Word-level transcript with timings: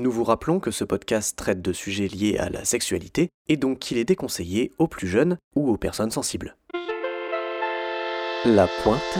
Nous 0.00 0.10
vous 0.10 0.24
rappelons 0.24 0.60
que 0.60 0.70
ce 0.70 0.82
podcast 0.82 1.36
traite 1.36 1.60
de 1.60 1.74
sujets 1.74 2.08
liés 2.08 2.38
à 2.38 2.48
la 2.48 2.64
sexualité 2.64 3.28
et 3.48 3.58
donc 3.58 3.80
qu'il 3.80 3.98
est 3.98 4.06
déconseillé 4.06 4.72
aux 4.78 4.88
plus 4.88 5.06
jeunes 5.06 5.36
ou 5.54 5.68
aux 5.68 5.76
personnes 5.76 6.10
sensibles. 6.10 6.56
La 8.46 8.66
pointe 8.82 9.18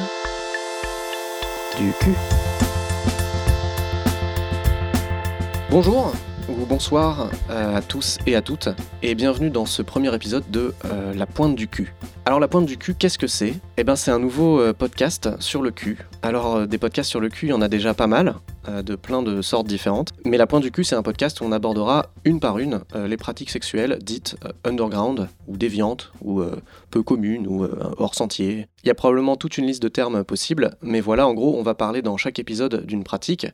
du 1.76 1.92
cul. 2.00 2.14
Bonjour 5.70 6.14
ou 6.48 6.64
bonsoir 6.64 7.30
euh, 7.50 7.76
à 7.76 7.82
tous 7.82 8.16
et 8.26 8.34
à 8.34 8.40
toutes 8.40 8.70
et 9.02 9.14
bienvenue 9.14 9.50
dans 9.50 9.66
ce 9.66 9.82
premier 9.82 10.14
épisode 10.14 10.50
de 10.50 10.72
euh, 10.86 11.12
La 11.12 11.26
pointe 11.26 11.56
du 11.56 11.68
cul. 11.68 11.92
Alors 12.24 12.40
la 12.40 12.48
pointe 12.48 12.64
du 12.64 12.78
cul, 12.78 12.94
qu'est-ce 12.94 13.18
que 13.18 13.26
c'est? 13.26 13.52
Eh 13.80 13.84
bien 13.84 13.96
c'est 13.96 14.10
un 14.10 14.18
nouveau 14.18 14.60
euh, 14.60 14.74
podcast 14.74 15.30
sur 15.40 15.62
le 15.62 15.70
cul. 15.70 16.06
Alors 16.20 16.66
des 16.66 16.76
podcasts 16.76 17.08
sur 17.08 17.18
le 17.18 17.30
cul, 17.30 17.46
il 17.46 17.48
y 17.48 17.52
en 17.54 17.62
a 17.62 17.68
déjà 17.68 17.94
pas 17.94 18.06
mal, 18.06 18.34
de 18.68 18.94
plein 18.94 19.22
de 19.22 19.40
sortes 19.40 19.66
différentes. 19.66 20.10
Mais 20.26 20.36
la 20.36 20.46
pointe 20.46 20.62
du 20.62 20.70
cul, 20.70 20.84
c'est 20.84 20.96
un 20.96 21.02
podcast 21.02 21.40
où 21.40 21.44
on 21.44 21.52
abordera 21.52 22.10
une 22.26 22.40
par 22.40 22.58
une 22.58 22.82
les 22.94 23.16
pratiques 23.16 23.48
sexuelles 23.48 23.98
dites 24.02 24.36
underground 24.64 25.30
ou 25.46 25.56
déviantes 25.56 26.12
ou 26.22 26.42
peu 26.90 27.02
communes 27.02 27.46
ou 27.46 27.66
hors 27.96 28.14
sentier. 28.14 28.66
Il 28.84 28.88
y 28.88 28.90
a 28.90 28.94
probablement 28.94 29.36
toute 29.36 29.56
une 29.56 29.64
liste 29.64 29.82
de 29.82 29.88
termes 29.88 30.24
possibles, 30.24 30.76
mais 30.82 31.00
voilà, 31.00 31.26
en 31.26 31.32
gros, 31.32 31.58
on 31.58 31.62
va 31.62 31.74
parler 31.74 32.02
dans 32.02 32.18
chaque 32.18 32.38
épisode 32.38 32.84
d'une 32.84 33.02
pratique, 33.02 33.46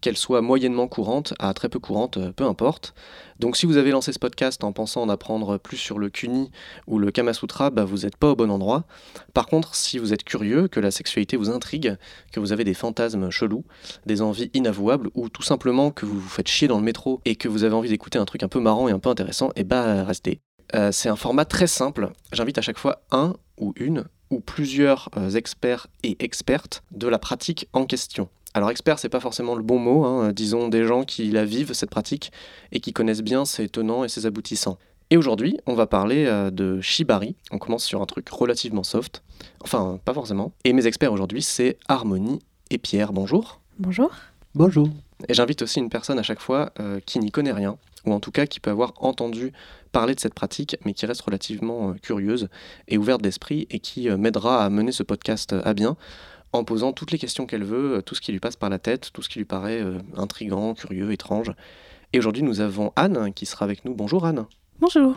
qu'elle 0.00 0.16
soit 0.16 0.42
moyennement 0.42 0.86
courante 0.86 1.34
à 1.40 1.52
très 1.54 1.68
peu 1.68 1.80
courante, 1.80 2.18
peu 2.32 2.44
importe. 2.44 2.94
Donc 3.42 3.56
si 3.56 3.66
vous 3.66 3.76
avez 3.76 3.90
lancé 3.90 4.12
ce 4.12 4.20
podcast 4.20 4.62
en 4.62 4.70
pensant 4.70 5.02
en 5.02 5.08
apprendre 5.08 5.58
plus 5.58 5.76
sur 5.76 5.98
le 5.98 6.10
Kuni 6.10 6.52
ou 6.86 7.00
le 7.00 7.10
Kamasutra, 7.10 7.70
bah, 7.70 7.84
vous 7.84 7.98
n'êtes 7.98 8.16
pas 8.16 8.30
au 8.30 8.36
bon 8.36 8.52
endroit. 8.52 8.84
Par 9.34 9.46
contre, 9.46 9.74
si 9.74 9.98
vous 9.98 10.12
êtes 10.12 10.22
curieux, 10.22 10.68
que 10.68 10.78
la 10.78 10.92
sexualité 10.92 11.36
vous 11.36 11.50
intrigue, 11.50 11.96
que 12.30 12.38
vous 12.38 12.52
avez 12.52 12.62
des 12.62 12.72
fantasmes 12.72 13.30
chelous, 13.30 13.64
des 14.06 14.22
envies 14.22 14.52
inavouables, 14.54 15.10
ou 15.14 15.28
tout 15.28 15.42
simplement 15.42 15.90
que 15.90 16.06
vous 16.06 16.20
vous 16.20 16.28
faites 16.28 16.46
chier 16.46 16.68
dans 16.68 16.78
le 16.78 16.84
métro 16.84 17.20
et 17.24 17.34
que 17.34 17.48
vous 17.48 17.64
avez 17.64 17.74
envie 17.74 17.88
d'écouter 17.88 18.16
un 18.16 18.26
truc 18.26 18.44
un 18.44 18.48
peu 18.48 18.60
marrant 18.60 18.86
et 18.86 18.92
un 18.92 19.00
peu 19.00 19.10
intéressant, 19.10 19.48
et 19.48 19.62
eh 19.62 19.64
bah 19.64 20.04
restez. 20.04 20.40
Euh, 20.76 20.92
c'est 20.92 21.08
un 21.08 21.16
format 21.16 21.44
très 21.44 21.66
simple. 21.66 22.12
J'invite 22.30 22.58
à 22.58 22.62
chaque 22.62 22.78
fois 22.78 23.02
un 23.10 23.34
ou 23.58 23.72
une 23.74 24.04
ou 24.30 24.38
plusieurs 24.38 25.08
euh, 25.16 25.30
experts 25.30 25.88
et 26.04 26.16
expertes 26.24 26.84
de 26.92 27.08
la 27.08 27.18
pratique 27.18 27.68
en 27.72 27.86
question. 27.86 28.28
Alors 28.54 28.70
expert, 28.70 28.98
c'est 28.98 29.08
pas 29.08 29.20
forcément 29.20 29.54
le 29.54 29.62
bon 29.62 29.78
mot, 29.78 30.04
hein, 30.04 30.32
disons 30.32 30.68
des 30.68 30.84
gens 30.84 31.04
qui 31.04 31.30
la 31.30 31.44
vivent 31.44 31.72
cette 31.72 31.90
pratique 31.90 32.32
et 32.70 32.80
qui 32.80 32.92
connaissent 32.92 33.22
bien 33.22 33.44
ses 33.44 33.68
tenants 33.68 34.04
et 34.04 34.08
ses 34.08 34.26
aboutissants. 34.26 34.78
Et 35.10 35.16
aujourd'hui, 35.16 35.58
on 35.66 35.74
va 35.74 35.86
parler 35.86 36.26
euh, 36.26 36.50
de 36.50 36.80
Shibari. 36.80 37.34
On 37.50 37.58
commence 37.58 37.84
sur 37.84 38.02
un 38.02 38.06
truc 38.06 38.28
relativement 38.28 38.82
soft, 38.82 39.22
enfin 39.62 39.98
pas 40.04 40.14
forcément. 40.14 40.52
Et 40.64 40.72
mes 40.72 40.86
experts 40.86 41.12
aujourd'hui, 41.12 41.42
c'est 41.42 41.78
Harmonie 41.88 42.40
et 42.70 42.78
Pierre. 42.78 43.12
Bonjour. 43.12 43.60
Bonjour. 43.78 44.10
Bonjour. 44.54 44.88
Et 45.28 45.34
j'invite 45.34 45.62
aussi 45.62 45.78
une 45.78 45.88
personne 45.88 46.18
à 46.18 46.22
chaque 46.22 46.40
fois 46.40 46.72
euh, 46.78 47.00
qui 47.04 47.18
n'y 47.18 47.30
connaît 47.30 47.52
rien, 47.52 47.78
ou 48.04 48.12
en 48.12 48.20
tout 48.20 48.30
cas 48.30 48.46
qui 48.46 48.60
peut 48.60 48.70
avoir 48.70 48.92
entendu 48.98 49.52
parler 49.92 50.14
de 50.14 50.20
cette 50.20 50.34
pratique, 50.34 50.76
mais 50.84 50.92
qui 50.92 51.06
reste 51.06 51.22
relativement 51.22 51.90
euh, 51.90 51.94
curieuse 51.94 52.48
et 52.88 52.98
ouverte 52.98 53.22
d'esprit, 53.22 53.66
et 53.70 53.78
qui 53.78 54.10
euh, 54.10 54.16
m'aidera 54.16 54.64
à 54.64 54.70
mener 54.70 54.92
ce 54.92 55.02
podcast 55.02 55.54
à 55.64 55.74
bien 55.74 55.96
en 56.52 56.64
posant 56.64 56.92
toutes 56.92 57.10
les 57.10 57.18
questions 57.18 57.46
qu'elle 57.46 57.64
veut, 57.64 58.02
tout 58.02 58.14
ce 58.14 58.20
qui 58.20 58.32
lui 58.32 58.40
passe 58.40 58.56
par 58.56 58.70
la 58.70 58.78
tête, 58.78 59.10
tout 59.12 59.22
ce 59.22 59.28
qui 59.28 59.38
lui 59.38 59.44
paraît 59.44 59.82
intrigant, 60.16 60.74
curieux, 60.74 61.12
étrange. 61.12 61.52
Et 62.12 62.18
aujourd'hui, 62.18 62.42
nous 62.42 62.60
avons 62.60 62.92
Anne 62.96 63.32
qui 63.32 63.46
sera 63.46 63.64
avec 63.64 63.84
nous. 63.84 63.94
Bonjour 63.94 64.26
Anne. 64.26 64.44
Bonjour. 64.80 65.16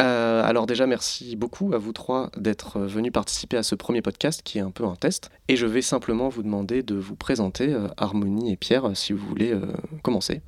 alors 0.00 0.66
déjà, 0.66 0.86
merci 0.86 1.36
beaucoup 1.36 1.72
à 1.74 1.78
vous 1.78 1.92
trois 1.92 2.30
d'être 2.36 2.80
venus 2.80 3.12
participer 3.12 3.56
à 3.56 3.62
ce 3.62 3.74
premier 3.74 4.02
podcast 4.02 4.42
qui 4.42 4.58
est 4.58 4.62
un 4.62 4.70
peu 4.70 4.84
un 4.84 4.96
test. 4.96 5.30
Et 5.48 5.56
je 5.56 5.66
vais 5.66 5.82
simplement 5.82 6.28
vous 6.28 6.42
demander 6.42 6.82
de 6.82 6.96
vous 6.96 7.16
présenter, 7.16 7.76
Harmonie 7.96 8.52
et 8.52 8.56
Pierre, 8.56 8.96
si 8.96 9.12
vous 9.12 9.24
voulez 9.26 9.54
commencer. 10.02 10.42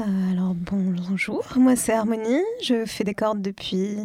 Euh, 0.00 0.32
alors 0.32 0.54
bonjour, 0.54 1.44
moi 1.54 1.76
c'est 1.76 1.92
Harmonie, 1.92 2.42
je 2.60 2.84
fais 2.84 3.04
des 3.04 3.14
cordes 3.14 3.40
depuis 3.40 3.96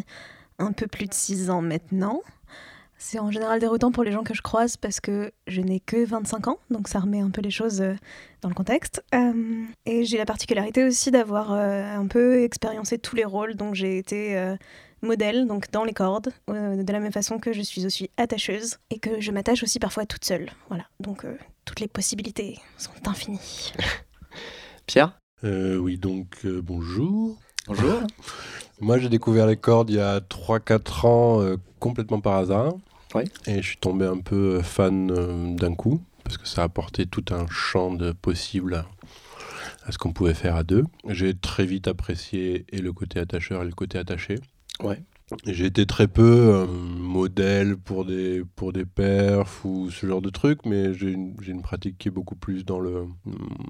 un 0.60 0.72
peu 0.72 0.86
plus 0.86 1.08
de 1.08 1.14
6 1.14 1.50
ans 1.50 1.64
maintenant. 1.64 2.22
C'est 3.00 3.18
en 3.18 3.32
général 3.32 3.60
déroutant 3.60 3.92
pour 3.92 4.04
les 4.04 4.12
gens 4.12 4.24
que 4.24 4.36
je 4.36 4.44
croise 4.44 4.78
parce 4.78 5.00
que 5.00 5.32
je 5.48 5.62
n'ai 5.62 5.80
que 5.80 6.06
25 6.06 6.50
ans, 6.50 6.60
donc 6.70 6.88
ça 6.88 7.00
remet 7.00 7.22
un 7.22 7.32
peu 7.32 7.42
les 7.42 7.50
choses 7.50 7.82
euh, 7.82 7.96
dans 8.42 8.50
le 8.50 8.54
contexte. 8.54 9.04
Euh, 9.16 9.64
et 9.88 10.06
j'ai 10.06 10.18
la 10.18 10.26
particularité 10.26 10.84
aussi 10.84 11.10
d'avoir 11.10 11.52
un 11.52 12.06
peu 12.06 12.44
expériencé 12.44 13.00
tous 13.00 13.16
les 13.16 13.26
rôles, 13.26 13.56
donc 13.56 13.74
j'ai 13.74 13.98
été 13.98 14.56
modèle, 15.02 15.48
donc 15.48 15.72
dans 15.72 15.84
les 15.84 15.94
cordes, 15.94 16.32
de 16.48 16.92
la 16.92 17.00
même 17.00 17.12
façon 17.12 17.40
que 17.40 17.54
je 17.54 17.62
suis 17.62 17.86
aussi 17.86 18.12
attacheuse 18.18 18.78
et 18.92 19.00
que 19.00 19.20
je 19.20 19.32
m'attache 19.32 19.64
aussi 19.64 19.80
parfois 19.80 20.06
toute 20.06 20.26
seule. 20.26 20.52
Voilà, 20.68 20.86
donc 21.00 21.26
toutes 21.66 21.80
les 21.80 21.88
possibilités 21.88 22.60
sont 22.78 22.92
infinies. 23.08 23.74
Pierre? 24.86 25.20
Euh, 25.44 25.78
oui, 25.78 25.98
donc 25.98 26.40
euh, 26.46 26.62
bonjour. 26.62 27.38
Bonjour. 27.68 28.02
Moi, 28.82 28.98
j'ai 28.98 29.10
découvert 29.10 29.48
les 29.48 29.56
cordes 29.56 29.90
il 29.90 29.98
y 29.98 30.00
a 30.00 30.20
3-4 30.20 31.08
ans 31.08 31.42
euh, 31.42 31.58
complètement 31.80 32.20
par 32.20 32.36
hasard. 32.36 32.74
Oui. 33.16 33.24
Et 33.48 33.62
je 33.62 33.68
suis 33.68 33.78
tombé 33.78 34.06
un 34.06 34.20
peu 34.20 34.62
fan 34.62 35.56
d'un 35.56 35.76
coup, 35.76 36.02
parce 36.24 36.38
que 36.38 36.48
ça 36.48 36.62
a 36.62 36.66
apporté 36.66 37.06
tout 37.06 37.26
un 37.32 37.48
champ 37.50 37.94
de 37.94 38.12
possibles 38.12 38.86
à 39.86 39.92
ce 39.92 39.98
qu'on 39.98 40.14
pouvait 40.14 40.34
faire 40.34 40.56
à 40.56 40.64
deux. 40.64 40.84
J'ai 41.08 41.34
très 41.34 41.66
vite 41.66 41.88
apprécié 41.88 42.66
et 42.70 42.80
le 42.80 42.94
côté 42.94 43.20
attacheur 43.20 43.64
et 43.64 43.66
le 43.66 43.72
côté 43.72 43.98
attaché. 43.98 44.36
Ouais. 44.84 45.02
J'ai 45.46 45.66
été 45.66 45.86
très 45.86 46.08
peu 46.08 46.24
euh, 46.24 46.66
modèle 46.66 47.78
pour 47.78 48.06
des, 48.06 48.44
pour 48.56 48.74
des 48.74 48.86
perfs 48.86 49.64
ou 49.64 49.92
ce 49.92 50.06
genre 50.08 50.22
de 50.22 50.30
trucs, 50.30 50.66
mais 50.66 50.94
j'ai 50.94 51.12
une, 51.12 51.36
une, 51.46 51.62
pratique 51.62 51.98
qui 52.00 52.08
est 52.08 52.12
beaucoup 52.12 52.36
plus 52.36 52.66
dans 52.66 52.80
le 52.80 53.06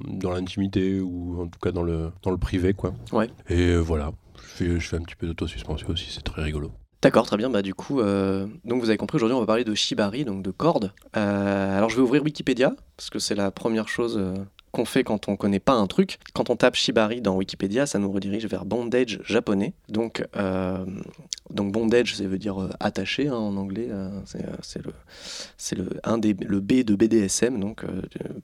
dans 0.08 0.32
l'intimité 0.32 1.02
ou 1.02 1.42
en 1.42 1.48
tout 1.48 1.60
cas 1.60 1.72
dans 1.72 1.84
le, 1.84 2.12
dans 2.24 2.32
le 2.32 2.38
privé. 2.38 2.74
Quoi. 2.74 2.94
Ouais. 3.12 3.30
Et 3.50 3.72
euh, 3.72 3.80
voilà, 3.80 4.14
je 4.36 4.42
fais, 4.42 4.80
je 4.80 4.88
fais 4.88 4.96
un 4.96 5.02
petit 5.02 5.16
peu 5.16 5.28
d'autosuspension 5.28 5.90
aussi, 5.90 6.10
c'est 6.12 6.24
très 6.24 6.44
rigolo. 6.44 6.72
D'accord, 7.02 7.26
très 7.26 7.38
bien. 7.38 7.50
Bah, 7.50 7.62
du 7.62 7.74
coup, 7.74 8.02
euh, 8.02 8.46
donc 8.66 8.82
vous 8.82 8.90
avez 8.90 8.98
compris, 8.98 9.16
aujourd'hui 9.16 9.36
on 9.36 9.40
va 9.40 9.46
parler 9.46 9.64
de 9.64 9.74
shibari, 9.74 10.26
donc 10.26 10.44
de 10.44 10.52
cordes. 10.52 10.92
alors 11.14 11.90
je 11.90 11.96
vais 11.96 12.02
ouvrir 12.02 12.24
Wikipédia, 12.24 12.74
parce 12.98 13.10
que 13.10 13.20
c'est 13.20 13.36
la 13.36 13.52
première 13.52 13.88
chose 13.88 14.22
qu'on 14.72 14.86
fait 14.86 15.04
quand 15.04 15.28
on 15.28 15.36
connaît 15.36 15.60
pas 15.60 15.74
un 15.74 15.88
truc. 15.88 16.20
Quand 16.34 16.50
on 16.50 16.56
tape 16.56 16.76
Shibari 16.76 17.22
dans 17.22 17.36
Wikipédia, 17.36 17.86
ça 17.86 18.00
nous 18.00 18.12
redirige 18.12 18.46
vers 18.48 18.66
bondage 18.66 19.20
japonais. 19.24 19.74
Donc, 19.88 20.26
euh, 20.36 20.86
donc 21.50 21.72
bondage, 21.72 22.16
ça 22.16 22.24
veut 22.26 22.38
dire 22.38 22.62
euh, 22.62 22.70
attaché 22.80 23.28
hein, 23.28 23.36
en 23.36 23.58
anglais. 23.58 23.88
Euh, 23.90 24.10
c'est 24.62 24.84
le, 24.84 24.94
c'est 25.58 25.76
le, 25.76 25.90
un 26.04 26.18
des, 26.18 26.36
le 26.40 26.60
B 26.60 26.84
de 26.84 26.96
BDSM, 26.96 27.60
donc 27.60 27.84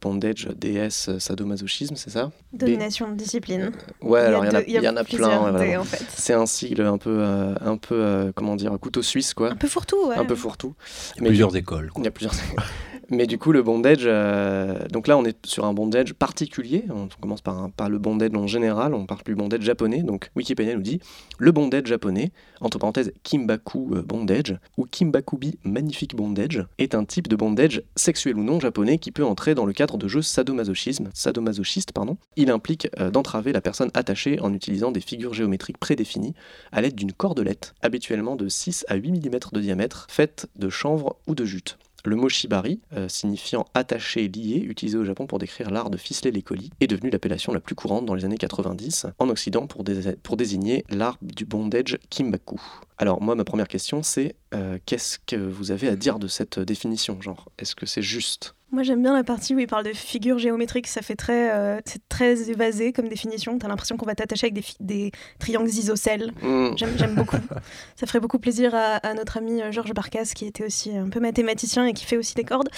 bondage, 0.02 0.48
DS, 0.58 1.18
sadomasochisme, 1.20 1.96
c'est 1.96 2.10
ça? 2.10 2.32
Domination 2.54 3.10
de 3.10 3.16
discipline. 3.16 3.72
ouais, 4.02 4.22
alors 4.22 4.46
il 4.46 4.72
y, 4.72 4.88
en 4.88 4.96
a 4.96 5.04
plein. 5.04 5.84
C'est 6.10 6.34
un 6.34 6.46
sigle 6.46 6.82
un 6.84 6.98
peu, 6.98 7.24
un 7.24 7.78
peu 7.78 8.32
comment 8.36 8.56
dire, 8.56 8.78
couteau 8.80 9.02
suisse, 9.02 9.34
quoi. 9.34 9.52
Un 9.52 9.56
peu 9.56 9.68
fourre-tout, 9.68 10.08
ouais. 10.08 10.16
Un 10.16 10.26
peu 10.26 10.36
fourre-tout. 10.36 10.74
Il 11.18 11.24
y 11.24 11.26
a 11.26 11.30
plusieurs 11.30 11.56
écoles. 11.56 11.92
Il 11.98 12.04
y 12.04 12.08
a 12.08 12.12
plusieurs 12.12 12.34
écoles. 12.52 12.66
Mais 13.10 13.28
du 13.28 13.38
coup, 13.38 13.52
le 13.52 13.62
bondage, 13.62 14.04
euh, 14.06 14.88
donc 14.90 15.08
là, 15.08 15.18
on 15.18 15.26
est 15.26 15.46
sur 15.46 15.66
un 15.66 15.74
bondage 15.74 16.14
particulier. 16.14 16.86
On 16.90 17.08
commence 17.22 17.42
par, 17.42 17.70
par 17.72 17.90
le 17.90 18.00
bondage 18.00 18.32
en 18.36 18.48
général, 18.48 18.94
on 18.94 19.06
parle 19.06 19.22
du 19.24 19.36
bondage 19.36 19.62
japonais. 19.62 20.02
Donc 20.02 20.32
Wikipédia 20.36 20.76
nous 20.76 20.82
dit 20.82 21.00
le 21.38 21.52
bondage 21.52 21.86
japonais, 21.86 22.32
entre 22.62 22.80
parenthèses 22.80 23.14
Kimbaku 23.24 23.96
euh, 23.96 24.02
bondage 24.02 24.58
ou 24.78 24.86
Kimbakubi 24.86 25.60
magnifique 25.64 26.16
bondage, 26.16 26.66
est 26.78 26.96
un 26.96 27.06
type 27.06 27.28
de 27.28 27.36
bondage 27.36 27.84
sexuel 27.96 28.38
ou 28.38 28.44
non 28.44 28.60
japonais 28.60 28.98
qui 28.98 29.12
peut 29.12 29.26
entrer 29.26 29.54
dans 29.54 29.66
le 29.66 29.74
cadre 29.74 29.98
de 29.98 30.08
jeux 30.08 30.22
sadomasochisme, 30.22 31.10
sadomasochiste. 31.14 31.92
Pardon. 31.92 32.18
Il 32.36 32.50
implique 32.50 32.88
euh, 33.00 33.12
d'entraver 33.12 33.54
la 33.54 33.62
personne 33.62 33.92
attachée 33.94 34.40
en 34.40 34.54
utilisant 34.54 34.92
des 34.92 35.02
figures 35.02 35.34
géométriques 35.34 35.78
prédéfinies 35.78 36.34
à 36.72 36.82
l'aide 36.82 36.96
d'une 36.96 37.14
cordelette, 37.14 37.76
habituellement 37.82 38.36
de 38.36 38.48
6 38.48 38.86
à 38.88 38.96
8 38.96 39.12
mm 39.12 39.40
de 39.52 39.60
diamètre, 39.60 40.08
faite 40.10 40.48
de 40.56 40.70
chanvre 40.70 41.18
ou 41.28 41.36
de 41.36 41.46
jute. 41.46 41.78
Le 42.06 42.16
mot 42.16 42.30
shibari, 42.30 42.82
euh, 42.94 43.10
signifiant 43.10 43.66
attaché, 43.74 44.28
lié, 44.28 44.58
utilisé 44.60 44.96
au 44.96 45.04
Japon 45.04 45.26
pour 45.26 45.40
décrire 45.40 45.72
l'art 45.72 45.90
de 45.90 45.98
ficeler 45.98 46.32
les 46.32 46.44
colis, 46.44 46.70
est 46.80 46.86
devenu 46.86 47.10
l'appellation 47.10 47.52
la 47.52 47.60
plus 47.60 47.74
courante 47.74 48.06
dans 48.06 48.14
les 48.14 48.26
années 48.26 48.38
90 48.38 49.08
en 49.18 49.30
Occident 49.30 49.66
pour, 49.66 49.84
pour 50.22 50.38
désigner 50.38 50.86
l'art 50.90 51.18
du 51.24 51.46
bondage 51.46 51.98
kimbaku. 52.12 52.62
Alors 52.98 53.22
moi, 53.22 53.36
ma 53.36 53.44
première 53.44 53.68
question, 53.68 54.04
c'est 54.04 54.36
euh, 54.54 54.78
qu'est-ce 54.86 55.20
que 55.26 55.36
vous 55.36 55.72
avez 55.72 55.90
à 55.90 55.96
dire 55.96 56.18
de 56.20 56.28
cette 56.28 56.60
définition? 56.60 57.22
Genre, 57.22 57.50
est-ce 57.60 57.76
que 57.76 57.86
c'est 57.86 58.02
juste? 58.02 58.56
Moi 58.72 58.84
j'aime 58.84 59.02
bien 59.02 59.14
la 59.14 59.24
partie 59.24 59.56
où 59.56 59.60
il 59.60 59.68
parle 59.68 59.86
de 59.86 59.94
figures 59.94 60.40
géométriques, 60.40 60.88
ça 60.88 61.02
fait 61.02 61.16
très, 61.16 61.54
euh, 61.54 61.80
c'est 61.86 62.02
très 62.10 62.50
évasé 62.50 62.92
comme 62.92 63.08
définition. 63.08 63.58
T'as 63.58 63.68
l'impression 63.68 63.96
qu'on 63.96 64.06
va 64.06 64.16
t'attacher 64.16 64.48
avec 64.48 64.54
des, 64.54 64.66
des, 64.80 65.12
triangles 65.40 65.70
isocèles. 65.70 66.34
Mm. 66.42 66.72
J'aime 66.76 67.16
beaucoup. 67.16 67.38
ça 67.96 68.08
ferait 68.08 68.20
beaucoup 68.20 68.40
plaisir 68.40 68.74
à, 68.74 69.14
notre 69.14 69.38
ami 69.38 69.62
euh, 69.62 69.72
Georges 69.72 69.94
Barcas 69.94 70.32
qui 70.36 70.46
était 70.46 70.66
aussi 70.66 70.96
un 70.96 71.10
peu 71.10 71.20
mathématicien 71.20 71.86
et 71.86 71.94
qui 71.94 72.06
fait 72.06 72.18
aussi 72.18 72.34
des 72.34 72.44
cordes. 72.44 72.70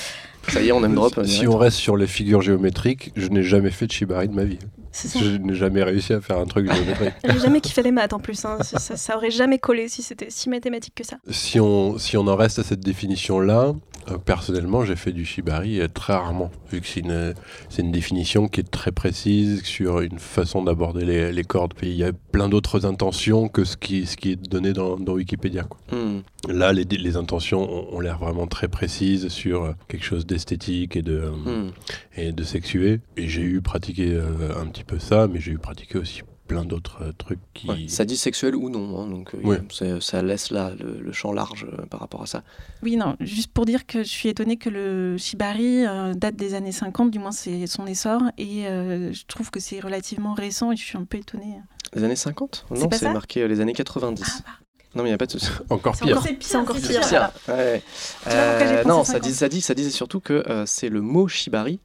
Ça 0.50 0.62
y 0.62 0.68
est, 0.68 0.72
on 0.72 0.84
aime 0.84 0.94
drop. 0.94 1.20
Si 1.26 1.48
on 1.48 1.58
reste 1.58 1.78
sur 1.78 1.98
les 1.98 2.08
figures 2.08 2.42
géométriques, 2.42 3.12
je 3.16 3.30
n'ai 3.30 3.44
jamais 3.44 3.72
fait 3.72 3.88
de 3.88 3.92
shibari 3.92 4.28
de 4.28 4.34
ma 4.34 4.44
vie. 4.44 4.60
Ça. 4.92 5.20
Je 5.20 5.38
n'ai 5.38 5.54
jamais 5.54 5.84
réussi 5.84 6.14
à 6.14 6.22
faire 6.22 6.38
un 6.40 6.46
truc 6.46 6.72
géométrique. 6.72 7.14
J'ai 7.24 7.40
jamais 7.40 7.62
kiffé 7.62 7.84
les 7.84 7.92
maths 7.92 8.14
en 8.14 8.20
plus. 8.20 8.44
hein. 8.46 8.58
Ça, 8.62 8.80
ça- 8.80 8.98
ça 8.98 9.16
aurait 9.18 9.32
jamais 9.32 9.60
collé 9.60 9.88
si 9.90 10.02
c'était 10.02 10.30
si 10.30 10.50
mathématique 10.50 10.96
que 10.96 11.04
ça. 11.06 11.18
si, 11.30 11.60
on, 11.60 11.98
si 11.98 12.18
on 12.18 12.26
en 12.28 12.36
reste 12.36 12.60
à 12.60 12.64
cette 12.64 12.80
définition-là, 12.80 13.74
euh, 14.10 14.18
personnellement, 14.18 14.86
j'ai 14.86 14.96
fait 14.96 15.12
du 15.12 15.26
shibari 15.26 15.82
euh, 15.82 15.88
très 15.88 16.14
rarement, 16.14 16.50
vu 16.72 16.80
que 16.82 16.88
c'est 16.88 17.02
une, 17.02 17.34
c'est 17.70 17.82
une 17.82 17.92
définition 17.92 18.48
qui 18.48 18.62
est 18.62 18.72
très 18.72 18.92
précise 18.92 19.64
sur 19.64 20.00
une 20.00 20.18
façon 20.20 20.64
d'aborder 20.64 21.06
les, 21.06 21.32
les 21.32 21.44
cordes. 21.44 21.74
Puis 21.76 21.90
il 21.90 21.98
y 21.98 22.04
a 22.06 22.12
plein 22.32 22.48
d'autres 22.50 22.86
intentions 22.86 23.50
que 23.50 23.66
ce 23.66 23.76
qui, 23.78 24.06
ce 24.06 24.16
qui 24.18 24.32
est 24.32 24.36
donné 24.50 24.74
dans, 24.74 24.96
dans 24.98 25.14
Wikipédia. 25.14 25.64
quoi. 25.64 25.78
Hmm. 25.92 26.22
Là, 26.48 26.74
les, 26.74 26.84
les 26.86 27.18
intentions 27.18 27.62
ont, 27.62 27.96
ont 27.96 28.00
l'air 28.00 28.18
vraiment 28.18 28.48
très 28.48 28.68
précises 28.68 29.28
sur 29.30 29.64
euh, 29.64 29.72
quelque 29.88 30.04
chose 30.06 30.26
d'esthétique 30.26 30.96
et 30.96 31.02
de, 31.02 31.18
Hmm. 31.30 31.72
et 32.16 32.32
de 32.32 32.44
sexué. 32.44 33.00
Et 33.18 33.28
j'ai 33.28 33.42
eu 33.44 33.62
pratiqué 33.62 34.12
euh, 34.14 34.56
un 34.60 34.66
petit 34.68 34.84
peu 34.84 35.00
ça, 35.00 35.28
mais 35.28 35.40
j'ai 35.40 35.52
eu 35.52 35.58
pratiqué 35.60 35.98
aussi 35.98 36.22
plein 36.48 36.64
d'autres 36.64 37.00
euh, 37.04 37.12
trucs 37.18 37.40
qui... 37.54 37.68
Ouais, 37.68 37.86
Ça 37.90 38.06
dit 38.06 38.16
sexuel 38.16 38.56
ou 38.56 38.70
non, 38.70 39.02
hein, 39.02 39.08
donc 39.10 39.36
euh, 39.36 40.00
ça 40.00 40.22
laisse 40.22 40.50
là 40.50 40.72
le, 40.80 41.02
le 41.02 41.12
champ 41.12 41.34
large 41.34 41.66
euh, 41.66 41.86
par 41.88 42.00
rapport 42.00 42.22
à 42.22 42.26
ça. 42.26 42.44
Oui, 42.84 42.96
non, 42.96 43.18
juste 43.20 43.52
pour 43.52 43.66
dire 43.66 43.86
que 43.86 44.00
je 44.00 44.08
suis 44.10 44.30
étonnée 44.30 44.56
que 44.56 44.70
le 44.70 45.18
shibari 45.18 45.86
euh, 45.86 46.14
date 46.14 46.38
des 46.38 46.54
années 46.54 46.72
50, 46.72 47.12
du 47.12 47.20
moins 47.20 47.32
c'est 47.34 47.68
son 47.68 47.86
essor, 47.86 48.22
et 48.38 48.66
euh, 48.68 49.12
je 49.12 49.26
trouve 49.28 49.52
que 49.52 49.60
c'est 49.60 49.82
relativement 49.82 50.34
récent 50.34 50.72
et 50.72 50.78
je 50.78 50.86
suis 50.86 50.98
un 50.98 51.04
peu 51.04 51.18
étonnée. 51.18 51.60
Les 51.94 52.04
années 52.06 52.16
50 52.16 52.66
C'est 52.74 52.80
Non, 52.80 52.90
c'est 52.94 53.12
marqué 53.12 53.42
euh, 53.42 53.48
les 53.50 53.60
années 53.60 53.74
90. 53.74 54.44
Ah, 54.48 54.52
non, 54.98 55.04
mais 55.04 55.10
il 55.10 55.12
n'y 55.12 55.16
a 55.16 55.18
pas 55.18 55.26
de 55.28 55.32
souci. 55.32 55.50
Encore 55.70 55.96
pire. 55.96 56.22
c'est 56.42 56.58
encore 56.58 56.76
pire. 56.76 57.32
Ouais. 57.48 57.82
Euh, 58.28 58.84
non, 58.84 59.04
ça, 59.04 59.14
50? 59.14 59.22
dit, 59.22 59.34
ça, 59.34 59.50
dit, 59.50 59.62
ça 59.62 59.74
disait 59.74 59.90
surtout 59.90 60.20
que 60.20 60.44
euh, 60.50 60.66
c'est 60.66 60.90
le 60.90 61.02
mot 61.02 61.28
shibari 61.28 61.80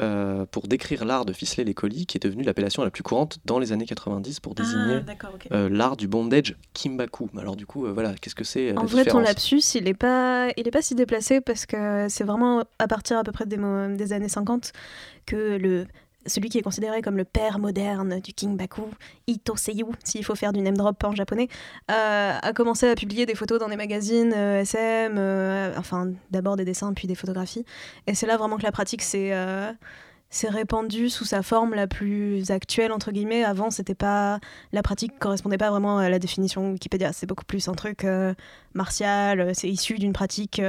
euh, 0.00 0.44
pour 0.50 0.66
décrire 0.66 1.04
l'art 1.04 1.24
de 1.24 1.32
ficeler 1.32 1.62
les 1.62 1.72
colis 1.72 2.04
qui 2.04 2.18
est 2.18 2.20
devenu 2.20 2.42
l'appellation 2.42 2.82
la 2.82 2.90
plus 2.90 3.04
courante 3.04 3.38
dans 3.44 3.60
les 3.60 3.70
années 3.70 3.86
90 3.86 4.40
pour 4.40 4.54
Ah, 4.56 4.60
désigner 4.60 5.00
euh, 5.52 5.68
l'art 5.68 5.96
du 5.96 6.08
bondage 6.08 6.56
kimbaku. 6.72 7.30
Alors 7.38 7.54
du 7.54 7.64
coup, 7.64 7.86
euh, 7.86 7.92
voilà, 7.92 8.12
qu'est-ce 8.14 8.34
que 8.34 8.42
c'est 8.42 8.72
En 8.76 8.82
la 8.82 8.86
vrai, 8.88 9.04
ton 9.04 9.20
lapsus, 9.20 9.62
il 9.76 9.86
est 9.86 9.94
pas, 9.94 10.48
il 10.56 10.66
est 10.66 10.72
pas 10.72 10.82
si 10.82 10.96
déplacé 10.96 11.40
parce 11.40 11.64
que 11.64 12.08
c'est 12.08 12.24
vraiment 12.24 12.64
à 12.80 12.88
partir 12.88 13.18
à 13.18 13.22
peu 13.22 13.30
près 13.30 13.46
des 13.46 14.12
années 14.12 14.28
50 14.28 14.72
que 15.26 15.58
le 15.58 15.86
celui 16.26 16.48
qui 16.48 16.58
est 16.58 16.62
considéré 16.62 17.02
comme 17.02 17.16
le 17.16 17.24
père 17.24 17.58
moderne 17.58 18.20
du 18.20 18.32
Kingbaku, 18.32 18.82
Ito 19.26 19.56
Seiyu, 19.56 19.86
s'il 20.04 20.24
faut 20.24 20.34
faire 20.34 20.52
du 20.52 20.60
name 20.60 20.76
drop 20.76 21.02
en 21.04 21.14
japonais, 21.14 21.48
euh, 21.90 22.38
a 22.40 22.52
commencé 22.52 22.88
à 22.88 22.94
publier 22.94 23.26
des 23.26 23.34
photos 23.34 23.58
dans 23.58 23.68
des 23.68 23.76
magazines 23.76 24.32
euh, 24.34 24.60
SM, 24.60 25.16
euh, 25.18 25.74
enfin 25.76 26.12
d'abord 26.30 26.56
des 26.56 26.64
dessins 26.64 26.92
puis 26.94 27.08
des 27.08 27.14
photographies. 27.14 27.64
Et 28.06 28.14
c'est 28.14 28.26
là 28.26 28.36
vraiment 28.36 28.56
que 28.56 28.62
la 28.62 28.72
pratique 28.72 29.02
s'est 29.02 29.32
répandue 30.48 31.10
sous 31.10 31.24
sa 31.24 31.42
forme 31.42 31.74
la 31.74 31.86
plus 31.86 32.50
actuelle 32.50 32.92
entre 32.92 33.12
guillemets. 33.12 33.44
Avant, 33.44 33.70
c'était 33.70 33.94
pas 33.94 34.40
la 34.72 34.82
pratique 34.82 35.18
correspondait 35.18 35.58
pas 35.58 35.70
vraiment 35.70 35.98
à 35.98 36.08
la 36.08 36.18
définition 36.18 36.72
Wikipédia. 36.72 37.12
C'est 37.12 37.26
beaucoup 37.26 37.44
plus 37.44 37.68
un 37.68 37.74
truc 37.74 38.06
martial. 38.74 39.54
C'est 39.54 39.68
issu 39.68 39.94
d'une 39.98 40.12
pratique 40.12 40.60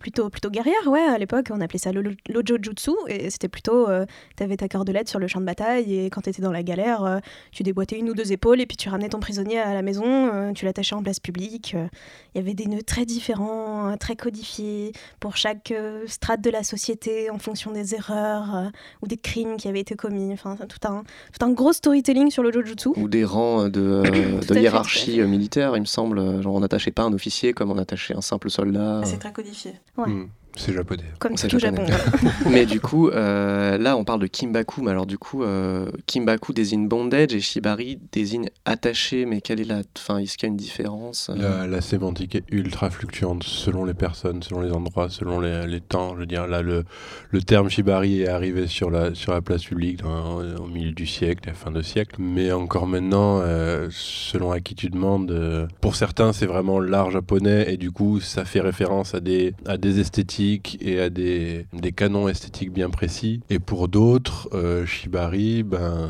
plutôt 0.00 0.28
plutôt 0.30 0.50
guerrière. 0.50 0.74
Ouais, 0.86 1.00
à 1.02 1.18
l'époque, 1.18 1.46
on 1.50 1.60
appelait 1.60 1.78
ça 1.78 1.92
le 1.92 2.02
l'ojo 2.28 2.56
jutsu 2.62 2.90
et 3.08 3.30
c'était 3.30 3.48
plutôt 3.48 3.88
euh, 3.88 4.06
t'avais 4.36 4.56
ta 4.56 4.68
cordelette 4.68 5.08
sur 5.08 5.18
le 5.18 5.26
champ 5.28 5.40
de 5.40 5.44
bataille 5.46 5.94
et 5.98 6.10
quand 6.10 6.22
t'étais 6.22 6.42
dans 6.42 6.52
la 6.52 6.62
galère, 6.62 7.04
euh, 7.04 7.18
tu 7.52 7.62
déboîtais 7.62 7.98
une 7.98 8.10
ou 8.10 8.14
deux 8.14 8.32
épaules 8.32 8.60
et 8.60 8.66
puis 8.66 8.76
tu 8.76 8.88
ramenais 8.88 9.08
ton 9.08 9.20
prisonnier 9.20 9.58
à 9.58 9.74
la 9.74 9.82
maison, 9.82 10.04
euh, 10.06 10.52
tu 10.52 10.64
l'attachais 10.64 10.94
en 10.94 11.02
place 11.02 11.20
publique. 11.20 11.74
euh. 11.76 11.86
Il 12.34 12.38
y 12.38 12.40
avait 12.40 12.54
des 12.54 12.66
nœuds 12.66 12.82
très 12.82 13.04
différents, 13.06 13.90
euh, 13.92 13.96
très 13.96 14.16
codifiés 14.16 14.92
pour 15.20 15.36
chaque 15.36 15.70
euh, 15.72 16.04
strate 16.06 16.40
de 16.40 16.50
la 16.50 16.62
société 16.62 17.30
en 17.30 17.38
fonction 17.38 17.72
des 17.72 17.94
erreurs 17.94 18.54
euh, 18.56 18.64
ou 19.02 19.06
des 19.08 19.16
crimes 19.16 19.56
qui 19.56 19.68
avaient 19.68 19.80
été 19.80 19.94
commis. 19.96 20.32
Enfin, 20.32 20.56
tout 20.68 20.86
un 20.88 21.02
tout 21.38 21.44
un 21.44 21.50
gros 21.50 21.72
storytelling 21.72 22.30
sur 22.30 22.42
le 22.42 22.52
jujutsu. 22.52 22.88
Ou 22.96 23.08
des 23.08 23.24
rangs 23.24 23.64
euh, 23.64 23.68
de, 23.68 23.80
euh, 24.50 24.60
hiérarchie 24.60 25.16
fait. 25.16 25.20
euh, 25.22 25.26
militaire, 25.26 25.76
il 25.76 25.80
me 25.80 25.86
semble. 25.86 26.18
euh, 26.18 26.42
Genre 26.42 26.54
on 26.54 26.60
n'attachait 26.60 26.90
pas 26.90 27.02
un 27.02 27.12
officier 27.12 27.52
comme 27.52 27.70
on 27.70 27.78
attachait 27.78 28.14
un 28.14 28.20
simple 28.20 28.50
soldat. 28.50 29.00
Ah, 29.02 29.06
C'est 29.06 29.18
très 29.18 29.32
codifié. 29.32 29.67
Ouais. 29.96 30.08
Hmm, 30.08 30.28
c'est 30.56 30.72
japonais. 30.72 31.04
Comme 31.20 31.36
C'est 31.36 31.48
tout 31.48 31.58
Japon. 31.58 31.84
japonais. 31.86 32.30
Mais 32.50 32.66
du 32.66 32.80
coup, 32.80 33.08
euh, 33.10 33.78
là, 33.78 33.96
on 33.96 34.04
parle 34.04 34.20
de 34.20 34.26
Kimbaku. 34.26 34.82
Mais 34.82 34.90
alors, 34.90 35.06
du 35.06 35.16
coup, 35.18 35.42
euh, 35.44 35.90
Kimbaku 36.06 36.52
désigne 36.52 36.88
bondage 36.88 37.32
et 37.32 37.40
Shibari 37.40 37.98
désigne 38.12 38.48
attaché. 38.64 39.24
Mais 39.24 39.40
quelle 39.40 39.60
est 39.60 39.64
la. 39.64 39.82
Enfin, 39.96 40.18
est-ce 40.18 40.36
qu'il 40.36 40.46
y 40.48 40.50
a 40.50 40.52
une 40.52 40.56
différence 40.56 41.30
euh? 41.30 41.36
La, 41.36 41.66
la 41.66 41.80
sémantique 41.80 42.34
est 42.34 42.44
ultra 42.50 42.90
fluctuante 42.90 43.44
selon 43.44 43.84
les 43.84 43.94
personnes, 43.94 44.42
selon 44.42 44.60
les 44.60 44.72
endroits, 44.72 45.08
selon 45.08 45.40
les, 45.40 45.66
les 45.66 45.80
temps. 45.80 46.14
Je 46.14 46.20
veux 46.20 46.26
dire, 46.26 46.46
là, 46.48 46.62
le, 46.62 46.84
le 47.30 47.42
terme 47.42 47.68
shibari 47.70 48.22
est 48.22 48.28
arrivé 48.28 48.66
sur 48.66 48.90
la, 48.90 49.14
sur 49.14 49.32
la 49.32 49.40
place 49.42 49.62
publique 49.64 50.02
dans- 50.02 50.40
au 50.56 50.66
milieu 50.66 50.92
du 50.92 51.06
siècle, 51.06 51.42
à 51.48 51.52
la 51.52 51.54
fin 51.56 51.70
de 51.70 51.82
siècle. 51.82 52.16
Mais 52.18 52.50
encore 52.52 52.86
maintenant, 52.88 53.40
euh, 53.42 53.88
selon 53.90 54.50
à 54.50 54.60
qui 54.60 54.74
tu 54.74 54.88
demandes, 54.88 55.30
euh, 55.30 55.66
pour 55.80 55.94
certains, 55.94 56.32
c'est 56.32 56.46
vraiment 56.46 56.80
l'art 56.80 57.10
japonais 57.10 57.72
et 57.72 57.76
du 57.76 57.90
coup, 57.92 58.18
ça 58.20 58.44
fait 58.44 58.60
référence 58.60 59.14
à 59.14 59.20
des, 59.20 59.54
à 59.66 59.76
des 59.76 60.00
esthétiques 60.00 60.37
et 60.40 61.00
à 61.00 61.10
des, 61.10 61.66
des 61.72 61.92
canons 61.92 62.28
esthétiques 62.28 62.72
bien 62.72 62.90
précis. 62.90 63.40
Et 63.50 63.58
pour 63.58 63.88
d'autres, 63.88 64.48
euh, 64.52 64.86
shibari, 64.86 65.62
ben, 65.62 66.08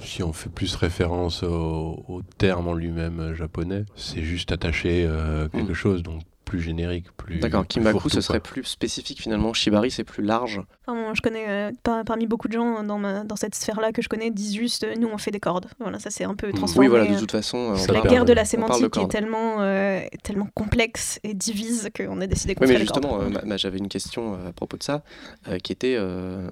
si 0.00 0.22
on 0.22 0.32
fait 0.32 0.50
plus 0.50 0.74
référence 0.74 1.42
au, 1.42 2.04
au 2.08 2.22
terme 2.38 2.68
en 2.68 2.74
lui-même 2.74 3.20
euh, 3.20 3.34
japonais, 3.34 3.84
c'est 3.94 4.22
juste 4.22 4.52
attacher 4.52 5.04
euh, 5.06 5.48
quelque 5.48 5.72
Mm. 5.72 5.74
chose, 5.74 6.02
donc 6.02 6.22
plus 6.46 6.60
générique, 6.60 7.12
plus. 7.16 7.40
D'accord, 7.40 7.66
Kimbaku, 7.66 8.08
ce 8.08 8.22
serait 8.22 8.40
plus 8.40 8.64
spécifique 8.64 9.20
finalement. 9.20 9.52
Shibari, 9.52 9.90
c'est 9.90 10.04
plus 10.04 10.22
large. 10.24 10.62
Enfin, 10.86 10.98
bon, 10.98 11.12
je 11.12 11.20
connais, 11.20 11.44
euh, 11.48 11.72
par- 11.82 12.04
parmi 12.04 12.26
beaucoup 12.26 12.46
de 12.48 12.52
gens 12.54 12.82
dans, 12.84 12.98
ma- 12.98 13.24
dans 13.24 13.34
cette 13.36 13.54
sphère-là 13.56 13.90
que 13.92 14.00
je 14.00 14.08
connais, 14.08 14.30
disent 14.30 14.54
juste 14.54 14.84
euh, 14.84 14.94
nous 14.98 15.08
on 15.12 15.18
fait 15.18 15.32
des 15.32 15.40
cordes. 15.40 15.66
Voilà, 15.80 15.98
ça 15.98 16.08
c'est 16.10 16.22
un 16.24 16.34
peu 16.36 16.52
transformé. 16.52 16.86
oui, 16.86 16.88
voilà, 16.90 17.04
de 17.06 17.14
euh, 17.14 17.18
toute 17.18 17.32
façon. 17.32 17.74
euh, 17.74 17.76
on 17.88 17.92
la 17.92 18.00
guerre 18.02 18.24
de 18.24 18.32
la 18.32 18.44
sémantique 18.44 18.96
est 18.96 19.08
tellement, 19.08 19.56
euh, 19.60 20.00
tellement 20.22 20.48
complexe 20.54 21.18
et 21.24 21.34
divise 21.34 21.90
qu'on 21.94 22.20
a 22.20 22.26
décidé 22.28 22.54
qu'on 22.54 22.64
Oui, 22.64 22.72
mais 22.72 22.78
justement, 22.78 23.20
euh, 23.20 23.56
j'avais 23.56 23.78
une 23.78 23.88
question 23.88 24.34
euh, 24.34 24.48
à 24.50 24.52
propos 24.52 24.76
de 24.76 24.84
ça, 24.84 25.02
euh, 25.48 25.58
qui 25.58 25.72
était, 25.72 25.96
euh, 25.98 26.48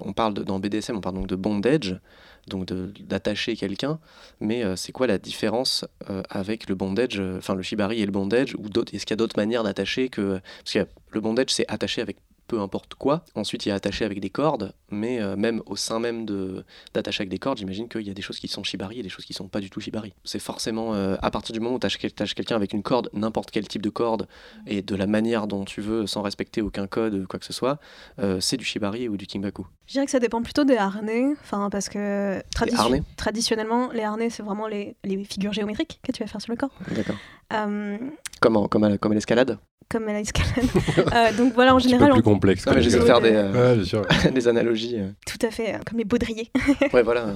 on 0.00 0.12
parle 0.12 0.34
de, 0.34 0.42
dans 0.42 0.58
BDSM, 0.58 0.96
on 0.96 1.00
parle 1.00 1.14
donc 1.14 1.28
de 1.28 1.36
bondage, 1.36 2.00
donc 2.46 2.66
d'attacher 2.66 3.56
quelqu'un, 3.56 3.98
mais 4.40 4.64
euh, 4.64 4.76
c'est 4.76 4.92
quoi 4.92 5.06
la 5.06 5.18
différence 5.18 5.84
euh, 6.10 6.22
avec 6.30 6.68
le 6.68 6.74
bondage, 6.74 7.18
euh, 7.18 7.38
enfin 7.38 7.54
le 7.54 7.62
shibari 7.62 8.00
et 8.00 8.06
le 8.06 8.12
bondage, 8.12 8.54
ou 8.54 8.66
est-ce 8.92 9.04
qu'il 9.04 9.10
y 9.10 9.12
a 9.12 9.16
d'autres 9.16 9.38
manières 9.38 9.64
d'attacher 9.64 10.08
que, 10.08 10.40
parce 10.64 10.72
que 10.74 10.90
le 11.10 11.20
bondage 11.20 11.48
c'est 11.50 11.66
attacher 11.68 12.02
avec 12.02 12.18
peu 12.46 12.60
importe 12.60 12.94
quoi. 12.94 13.24
Ensuite, 13.34 13.66
il 13.66 13.70
y 13.70 13.72
a 13.72 13.74
attaché 13.74 14.04
avec 14.04 14.20
des 14.20 14.30
cordes, 14.30 14.72
mais 14.90 15.20
euh, 15.20 15.36
même 15.36 15.62
au 15.66 15.76
sein 15.76 15.98
même 15.98 16.24
de 16.26 16.64
d'attacher 16.94 17.22
avec 17.22 17.30
des 17.30 17.38
cordes, 17.38 17.58
j'imagine 17.58 17.88
qu'il 17.88 18.02
y 18.06 18.10
a 18.10 18.14
des 18.14 18.22
choses 18.22 18.38
qui 18.38 18.48
sont 18.48 18.62
shibari 18.64 19.00
et 19.00 19.02
des 19.02 19.08
choses 19.08 19.24
qui 19.24 19.32
sont 19.32 19.48
pas 19.48 19.60
du 19.60 19.70
tout 19.70 19.80
shibari. 19.80 20.12
C'est 20.24 20.38
forcément 20.38 20.94
euh, 20.94 21.16
à 21.22 21.30
partir 21.30 21.52
du 21.52 21.60
moment 21.60 21.76
où 21.76 21.78
tu 21.78 21.86
attaches 21.86 22.34
quelqu'un 22.34 22.56
avec 22.56 22.72
une 22.72 22.82
corde, 22.82 23.10
n'importe 23.12 23.50
quel 23.50 23.66
type 23.68 23.82
de 23.82 23.90
corde, 23.90 24.28
et 24.66 24.82
de 24.82 24.94
la 24.96 25.06
manière 25.06 25.46
dont 25.46 25.64
tu 25.64 25.80
veux, 25.80 26.06
sans 26.06 26.22
respecter 26.22 26.62
aucun 26.62 26.86
code, 26.86 27.26
quoi 27.26 27.38
que 27.38 27.46
ce 27.46 27.52
soit, 27.52 27.78
euh, 28.18 28.40
c'est 28.40 28.56
du 28.56 28.64
shibari 28.64 29.08
ou 29.08 29.16
du 29.16 29.26
kimbaku. 29.26 29.66
Je 29.86 29.92
dirais 29.92 30.04
que 30.04 30.10
ça 30.10 30.18
dépend 30.20 30.42
plutôt 30.42 30.64
des 30.64 30.76
harnais, 30.76 31.26
enfin 31.42 31.68
parce 31.70 31.88
que 31.88 32.40
tradi- 32.54 32.74
harnais 32.76 33.02
traditionnellement, 33.16 33.90
les 33.92 34.02
harnais 34.02 34.30
c'est 34.30 34.42
vraiment 34.42 34.66
les, 34.66 34.96
les 35.04 35.22
figures 35.24 35.52
géométriques 35.52 36.00
que 36.02 36.12
tu 36.12 36.22
vas 36.22 36.26
faire 36.28 36.40
sur 36.40 36.52
le 36.52 36.56
corps. 36.56 36.72
D'accord. 36.90 37.16
Comme, 38.40 38.56
en- 38.56 38.68
comme, 38.68 38.84
à 38.84 38.98
comme 38.98 39.12
à 39.12 39.14
l'escalade? 39.14 39.58
Comme 39.88 40.08
à 40.08 40.12
l'escalade. 40.14 40.68
Euh, 41.14 41.32
donc 41.36 41.54
voilà, 41.54 41.74
en 41.74 41.78
général, 41.78 42.10
plus 42.10 42.18
on- 42.20 42.22
complexe. 42.22 42.64
J'essaie 42.78 42.98
de 42.98 43.04
faire 43.04 43.20
des, 43.20 43.32
euh, 43.32 43.52
Ouais, 43.52 43.76
bien 43.76 43.84
sûr. 43.84 44.02
des 44.34 44.48
analogies. 44.48 44.96
euh. 44.98 45.08
tout 45.26 45.44
à 45.46 45.50
fait, 45.50 45.74
euh, 45.74 45.78
comme 45.88 45.98
les 45.98 46.04
baudriers. 46.04 46.50
Ouais, 46.92 47.02
voilà. 47.02 47.26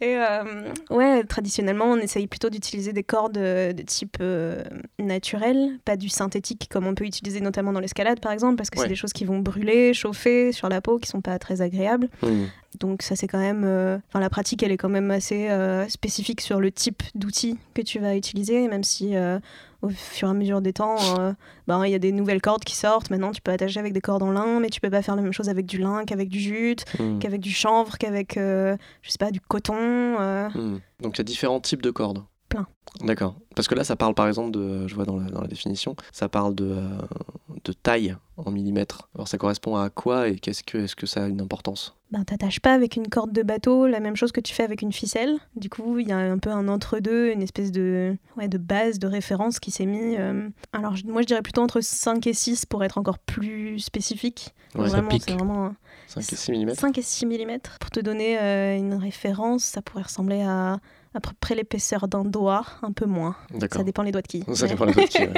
Et 0.00 0.16
euh, 0.16 0.42
ouais, 0.90 1.22
traditionnellement, 1.24 1.86
on 1.86 1.96
essaye 1.96 2.26
plutôt 2.26 2.50
d'utiliser 2.50 2.92
des 2.92 3.04
cordes 3.04 3.34
de 3.38 3.82
type 3.86 4.16
euh, 4.20 4.62
naturel, 4.98 5.78
pas 5.84 5.96
du 5.96 6.08
synthétique 6.08 6.68
comme 6.70 6.86
on 6.86 6.94
peut 6.94 7.04
utiliser 7.04 7.40
notamment 7.40 7.72
dans 7.72 7.80
l'escalade 7.80 8.20
par 8.20 8.32
exemple, 8.32 8.56
parce 8.56 8.70
que 8.70 8.78
Ouais. 8.78 8.82
c'est 8.84 8.88
des 8.88 8.96
choses 8.96 9.12
qui 9.12 9.24
vont 9.24 9.38
brûler, 9.38 9.94
chauffer 9.94 10.50
sur 10.52 10.68
la 10.68 10.80
peau, 10.80 10.98
qui 10.98 11.08
sont 11.08 11.20
pas 11.20 11.38
très 11.38 11.62
agréables. 11.62 12.08
Hmm. 12.22 12.46
Donc 12.80 13.02
ça 13.02 13.14
c'est 13.14 13.28
quand 13.28 13.38
même, 13.38 13.62
euh, 13.64 13.96
enfin 14.08 14.18
la 14.20 14.28
pratique 14.30 14.62
elle 14.64 14.72
est 14.72 14.76
quand 14.76 14.88
même 14.88 15.12
assez 15.12 15.48
euh, 15.48 15.86
spécifique 15.88 16.40
sur 16.40 16.58
le 16.60 16.72
type 16.72 17.02
d'outil 17.14 17.56
que 17.72 17.80
tu 17.82 18.00
vas 18.00 18.16
utiliser, 18.16 18.66
même 18.66 18.82
si 18.84 19.14
euh, 19.16 19.38
au 19.84 19.88
fur 19.90 20.28
et 20.28 20.30
à 20.30 20.34
mesure 20.34 20.60
des 20.60 20.72
temps, 20.72 20.96
euh, 21.20 21.32
ben, 21.66 21.84
il 21.84 21.90
y 21.90 21.94
a 21.94 21.98
des 21.98 22.12
nouvelles 22.12 22.40
cordes 22.40 22.64
qui 22.64 22.74
sortent. 22.76 23.10
Maintenant 23.10 23.30
tu 23.32 23.40
peux 23.42 23.52
attacher 23.52 23.78
avec 23.80 23.92
des 23.92 24.00
cordes 24.00 24.22
en 24.22 24.30
lin, 24.32 24.60
mais 24.60 24.68
tu 24.70 24.80
peux 24.80 24.90
pas 24.90 25.02
faire 25.02 25.16
la 25.16 25.22
même 25.22 25.32
chose 25.32 25.48
avec 25.48 25.66
du 25.66 25.78
lin 25.78 26.04
qu'avec 26.04 26.28
du 26.28 26.40
jute, 26.40 26.84
Hmm. 26.98 27.18
qu'avec 27.18 27.40
du 27.40 27.52
chanvre, 27.52 27.96
qu'avec 27.98 28.36
euh, 28.36 28.76
je 29.02 29.10
sais 29.10 29.18
pas 29.18 29.30
du 29.30 29.40
coton. 29.40 29.74
euh, 29.76 30.48
Hmm. 30.54 30.78
Donc 31.00 31.16
il 31.16 31.18
y 31.18 31.20
a 31.20 31.24
différents 31.24 31.60
types 31.60 31.82
de 31.82 31.90
cordes. 31.90 32.22
Plein. 32.54 32.66
D'accord. 33.06 33.34
Parce 33.56 33.66
que 33.68 33.74
là, 33.74 33.84
ça 33.84 33.96
parle 33.96 34.14
par 34.14 34.26
exemple 34.28 34.50
de, 34.52 34.86
je 34.86 34.94
vois 34.94 35.04
dans 35.04 35.16
la, 35.16 35.30
dans 35.30 35.40
la 35.40 35.48
définition, 35.48 35.96
ça 36.12 36.28
parle 36.28 36.54
de, 36.54 36.64
euh, 36.70 36.88
de 37.64 37.72
taille 37.72 38.16
en 38.36 38.50
millimètres. 38.50 39.08
Alors 39.14 39.26
ça 39.28 39.38
correspond 39.38 39.76
à 39.76 39.90
quoi 39.90 40.28
et 40.28 40.36
qu'est-ce 40.36 40.62
que, 40.62 40.78
est-ce 40.78 40.94
que 40.96 41.06
ça 41.06 41.24
a 41.24 41.26
une 41.26 41.40
importance? 41.40 41.94
Ben, 42.10 42.22
t'attaches 42.24 42.60
pas 42.60 42.72
avec 42.74 42.94
une 42.96 43.08
corde 43.08 43.32
de 43.32 43.42
bateau 43.42 43.86
la 43.88 43.98
même 43.98 44.14
chose 44.14 44.30
que 44.30 44.40
tu 44.40 44.54
fais 44.54 44.62
avec 44.62 44.82
une 44.82 44.92
ficelle. 44.92 45.36
Du 45.56 45.68
coup, 45.68 45.98
il 45.98 46.06
y 46.08 46.12
a 46.12 46.18
un 46.18 46.38
peu 46.38 46.50
un 46.50 46.68
entre-deux, 46.68 47.32
une 47.32 47.42
espèce 47.42 47.72
de, 47.72 48.16
ouais, 48.36 48.46
de 48.48 48.58
base, 48.58 48.98
de 49.00 49.08
référence 49.08 49.58
qui 49.58 49.70
s'est 49.72 49.86
mis. 49.86 50.16
euh, 50.16 50.48
Alors, 50.72 50.94
moi, 51.06 51.22
je 51.22 51.26
dirais 51.26 51.42
plutôt 51.42 51.62
entre 51.62 51.80
5 51.80 52.24
et 52.28 52.32
6 52.34 52.66
pour 52.66 52.84
être 52.84 52.98
encore 52.98 53.18
plus 53.18 53.80
spécifique. 53.80 54.54
Ouais, 54.76 54.84
ça 54.88 54.96
Vraiment, 54.96 55.08
pique. 55.08 55.22
c'est 55.26 55.32
vraiment 55.34 55.74
5 56.06 56.20
et 56.32 56.36
6 56.36 56.52
mm 56.52 56.74
5 56.74 56.98
et 56.98 57.02
6 57.02 57.26
mm. 57.26 57.58
Pour 57.80 57.90
te 57.90 57.98
donner 58.00 58.38
euh, 58.38 58.76
une 58.76 58.94
référence, 58.94 59.64
ça 59.64 59.82
pourrait 59.82 60.02
ressembler 60.04 60.42
à 60.42 60.78
à 61.14 61.20
peu 61.20 61.30
près 61.38 61.54
l'épaisseur 61.54 62.08
d'un 62.08 62.24
doigt, 62.24 62.64
un 62.82 62.90
peu 62.92 63.06
moins. 63.06 63.36
D'accord. 63.52 63.78
Ça 63.78 63.84
dépend 63.84 64.02
les 64.02 64.10
doigts 64.12 64.22
de 64.22 64.26
qui. 64.26 64.44
Ça 64.54 64.66
dépend 64.66 64.84
des 64.86 64.92
autres 64.98 65.08
qui, 65.08 65.18
ouais, 65.22 65.32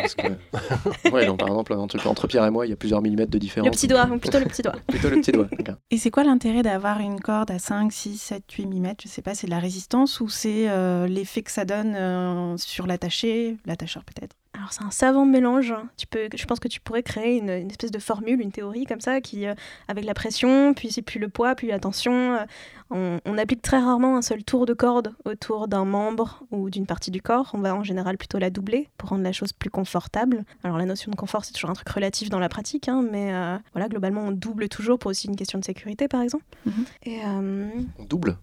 que- 1.05 1.11
ouais, 1.11 1.27
donc 1.27 1.39
par 1.39 1.49
exemple, 1.49 1.73
entre, 1.75 2.07
entre 2.07 2.27
Pierre 2.27 2.45
et 2.47 2.51
moi, 2.51 2.67
il 2.67 2.71
y 2.71 2.73
a 2.73 2.77
plusieurs 2.77 3.03
millimètres 3.03 3.31
de 3.31 3.39
différence. 3.39 3.67
Le 3.67 3.71
petit 3.73 3.87
doigt, 3.89 4.07
ou 4.07 4.19
plutôt 4.19 4.39
le 4.39 4.47
petit 4.47 4.63
doigt. 4.63 4.75
Plutôt 4.89 5.11
le 5.11 5.17
petit 5.21 5.33
doigt. 5.33 5.47
d'accord. 5.53 5.77
Et 5.91 5.99
c'est 5.99 6.11
quoi 6.11 6.25
l'intérêt 6.25 6.63
d'avoir 6.63 7.01
une 7.01 7.21
corde 7.21 7.51
à 7.51 7.59
5, 7.59 7.93
6, 7.93 8.17
7, 8.19 8.51
8 8.51 8.67
mm 8.67 8.95
Je 9.03 9.09
sais 9.09 9.23
pas, 9.23 9.35
c'est 9.35 9.47
de 9.47 9.51
la 9.53 9.59
résistance 9.59 10.21
ou 10.21 10.29
c'est 10.29 10.69
euh, 10.69 11.07
l'effet 11.07 11.43
que 11.43 11.51
ça 11.51 11.65
donne 11.65 11.95
euh, 11.95 12.57
sur 12.57 12.87
l'attaché, 12.87 13.57
l'attacheur 13.67 14.03
peut-être? 14.05 14.35
Alors 14.57 14.73
c'est 14.73 14.83
un 14.83 14.91
savant 14.91 15.27
mélange. 15.27 15.75
Tu 15.97 16.07
peux, 16.07 16.29
je 16.35 16.45
pense 16.47 16.61
que 16.61 16.69
tu 16.69 16.81
pourrais 16.81 17.03
créer 17.03 17.37
une, 17.39 17.51
une 17.51 17.71
espèce 17.71 17.91
de 17.91 17.99
formule, 17.99 18.41
une 18.41 18.53
théorie 18.53 18.87
comme 18.87 19.01
ça, 19.01 19.21
qui, 19.21 19.47
euh, 19.47 19.55
avec 19.89 20.05
la 20.05 20.15
pression, 20.15 20.73
puis 20.75 20.91
c'est 20.91 21.03
plus 21.03 21.21
le 21.21 21.29
poids, 21.29 21.55
puis 21.55 21.69
la 21.69 21.79
tension, 21.79 22.35
euh, 22.35 22.45
on, 22.91 23.21
on 23.25 23.39
applique 23.39 23.63
très 23.63 23.79
rarement 23.79 24.17
un 24.17 24.23
seul 24.23 24.45
tour 24.45 24.65
de 24.65 24.73
corde 24.73 25.15
autour 25.25 25.69
d'un 25.69 25.85
membre 25.85 26.43
ou 26.51 26.71
d'une 26.71 26.87
partie 26.87 27.11
du 27.11 27.21
corps. 27.21 27.51
On 27.55 27.59
va 27.59 27.75
en 27.75 27.85
général 27.85 28.17
plutôt 28.17 28.39
la 28.39 28.51
doubler 28.51 28.89
pour 28.97 29.11
rendre 29.11 29.23
la 29.25 29.33
chose 29.33 29.53
plus 29.53 29.71
confortable. 29.71 30.45
Alors 30.65 30.79
la 30.79 30.87
notion 30.87 31.11
de 31.11 31.17
confort, 31.17 31.45
c'est 31.45 31.53
toujours 31.53 31.71
un 31.71 31.75
truc 31.75 31.89
relatif 31.89 32.31
dans 32.31 32.39
la 32.39 32.49
pratique, 32.49 32.89
hein, 32.89 33.05
mais 33.11 33.33
euh, 33.35 33.59
voilà, 33.73 33.89
globalement, 33.89 34.23
on 34.23 34.33
double 34.33 34.69
toujours 34.69 34.99
pour 34.99 35.11
aussi 35.11 35.29
une 35.29 35.37
question 35.37 35.59
de 35.59 35.65
sécurité, 35.65 36.09
par 36.09 36.23
exemple. 36.23 36.45
Mhm. 36.65 36.85
Et 37.03 37.21
euh, 37.25 37.69
On 37.99 38.05
double? 38.05 38.37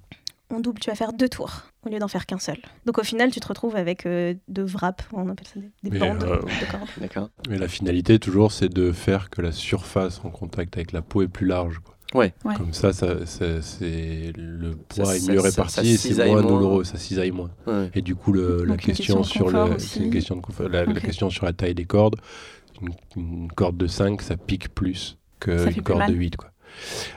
On 0.49 0.59
double, 0.59 0.79
tu 0.79 0.89
vas 0.89 0.95
faire 0.95 1.13
deux 1.13 1.29
tours 1.29 1.63
au 1.85 1.89
lieu 1.89 1.99
d'en 1.99 2.07
faire 2.07 2.25
qu'un 2.25 2.37
seul. 2.39 2.57
Donc 2.85 2.97
au 2.99 3.03
final, 3.03 3.31
tu 3.31 3.39
te 3.39 3.47
retrouves 3.47 3.75
avec 3.75 4.05
euh, 4.05 4.33
deux 4.47 4.65
wraps, 4.65 5.03
on 5.13 5.27
appelle 5.29 5.47
ça 5.47 5.59
des, 5.59 5.71
des 5.83 5.89
Mais, 5.91 5.99
bandes 5.99 6.23
euh, 6.23 6.37
de 6.37 6.71
corde. 6.71 6.87
D'accord. 6.99 7.29
Mais 7.49 7.57
la 7.57 7.67
finalité, 7.67 8.19
toujours, 8.19 8.51
c'est 8.51 8.69
de 8.69 8.91
faire 8.91 9.29
que 9.29 9.41
la 9.41 9.51
surface 9.51 10.21
en 10.23 10.29
contact 10.29 10.77
avec 10.77 10.91
la 10.91 11.01
peau 11.01 11.21
est 11.23 11.27
plus 11.27 11.47
large. 11.47 11.79
quoi. 11.79 11.93
Ouais. 12.13 12.31
Comme 12.57 12.73
ça, 12.73 12.93
ça, 12.93 13.25
ça- 13.25 13.61
c'est 13.63 14.33
le 14.37 14.75
poids 14.75 15.05
Ça- 15.05 15.15
est 15.17 15.27
mieux 15.29 15.39
ça- 15.39 15.43
réparti 15.49 15.73
ça 15.73 15.83
et 15.83 15.97
c'est 15.97 16.25
moins 16.27 16.41
moins. 16.43 16.51
douloureux, 16.51 16.83
ça 16.83 16.97
cisaille 16.97 17.31
moins. 17.31 17.49
Ouais. 17.65 17.89
Et 17.95 18.01
du 18.03 18.13
coup, 18.15 18.31
le- 18.33 18.63
la 18.65 18.77
question, 18.77 19.23
sur 19.23 19.49
le, 19.49 19.65
une 19.99 20.09
question 20.11 20.35
de. 20.35 20.67
La, 20.67 20.85
la 20.85 20.91
Ok. 20.91 20.99
question 21.01 21.29
sur 21.31 21.45
la 21.45 21.53
taille 21.53 21.73
des 21.73 21.85
cordes, 21.85 22.17
une, 22.83 22.89
une 23.15 23.51
corde 23.51 23.77
de 23.77 23.87
5, 23.87 24.21
ça 24.21 24.37
pique 24.37 24.69
plus 24.75 25.17
qu'une 25.39 25.81
corde 25.81 25.99
mal. 25.99 26.11
de 26.11 26.15
8. 26.15 26.37
Quoi. 26.37 26.51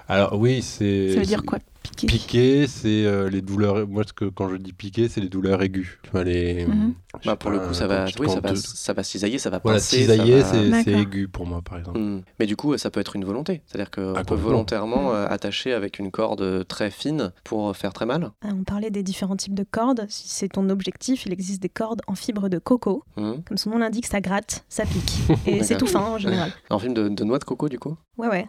Alors 0.09 0.38
oui, 0.38 0.62
c'est... 0.62 1.12
Ça 1.12 1.21
veut 1.21 1.26
dire 1.26 1.42
quoi? 1.45 1.59
Piquer 1.90 2.07
Piquer, 2.07 2.66
c'est 2.66 3.05
euh, 3.05 3.28
les 3.31 3.43
douleurs. 3.43 3.87
Moi, 3.88 4.02
ce 4.07 4.12
que, 4.12 4.25
quand 4.26 4.49
je 4.49 4.57
dis 4.57 4.73
piquer, 4.73 5.09
c'est 5.09 5.21
les 5.21 5.28
douleurs 5.28 5.62
aiguës. 5.62 5.99
Tu 6.02 6.11
vois, 6.11 6.25
les. 6.25 6.66
Mhm. 6.66 6.95
Bah, 7.25 7.37
pour 7.37 7.50
le 7.50 7.61
coup, 7.61 7.73
ça 7.73 7.87
va, 7.87 8.05
oui, 8.21 8.28
ça 8.28 8.40
va, 8.40 8.55
ça 8.57 8.93
va 8.93 9.02
cisailler, 9.02 9.38
ça 9.38 9.49
va 9.49 9.59
Voilà, 9.62 9.78
pincer. 9.78 9.99
cisailler, 10.00 10.40
va- 10.40 10.83
c'est 10.83 10.93
aigu 10.93 11.28
pour 11.28 11.47
moi, 11.47 11.62
par 11.62 11.78
exemple. 11.78 11.99
Hmm. 11.99 12.21
Mais 12.38 12.47
du 12.47 12.57
coup, 12.57 12.76
ça 12.76 12.90
peut 12.90 13.00
être 13.00 13.16
une 13.16 13.25
volonté. 13.25 13.62
C'est-à-dire 13.66 13.90
qu'on 13.90 14.14
Ah, 14.14 14.23
peut 14.25 14.35
volontairement 14.35 15.14
euh, 15.14 15.26
attacher 15.28 15.73
avec 15.73 15.99
une 15.99 16.11
corde 16.11 16.66
très 16.69 16.90
fine 16.90 17.33
pour 17.45 17.75
faire 17.75 17.93
très 17.95 18.05
mal. 18.05 18.33
Ah, 18.43 18.49
On 18.52 18.64
parlait 18.64 18.90
des 18.90 19.02
différents 19.02 19.37
types 19.37 19.55
de 19.55 19.64
cordes. 19.69 20.05
Si 20.11 20.28
c'est 20.28 20.49
ton 20.49 20.69
objectif, 20.69 21.25
il 21.25 21.33
existe 21.33 21.62
des 21.62 21.71
cordes 21.71 22.02
en 22.07 22.14
fibre 22.14 22.49
de 22.50 22.59
coco. 22.59 23.02
Hmm. 23.16 23.37
Comme 23.49 23.57
son 23.57 23.71
nom 23.71 23.78
l'indique, 23.78 24.07
ça 24.07 24.21
gratte, 24.21 24.64
ça 24.69 24.85
pique. 24.85 25.16
Et 25.47 25.62
c'est 25.62 25.78
tout 25.78 25.87
fin 25.87 26.00
en 26.00 26.19
général. 26.19 26.52
En 26.69 26.78
film 26.78 26.93
de, 26.93 27.09
de 27.09 27.25
noix 27.25 27.38
de 27.38 27.45
coco, 27.45 27.69
du 27.71 27.78
coup? 27.78 27.97
Ouais, 28.19 28.28
ouais. 28.28 28.47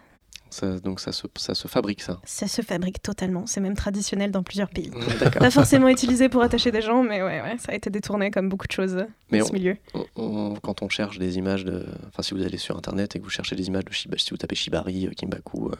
Ça- 0.50 0.78
Donc 0.80 1.00
ça 1.00 1.12
se, 1.12 1.26
ça 1.36 1.54
se 1.54 1.68
fabrique, 1.68 2.00
ça. 2.02 2.20
Ça 2.24 2.46
se 2.48 2.62
fabrique 2.62 3.02
totalement. 3.02 3.46
C'est 3.46 3.60
même 3.60 3.74
traditionnel 3.76 4.30
dans 4.30 4.42
plusieurs 4.42 4.68
pays. 4.70 4.90
D'accord. 5.20 5.40
Pas 5.40 5.50
forcément 5.50 5.88
utilisé 5.88 6.28
pour 6.28 6.42
attacher 6.42 6.70
des 6.70 6.82
gens, 6.82 7.02
mais 7.02 7.22
ouais, 7.22 7.40
ouais, 7.42 7.56
ça 7.58 7.72
a 7.72 7.74
été 7.74 7.90
détourné 7.90 8.30
comme 8.30 8.48
beaucoup 8.48 8.66
de 8.66 8.72
choses 8.72 9.04
Mais 9.30 9.38
dans 9.38 9.44
on- 9.44 9.48
ce 9.48 9.52
milieu. 9.52 9.76
On- 9.94 10.04
on- 10.16 10.54
quand 10.56 10.82
on 10.82 10.88
cherche 10.88 11.18
des 11.18 11.36
images 11.38 11.64
de. 11.64 11.84
Enfin, 12.08 12.22
si 12.22 12.34
vous 12.34 12.42
allez 12.42 12.58
sur 12.58 12.76
internet 12.76 13.14
et 13.16 13.18
que 13.18 13.24
vous 13.24 13.30
cherchez 13.30 13.56
des 13.56 13.66
images 13.68 13.84
de 13.84 13.92
Shibari, 13.92 14.20
si 14.20 14.30
vous 14.30 14.36
tapez 14.36 14.54
Shibari, 14.56 15.06
euh, 15.06 15.10
Kimbaku, 15.10 15.68
euh, 15.70 15.74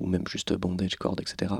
ou 0.00 0.06
même 0.06 0.26
juste 0.28 0.52
bondage, 0.54 0.96
corde, 0.96 1.20
etc., 1.20 1.54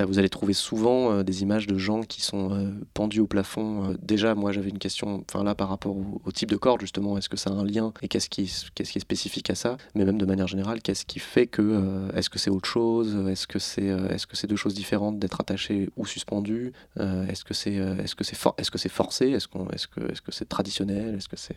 euh, 0.00 0.04
vous 0.04 0.18
allez 0.18 0.28
trouver 0.28 0.52
souvent 0.52 1.10
euh, 1.12 1.22
des 1.22 1.42
images 1.42 1.66
de 1.66 1.78
gens 1.78 2.02
qui 2.02 2.20
sont 2.20 2.52
euh, 2.52 2.70
pendus 2.92 3.20
au 3.20 3.26
plafond. 3.26 3.90
Euh, 3.90 3.96
déjà, 4.02 4.34
moi, 4.34 4.52
j'avais 4.52 4.68
une 4.68 4.78
question, 4.78 5.24
enfin 5.30 5.42
là, 5.42 5.54
par 5.54 5.68
rapport 5.70 5.96
au, 5.96 6.20
au 6.24 6.32
type 6.32 6.50
de 6.50 6.56
corde, 6.56 6.82
justement, 6.82 7.16
est-ce 7.16 7.30
que 7.30 7.36
ça 7.38 7.48
a 7.50 7.54
un 7.54 7.64
lien 7.64 7.92
et 8.02 8.08
qu'est-ce 8.08 8.28
qui, 8.28 8.52
qu'est-ce 8.74 8.92
qui 8.92 8.98
est 8.98 9.00
spécifique 9.00 9.48
à 9.48 9.54
ça? 9.54 9.78
Mais 9.94 10.04
même 10.04 10.18
de 10.18 10.26
manière 10.26 10.46
générale, 10.48 10.82
qu'est-ce 10.82 11.06
qui 11.06 11.18
fait 11.18 11.46
que. 11.46 11.62
Euh, 11.86 12.10
est-ce 12.12 12.28
que 12.30 12.38
c'est 12.38 12.50
autre 12.50 12.68
chose? 12.68 13.16
Est-ce 13.28 13.46
que 13.46 13.58
c'est 13.58 13.88
euh, 13.90 14.08
est-ce 14.08 14.26
que 14.26 14.36
c'est 14.36 14.46
deux 14.46 14.56
choses 14.56 14.74
différentes 14.74 15.18
d'être 15.18 15.40
attaché 15.40 15.88
ou 15.96 16.04
suspendu 16.06 16.72
Euh, 16.98 17.26
Est-ce 17.28 17.44
que 17.44 17.54
c'est 17.54 17.74
est-ce 17.74 18.14
que 18.14 18.24
c'est 18.24 18.36
est-ce 18.58 18.70
que 18.70 18.78
c'est 18.78 18.88
forcé? 18.88 19.30
Est-ce 19.30 19.48
qu'on 19.48 19.68
est-ce 19.70 19.86
que 19.88 20.00
est-ce 20.10 20.22
que 20.22 20.32
c'est 20.32 20.48
traditionnel? 20.48 21.14
Est-ce 21.16 21.28
que 21.28 21.36
c'est 21.36 21.56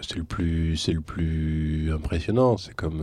C'est 0.00 0.16
le 0.16 0.24
plus, 0.24 0.76
c'est 0.76 0.92
le 0.92 1.00
plus 1.00 1.92
impressionnant. 1.92 2.56
C'est 2.56 2.74
comme, 2.74 3.00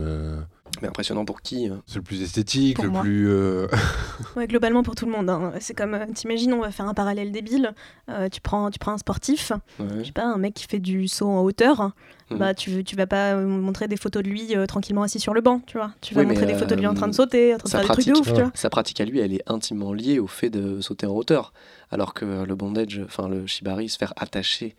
mais 0.80 0.88
impressionnant 0.88 1.24
pour 1.24 1.42
qui 1.42 1.66
hein 1.66 1.82
c'est 1.86 1.96
le 1.96 2.02
plus 2.02 2.22
esthétique, 2.22 2.76
Pour 2.76 2.84
le 2.86 2.90
moi. 2.90 3.02
plus. 3.02 3.28
euh, 3.28 3.66
Ouais, 4.36 4.46
globalement 4.46 4.82
pour 4.82 4.94
tout 4.94 5.04
le 5.06 5.12
monde. 5.12 5.28
hein. 5.28 5.52
C'est 5.60 5.74
comme, 5.74 5.94
euh, 5.94 6.06
t'imagines, 6.14 6.52
on 6.54 6.60
va 6.60 6.70
faire 6.70 6.86
un 6.88 6.94
parallèle 6.94 7.30
débile. 7.30 7.74
Euh, 8.08 8.28
tu, 8.28 8.40
prends, 8.40 8.70
tu 8.70 8.78
prends 8.78 8.92
un 8.92 8.98
sportif, 8.98 9.52
Ouais. 9.78 9.86
je 10.00 10.04
sais 10.04 10.12
pas, 10.12 10.24
un 10.24 10.38
mec 10.38 10.54
qui 10.54 10.66
fait 10.66 10.78
du 10.78 11.08
saut 11.08 11.28
en 11.28 11.42
hauteur. 11.42 11.92
Mhm. 12.30 12.38
Bah, 12.38 12.54
tu, 12.54 12.70
veux- 12.70 12.82
tu 12.82 12.96
vas 12.96 13.06
pas 13.06 13.36
montrer 13.36 13.88
des 13.88 13.96
photos 13.98 14.22
de 14.22 14.28
lui 14.28 14.56
euh, 14.56 14.64
tranquillement 14.66 15.02
assis 15.02 15.20
sur 15.20 15.34
le 15.34 15.42
banc, 15.42 15.60
tu 15.66 15.76
vois. 15.76 15.92
Tu 16.00 16.14
vas 16.14 16.22
Oui, 16.22 16.26
montrer 16.28 16.46
des 16.46 16.54
photos 16.54 16.70
de 16.76 16.76
lui 16.76 16.86
en 16.86 16.94
train 16.94 17.08
de 17.08 17.12
sauter, 17.14 17.54
en 17.54 17.58
train 17.58 17.64
de 17.66 17.70
faire 17.70 17.80
des 17.96 18.02
trucs 18.02 18.06
de 18.14 18.18
ouf, 18.18 18.32
tu 18.32 18.40
vois. 18.40 18.50
Sa 18.54 18.70
pratique 18.70 19.00
à 19.00 19.04
lui, 19.04 19.18
elle 19.20 19.34
est 19.34 19.42
intimement 19.50 19.92
liée 19.92 20.18
au 20.18 20.26
fait 20.26 20.48
de 20.48 20.80
sauter 20.80 21.06
en 21.06 21.12
hauteur, 21.14 21.52
alors 21.90 22.14
que 22.14 22.44
le 22.44 22.54
bondage, 22.54 23.02
enfin 23.04 23.28
le 23.28 23.46
shibari, 23.46 23.90
se 23.90 23.98
faire 23.98 24.14
attacher, 24.16 24.74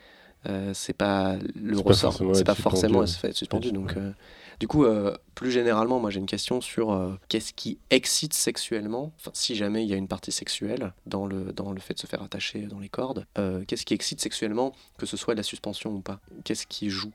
euh, 0.49 0.71
c'est 0.73 0.93
pas 0.97 1.35
le 1.55 1.75
C'est 1.77 1.83
ressort, 1.83 2.21
c'est 2.33 2.43
pas 2.43 2.55
forcément 2.55 3.05
faire 3.05 3.33
suspendu. 3.35 3.67
Ouais. 3.67 3.73
Donc, 3.73 3.93
euh, 3.97 4.11
du 4.59 4.67
coup, 4.67 4.85
euh, 4.85 5.15
plus 5.35 5.51
généralement, 5.51 5.99
moi 5.99 6.09
j'ai 6.09 6.19
une 6.19 6.25
question 6.25 6.61
sur 6.61 6.91
euh, 6.91 7.13
qu'est-ce 7.29 7.53
qui 7.53 7.79
excite 7.89 8.33
sexuellement, 8.33 9.11
si 9.33 9.55
jamais 9.55 9.83
il 9.83 9.89
y 9.89 9.93
a 9.93 9.97
une 9.97 10.07
partie 10.07 10.31
sexuelle 10.31 10.93
dans 11.05 11.25
le 11.25 11.53
dans 11.53 11.71
le 11.71 11.79
fait 11.79 11.93
de 11.93 11.99
se 11.99 12.07
faire 12.07 12.21
attacher 12.21 12.61
dans 12.61 12.79
les 12.79 12.89
cordes, 12.89 13.25
euh, 13.37 13.63
qu'est-ce 13.67 13.85
qui 13.85 13.93
excite 13.93 14.21
sexuellement, 14.21 14.73
que 14.97 15.05
ce 15.05 15.17
soit 15.17 15.33
de 15.33 15.39
la 15.39 15.43
suspension 15.43 15.91
ou 15.91 16.01
pas, 16.01 16.19
qu'est-ce 16.43 16.67
qui 16.67 16.89
joue? 16.89 17.11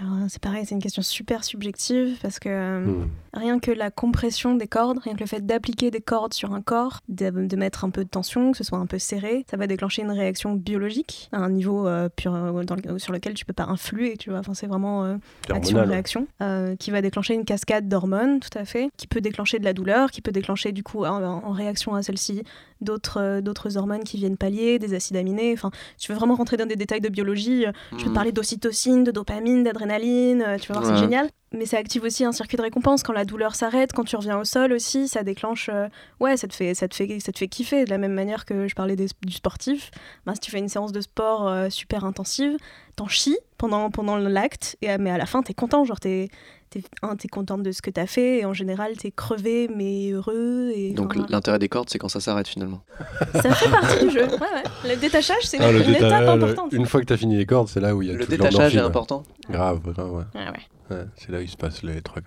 Alors, 0.00 0.14
c'est 0.28 0.40
pareil, 0.40 0.64
c'est 0.64 0.74
une 0.74 0.80
question 0.80 1.02
super 1.02 1.44
subjective 1.44 2.16
parce 2.22 2.38
que 2.38 2.48
euh, 2.48 2.80
hmm. 2.86 3.08
rien 3.34 3.58
que 3.58 3.70
la 3.70 3.90
compression 3.90 4.54
des 4.54 4.66
cordes, 4.66 4.98
rien 4.98 5.14
que 5.14 5.20
le 5.20 5.26
fait 5.26 5.44
d'appliquer 5.44 5.90
des 5.90 6.00
cordes 6.00 6.32
sur 6.32 6.54
un 6.54 6.62
corps, 6.62 7.00
de, 7.08 7.28
de 7.30 7.56
mettre 7.56 7.84
un 7.84 7.90
peu 7.90 8.02
de 8.02 8.08
tension, 8.08 8.52
que 8.52 8.58
ce 8.58 8.64
soit 8.64 8.78
un 8.78 8.86
peu 8.86 8.98
serré, 8.98 9.44
ça 9.50 9.58
va 9.58 9.66
déclencher 9.66 10.02
une 10.02 10.10
réaction 10.10 10.54
biologique 10.54 11.28
à 11.32 11.38
un 11.38 11.50
niveau 11.50 11.86
euh, 11.86 12.08
pur- 12.08 12.34
euh, 12.34 12.64
dans 12.64 12.74
le- 12.76 12.98
sur 12.98 13.12
lequel 13.12 13.34
tu 13.34 13.44
peux 13.44 13.52
pas 13.52 13.66
influer, 13.66 14.16
tu 14.16 14.30
vois. 14.30 14.38
Enfin, 14.38 14.54
c'est 14.54 14.66
vraiment 14.66 15.04
euh, 15.04 15.16
action-réaction, 15.50 16.26
qui 16.78 16.90
va 16.90 17.02
déclencher 17.02 17.34
une 17.34 17.44
cascade 17.44 17.86
d'hormones, 17.88 18.40
tout 18.40 18.56
à 18.58 18.64
fait, 18.64 18.88
qui 18.96 19.06
peut 19.06 19.20
déclencher 19.20 19.58
de 19.58 19.64
la 19.64 19.74
douleur, 19.74 20.10
qui 20.10 20.22
peut 20.22 20.32
déclencher 20.32 20.72
du 20.72 20.82
coup 20.82 21.04
en, 21.04 21.22
en 21.22 21.50
réaction 21.52 21.94
à 21.94 22.02
celle-ci 22.02 22.42
d'autres 22.82 23.20
euh, 23.20 23.40
d'autres 23.40 23.76
hormones 23.76 24.04
qui 24.04 24.16
viennent 24.16 24.36
pallier, 24.36 24.78
des 24.78 24.94
acides 24.94 25.16
aminés. 25.16 25.52
Enfin, 25.54 25.70
tu 25.98 26.12
veux 26.12 26.18
vraiment 26.18 26.34
rentrer 26.34 26.56
dans 26.56 26.66
des 26.66 26.76
détails 26.76 27.00
de 27.00 27.08
biologie. 27.08 27.64
Je 27.96 28.04
peux 28.04 28.10
te 28.10 28.14
parler 28.14 28.32
d'ocytocine, 28.32 29.04
de 29.04 29.10
dopamine, 29.10 29.62
d'adrénaline, 29.64 30.42
euh, 30.42 30.58
tu 30.58 30.68
vas 30.72 30.78
voir, 30.80 30.90
Ouais. 30.90 30.96
c'est 30.96 31.02
génial. 31.02 31.28
Mais 31.54 31.66
ça 31.66 31.76
active 31.76 32.02
aussi 32.04 32.24
un 32.24 32.32
circuit 32.32 32.56
de 32.56 32.62
récompense 32.62 33.02
quand 33.02 33.12
la 33.12 33.26
douleur 33.26 33.54
s'arrête, 33.54 33.92
quand 33.92 34.04
tu 34.04 34.16
reviens 34.16 34.38
au 34.38 34.44
sol 34.44 34.72
aussi, 34.72 35.06
ça 35.06 35.22
déclenche. 35.22 35.68
euh, 35.72 35.86
ouais, 36.18 36.36
ça 36.38 36.48
te, 36.48 36.54
fait, 36.54 36.74
ça, 36.74 36.88
te 36.88 36.94
fait, 36.94 37.20
ça 37.20 37.30
te 37.30 37.38
fait 37.38 37.48
kiffer. 37.48 37.84
De 37.84 37.90
la 37.90 37.98
même 37.98 38.14
manière 38.14 38.46
que 38.46 38.66
je 38.68 38.74
parlais 38.74 38.96
des- 38.96 39.08
du 39.26 39.32
sportif, 39.34 39.90
ben, 40.24 40.32
si 40.34 40.40
tu 40.40 40.50
fais 40.50 40.58
une 40.60 40.68
séance 40.70 40.92
de 40.92 41.00
sport 41.02 41.46
euh, 41.48 41.68
super 41.68 42.06
intensive, 42.06 42.56
t'en 42.96 43.06
chies 43.06 43.36
pendant, 43.62 43.90
pendant 43.90 44.16
l'acte, 44.16 44.76
et, 44.82 44.98
mais 44.98 45.10
à 45.10 45.18
la 45.18 45.26
fin, 45.26 45.42
t'es 45.42 45.54
content. 45.54 45.84
Genre, 45.84 46.00
t'es. 46.00 46.28
T'es, 46.70 46.82
un, 47.02 47.16
t'es 47.16 47.28
contente 47.28 47.62
de 47.62 47.70
ce 47.70 47.82
que 47.82 47.90
t'as 47.90 48.06
fait, 48.06 48.38
et 48.38 48.44
en 48.46 48.54
général, 48.54 48.96
t'es 48.96 49.10
crevé, 49.10 49.68
mais 49.76 50.10
heureux. 50.10 50.70
Et, 50.74 50.92
Donc 50.94 51.14
l'intérêt 51.28 51.58
des 51.58 51.68
cordes, 51.68 51.90
c'est 51.90 51.98
quand 51.98 52.08
ça 52.08 52.18
s'arrête 52.18 52.48
finalement. 52.48 52.80
ça 53.34 53.52
fait 53.52 53.70
partie 53.80 54.06
du 54.06 54.10
jeu. 54.10 54.22
Ouais, 54.24 54.38
ouais. 54.40 54.88
Le 54.88 54.96
détachage, 54.96 55.42
c'est 55.42 55.58
Ah, 55.60 55.70
le 55.70 55.82
une 55.86 55.90
étape 55.94 56.10
déta- 56.10 56.20
le- 56.22 56.42
importante. 56.44 56.72
Une 56.72 56.86
fois 56.86 57.02
que 57.02 57.06
tu 57.06 57.12
as 57.12 57.18
fini 57.18 57.36
les 57.36 57.44
cordes, 57.44 57.68
c'est 57.68 57.80
là 57.80 57.94
où 57.94 58.00
il 58.00 58.08
y 58.08 58.10
a 58.10 58.14
Le 58.14 58.24
détachage 58.24 58.74
est 58.74 58.80
important. 58.80 59.22
Grave, 59.50 59.80
grave, 59.92 60.12
ouais. 60.14 60.24
Ouais, 60.34 60.46
ouais. 60.46 60.62
Ouais, 60.92 61.04
c'est 61.16 61.30
là 61.30 61.38
où 61.38 61.40
il 61.42 61.48
se 61.48 61.56
passe 61.56 61.82
les 61.82 62.00
trois 62.02 62.22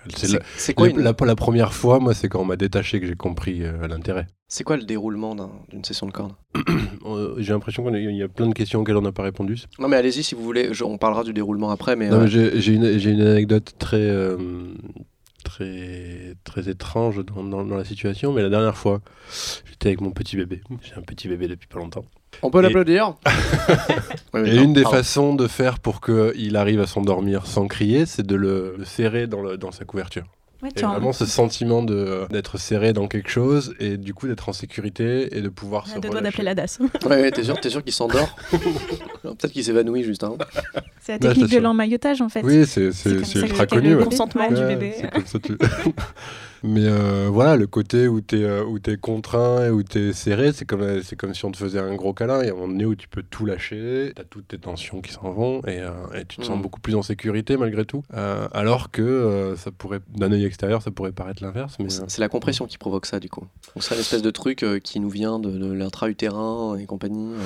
C'est 0.55 0.73
quoi, 0.73 0.87
la- 0.87 0.93
une- 0.93 0.99
la- 1.01 1.15
la 1.25 1.35
première 1.35 1.73
fois, 1.73 1.99
moi, 1.99 2.13
c'est 2.13 2.27
quand 2.29 2.41
on 2.41 2.45
m'a 2.45 2.55
détaché 2.55 2.99
que 2.99 3.07
j'ai 3.07 3.15
compris 3.15 3.63
euh, 3.63 3.87
l'intérêt. 3.87 4.27
c'est 4.47 4.63
quoi 4.63 4.77
le 4.77 4.83
déroulement 4.83 5.35
d'un- 5.35 5.51
d'une 5.69 5.83
session 5.83 6.07
de 6.07 6.11
cordes? 6.11 6.33
Euh, 7.05 7.35
J'ai 7.37 7.53
l'impression 7.53 7.85
qu'il 7.85 8.15
y 8.15 8.23
a 8.23 8.27
plein 8.27 8.47
de 8.47 8.53
questions 8.53 8.79
auxquelles 8.81 8.97
on 8.97 9.01
n'a 9.01 9.11
pas 9.11 9.21
répondu. 9.21 9.61
Non 9.77 9.87
mais 9.87 9.95
allez-y 9.97 10.23
si 10.23 10.33
vous 10.33 10.41
voulez, 10.43 10.73
Je- 10.73 10.83
on 10.83 10.97
parlera 10.97 11.23
du 11.23 11.33
déroulement 11.33 11.69
après, 11.69 11.95
mais 11.95 12.11
euh, 12.11 12.25
j'ai 12.25 12.73
une, 12.73 13.21
anecdote 13.21 13.73
très, 13.77 13.97
euh, 13.97 14.73
très, 15.43 16.33
très 16.43 16.69
étrange 16.69 17.23
dans, 17.25 17.43
dans- 17.43 17.63
dans 17.65 17.75
la 17.77 17.85
situation, 17.85 18.33
mais 18.33 18.41
la 18.41 18.49
dernière 18.49 18.75
fois, 18.77 19.01
j'étais 19.69 19.89
avec 19.89 20.01
mon 20.01 20.11
petit 20.11 20.35
bébé. 20.35 20.61
J'ai 20.81 20.95
un 20.95 21.01
petit 21.01 21.27
bébé 21.27 21.47
depuis 21.47 21.67
pas 21.67 21.77
longtemps. 21.79 22.05
On 22.41 22.49
peut 22.49 22.59
Et- 22.59 22.63
l'applaudir 22.63 23.15
Ouais, 24.33 24.49
Et 24.49 24.55
non, 24.55 24.63
une 24.63 24.73
des 24.73 24.83
pardon. 24.83 24.97
façons 24.97 25.35
de 25.35 25.47
faire 25.47 25.79
pour 25.79 26.01
qu'il 26.01 26.55
arrive 26.57 26.81
à 26.81 26.87
s'endormir 26.87 27.45
sans 27.45 27.67
crier, 27.67 28.05
c'est 28.05 28.25
de 28.25 28.35
le, 28.35 28.75
le 28.77 28.83
serrer 28.85 29.27
dans, 29.27 29.41
le- 29.41 29.57
dans 29.57 29.71
sa 29.71 29.85
couverture. 29.85 30.23
Ouais, 30.63 30.69
Et 30.75 30.81
vraiment 30.81 31.13
ce 31.13 31.25
sentiment 31.25 31.83
de- 31.83 32.25
d'être 32.31 32.57
serré 32.57 32.91
dans 32.93 33.07
quelque 33.07 33.29
chose 33.29 33.75
et 33.79 33.97
du 33.97 34.13
coup 34.13 34.27
d'être 34.27 34.47
en 34.49 34.53
sécurité 34.53 35.37
et 35.37 35.41
de 35.41 35.49
pouvoir 35.49 35.83
On 35.91 35.95
se 35.95 35.99
deux 35.99 36.09
doigts 36.09 36.21
d'appeler 36.21 36.43
la 36.43 36.55
DAS. 36.55 36.79
Ouais, 37.05 37.21
ouais, 37.21 37.31
t'es 37.31 37.43
sûr, 37.43 37.59
t'es 37.59 37.69
sûr 37.69 37.83
qu'il 37.83 37.93
s'endort 37.93 38.35
Peut-être 39.21 39.51
qu'il 39.51 39.63
s'évanouit 39.63 40.03
juste. 40.03 40.23
Hein. 40.23 40.33
C'est 41.01 41.13
la 41.13 41.19
technique 41.19 41.49
c'est 41.49 41.57
de 41.57 41.61
l'emmaillotage 41.61 42.21
en 42.21 42.29
fait. 42.29 42.41
Oui, 42.41 42.65
c'est 42.65 42.91
C'est 42.91 43.09
c'est- 43.09 43.15
comme 43.15 43.25
c'est 43.25 43.39
ça 43.41 43.45
ultra 43.45 43.65
connu. 43.67 43.89
le 43.89 43.97
ouais. 43.97 44.03
consentement 44.05 44.47
du 44.49 44.55
bébé. 44.65 44.95
c'est 44.99 45.11
comme 45.11 45.25
ça, 45.25 45.39
tu- 45.39 45.57
Mais 46.65 46.85
euh, 46.85 47.29
voilà, 47.31 47.55
le 47.57 47.67
côté 47.67 48.07
où 48.07 48.21
tu 48.21 48.39
es, 48.41 48.59
où 48.61 48.79
t'es 48.79 48.97
contraint 48.97 49.65
et 49.65 49.69
où 49.69 49.83
tu 49.83 49.99
es 50.09 50.13
serré, 50.13 50.51
c'est 50.51 50.65
comme, 50.65 50.83
comme 51.17 51.33
si 51.33 51.45
on 51.45 51.51
te 51.51 51.57
faisait 51.57 51.79
un 51.79 51.93
gros 51.95 52.13
câlin. 52.13 52.41
Il 52.41 52.47
y 52.47 52.49
a 52.49 52.53
un 52.53 52.55
moment 52.55 52.67
donné 52.69 52.85
où 52.85 52.95
tu 52.95 53.07
peux 53.07 53.23
tout 53.23 53.45
lâcher, 53.45 54.13
tu 54.15 54.21
as 54.21 54.25
toutes 54.25 54.47
tes 54.47 54.57
tensions 54.57 55.01
qui 55.01 55.11
s'en 55.13 55.31
vont 55.31 55.59
et, 55.67 55.79
euh, 55.79 55.91
et 56.15 56.25
tu 56.25 56.37
te 56.37 56.43
sens 56.43 56.55
Mhm. 56.55 56.61
beaucoup 56.63 56.79
plus 56.81 56.95
en 56.95 57.01
sécurité 57.03 57.55
malgré 57.57 57.85
tout. 57.85 58.03
Euh, 58.15 58.47
alors 58.53 58.89
que 58.91 59.01
euh, 59.01 59.55
ça 59.55 59.71
pourrait, 59.71 59.99
d'un 60.15 60.31
œil 60.31 60.45
extérieur, 60.45 60.81
ça 60.81 60.91
pourrait 60.91 61.11
paraître 61.11 61.43
l'inverse. 61.43 61.75
Mais, 61.79 61.85
euh, 61.99 62.05
C'est 62.07 62.21
la 62.21 62.29
compression 62.29 62.65
qui 62.65 62.77
provoque 62.77 63.05
ça, 63.05 63.19
du 63.19 63.29
coup. 63.29 63.41
Donc, 63.75 63.83
c'est 63.83 63.93
une 63.95 64.01
espèce 64.01 64.21
de 64.21 64.31
truc 64.31 64.63
euh, 64.63 64.79
qui 64.79 64.99
nous 64.99 65.09
vient 65.09 65.39
de, 65.39 65.51
de 65.51 65.71
l'intra-utérin 65.71 66.77
et 66.77 66.85
compagnie. 66.85 67.33
euh. 67.33 67.37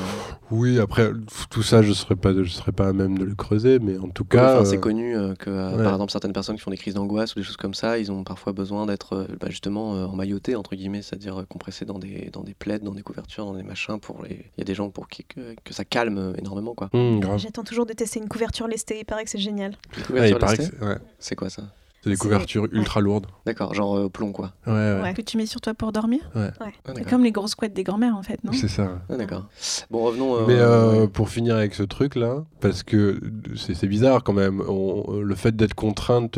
oui, 0.51 0.79
après, 0.79 1.11
tout 1.49 1.63
ça, 1.63 1.81
je 1.81 1.89
ne 1.89 1.93
serais, 1.93 2.15
pas- 2.15 2.33
je 2.33 2.49
serais 2.49 2.71
pas 2.71 2.87
à 2.87 2.93
même 2.93 3.17
de 3.17 3.23
le 3.25 3.35
creuser, 3.35 3.79
mais 3.79 3.97
en 3.97 4.09
tout 4.09 4.25
cas. 4.25 4.55
enfin, 4.55 4.65
c'est 4.65 4.77
euh, 4.77 4.79
connu 4.79 5.17
euh, 5.17 5.33
que, 5.35 5.49
euh, 5.49 5.75
ouais. 5.77 5.83
par 5.83 5.93
exemple, 5.93 6.11
certaines 6.11 6.33
personnes 6.33 6.55
qui 6.55 6.61
font 6.61 6.71
des 6.71 6.77
crises 6.77 6.93
d'angoisse 6.93 7.35
ou 7.35 7.39
des 7.39 7.43
choses 7.45 7.57
comme 7.57 7.73
ça, 7.73 7.97
ils 7.97 8.11
ont 8.11 8.23
parfois 8.23 8.53
besoin 8.53 8.85
d'être 8.85 9.08
euh, 9.13 9.27
bah, 9.39 9.47
justement 9.49 9.95
euh, 9.95 10.55
entre 10.55 10.75
guillemets, 10.75 11.01
c'est-à-dire 11.01 11.41
euh, 11.41 11.45
compressés 11.45 11.85
dans 11.85 11.99
des, 11.99 12.29
dans 12.31 12.43
des 12.43 12.53
plaids, 12.53 12.79
dans 12.79 12.93
des 12.93 13.01
couvertures, 13.01 13.45
dans 13.45 13.53
des 13.53 13.63
machins. 13.63 13.99
Pour 13.99 14.23
les... 14.23 14.45
Il 14.57 14.59
y 14.59 14.61
a 14.61 14.65
des 14.65 14.75
gens 14.75 14.89
pour 14.89 15.07
qui 15.07 15.23
que, 15.23 15.55
que 15.63 15.73
ça 15.73 15.85
calme 15.85 16.33
énormément, 16.37 16.73
quoi. 16.73 16.89
grave. 17.19 17.39
J'attends 17.39 17.63
toujours 17.63 17.85
de 17.85 17.93
tester 17.93 18.19
une 18.19 18.29
couverture 18.29 18.67
lestée. 18.67 18.99
Il 18.99 19.05
paraît 19.05 19.23
que 19.23 19.29
c'est 19.29 19.37
génial. 19.39 19.75
Ouais, 20.09 20.31
que 20.31 20.37
lestées, 20.37 20.55
c'est 20.57 20.83
ouais, 20.83 20.97
c'est 21.19 21.35
quoi 21.35 21.49
ça? 21.49 21.63
C'est 22.03 22.09
des 22.09 22.15
couvertures 22.17 22.67
ultra 22.71 23.01
lourdes. 23.01 23.27
D'accord, 23.45 23.73
genre 23.73 23.97
euh, 23.97 24.03
au 24.05 24.09
plomb, 24.09 24.31
quoi. 24.31 24.53
Ouais, 24.67 24.73
ouais. 24.73 25.01
Ouais. 25.01 25.13
Que 25.13 25.21
tu 25.21 25.37
mets 25.37 25.45
sur 25.45 25.61
toi 25.61 25.73
pour 25.73 25.91
dormir. 25.91 26.19
Ah, 26.35 26.49
C'est 26.59 26.93
d'accord. 26.93 27.05
comme 27.09 27.23
les 27.23 27.31
grosses 27.31 27.55
couettes 27.55 27.73
des 27.73 27.83
grand-mères 27.83 28.15
en 28.15 28.23
fait, 28.23 28.43
non? 28.43 28.51
C'est 28.53 28.67
ça. 28.67 28.99
Ah, 29.09 29.15
d'accord. 29.17 29.47
Bon, 29.91 30.03
revenons. 30.03 30.35
euh, 30.37 30.43
Mais 30.47 30.55
euh, 30.57 31.01
ouais. 31.01 31.07
pour 31.07 31.29
finir 31.29 31.55
avec 31.55 31.73
ce 31.73 31.83
truc-là, 31.83 32.43
parce 32.61 32.83
que 32.83 33.19
c'est 33.55 33.87
bizarre 33.87 34.23
quand 34.23 34.33
même, 34.33 34.61
on- 34.67 35.19
le 35.19 35.35
fait 35.35 35.55
d'être 35.55 35.73
contrainte, 35.73 36.37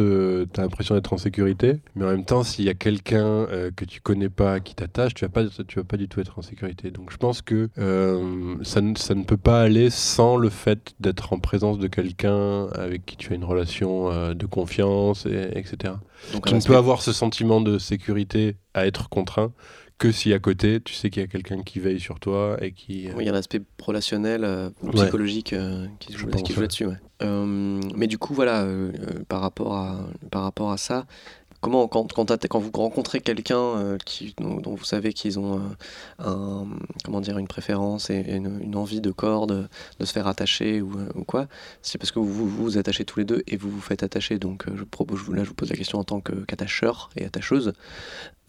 t'as 0.53 0.61
l'impression 0.61 0.95
d'être 0.95 1.13
en 1.13 1.17
sécurité, 1.17 1.81
mais 1.95 2.05
en 2.05 2.09
même 2.09 2.25
temps, 2.25 2.43
s'il 2.43 2.65
y 2.65 2.69
a 2.69 2.73
quelqu'un 2.73 3.25
euh, 3.25 3.71
que 3.75 3.85
tu 3.85 4.01
connais 4.01 4.29
pas 4.29 4.59
qui 4.59 4.75
t'attache, 4.75 5.13
tu 5.13 5.25
vas 5.25 5.29
pas, 5.29 5.43
tu 5.67 5.79
vas 5.79 5.83
pas 5.85 5.97
du 5.97 6.07
tout 6.07 6.19
être 6.19 6.39
en 6.39 6.41
sécurité. 6.41 6.91
Donc 6.91 7.11
je 7.11 7.17
pense 7.17 7.41
que 7.41 7.69
euh, 7.77 8.55
ça, 8.63 8.81
ne, 8.81 8.95
ça 8.95 9.15
ne 9.15 9.23
peut 9.23 9.37
pas 9.37 9.61
aller 9.61 9.89
sans 9.89 10.37
le 10.37 10.49
fait 10.49 10.93
d'être 10.99 11.33
en 11.33 11.39
présence 11.39 11.77
de 11.79 11.87
quelqu'un 11.87 12.67
avec 12.73 13.05
qui 13.05 13.17
tu 13.17 13.33
as 13.33 13.35
une 13.35 13.43
relation 13.43 14.11
euh, 14.11 14.33
de 14.33 14.45
confiance, 14.45 15.25
et, 15.25 15.50
etc. 15.55 15.93
Donc, 16.33 16.47
Tu 16.47 16.53
ne 16.55 16.61
peux 16.61 16.75
avoir 16.75 17.01
ce 17.01 17.11
sentiment 17.11 17.61
de 17.61 17.77
sécurité 17.77 18.55
à 18.73 18.85
être 18.85 19.09
contraint 19.09 19.51
que 19.97 20.11
si 20.11 20.33
à 20.33 20.39
côté, 20.39 20.81
tu 20.81 20.95
sais 20.95 21.11
qu'il 21.11 21.21
y 21.21 21.25
a 21.25 21.27
quelqu'un 21.27 21.61
qui 21.61 21.79
veille 21.79 21.99
sur 21.99 22.19
toi 22.19 22.57
et 22.59 22.71
qui... 22.71 23.07
euh, 23.07 23.13
Oui, 23.15 23.23
il 23.23 23.27
y 23.27 23.29
a 23.29 23.33
un 23.33 23.37
aspect 23.37 23.61
relationnel, 23.79 24.43
euh, 24.43 24.71
psychologique 24.93 25.53
euh, 25.53 25.85
qui 25.99 26.13
joue, 26.13 26.27
qui 26.27 26.53
là-dessus. 26.59 26.87
ouais. 26.87 26.95
Euh, 27.21 27.79
mais 27.95 28.07
du 28.07 28.17
coup, 28.17 28.33
voilà, 28.33 28.67
par, 29.27 29.41
rapport 29.41 29.75
à, 29.75 30.09
par 30.31 30.41
rapport 30.41 30.71
à 30.71 30.77
ça, 30.77 31.05
comment, 31.61 31.87
quand, 31.87 32.11
quand, 32.11 32.47
quand 32.47 32.59
vous 32.59 32.71
rencontrez 32.73 33.21
quelqu'un 33.21 33.59
euh, 33.59 33.97
dont, 34.39 34.75
vous 34.75 34.83
savez 34.83 35.13
qu'ils 35.13 35.39
ont 35.39 35.61
euh, 36.19 36.65
comment 37.05 37.21
dire, 37.21 37.37
une 37.37 37.47
préférence 37.47 38.09
et 38.09 38.19
une, 38.19 38.75
envie 38.75 39.01
de 39.01 39.11
corde, 39.11 39.69
de 39.99 40.05
se 40.05 40.11
faire 40.11 40.27
attacher 40.27 40.81
ou, 40.81 40.97
euh, 40.97 41.09
ou 41.15 41.23
quoi, 41.23 41.47
c'est 41.81 41.97
parce 41.97 42.11
que 42.11 42.19
vous, 42.19 42.47
vous 42.47 42.77
attachez 42.77 43.05
tous 43.05 43.19
les 43.19 43.25
deux 43.25 43.43
et 43.47 43.57
vous 43.57 43.69
vous 43.69 43.81
faites 43.81 44.03
attacher. 44.03 44.39
Donc, 44.39 44.65
je 44.75 44.83
propose, 44.83 45.29
là, 45.29 45.43
je 45.43 45.49
vous 45.49 45.55
pose 45.55 45.69
la 45.69 45.77
question 45.77 45.99
en 45.99 46.03
tant 46.03 46.19
qu'attacheur 46.19 47.09
et 47.15 47.25
attacheuse. 47.25 47.73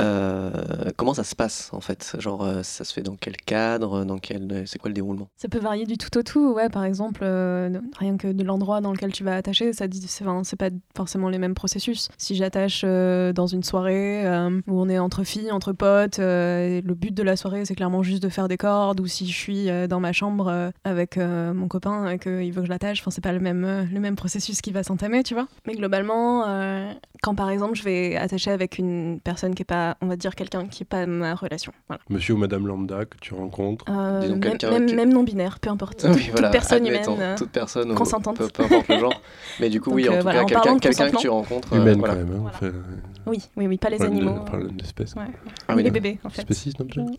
Euh, 0.03 0.51
comment 0.97 1.15
ça 1.15 1.25
se 1.25 1.35
passe 1.35 1.71
en 1.73 1.81
fait? 1.81 2.17
Genre, 2.19 2.45
euh, 2.45 2.63
ça 2.63 2.85
se 2.85 2.93
fait 2.93 3.03
dans 3.03 3.17
quel 3.17 3.37
cadre? 3.37 4.05
Dans 4.05 4.19
quel, 4.19 4.65
c'est 4.67 4.79
quoi 4.79 4.89
le 4.89 4.95
déroulement? 4.95 5.29
Ça 5.37 5.49
peut 5.49 5.59
varier 5.59 5.87
du 5.87 5.97
tout 5.97 6.17
au 6.19 6.23
tout, 6.23 6.53
ouais. 6.53 6.69
Par 6.69 6.85
exemple, 6.85 7.21
euh, 7.23 7.71
rien 7.99 8.17
que 8.17 8.29
de 8.29 8.43
l'endroit 8.45 8.81
dans 8.81 8.93
lequel 8.93 9.13
tu 9.13 9.25
vas 9.25 9.37
attacher, 9.37 9.73
ça 9.73 9.87
dit, 9.87 10.05
c'est, 10.07 10.25
pas 10.57 10.69
forcément 10.97 11.29
les 11.29 11.39
mêmes 11.39 11.55
processus. 11.55 12.09
Si 12.19 12.35
j'attache 12.35 12.83
euh, 12.85 13.33
dans 13.33 13.47
une 13.47 13.63
soirée 13.63 14.27
euh, 14.27 14.61
où 14.67 14.81
on 14.81 14.89
est 14.89 14.99
entre 14.99 15.25
filles, 15.25 15.53
entre 15.53 15.73
potes, 15.73 16.19
euh, 16.19 16.81
le 16.85 16.95
but 16.95 17.15
de 17.15 17.23
la 17.23 17.37
soirée 17.37 17.65
c'est 17.65 17.75
clairement 17.75 18.03
juste 18.03 18.23
de 18.23 18.29
faire 18.29 18.49
des 18.49 18.57
cordes, 18.57 19.01
ou 19.01 19.07
si 19.07 19.31
je 19.31 19.37
suis 19.37 19.71
euh, 19.71 19.87
dans 19.87 20.01
ma 20.01 20.13
chambre 20.13 20.49
euh, 20.49 20.71
avec 20.85 21.17
euh, 21.17 21.53
mon 21.55 21.69
copain 21.69 22.09
et 22.09 22.19
qu'il 22.19 22.53
veut 22.53 22.63
que 22.63 22.67
je 22.67 22.71
l'attache, 22.71 23.01
enfin, 23.01 23.11
c'est 23.11 23.21
pas 23.21 23.33
le 23.33 23.41
même, 23.41 23.65
euh, 23.65 23.85
le 23.85 24.01
même 24.01 24.17
processus 24.17 24.61
qui 24.61 24.73
va 24.73 24.83
s'entamer, 24.83 25.23
tu 25.23 25.35
vois. 25.35 25.47
Mais 25.67 25.75
globalement, 25.75 26.45
euh, 26.47 26.93
quand 27.23 27.35
par 27.35 27.51
exemple 27.51 27.75
je 27.75 27.85
vais 27.85 28.17
attacher 28.17 28.51
avec 28.51 28.79
une 28.79 29.21
personne 29.23 29.55
qui 29.55 29.63
est 29.63 29.67
pas, 29.67 29.92
on 30.01 30.07
va 30.07 30.17
dire 30.17 30.35
quelqu'un 30.35 30.67
qui 30.67 30.83
est 30.83 30.87
pas 30.87 31.07
ma 31.07 31.35
relation, 31.35 31.73
voilà. 31.89 32.03
Monsieur 32.09 32.35
ou 32.35 32.37
Madame 32.39 32.67
Lambda 32.67 33.05
que 33.05 33.17
tu 33.21 33.35
rencontres. 33.35 33.85
Euh, 33.89 34.21
Disons 34.21 34.33
même, 34.35 34.41
quelqu'un 34.41 34.71
même, 34.71 34.87
qui- 34.87 34.95
même 34.95 35.13
non 35.13 35.23
binaire, 35.23 35.59
peu 35.61 35.71
importe. 35.71 36.05
Ah 36.05 36.11
oui, 36.13 36.23
toute, 36.25 36.31
voilà, 36.33 36.49
toute 36.49 36.53
personne 36.53 36.87
admettons, 36.87 37.15
humaine. 37.17 37.29
euh, 37.33 37.37
toute 37.37 37.51
personne 37.51 37.95
consentante. 37.95 38.37
peu, 38.39 38.49
peu 38.49 38.65
importe 38.65 38.89
le 38.89 38.99
genre. 38.99 39.21
Mais 39.61 39.69
du 39.69 39.81
coup, 39.81 39.91
oui, 39.93 40.09
en 40.09 40.13
euh, 40.13 40.17
tout 40.19 40.23
voilà, 40.23 40.45
cas, 40.45 40.61
quelqu'un 40.79 40.79
que 41.13 41.17
tu 41.19 41.29
rencontres. 41.29 41.73
euh, 41.73 41.77
Humaine 41.81 41.99
voilà. 41.99 42.15
quand 42.15 42.21
même. 42.21 42.33
Hein, 42.35 42.39
Voilà. 42.41 42.57
on 42.57 42.59
fait, 42.59 42.67
euh, 42.67 42.83
Oui, 43.27 43.43
oui, 43.57 43.67
oui, 43.67 43.77
pas 43.79 43.91
les 43.91 44.03
animaux. 44.03 44.41
problème 44.45 44.73
d'espèce. 44.73 45.15
Ouais. 45.15 45.23
Ah 45.69 45.75
oui, 45.77 45.83
les 45.83 45.91
bébés, 45.91 46.19
en 46.25 46.31
fait. 46.31 46.45
Peut-être 46.45 46.59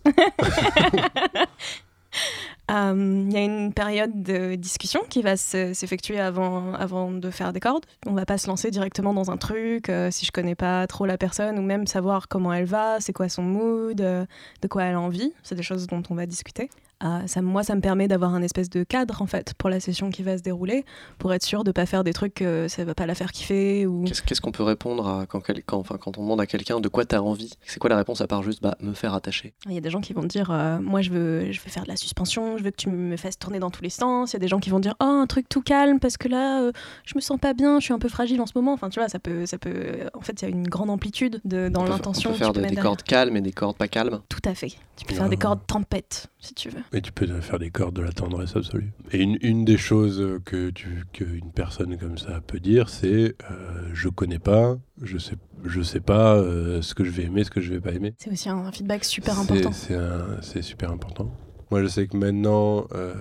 Euh, 2.71 3.25
Il 3.27 3.33
y 3.33 3.35
a 3.37 3.41
une 3.43 3.73
période 3.73 4.23
de 4.23 4.55
discussion 4.55 5.01
qui 5.09 5.21
va 5.21 5.35
se- 5.35 5.73
s'effectuer 5.73 6.17
avant, 6.21 6.73
avant 6.75 7.11
de 7.11 7.29
faire 7.29 7.51
des 7.51 7.59
cordes. 7.59 7.85
On 8.07 8.13
va 8.13 8.25
pas 8.25 8.37
se 8.37 8.47
lancer 8.47 8.71
directement 8.71 9.13
dans 9.13 9.31
un 9.31 9.35
truc 9.37 9.89
euh, 9.89 10.09
si 10.11 10.25
je 10.25 10.31
connais 10.31 10.55
pas 10.55 10.87
trop 10.87 11.05
la 11.05 11.17
personne 11.17 11.59
ou 11.59 11.61
même 11.61 11.87
savoir 11.87 12.29
comment 12.29 12.53
elle 12.53 12.63
va, 12.65 13.01
c'est 13.01 13.11
quoi 13.11 13.27
son 13.27 13.43
mood, 13.43 13.99
euh, 13.99 14.25
de 14.61 14.67
quoi 14.69 14.85
elle 14.85 14.95
a 14.95 14.99
envie. 15.01 15.33
C'est 15.43 15.55
des 15.55 15.61
choses 15.61 15.87
dont 15.87 16.01
on 16.09 16.15
va 16.15 16.25
discuter. 16.25 16.69
Ça, 17.27 17.41
moi, 17.41 17.63
ça 17.63 17.75
me 17.75 17.81
permet 17.81 18.07
d'avoir 18.07 18.33
un 18.33 18.41
espèce 18.41 18.69
de 18.69 18.83
cadre 18.83 19.21
en 19.21 19.25
fait 19.25 19.53
pour 19.55 19.69
la 19.69 19.79
session 19.81 20.09
qui 20.09 20.23
va 20.23 20.37
se 20.37 20.43
dérouler, 20.43 20.85
pour 21.17 21.33
être 21.33 21.43
sûr 21.43 21.65
de 21.65 21.71
pas 21.73 21.85
faire 21.85 22.03
des 22.05 22.13
trucs 22.13 22.33
que 22.35 22.67
ça 22.69 22.85
va 22.85 22.95
pas 22.95 23.05
la 23.05 23.13
faire 23.13 23.31
kiffer 23.33 23.85
ou. 23.85 24.05
Qu'est-ce 24.05 24.39
qu'on 24.39 24.53
peut 24.53 24.63
répondre 24.63 25.05
à 25.07 25.25
quand, 25.25 25.41
quel- 25.41 25.63
quand, 25.63 25.77
enfin, 25.79 25.97
quand 25.99 26.17
on 26.17 26.21
demande 26.23 26.39
à 26.39 26.45
quelqu'un 26.45 26.79
de 26.79 26.87
quoi 26.87 27.03
tu 27.03 27.13
as 27.15 27.21
envie 27.21 27.51
C'est 27.65 27.79
quoi 27.79 27.89
la 27.89 27.97
réponse 27.97 28.21
à 28.21 28.27
part 28.27 28.41
juste 28.41 28.61
bah, 28.63 28.75
me 28.79 28.93
faire 28.93 29.13
attacher? 29.13 29.53
Il 29.67 29.73
y 29.73 29.77
a 29.77 29.81
des 29.81 29.89
gens 29.89 29.99
qui 29.99 30.13
vont 30.13 30.23
dire 30.23 30.49
euh, 30.51 30.79
Moi, 30.79 31.01
je 31.01 31.09
veux, 31.09 31.51
je 31.51 31.59
veux 31.61 31.69
faire 31.69 31.83
de 31.83 31.89
la 31.89 31.97
suspension, 31.97 32.57
je 32.57 32.63
veux 32.63 32.71
que 32.71 32.77
tu 32.77 32.89
me 32.89 33.17
fasses 33.17 33.37
tourner 33.37 33.59
dans 33.59 33.69
tous 33.69 33.83
les 33.83 33.89
sens. 33.89 34.31
Il 34.31 34.35
y 34.35 34.37
a 34.37 34.39
des 34.39 34.47
gens 34.47 34.59
qui 34.59 34.69
vont 34.69 34.79
dire 34.79 34.95
Oh, 35.01 35.03
un 35.05 35.27
truc 35.27 35.49
tout 35.49 35.61
calme 35.61 35.99
parce 35.99 36.15
que 36.15 36.29
là, 36.29 36.61
euh, 36.61 36.71
je 37.05 37.13
me 37.15 37.21
sens 37.21 37.37
pas 37.37 37.53
bien, 37.53 37.79
je 37.79 37.85
suis 37.85 37.93
un 37.93 37.99
peu 37.99 38.07
fragile 38.09 38.39
en 38.39 38.45
ce 38.45 38.53
moment. 38.55 38.71
Enfin, 38.73 38.89
tu 38.89 38.99
vois, 38.99 39.09
ça 39.09 39.19
peut. 39.19 39.45
Ça 39.45 39.57
peut... 39.57 39.97
En 40.13 40.21
fait, 40.21 40.41
il 40.41 40.45
y 40.45 40.47
a 40.47 40.51
une 40.51 40.67
grande 40.69 40.89
amplitude 40.89 41.41
de, 41.43 41.67
dans 41.67 41.83
l'intention. 41.83 42.29
On 42.29 42.33
peut 42.33 42.39
faire 42.39 42.53
de- 42.53 42.61
des 42.61 42.67
derrière. 42.67 42.83
cordes 42.83 43.03
calmes 43.03 43.35
et 43.35 43.41
des 43.41 43.51
cordes 43.51 43.75
pas 43.77 43.89
calmes. 43.89 44.21
Tout 44.29 44.39
à 44.45 44.55
fait. 44.55 44.71
Tu 44.95 45.05
peux 45.05 45.15
faire 45.15 45.27
des 45.27 45.37
cordes 45.37 45.59
tempête, 45.67 46.27
si 46.43 46.53
tu 46.53 46.69
veux. 46.69 46.81
Et 46.93 47.01
tu 47.01 47.11
peux 47.11 47.25
faire 47.41 47.59
des 47.59 47.71
cordes 47.71 47.95
de 47.95 48.01
la 48.01 48.11
tendresse 48.11 48.55
absolue. 48.55 48.91
Et 49.11 49.19
une, 49.21 49.37
une 49.41 49.65
des 49.65 49.77
choses 49.77 50.39
que 50.45 50.69
tu, 50.69 51.03
qu'une 51.13 51.51
personne 51.51 51.97
comme 51.97 52.17
ça 52.17 52.41
peut 52.41 52.59
dire, 52.59 52.89
c'est 52.89 53.35
euh, 53.49 53.89
je 53.93 54.09
connais 54.09 54.39
pas, 54.39 54.77
je 55.01 55.17
sais, 55.17 55.35
je 55.63 55.81
sais 55.81 55.99
pas 56.01 56.35
euh, 56.35 56.81
ce 56.81 56.93
que 56.93 57.03
je 57.03 57.11
vais 57.11 57.23
aimer, 57.23 57.43
ce 57.43 57.49
que 57.51 57.61
je 57.61 57.71
vais 57.73 57.79
pas 57.79 57.91
aimer. 57.91 58.13
C'est 58.17 58.31
aussi 58.31 58.49
un 58.49 58.71
feedback 58.71 59.03
super 59.05 59.39
important. 59.39 59.71
C'est, 60.41 60.61
super 60.61 60.91
important. 60.91 61.31
Moi, 61.71 61.81
je 61.81 61.87
sais 61.87 62.05
que 62.07 62.15
maintenant, 62.15 62.85
euh, 62.93 63.15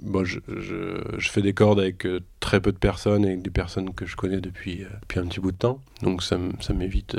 bon, 0.00 0.24
je, 0.24 0.40
je- 0.58 1.00
je 1.18 1.30
fais 1.30 1.42
des 1.42 1.52
cordes 1.52 1.78
avec 1.78 2.04
euh, 2.04 2.20
très 2.40 2.60
peu 2.60 2.72
de 2.72 2.78
personnes 2.78 3.24
et 3.24 3.28
avec 3.28 3.42
des 3.42 3.50
personnes 3.50 3.94
que 3.94 4.04
je 4.04 4.16
connais 4.16 4.40
depuis, 4.40 4.82
euh, 4.82 4.88
depuis 5.02 5.20
un 5.20 5.26
petit 5.26 5.38
bout 5.38 5.52
de 5.52 5.56
temps. 5.56 5.80
Donc, 6.02 6.22
ça, 6.24 6.38
m'évite 6.74 7.14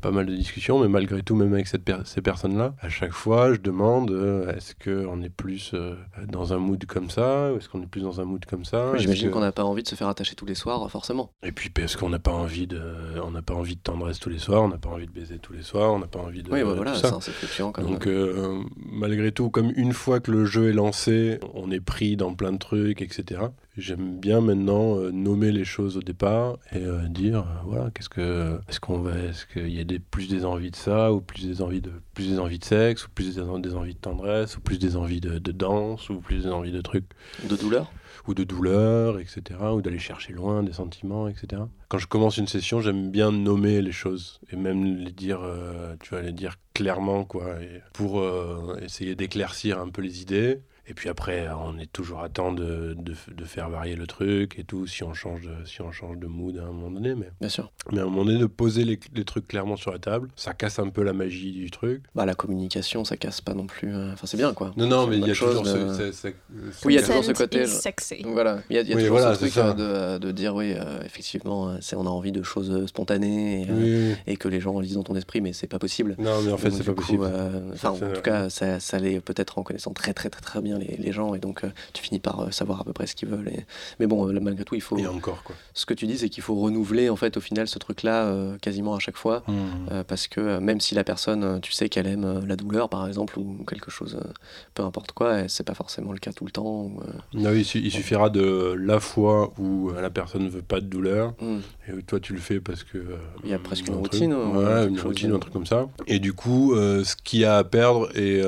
pas 0.00 0.10
mal 0.10 0.24
de 0.26 0.34
discussions, 0.34 0.78
mais 0.80 0.88
malgré 0.88 1.22
tout, 1.22 1.34
même 1.34 1.52
avec 1.52 1.66
cette 1.66 1.84
per- 1.84 1.98
ces 2.04 2.22
personnes-là, 2.22 2.74
à 2.80 2.88
chaque 2.88 3.12
fois, 3.12 3.52
je 3.52 3.58
demande 3.60 4.10
euh, 4.12 4.54
est-ce 4.54 4.74
qu'on 4.74 5.20
est 5.22 5.28
plus 5.28 5.72
euh, 5.74 5.94
dans 6.28 6.52
un 6.52 6.58
mood 6.58 6.84
comme 6.86 7.10
ça 7.10 7.52
ou 7.52 7.56
est-ce 7.58 7.68
qu'on 7.68 7.82
est 7.82 7.86
plus 7.86 8.00
dans 8.02 8.20
un 8.20 8.24
mood 8.24 8.44
comme 8.46 8.64
ça 8.64 8.92
Oui, 8.92 8.98
J'imagine 9.00 9.30
qu'on 9.30 9.40
n'a 9.40 9.52
pas 9.52 9.64
envie 9.64 9.82
de 9.82 9.88
se 9.88 9.94
faire 9.94 10.08
attacher 10.08 10.34
tous 10.36 10.46
les 10.46 10.54
soirs, 10.54 10.90
forcément. 10.90 11.30
Et 11.42 11.52
puis, 11.52 11.68
parce 11.70 11.96
qu'on 11.96 12.08
n'a 12.08 12.18
pas 12.18 12.32
envie 12.32 12.66
de, 12.66 12.80
on 13.22 13.30
n'a 13.32 13.42
pas 13.42 13.54
envie 13.54 13.76
de 13.76 13.80
tendresse 13.80 14.18
tous 14.20 14.30
les 14.30 14.38
soirs, 14.38 14.62
on 14.62 14.68
n'a 14.68 14.78
pas 14.78 14.88
envie 14.90 15.06
de 15.06 15.12
baiser 15.12 15.38
tous 15.38 15.52
les 15.52 15.62
soirs, 15.62 15.92
on 15.92 15.98
n'a 15.98 16.06
pas 16.06 16.20
envie 16.20 16.42
de 16.42 16.50
oui, 16.50 16.62
bah, 16.62 16.72
voilà, 16.74 16.94
c'est 16.94 17.32
fluctuant 17.32 17.72
quand 17.72 17.82
Donc 17.82 18.06
même. 18.06 18.14
euh, 18.14 18.62
malgré 18.90 19.32
tout, 19.32 19.50
comme 19.50 19.72
une 19.76 19.92
fois 19.92 20.20
que 20.20 20.30
le 20.30 20.44
jeu 20.44 20.68
est 20.70 20.72
lancé, 20.74 21.38
on 21.52 21.70
est 21.70 21.80
pris 21.80 22.16
dans 22.16 22.32
plein 22.34 22.52
de 22.52 22.58
trucs, 22.58 23.02
etc. 23.02 23.40
J'aime 23.76 24.20
bien 24.20 24.40
maintenant 24.40 24.98
euh, 24.98 25.10
nommer 25.10 25.50
les 25.50 25.64
choses 25.64 25.96
au 25.96 26.00
départ 26.00 26.58
et 26.70 26.78
euh, 26.78 27.08
dire 27.08 27.40
euh, 27.40 27.62
voilà 27.64 27.90
qu'est-ce 27.90 28.08
que 28.08 28.60
est-ce 28.68 28.78
qu'on 28.78 29.00
va 29.00 29.18
est-ce 29.18 29.46
qu'il 29.46 29.70
y 29.70 29.80
a 29.80 29.84
des, 29.84 29.98
plus 29.98 30.28
des 30.28 30.44
envies 30.44 30.70
de 30.70 30.76
ça 30.76 31.12
ou 31.12 31.20
plus 31.20 31.44
des 31.44 31.60
envies 31.60 31.80
de 31.80 31.90
plus 32.14 32.28
des 32.28 32.38
envies 32.38 32.60
de 32.60 32.64
sexe 32.64 33.04
ou 33.04 33.10
plus 33.10 33.34
des, 33.34 33.42
des 33.60 33.74
envies 33.74 33.94
de 33.94 33.98
tendresse 33.98 34.56
ou 34.56 34.60
plus 34.60 34.78
des 34.78 34.94
envies 34.94 35.20
de, 35.20 35.40
de 35.40 35.50
danse 35.50 36.08
ou 36.08 36.20
plus 36.20 36.44
des 36.44 36.50
envies 36.50 36.70
de 36.70 36.80
trucs. 36.82 37.06
De 37.48 37.56
douleur. 37.56 37.90
Ou 38.28 38.34
de 38.34 38.44
douleur 38.44 39.18
etc 39.18 39.58
ou 39.72 39.82
d'aller 39.82 39.98
chercher 39.98 40.32
loin 40.32 40.62
des 40.62 40.72
sentiments 40.72 41.26
etc 41.26 41.62
quand 41.88 41.98
je 41.98 42.06
commence 42.06 42.38
une 42.38 42.46
session 42.46 42.80
j'aime 42.80 43.10
bien 43.10 43.32
nommer 43.32 43.82
les 43.82 43.92
choses 43.92 44.40
et 44.50 44.56
même 44.56 44.84
les 44.84 45.10
dire 45.10 45.40
tu 46.00 46.14
vas 46.14 46.22
les 46.22 46.32
dire 46.32 46.56
clairement 46.72 47.24
quoi 47.24 47.60
et 47.60 47.82
pour 47.92 48.24
essayer 48.80 49.14
d'éclaircir 49.14 49.78
un 49.78 49.90
peu 49.90 50.00
les 50.00 50.22
idées 50.22 50.60
et 50.86 50.94
puis 50.94 51.08
après, 51.08 51.46
on 51.64 51.78
est 51.78 51.90
toujours 51.92 52.20
à 52.22 52.28
temps 52.28 52.52
de, 52.52 52.94
de, 52.98 53.14
de 53.34 53.44
faire 53.44 53.70
varier 53.70 53.96
le 53.96 54.06
truc 54.06 54.58
et 54.58 54.64
tout, 54.64 54.86
si 54.86 55.02
on 55.02 55.14
change 55.14 55.42
de, 55.42 55.64
si 55.66 55.80
on 55.82 55.90
change 55.92 56.18
de 56.18 56.26
mood 56.26 56.56
à 56.58 56.62
un 56.62 56.72
moment 56.72 56.90
donné. 56.90 57.14
Mais, 57.14 57.30
Bien 57.40 57.48
sûr. 57.48 57.72
mais 57.92 58.00
à 58.00 58.02
un 58.02 58.06
moment 58.06 58.24
donné, 58.24 58.38
de 58.38 58.46
poser 58.46 58.84
les, 58.84 58.98
les 59.14 59.24
trucs 59.24 59.48
clairement 59.48 59.76
sur 59.76 59.92
la 59.92 59.98
table, 59.98 60.28
ça 60.36 60.52
casse 60.54 60.78
un 60.78 60.88
peu 60.90 61.02
la 61.02 61.12
magie 61.12 61.52
du 61.52 61.70
truc. 61.70 62.02
Bah, 62.14 62.26
la 62.26 62.34
communication, 62.34 63.04
ça 63.04 63.16
casse 63.16 63.40
pas 63.40 63.54
non 63.54 63.66
plus. 63.66 63.94
euh, 63.94 64.12
Enfin, 64.12 64.26
c'est 64.26 64.36
bien 64.36 64.52
quoi. 64.52 64.72
Non, 64.76 64.86
non, 64.86 65.06
mais 65.06 65.18
il 65.18 65.26
y 65.26 65.30
a 65.30 65.34
chose 65.34 65.56
toujours 65.58 65.62
de- 65.64 65.92
ce, 65.94 66.12
ce- 66.12 66.12
ce- 66.12 66.28
ce- 66.72 66.86
Oui, 66.86 66.94
il 66.94 66.96
y 66.96 66.98
a 66.98 67.02
toujours 67.02 67.24
ce 67.24 67.32
côté, 67.32 67.62
je- 67.64 67.70
sexy. 67.70 68.22
Voilà, 68.24 68.58
il 68.70 68.76
y 68.76 68.78
a, 68.78 68.82
y 68.82 68.92
a 68.92 68.96
Oui, 68.96 69.02
toujours 69.02 69.18
voilà, 69.18 69.34
ce 69.34 69.40
truc 69.40 69.52
c'est 69.52 69.60
ça. 69.60 69.68
euh, 69.78 70.18
de, 70.18 70.26
de 70.26 70.32
dire 70.32 70.54
oui, 70.54 70.74
euh, 70.74 71.00
effectivement, 71.04 71.68
euh, 71.70 71.76
c'est 71.80 71.96
on 71.96 72.06
a 72.06 72.10
envie 72.10 72.32
de 72.32 72.42
choses 72.42 72.70
euh, 72.70 72.86
spontanées 72.86 73.62
et, 73.62 73.70
euh, 73.70 73.74
Oui, 73.74 74.10
oui. 74.12 74.16
et 74.26 74.36
que 74.36 74.48
les 74.48 74.60
gens 74.60 74.78
lisent 74.80 74.94
dans 74.94 75.02
ton 75.02 75.16
esprit, 75.16 75.40
mais 75.40 75.52
c'est 75.52 75.66
pas 75.66 75.78
possible. 75.78 76.14
Non, 76.18 76.42
mais 76.44 76.52
en 76.52 76.56
fait, 76.58 76.68
Donc, 76.70 76.78
c'est 76.78 76.84
pas 76.84 76.92
coup, 76.92 77.00
possible. 77.00 77.24
euh, 77.24 77.70
Enfin, 77.72 77.90
en 77.90 77.96
tout 77.98 78.20
cas, 78.22 78.50
ça, 78.50 78.80
ça 78.80 78.98
l'est 78.98 79.20
peut-être 79.20 79.58
en 79.58 79.62
connaissant 79.62 79.92
très 79.92 80.12
très 80.14 80.28
très 80.30 80.40
très 80.42 80.60
bien 80.60 80.73
les, 80.78 80.96
les 80.98 81.12
gens, 81.12 81.34
et 81.34 81.38
donc 81.38 81.64
euh, 81.64 81.68
tu 81.92 82.02
finis 82.02 82.18
par 82.20 82.40
euh, 82.40 82.50
savoir 82.50 82.80
à 82.80 82.84
peu 82.84 82.92
près 82.92 83.06
ce 83.06 83.14
qu'ils 83.14 83.28
veulent. 83.28 83.48
et- 83.48 83.64
Mais 84.00 84.06
bon, 84.06 84.28
euh, 84.28 84.38
malgré 84.40 84.64
tout, 84.64 84.74
il 84.74 84.80
faut. 84.80 84.98
Et 84.98 85.06
encore, 85.06 85.42
quoi. 85.42 85.54
Ce 85.74 85.86
que 85.86 85.94
tu 85.94 86.06
dis, 86.06 86.18
c'est 86.18 86.28
qu'il 86.28 86.42
faut 86.42 86.54
renouveler 86.54 87.08
en 87.10 87.16
fait 87.16 87.36
au 87.36 87.40
final 87.40 87.66
ce 87.68 87.78
truc-là 87.78 88.32
quasiment 88.60 88.94
à 88.94 88.98
chaque 88.98 89.16
fois. 89.16 89.42
Euh, 89.90 90.04
parce 90.04 90.26
que 90.28 90.58
même 90.58 90.80
si 90.80 90.94
la 90.94 91.04
personne, 91.04 91.60
tu 91.60 91.72
sais 91.72 91.88
qu'elle 91.88 92.06
aime 92.06 92.44
la 92.46 92.56
douleur 92.56 92.88
par 92.88 93.06
exemple, 93.06 93.38
ou 93.38 93.64
quelque 93.68 93.90
chose, 93.90 94.18
peu 94.74 94.82
importe 94.82 95.12
quoi, 95.12 95.48
c'est 95.48 95.64
pas 95.64 95.74
forcément 95.74 96.12
le 96.12 96.18
cas 96.18 96.32
tout 96.32 96.44
le 96.44 96.50
temps. 96.50 96.64
ou, 96.84 97.00
oui, 97.34 97.42
il 97.60 97.64
su- 97.64 97.78
il 97.80 97.90
suffira 97.90 98.30
de 98.30 98.74
la 98.78 99.00
fois 99.00 99.52
où 99.58 99.90
la 99.90 100.10
personne 100.10 100.48
veut 100.48 100.62
pas 100.62 100.80
de 100.80 100.86
douleur 100.86 101.34
hmm. 101.40 101.58
et 101.88 102.02
toi 102.02 102.20
tu 102.20 102.32
le 102.32 102.40
fais 102.40 102.60
parce 102.60 102.84
que. 102.84 102.98
Il 103.44 103.50
y 103.50 103.54
a 103.54 103.58
presque 103.58 103.86
une 103.88 103.94
truc. 103.94 104.12
routine, 104.12 104.32
Ouais, 104.34 104.86
une 104.88 105.00
routine, 105.00 105.30
de- 105.30 105.34
un 105.36 105.38
truc 105.38 105.52
comme 105.52 105.66
ça. 105.66 105.86
Et 106.06 106.18
du 106.18 106.32
coup, 106.32 106.74
ce 106.76 107.14
qu'il 107.22 107.40
y 107.40 107.44
a 107.44 107.56
à 107.58 107.64
perdre 107.64 108.08
est, 108.16 108.42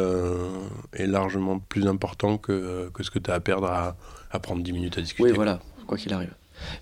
est 0.93 1.07
largement 1.07 1.59
plus 1.59 1.87
important 1.87 2.16
que, 2.19 2.89
que 2.93 3.03
ce 3.03 3.11
que 3.11 3.19
tu 3.19 3.31
as 3.31 3.35
à 3.35 3.41
perdre 3.41 3.67
à, 3.69 3.97
à 4.31 4.39
prendre 4.39 4.63
10 4.63 4.73
minutes 4.73 4.99
à 4.99 5.01
discuter. 5.01 5.31
Oui, 5.31 5.35
voilà, 5.35 5.61
quoi 5.87 5.97
qu'il 5.99 6.13
arrive. 6.13 6.35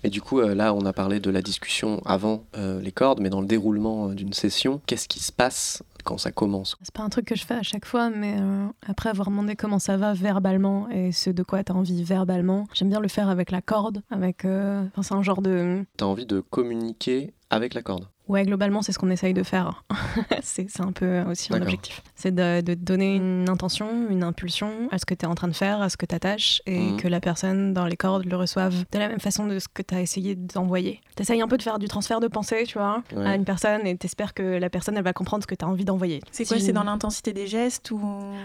Et 0.05 0.09
du 0.09 0.21
coup, 0.21 0.39
euh, 0.39 0.55
là, 0.55 0.73
on 0.73 0.85
a 0.85 0.93
parlé 0.93 1.19
de 1.19 1.29
la 1.29 1.41
discussion 1.41 2.01
avant 2.05 2.45
euh, 2.57 2.79
les 2.79 2.93
cordes, 2.93 3.19
mais 3.19 3.29
dans 3.29 3.41
le 3.41 3.47
déroulement 3.47 4.07
euh, 4.09 4.13
d'une 4.13 4.31
session, 4.31 4.79
qu'est-ce 4.85 5.09
qui 5.09 5.19
se 5.19 5.33
passe 5.33 5.83
quand 6.05 6.17
ça 6.17 6.31
commence? 6.31 6.77
C'est 6.81 6.93
pas 6.93 7.03
un 7.03 7.09
truc 7.09 7.25
que 7.25 7.35
je 7.35 7.45
fais 7.45 7.55
à 7.55 7.61
chaque 7.63 7.85
fois, 7.85 8.09
mais 8.09 8.37
euh, 8.39 8.67
après 8.87 9.09
avoir 9.09 9.29
demandé 9.29 9.57
comment 9.57 9.79
ça 9.79 9.97
va 9.97 10.13
verbalement 10.13 10.87
et 10.91 11.11
ce 11.11 11.29
de 11.29 11.43
quoi 11.43 11.61
tu 11.61 11.73
as 11.73 11.75
envie 11.75 12.03
verbalement, 12.05 12.67
j'aime 12.73 12.87
bien 12.89 13.01
le 13.01 13.09
faire 13.09 13.27
avec 13.27 13.51
la 13.51 13.61
corde, 13.61 14.01
avec. 14.11 14.45
euh, 14.45 14.85
enfin, 14.93 15.01
c'est 15.03 15.13
un 15.13 15.23
genre 15.23 15.41
de. 15.41 15.83
T'as 15.97 16.05
envie 16.05 16.25
de 16.25 16.39
communiquer 16.39 17.33
avec 17.49 17.73
la 17.73 17.81
corde. 17.81 18.07
Ouais, 18.27 18.43
globalement, 18.43 18.81
c'est 18.81 18.91
ce 18.91 18.97
qu'on 18.97 19.11
essaye 19.11 19.35
de 19.35 19.43
faire. 19.43 19.83
c'est 20.41 20.65
un 20.79 20.91
peu 20.91 21.21
aussi 21.29 21.53
un 21.53 21.61
objectif. 21.61 22.01
C'est 22.15 22.33
de, 22.33 22.61
de 22.61 22.73
donner 22.73 23.15
une 23.17 23.47
intention, 23.49 24.09
une 24.09 24.23
impulsion 24.23 24.71
à 24.91 24.97
ce 24.97 25.05
que 25.05 25.13
tu 25.13 25.25
es 25.25 25.27
en 25.27 25.35
train 25.35 25.47
de 25.47 25.53
faire, 25.53 25.79
à 25.79 25.89
ce 25.89 25.97
que 25.97 26.07
tu 26.07 26.15
attaches, 26.15 26.59
et 26.65 26.79
Mhm. 26.79 26.97
que 26.97 27.07
la 27.07 27.19
personne 27.19 27.73
dans 27.75 27.85
les 27.85 27.95
cordes 27.97 28.25
le 28.25 28.35
reçoive 28.35 28.73
de 28.91 28.97
la 28.97 29.09
même 29.09 29.19
façon 29.19 29.45
de 29.45 29.59
ce 29.59 29.67
que 29.67 29.83
tu 29.83 29.93
as 29.93 30.01
essayé 30.01 30.33
d'envoyer. 30.33 31.01
Tu 31.15 31.21
essayes 31.21 31.39
un 31.39 31.47
peu 31.47 31.57
de 31.57 31.61
faire 31.61 31.77
du 31.77 31.87
transfert 31.87 32.19
de 32.19 32.27
pensée, 32.27 32.63
tu 32.65 32.79
vois, 32.79 33.03
Ouais. 33.15 33.25
à 33.27 33.35
une 33.35 33.45
personne, 33.45 33.85
et 33.85 33.95
tu 33.95 34.07
espères 34.07 34.33
que 34.33 34.41
la 34.57 34.71
personne, 34.71 34.97
elle 34.97 35.03
va 35.03 35.13
comprendre 35.13 35.43
ce 35.43 35.47
que 35.47 35.53
tu 35.53 35.63
as 35.63 35.67
envie 35.67 35.85
d'envoyer. 35.85 36.19
C'est 36.31 36.45
quoi 36.47 36.57
Si- 36.57 36.65
C'est 36.65 36.73
dans 36.73 36.83
l'intensité 36.83 37.31
des 37.31 37.45
gestes 37.45 37.91
ou? 37.91 38.01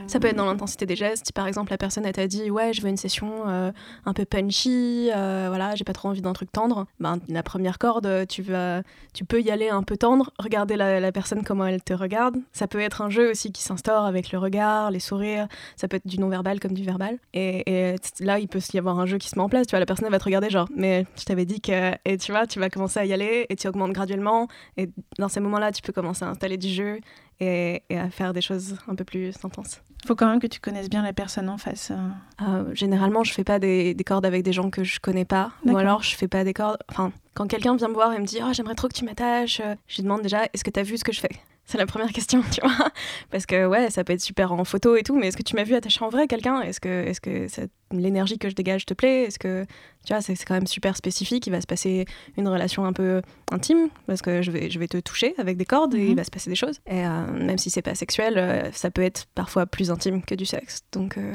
Ça 0.09 0.21
peut 0.21 0.29
être 0.29 0.37
dans 0.37 0.45
l'intensité 0.45 0.85
des 0.85 0.97
gestes. 0.97 1.25
Si 1.29 1.33
par 1.33 1.47
exemple 1.47 1.71
la 1.71 1.79
personne 1.79 2.05
elle 2.05 2.13
t'a 2.13 2.27
dit 2.27 2.51
ouais 2.51 2.75
je 2.75 2.83
veux 2.83 2.89
une 2.91 2.99
session 2.99 3.33
euh, 3.49 3.73
un 4.05 4.13
peu 4.13 4.27
punchy, 4.27 5.09
euh, 5.15 5.47
voilà 5.49 5.75
j'ai 5.75 5.85
pas 5.85 5.95
trop 5.95 6.09
envie 6.11 6.21
d'un 6.21 6.35
truc 6.35 6.53
tendre. 6.53 6.87
Ben 6.99 7.19
la 7.29 7.43
première 7.43 7.79
corde 7.79 8.27
tu 8.29 8.43
vas, 8.43 8.83
tu 9.13 9.25
peux 9.25 9.41
y 9.41 9.51
aller 9.51 9.69
un 9.69 9.83
peu 9.83 9.97
tendre, 9.97 10.33
regarder 10.39 10.77
la, 10.77 11.01
la 11.01 11.13
personne 11.13 11.43
comment 11.43 11.67
elle 11.67 11.83
te 11.83 11.93
regarde. 11.93 12.37
Ça 12.53 12.69
peut 12.69 12.81
être 12.81 13.03
un 13.03 13.11
jeu 13.11 13.31
aussi 13.31 13.53
qui 13.53 13.63
s'instaure 13.63 14.05
avec 14.05 14.31
le 14.33 14.39
regard, 14.39 14.91
les 14.91 15.01
sourires. 15.01 15.49
Ça 15.77 15.89
peut 15.89 15.97
être 15.97 16.07
du 16.07 16.19
non 16.19 16.29
verbal 16.29 16.61
comme 16.61 16.75
du 16.75 16.85
verbal. 16.85 17.19
Et, 17.35 17.93
et 17.93 17.97
là 18.21 18.39
il 18.39 18.49
peut 18.49 18.61
y 18.73 18.79
avoir 18.79 18.99
un 18.99 19.07
jeu 19.07 19.19
qui 19.19 19.29
se 19.29 19.37
met 19.37 19.43
en 19.43 19.49
place. 19.49 19.67
Tu 19.67 19.73
vois 19.73 19.81
la 19.81 19.87
personne 19.87 20.07
elle 20.07 20.13
va 20.13 20.19
te 20.19 20.25
regarder 20.25 20.51
genre 20.51 20.69
mais 20.75 21.07
je 21.19 21.25
t'avais 21.25 21.45
dit 21.45 21.61
que 21.61 21.93
et 22.05 22.19
tu 22.19 22.33
vois 22.33 22.47
tu 22.47 22.61
vas 22.61 22.71
commencer 22.71 23.01
à 23.01 23.05
y 23.05 23.13
aller 23.13 23.47
et 23.49 23.57
tu 23.57 23.67
augmentes 23.69 23.93
graduellement. 23.93 24.49
Et 24.77 24.91
dans 25.19 25.29
ces 25.29 25.41
moments-là 25.41 25.73
tu 25.73 25.83
peux 25.83 25.93
commencer 25.93 26.25
à 26.25 26.29
installer 26.29 26.57
du 26.57 26.69
jeu 26.69 27.01
et, 27.41 27.83
et 27.91 27.99
à 27.99 28.11
faire 28.11 28.33
des 28.33 28.43
choses 28.43 28.77
un 28.87 28.95
peu 28.95 29.05
plus 29.05 29.35
intenses. 29.45 29.81
Faut 30.07 30.15
quand 30.17 30.29
même 30.29 30.41
que 30.41 30.47
tu 30.47 30.61
connaisses 30.61 30.89
bien 30.91 31.03
la 31.03 31.13
personne 31.13 31.49
en 31.49 31.59
face. 31.59 31.91
euh. 31.91 32.45
Euh, 32.49 32.75
généralement, 32.75 33.25
je 33.25 33.33
fais 33.33 33.45
pas 33.45 33.59
des, 33.59 33.95
des 33.95 34.05
cordes 34.05 34.25
avec 34.27 34.43
des 34.43 34.53
gens 34.53 34.71
que 34.71 34.83
je 34.85 34.99
connais 35.01 35.25
pas. 35.25 35.53
Ou 35.67 35.77
alors, 35.77 36.03
je 36.03 36.17
fais 36.17 36.29
pas 36.29 36.45
des 36.45 36.55
cordes. 36.55 36.79
Enfin, 36.91 37.13
quand 37.35 37.47
quelqu'un 37.47 37.77
vient 37.77 37.89
me 37.89 37.95
voir 37.95 38.13
et 38.13 38.19
me 38.19 38.25
dit 38.27 38.39
Oh, 38.43 38.49
j'aimerais 38.53 38.75
trop 38.75 38.89
que 38.89 38.95
tu 38.95 39.05
m'attaches, 39.05 39.61
euh, 39.61 39.75
je 39.89 39.97
lui 39.97 40.03
demande 40.05 40.23
déjà 40.23 40.45
Est-ce 40.53 40.65
que 40.65 40.71
tu 40.71 40.81
as 40.81 40.83
vu 40.85 40.97
ce 40.99 41.05
que 41.05 41.13
je 41.13 41.21
fais? 41.21 41.31
C'est 41.71 41.79
la 41.79 41.87
première 41.87 42.11
question, 42.13 42.43
tu 42.51 42.61
vois. 42.63 42.91
Parce 43.31 43.47
que, 43.47 43.65
ouais, 43.67 43.91
ça 43.91 44.03
peut 44.03 44.13
être 44.13 44.21
super 44.21 44.51
en 44.53 44.65
photo 44.65 44.97
et 44.97 45.05
tout, 45.05 45.17
mais 45.17 45.29
est-ce 45.29 45.37
que 45.37 45.45
tu 45.45 45.55
m'as 45.55 45.63
vu 45.63 45.77
attacher 45.77 46.05
en 46.05 46.09
vrai 46.09 46.27
quelqu'un? 46.27 46.63
Est-ce 46.63 46.81
que, 46.81 46.89
est 47.07 47.21
que 47.21 47.47
l'énergie 47.93 48.39
que 48.39 48.49
je 48.51 48.57
dégage 48.57 48.87
te 48.87 48.93
plaît? 48.95 49.23
Est-ce 49.23 49.39
que, 49.39 49.65
tu 50.05 50.13
vois, 50.13 50.21
c'est 50.21 50.35
quand 50.45 50.55
même 50.55 50.67
super 50.67 50.97
spécifique. 50.97 51.47
Il 51.47 51.51
va 51.51 51.61
se 51.61 51.69
passer 51.69 52.07
une 52.37 52.49
relation 52.49 52.87
un 52.87 52.93
peu 52.93 53.23
intime 53.53 53.89
parce 54.09 54.21
que 54.21 54.43
je 54.43 54.51
vais, 54.51 54.69
je 54.69 54.81
vais 54.81 54.89
te 54.89 54.99
toucher 54.99 55.33
avec 55.39 55.57
des 55.57 55.65
cordes 55.65 55.95
et 55.95 55.99
Mhm. 55.99 56.09
il 56.11 56.17
va 56.17 56.25
se 56.25 56.31
passer 56.33 56.51
des 56.51 56.57
choses. 56.57 56.81
Et 56.89 57.07
euh, 57.07 57.27
même 57.33 57.59
si 57.59 57.71
c'est 57.71 57.83
pas 57.83 57.95
sexuel, 57.95 58.35
euh, 58.37 58.73
ça 58.73 58.91
peut 58.91 59.03
être 59.03 59.27
parfois 59.37 59.67
plus 59.67 59.93
intime 59.93 60.23
que 60.23 60.35
du 60.35 60.47
sexe. 60.47 60.81
Donc, 60.91 61.19
euh, 61.19 61.35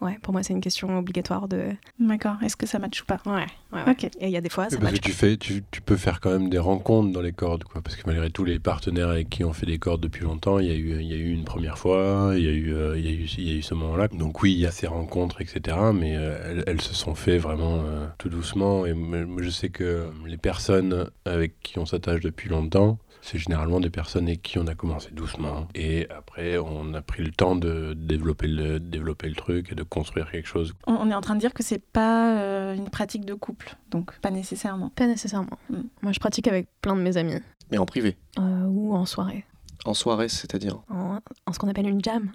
ouais, 0.00 0.18
pour 0.22 0.32
moi, 0.32 0.42
c'est 0.42 0.52
une 0.52 0.60
question 0.60 0.98
obligatoire 0.98 1.48
de. 1.48 1.70
D'accord. 1.98 2.36
Est-ce 2.42 2.56
que 2.56 2.66
ça 2.66 2.78
matche 2.78 3.02
ou 3.02 3.04
pas? 3.04 3.20
Ouais, 3.26 3.46
ouais, 3.72 3.82
ouais. 3.84 3.90
Ok. 3.90 4.04
Et 4.04 4.26
il 4.26 4.30
y 4.30 4.36
a 4.36 4.40
des 4.40 4.48
fois, 4.48 4.64
ça 4.64 4.76
parce 4.78 4.92
que 4.92 4.96
matche 4.96 5.00
tu, 5.00 5.12
fais, 5.12 5.36
tu, 5.36 5.62
tu 5.70 5.80
peux 5.80 5.96
faire 5.96 6.20
quand 6.20 6.30
même 6.30 6.48
des 6.48 6.58
rencontres 6.58 7.12
dans 7.12 7.20
les 7.20 7.32
cordes, 7.32 7.64
quoi. 7.64 7.82
Parce 7.82 7.96
que 7.96 8.02
malgré 8.06 8.30
tous 8.30 8.44
les 8.44 8.58
partenaires 8.58 9.08
avec 9.08 9.28
qui 9.28 9.44
on 9.44 9.52
fait 9.52 9.66
des 9.66 9.78
cordes 9.78 10.00
depuis 10.00 10.24
longtemps, 10.24 10.58
il 10.58 10.66
y 10.66 10.70
a 10.70 10.74
eu, 10.74 11.00
il 11.00 11.06
y 11.06 11.14
a 11.14 11.16
eu 11.16 11.32
une 11.32 11.44
première 11.44 11.78
fois, 11.78 12.32
il 12.36 12.44
y 12.44 12.48
a 12.48 12.52
eu, 12.52 12.74
euh, 12.74 12.98
il 12.98 13.04
y 13.04 13.08
a 13.08 13.12
eu, 13.12 13.26
il 13.38 13.48
y 13.48 13.52
a 13.52 13.54
eu 13.54 13.62
ce 13.62 13.74
moment-là. 13.74 14.08
Donc 14.08 14.42
oui, 14.42 14.52
il 14.52 14.58
y 14.58 14.66
a 14.66 14.70
ces 14.70 14.86
rencontres, 14.86 15.40
etc. 15.40 15.76
Mais 15.94 16.16
euh, 16.16 16.38
elles, 16.44 16.64
elles 16.66 16.80
se 16.80 16.94
sont 16.94 17.14
faites 17.14 17.40
vraiment 17.40 17.82
euh, 17.84 18.06
tout 18.18 18.28
doucement. 18.28 18.86
Et 18.86 18.92
moi, 18.92 19.42
je 19.42 19.50
sais 19.50 19.68
que 19.68 20.10
les 20.26 20.36
personnes 20.36 21.10
avec 21.24 21.60
qui 21.60 21.78
on 21.78 21.86
s'attache 21.86 22.20
depuis 22.20 22.48
longtemps, 22.48 22.98
c'est 23.26 23.38
généralement 23.38 23.80
des 23.80 23.90
personnes 23.90 24.26
avec 24.28 24.40
qui 24.42 24.58
on 24.58 24.66
a 24.68 24.74
commencé 24.76 25.10
doucement. 25.10 25.66
Et 25.74 26.08
après, 26.10 26.58
on 26.58 26.94
a 26.94 27.02
pris 27.02 27.24
le 27.24 27.32
temps 27.32 27.56
de 27.56 27.92
développer 27.94 28.46
le, 28.46 28.78
développer 28.78 29.28
le 29.28 29.34
truc 29.34 29.72
et 29.72 29.74
de 29.74 29.82
construire 29.82 30.30
quelque 30.30 30.46
chose. 30.46 30.74
On- 30.86 31.10
est 31.10 31.14
en 31.14 31.20
train 31.20 31.34
de 31.34 31.40
dire 31.40 31.52
que 31.52 31.62
c'est 31.64 31.82
pas 31.84 32.38
euh, 32.38 32.74
une 32.74 32.88
pratique 32.88 33.24
de 33.24 33.34
couple, 33.34 33.74
donc 33.90 34.16
pas 34.20 34.30
nécessairement. 34.30 34.90
Pas 34.90 35.06
nécessairement. 35.08 35.58
Mm. 35.70 35.76
Moi, 36.02 36.12
je 36.12 36.20
pratique 36.20 36.46
avec 36.46 36.68
plein 36.80 36.94
de 36.94 37.00
mes 37.02 37.16
amis. 37.16 37.34
Mais 37.72 37.78
en 37.78 37.86
privé. 37.86 38.16
euh, 38.38 38.64
ou 38.66 38.94
en 38.94 39.06
soirée. 39.06 39.44
En 39.84 39.94
soirée, 39.94 40.28
c'est-à-dire 40.28 40.78
En, 40.88 41.18
en 41.46 41.52
ce 41.52 41.58
qu'on 41.58 41.68
appelle 41.68 41.88
une 41.88 42.02
jam. 42.04 42.30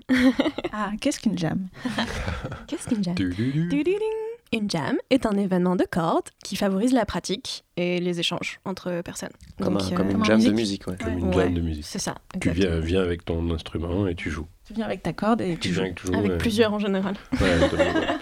Ah, 0.74 0.92
qu'est-ce 1.00 1.20
qu'une 1.20 1.38
jam? 1.38 1.68
Qu'est-ce 2.68 2.88
qu'une 2.88 3.04
jam? 3.04 3.16
Une 4.54 4.70
jam 4.70 4.98
est 5.10 5.26
un 5.26 5.38
événement 5.38 5.78
de 5.78 5.86
cordes 5.90 6.28
qui 6.44 6.58
favorise 6.58 6.92
la 6.92 7.06
pratique 7.06 7.64
et 7.78 8.02
les 8.02 8.20
échanges 8.20 8.60
entre 8.66 9.02
personnes. 9.02 9.30
Comme, 9.62 9.78
Donc, 9.78 9.84
un- 9.84 9.94
euh, 9.94 9.96
comme 9.96 10.10
une 10.10 10.26
jam 10.26 10.44
de 10.44 10.52
musique. 10.52 10.88
ouais. 10.88 10.98
Comme 11.02 11.18
une 11.20 11.28
Ouais. 11.34 11.44
jam 11.46 11.54
de 11.54 11.62
musique. 11.62 11.86
C'est 11.86 12.00
ça. 12.00 12.16
Tu 12.42 12.50
viens, 12.52 13.02
avec 13.02 13.24
ton 13.24 13.50
instrument 13.52 14.08
et 14.08 14.16
tu 14.16 14.30
joues. 14.30 14.48
Tu 14.66 14.74
viens 14.74 14.86
avec 14.86 15.04
ta 15.04 15.14
corde 15.14 15.40
et 15.40 15.54
tu 15.54 15.60
Tu 15.60 15.68
joues. 15.70 15.74
viens 15.76 15.84
avec, 15.86 15.96
toujours, 15.96 16.16
Avec 16.18 16.32
euh, 16.32 16.38
plusieurs 16.38 16.74
en 16.74 16.80
général. 16.80 17.16
Ouais, 17.40 17.40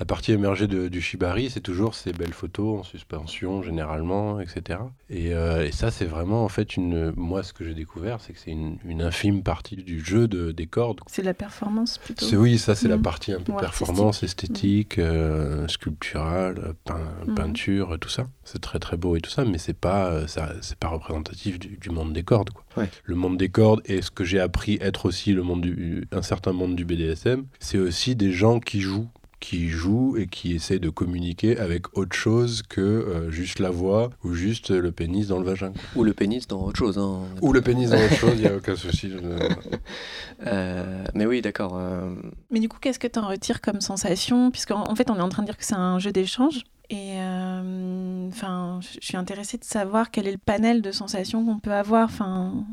La 0.00 0.04
partie 0.04 0.32
émergée 0.32 0.66
de- 0.66 0.88
du 0.88 1.00
shibari, 1.00 1.50
c'est 1.50 1.60
toujours 1.60 1.94
ces 1.94 2.12
belles 2.12 2.32
photos 2.32 2.80
en 2.80 2.82
suspension, 2.82 3.62
généralement, 3.62 4.40
etc. 4.40 4.80
Et, 5.08 5.32
euh, 5.34 5.64
et 5.66 5.70
ça, 5.72 5.90
c'est 5.92 6.04
vraiment, 6.04 6.44
en 6.44 6.48
fait, 6.48 6.76
une. 6.76 7.12
Moi, 7.16 7.42
ce 7.44 7.52
que 7.52 7.64
j'ai 7.64 7.74
découvert, 7.74 8.20
c'est 8.20 8.32
que 8.32 8.38
c'est 8.40 8.50
une, 8.50 8.78
une 8.84 9.02
infime 9.02 9.42
partie 9.44 9.76
du 9.76 10.04
jeu 10.04 10.26
de, 10.26 10.50
des 10.50 10.66
cordes. 10.66 11.00
C'est 11.06 11.22
la 11.22 11.32
performance 11.34 11.98
plutôt. 11.98 12.26
C'est 12.26 12.36
oui, 12.36 12.58
ça, 12.58 12.74
c'est 12.74 12.88
la 12.88 12.96
Mhm. 12.96 13.02
partie 13.02 13.32
un 13.32 13.40
peu 13.40 13.52
Ou 13.52 13.56
performance, 13.56 14.22
esthétique, 14.24 14.98
euh, 14.98 15.68
sculpturale, 15.68 16.74
pein- 16.84 16.98
Mhm. 17.28 17.34
peinture, 17.34 17.96
tout 18.00 18.08
ça. 18.08 18.26
C'est 18.44 18.60
très 18.60 18.78
très 18.80 18.96
beau 18.96 19.16
et 19.16 19.20
tout 19.20 19.30
ça, 19.30 19.44
mais 19.44 19.58
c'est 19.58 19.78
pas, 19.78 20.06
euh, 20.10 20.26
ça, 20.26 20.52
c'est 20.60 20.76
pas 20.78 20.88
représentatif 20.88 21.58
du, 21.58 21.76
du 21.80 21.90
monde 21.90 22.12
des 22.12 22.24
cordes. 22.24 22.50
Quoi. 22.50 22.64
Ouais. 22.76 22.90
Le 23.04 23.14
monde 23.14 23.36
des 23.36 23.48
cordes 23.48 23.80
et 23.84 24.02
ce 24.02 24.10
que 24.10 24.24
j'ai 24.24 24.40
appris 24.40 24.76
être 24.80 25.06
aussi 25.06 25.32
le 25.32 25.42
monde 25.42 25.60
du, 25.62 26.06
un 26.12 26.22
certain 26.22 26.52
monde 26.52 26.74
du 26.74 26.84
BDSM, 26.84 27.44
c'est 27.60 27.78
aussi 27.78 28.16
des 28.16 28.32
gens 28.32 28.58
qui 28.60 28.80
jouent 28.80 29.08
qui 29.46 29.68
joue 29.68 30.16
et 30.16 30.26
qui 30.26 30.54
essaie 30.54 30.78
de 30.78 30.88
communiquer 30.88 31.58
avec 31.58 31.96
autre 31.98 32.16
chose 32.16 32.62
que 32.62 32.80
euh, 32.80 33.30
juste 33.30 33.58
la 33.58 33.70
voix 33.70 34.08
ou 34.24 34.32
juste 34.32 34.70
le 34.70 34.90
pénis 34.90 35.26
dans 35.28 35.38
le 35.38 35.44
vagin. 35.44 35.72
Ou 35.96 36.02
le 36.04 36.14
pénis 36.14 36.48
dans 36.48 36.62
autre 36.62 36.78
chose. 36.78 36.96
hein. 36.98 37.20
Ou 37.42 37.52
le 37.52 37.60
pénis 37.60 37.90
dans 37.90 37.98
autre 38.02 38.14
chose, 38.14 38.32
il 38.36 38.40
n'y 38.42 38.46
a 38.46 38.56
aucun 38.56 38.74
souci. 38.76 39.10
je- 39.10 39.18
Euh, 40.46 41.04
mais 41.14 41.26
oui, 41.26 41.40
d'accord. 41.42 41.74
euh, 41.76 42.10
Mais 42.50 42.60
du 42.60 42.68
coup, 42.68 42.78
qu'est-ce 42.80 42.98
que 42.98 43.06
tu 43.06 43.18
en 43.18 43.28
retires 43.28 43.60
comme 43.60 43.80
sensation? 43.80 44.50
Puisqu'en 44.50 44.90
en 44.90 44.94
fait, 44.94 45.10
on 45.10 45.16
est 45.16 45.20
en 45.20 45.28
train 45.28 45.42
de 45.42 45.46
dire 45.46 45.56
que 45.56 45.64
c'est 45.64 45.74
un 45.74 45.98
jeu 45.98 46.10
d'échange. 46.12 46.62
Et 46.90 47.14
euh, 47.18 48.28
enfin, 48.28 48.80
je 48.82 48.98
je 49.00 49.06
suis 49.06 49.16
intéressée 49.16 49.58
de 49.58 49.64
savoir 49.64 50.10
quel 50.10 50.26
est 50.26 50.32
le 50.32 50.38
panel 50.38 50.82
de 50.82 50.90
sensations 50.92 51.44
qu'on 51.44 51.58
peut 51.58 51.72
avoir. 51.72 52.04
Enfin, 52.06 52.64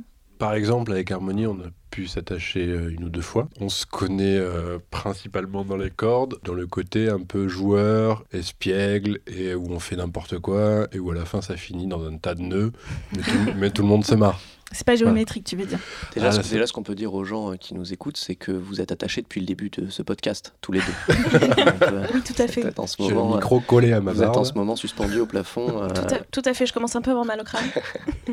Par 0.42 0.56
exemple, 0.56 0.92
avec 0.92 1.12
Harmonie, 1.12 1.46
on 1.46 1.60
a 1.60 1.70
pu 1.92 2.08
s'attacher 2.08 2.66
euh, 2.66 2.90
une 2.90 3.04
ou 3.04 3.10
deux 3.10 3.22
fois. 3.22 3.48
On 3.60 3.70
se 3.70 3.86
connaît 3.86 4.40
euh, 4.40 4.80
principalement 4.90 5.64
dans 5.64 5.78
les 5.78 5.92
cordes, 5.92 6.40
dans 6.44 6.56
le 6.56 6.66
côté 6.66 7.10
un 7.10 7.20
peu 7.20 7.48
joueur, 7.48 8.24
espiègle, 8.34 9.20
et 9.28 9.54
où 9.54 9.68
on 9.70 9.80
fait 9.80 9.98
n'importe 9.98 10.40
quoi, 10.40 10.88
et 10.94 10.98
où 10.98 11.12
à 11.12 11.14
la 11.14 11.26
fin 11.26 11.44
ça 11.44 11.58
finit 11.58 11.86
dans 11.86 12.04
un 12.08 12.18
tas 12.18 12.34
de 12.34 12.42
nœuds, 12.42 12.72
mais 13.56 13.70
tout, 13.70 13.84
le 13.84 13.88
monde 13.88 14.04
se 14.04 14.16
marre. 14.16 14.40
C'est 14.72 14.86
pas 14.86 14.96
géométrique, 14.96 15.44
tu 15.46 15.56
veux 15.56 15.66
dire 15.66 15.80
Déjà, 16.14 16.28
Ah, 16.28 16.32
ce, 16.32 16.42
ce 16.66 16.74
qu'on 16.74 16.84
peut 16.84 16.96
dire 16.96 17.14
aux 17.14 17.24
gens 17.24 17.52
euh, 17.52 17.56
qui 17.56 17.74
nous 17.74 17.92
écoutent, 17.94 18.18
c'est 18.18 18.36
que 18.36 18.52
vous 18.52 18.82
êtes 18.82 18.92
attachés 18.92 19.22
depuis 19.22 19.40
le 19.42 19.46
début 19.46 19.70
de 19.70 19.90
ce 19.90 20.02
podcast, 20.04 20.54
tous 20.62 20.72
les 20.72 20.80
deux. 20.80 21.14
Donc, 21.40 21.82
euh, 21.84 22.08
Oui, 22.14 22.22
tout 22.22 22.42
à 22.42 22.48
fait. 22.48 22.62
vous 22.62 22.70
en 22.82 22.88
ce 22.88 22.96
J'ai 23.00 23.10
le 23.10 23.16
moment, 23.16 23.34
euh, 23.34 23.36
micro 23.36 23.60
collé 23.60 23.94
à 23.94 24.02
ma 24.02 24.12
vous 24.14 24.24
êtes 24.24 24.30
en 24.38 24.44
ce 24.44 24.54
moment 24.54 24.76
suspendu 24.76 25.20
au 25.20 25.26
plafond. 25.26 25.68
euh, 25.84 25.88
Tout 25.90 26.14
à, 26.16 26.18
tout 26.20 26.42
à 26.46 26.54
fait, 26.54 26.66
je 26.66 26.74
commence 26.74 26.96
un 26.96 27.02
peu 27.02 27.10
à 27.10 27.14
avoir 27.14 27.26
mal 27.26 27.40
au 27.42 27.44
crâne. 27.44 27.64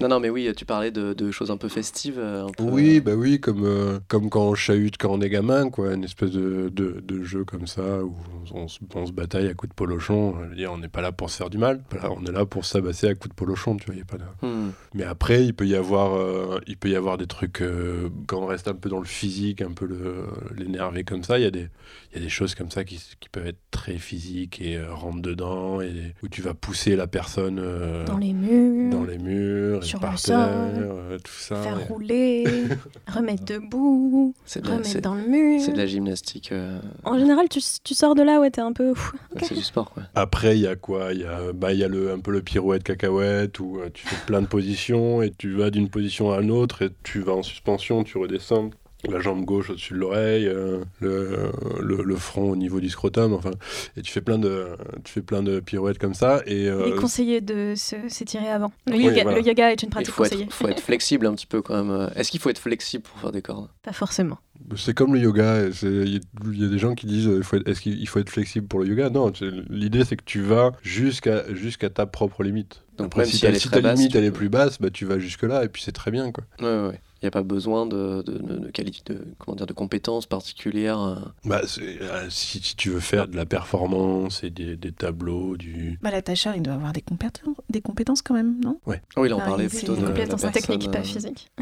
Non, 0.00 0.08
non, 0.08 0.18
mais 0.20 0.30
oui, 0.30 0.50
tu 0.56 0.64
parlais 0.64 0.90
de, 0.90 1.12
de 1.12 1.30
choses 1.30 1.50
un 1.50 1.58
peu 1.58 1.68
festives. 1.68 2.18
euh, 2.18 2.46
un 2.46 2.50
peu, 2.50 2.62
Oui, 2.64 3.00
bah 3.00 3.12
oui, 3.14 3.38
comme, 3.38 3.64
euh, 3.66 3.98
comme 4.08 4.30
quand 4.30 4.40
on 4.42 4.54
chahute 4.54 4.96
quand 4.96 5.10
on 5.10 5.20
est 5.20 5.28
gamin, 5.28 5.68
quoi, 5.68 5.92
une 5.92 6.04
espèce 6.04 6.30
de, 6.30 6.70
de, 6.72 7.00
de 7.06 7.22
jeu 7.22 7.44
comme 7.44 7.66
ça 7.66 8.02
où 8.02 8.14
on, 8.54 8.66
se- 8.66 8.78
on 8.94 9.04
se 9.06 9.12
bataille 9.12 9.48
à 9.48 9.54
coups 9.54 9.68
de 9.70 9.74
polochon. 9.74 10.34
Je 10.44 10.48
veux 10.48 10.56
dire, 10.56 10.72
on 10.72 10.78
n'est 10.78 10.88
pas 10.88 11.02
là 11.02 11.12
pour 11.12 11.28
se 11.28 11.36
faire 11.36 11.50
du 11.50 11.58
mal, 11.58 11.82
Voilà, 11.90 12.10
on 12.16 12.24
est 12.24 12.32
là 12.32 12.46
pour 12.46 12.64
s'abasser 12.64 13.08
à 13.08 13.14
coups 13.14 13.28
de 13.28 13.34
polochon, 13.34 13.76
tu 13.76 13.84
vois, 13.86 13.94
y 13.94 14.00
a 14.00 14.04
pas 14.06 14.16
de... 14.16 14.24
Hmm. 14.46 14.70
Mais 14.94 15.04
après, 15.04 15.44
il 15.50 15.54
peut 15.54 15.66
y 15.66 15.74
avoir, 15.74 16.14
euh, 16.16 16.60
il 16.68 16.76
peut 16.76 16.88
y 16.88 16.96
avoir 16.96 17.18
des 17.18 17.26
trucs 17.26 17.60
euh, 17.60 18.08
quand 18.26 18.38
on 18.40 18.46
reste 18.46 18.68
un 18.68 18.74
peu 18.74 18.88
dans 18.88 19.00
le 19.00 19.04
physique, 19.04 19.62
un 19.62 19.72
peu 19.72 19.84
le- 19.86 20.26
l'énerver 20.56 21.02
comme 21.04 21.24
ça. 21.24 21.38
Il 21.38 21.42
y 21.42 21.46
a 21.46 21.50
des, 21.50 21.68
il 22.12 22.18
y 22.18 22.20
a 22.20 22.24
des 22.24 22.28
choses 22.28 22.54
comme 22.54 22.70
ça 22.70 22.84
qui, 22.84 23.00
qui 23.18 23.28
peuvent 23.28 23.46
être 23.46 23.58
très 23.70 23.98
physiques 23.98 24.60
et 24.60 24.76
euh, 24.76 24.92
rentre 24.94 25.20
dedans 25.22 25.80
et 25.80 26.14
où 26.22 26.28
tu 26.28 26.40
vas 26.42 26.54
pousser 26.54 26.94
la 26.96 27.06
personne 27.08 27.58
euh, 27.60 28.04
Dans 28.06 28.18
les 28.18 28.32
murs, 28.32 28.90
dans 28.92 29.04
les 29.04 29.18
murs, 29.18 29.82
et 29.82 29.86
sur 29.86 29.98
par 30.00 30.12
le 30.12 30.18
terre, 30.18 30.36
sol, 30.38 30.88
euh, 30.88 31.18
tout 31.18 31.32
ça. 31.32 31.56
faire 31.62 31.80
et- 31.80 31.84
rouler, 31.84 32.68
remettre 33.08 33.44
debout, 33.44 34.34
C'est 34.46 34.62
de, 34.62 34.68
la- 34.68 34.76
remettre 34.76 35.00
dans 35.00 35.14
le 35.14 35.26
mur. 35.26 35.60
c'est 35.64 35.72
de 35.72 35.78
la 35.78 35.86
gymnastique. 35.86 36.52
euh, 36.52 36.80
En 37.04 37.18
général, 37.18 37.48
tu, 37.48 37.60
tu 37.82 37.94
sors 37.94 38.14
de 38.14 38.22
là, 38.22 38.40
ouais, 38.40 38.50
t'es 38.50 38.60
un 38.60 38.72
peu. 38.72 38.90
ouf. 38.90 39.14
C'est 39.42 39.54
du 39.54 39.62
sport, 39.62 39.90
quoi. 39.90 40.04
Après, 40.14 40.56
il 40.56 40.60
y 40.62 40.66
a 40.66 40.76
quoi? 40.76 41.12
Il 41.12 41.20
y 41.20 41.24
a, 41.24 41.52
bah, 41.52 41.72
il 41.72 41.78
y 41.80 41.84
a 41.84 41.88
le, 41.88 42.12
un 42.12 42.20
peu 42.20 42.30
le 42.30 42.42
pirouette 42.42 42.82
cacahuète 42.84 43.58
où 43.58 43.78
euh, 43.80 43.88
tu 43.92 44.06
fais 44.06 44.16
plein 44.26 44.42
de 44.42 44.46
positions 44.46 45.22
et 45.22 45.30
tu 45.40 45.52
vas 45.54 45.70
d'une 45.70 45.88
position 45.88 46.32
à 46.32 46.40
une 46.42 46.50
autre 46.50 46.82
et 46.82 46.90
tu 47.02 47.20
vas 47.20 47.32
en 47.32 47.42
suspension, 47.42 48.04
tu 48.04 48.18
redescends. 48.18 48.70
La 49.08 49.18
jambe 49.18 49.46
gauche 49.46 49.70
au-dessus 49.70 49.94
de 49.94 49.98
l'oreille, 49.98 50.46
euh, 50.46 50.84
le, 51.00 51.50
le, 51.80 52.02
le 52.02 52.16
front 52.16 52.50
au 52.50 52.56
niveau 52.56 52.80
du 52.80 52.90
scrotum, 52.90 53.32
enfin, 53.32 53.52
et 53.96 54.02
tu 54.02 54.12
fais 54.12 54.20
plein 54.20 54.38
de, 54.38 54.66
tu 55.04 55.10
fais 55.14 55.22
plein 55.22 55.42
de 55.42 55.60
pirouettes 55.60 55.96
comme 55.96 56.12
ça. 56.12 56.42
Et 56.44 56.64
Il 56.64 56.68
euh, 56.68 56.94
est 56.94 57.00
conseillé 57.00 57.40
de 57.40 57.72
s'étirer 57.74 58.50
avant. 58.50 58.70
Le, 58.86 58.92
Oui, 58.96 59.04
yoga, 59.04 59.22
voilà. 59.22 59.38
le 59.40 59.46
yoga 59.46 59.72
est 59.72 59.82
une 59.82 59.88
Il 59.88 59.90
pratique 59.90 60.12
faut 60.12 60.22
conseillée. 60.24 60.44
être, 60.44 60.52
faut 60.52 60.68
être 60.68 60.82
flexible 60.82 61.24
un 61.26 61.32
petit 61.34 61.46
peu 61.46 61.62
quand 61.62 61.82
même. 61.82 62.10
Est-ce 62.14 62.30
qu'il 62.30 62.40
faut 62.40 62.50
être 62.50 62.58
flexible 62.58 63.04
pour 63.04 63.18
faire 63.18 63.32
des 63.32 63.40
cordes? 63.40 63.70
Pas 63.82 63.94
forcément. 63.94 64.36
c'est 64.76 64.92
comme 64.92 65.14
le 65.14 65.20
yoga. 65.20 65.62
Il 65.80 65.88
y, 66.12 66.16
a- 66.16 66.20
il 66.52 66.68
des 66.70 66.78
gens 66.78 66.94
qui 66.94 67.06
disent, 67.06 67.26
euh, 67.28 67.38
il 67.38 67.42
faut 67.42 67.56
être- 67.56 67.66
est-ce 67.70 67.80
qu'il 67.80 67.98
il 67.98 68.06
faut 68.06 68.18
être 68.18 68.28
flexible 68.28 68.66
pour 68.66 68.80
le 68.80 68.86
yoga? 68.86 69.08
Non, 69.08 69.32
l'idée 69.70 70.04
c'est 70.04 70.16
que 70.16 70.24
tu 70.26 70.42
vas 70.42 70.72
jusqu'à 70.82 71.50
jusqu'à 71.54 71.88
ta 71.88 72.04
propre 72.04 72.42
limite. 72.42 72.82
Donc 73.00 73.06
Après, 73.06 73.22
même 73.22 73.30
si, 73.30 73.38
si 73.38 73.40
ta- 73.40 73.48
elle 73.48 73.54
est 73.56 73.60
si 73.60 73.68
très 73.68 73.76
ta 73.76 73.80
basse, 73.80 73.98
limite 73.98 74.14
elle 74.14 74.24
est 74.24 74.32
plus 74.32 74.48
basse, 74.48 74.80
bah, 74.80 74.90
tu 74.90 75.04
vas 75.06 75.18
jusque 75.18 75.42
là 75.42 75.64
et 75.64 75.68
puis 75.68 75.82
c'est 75.82 75.92
très 75.92 76.10
bien 76.10 76.32
quoi. 76.32 76.44
Ouais, 76.60 76.66
ouais, 76.66 76.88
ouais. 76.88 77.00
Il 77.22 77.26
n'y 77.26 77.28
a 77.28 77.30
pas 77.32 77.42
besoin 77.42 77.84
de, 77.86 78.22
de, 78.22 78.38
de, 78.38 78.56
de 78.58 78.70
qualité, 78.70 79.12
de, 79.12 79.22
comment 79.38 79.54
dire, 79.54 79.66
de 79.66 79.72
compétences 79.74 80.24
particulières. 80.26 81.00
euh. 81.00 81.16
Bah, 81.44 81.60
c'est- 81.66 82.00
euh, 82.00 82.28
si, 82.30 82.60
si 82.60 82.76
tu 82.76 82.88
veux 82.90 83.00
faire 83.00 83.28
de 83.28 83.36
la 83.36 83.44
performance 83.46 84.42
et 84.42 84.50
des, 84.50 84.76
des 84.76 84.92
tableaux, 84.92 85.56
du. 85.56 85.98
bah, 86.02 86.10
L'attacheur, 86.10 86.54
il 86.56 86.62
doit 86.62 86.74
avoir 86.74 86.92
des 86.92 87.02
compétences, 87.02 87.54
des 87.68 87.80
compétences 87.82 88.22
quand 88.22 88.34
même, 88.34 88.58
non? 88.64 88.80
Ah 88.86 88.92
oui, 89.18 89.28
il 89.28 89.34
en 89.34 89.38
Ah, 89.40 89.44
parlait 89.46 89.68
plutôt 89.68 89.94
une 89.94 90.00
de 90.00 90.06
la 90.06 90.10
Compétence 90.12 90.40
personne, 90.42 90.62
technique, 90.62 90.90
pas 90.90 91.00
euh, 91.00 91.02
physique. 91.04 91.50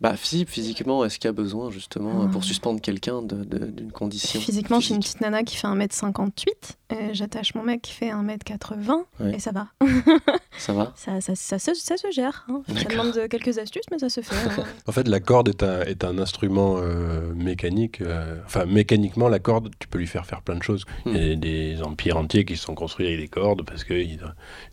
Bah, 0.00 0.14
physique, 0.16 0.48
physiquement, 0.48 1.04
est-ce 1.04 1.18
qu'il 1.18 1.26
y 1.26 1.28
a 1.28 1.32
besoin 1.32 1.70
justement 1.72 2.22
Ah. 2.26 2.28
pour 2.30 2.44
suspendre 2.44 2.80
quelqu'un 2.80 3.20
de- 3.20 3.42
de- 3.42 3.66
d'une 3.66 3.90
condition 3.90 4.38
Physiquement, 4.40 4.80
suis 4.80 4.94
une 4.94 5.00
petite 5.00 5.20
nana 5.20 5.42
qui 5.42 5.56
fait 5.56 5.66
1m58. 5.66 6.76
euh, 6.92 6.96
J'attache 7.12 7.54
mon 7.56 7.64
mec 7.64 7.82
qui 7.82 7.92
fait 7.92 8.10
1m80 8.12 9.02
Ouais. 9.18 9.34
et 9.34 9.38
ça 9.40 9.50
va. 9.50 9.66
Ça 10.56 10.72
va? 10.72 10.92
Ça, 10.96 11.20
ça, 11.20 11.34
ça, 11.34 11.58
se, 11.58 11.74
ça 11.74 11.96
se 11.96 12.10
gère. 12.12 12.46
hein. 12.48 12.62
Ça 12.68 12.84
demande 12.84 13.28
quelques 13.28 13.58
astuces, 13.58 13.82
mais 13.90 13.98
ça 13.98 14.08
se 14.08 14.20
fait. 14.20 14.36
hein. 14.60 14.64
En 14.86 14.92
fait, 14.92 14.97
la 15.06 15.20
corde 15.20 15.48
est 15.48 15.62
un, 15.62 15.82
est 15.82 16.02
un 16.04 16.18
instrument 16.18 16.76
euh, 16.78 17.32
mécanique. 17.34 18.00
euh, 18.00 18.38
Enfin, 18.46 18.64
mécaniquement, 18.66 19.28
la 19.28 19.38
corde, 19.38 19.70
tu 19.78 19.86
peux 19.88 19.98
lui 19.98 20.06
faire 20.06 20.26
faire 20.26 20.42
plein 20.42 20.56
de 20.56 20.62
choses. 20.62 20.84
Il 21.06 21.12
y 21.16 21.32
a 21.32 21.36
Hmm. 21.36 21.40
des 21.40 21.82
empires 21.82 22.16
entiers 22.16 22.44
qui 22.44 22.56
se 22.56 22.64
sont 22.64 22.74
construits 22.74 23.06
avec 23.06 23.18
des 23.20 23.28
cordes 23.28 23.64
parce 23.64 23.84
qu'ils 23.84 24.18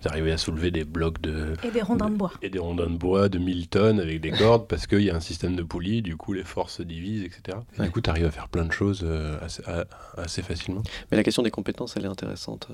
ils 0.02 0.08
arrivaient 0.08 0.32
à 0.32 0.38
soulever 0.38 0.72
des 0.72 0.84
blocs 0.86 1.22
de. 1.22 1.54
Et 1.64 1.72
des 1.72 1.82
rondins 1.82 2.10
de 2.10 2.16
bois. 2.16 2.32
Et 2.42 2.50
des 2.50 2.60
rondins 2.60 2.90
de 2.90 2.98
bois 2.98 3.30
de 3.30 3.38
1000 3.38 3.68
tonnes 3.68 4.00
avec 4.00 4.22
des 4.22 4.32
cordes 4.32 4.66
parce 4.70 4.88
qu'il 4.88 5.02
y 5.02 5.10
a 5.10 5.16
un 5.16 5.20
système 5.20 5.56
de 5.56 5.64
poulies, 5.64 6.02
du 6.02 6.16
coup 6.18 6.34
les 6.34 6.44
forces 6.44 6.78
se 6.78 6.84
divisent, 6.84 7.24
etc. 7.24 7.58
Et 7.76 7.80
Ouais. 7.82 7.86
du 7.86 7.92
coup, 7.92 8.02
tu 8.02 8.10
arrives 8.10 8.26
à 8.26 8.32
faire 8.32 8.48
plein 8.48 8.66
de 8.66 8.72
choses 8.72 9.02
euh, 9.04 9.38
assez, 9.42 9.62
à- 9.68 9.86
assez 10.18 10.42
facilement. 10.42 10.82
Mais 11.12 11.18
la 11.18 11.24
question 11.24 11.44
des 11.44 11.52
compétences, 11.52 11.96
elle 11.98 12.06
est 12.06 12.08
intéressante. 12.08 12.68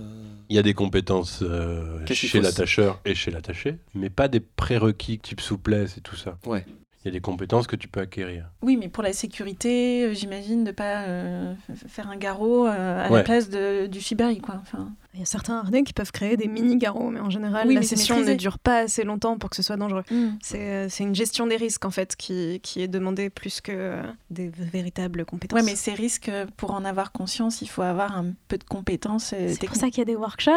Il 0.50 0.56
y 0.56 0.60
a 0.60 0.64
des 0.64 0.74
compétences 0.74 1.40
euh, 1.42 2.06
chez 2.08 2.40
l'attacheur 2.42 3.00
et 3.06 3.16
chez 3.16 3.32
l'attaché, 3.32 3.78
mais 3.96 4.10
pas 4.10 4.28
des 4.28 4.40
prérequis 4.40 5.20
type 5.20 5.42
souplesse 5.42 5.98
et 5.98 6.02
tout 6.02 6.16
ça. 6.16 6.38
Ouais. 6.46 6.66
Il 7.04 7.08
y 7.08 7.10
a 7.10 7.12
des 7.14 7.20
compétences 7.22 7.66
que 7.66 7.76
tu 7.76 7.88
peux 7.88 8.00
acquérir. 8.02 8.46
Oui, 8.62 8.78
mais 8.78 8.88
pour 8.88 9.02
la 9.02 9.12
sécurité, 9.12 10.04
euh, 10.06 10.14
j'imagine 10.14 10.64
de 10.64 10.72
pas 10.72 11.02
euh, 11.02 11.54
faire 11.88 12.08
un 12.10 12.16
garrot 12.18 12.68
euh, 12.68 13.06
à 13.06 13.10
Ouais. 13.10 13.18
la 13.18 13.24
place 13.24 13.50
de, 13.50 13.88
du 13.88 14.00
shibari, 14.00 14.40
quoi. 14.40 14.58
Enfin, 14.62 14.92
Il 15.16 15.20
y 15.20 15.24
a 15.24 15.26
certains 15.26 15.58
harnais 15.58 15.82
qui 15.84 15.94
peuvent 15.94 16.12
créer 16.12 16.38
des 16.38 16.48
mini-garrots, 16.48 17.10
mais 17.10 17.20
en 17.20 17.32
général, 17.32 17.68
Oui, 17.68 17.74
la 17.74 17.82
session 17.82 18.20
ne 18.24 18.34
dure 18.36 18.60
pas 18.60 18.82
assez 18.82 19.04
longtemps 19.04 19.38
pour 19.40 19.50
que 19.50 19.56
ce 19.56 19.64
soit 19.64 19.78
dangereux. 19.78 20.04
hmm. 20.12 20.34
C'est 20.44 20.90
c'est 20.90 21.04
une 21.04 21.16
gestion 21.16 21.48
des 21.48 21.56
risques, 21.58 21.86
en 21.86 21.92
fait, 21.92 22.16
qui, 22.16 22.60
qui 22.62 22.82
est 22.84 22.88
demandée 22.88 23.32
plus 23.32 23.62
que 23.62 23.72
euh, 23.74 24.04
des 24.30 24.50
véritables 24.50 25.26
compétences. 25.26 25.60
Ouais, 25.60 25.66
mais 25.66 25.76
ces 25.76 25.94
risques, 25.94 26.32
pour 26.56 26.72
en 26.72 26.86
avoir 26.86 27.12
conscience, 27.12 27.62
il 27.64 27.68
faut 27.68 27.82
avoir 27.82 28.16
un 28.16 28.28
peu 28.48 28.58
de 28.60 28.64
compétences 28.64 29.34
c'est 29.34 29.66
pour 29.68 29.76
ça 29.76 29.88
qu'il 29.90 29.98
y 30.00 30.02
a 30.02 30.06
des 30.06 30.16
workshops, 30.16 30.52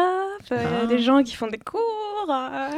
il 0.51 0.57
y 0.57 0.59
a 0.59 0.81
Ah. 0.83 0.85
des 0.85 0.99
gens 0.99 1.23
qui 1.23 1.35
font 1.35 1.47
des 1.47 1.57
cours. 1.57 1.81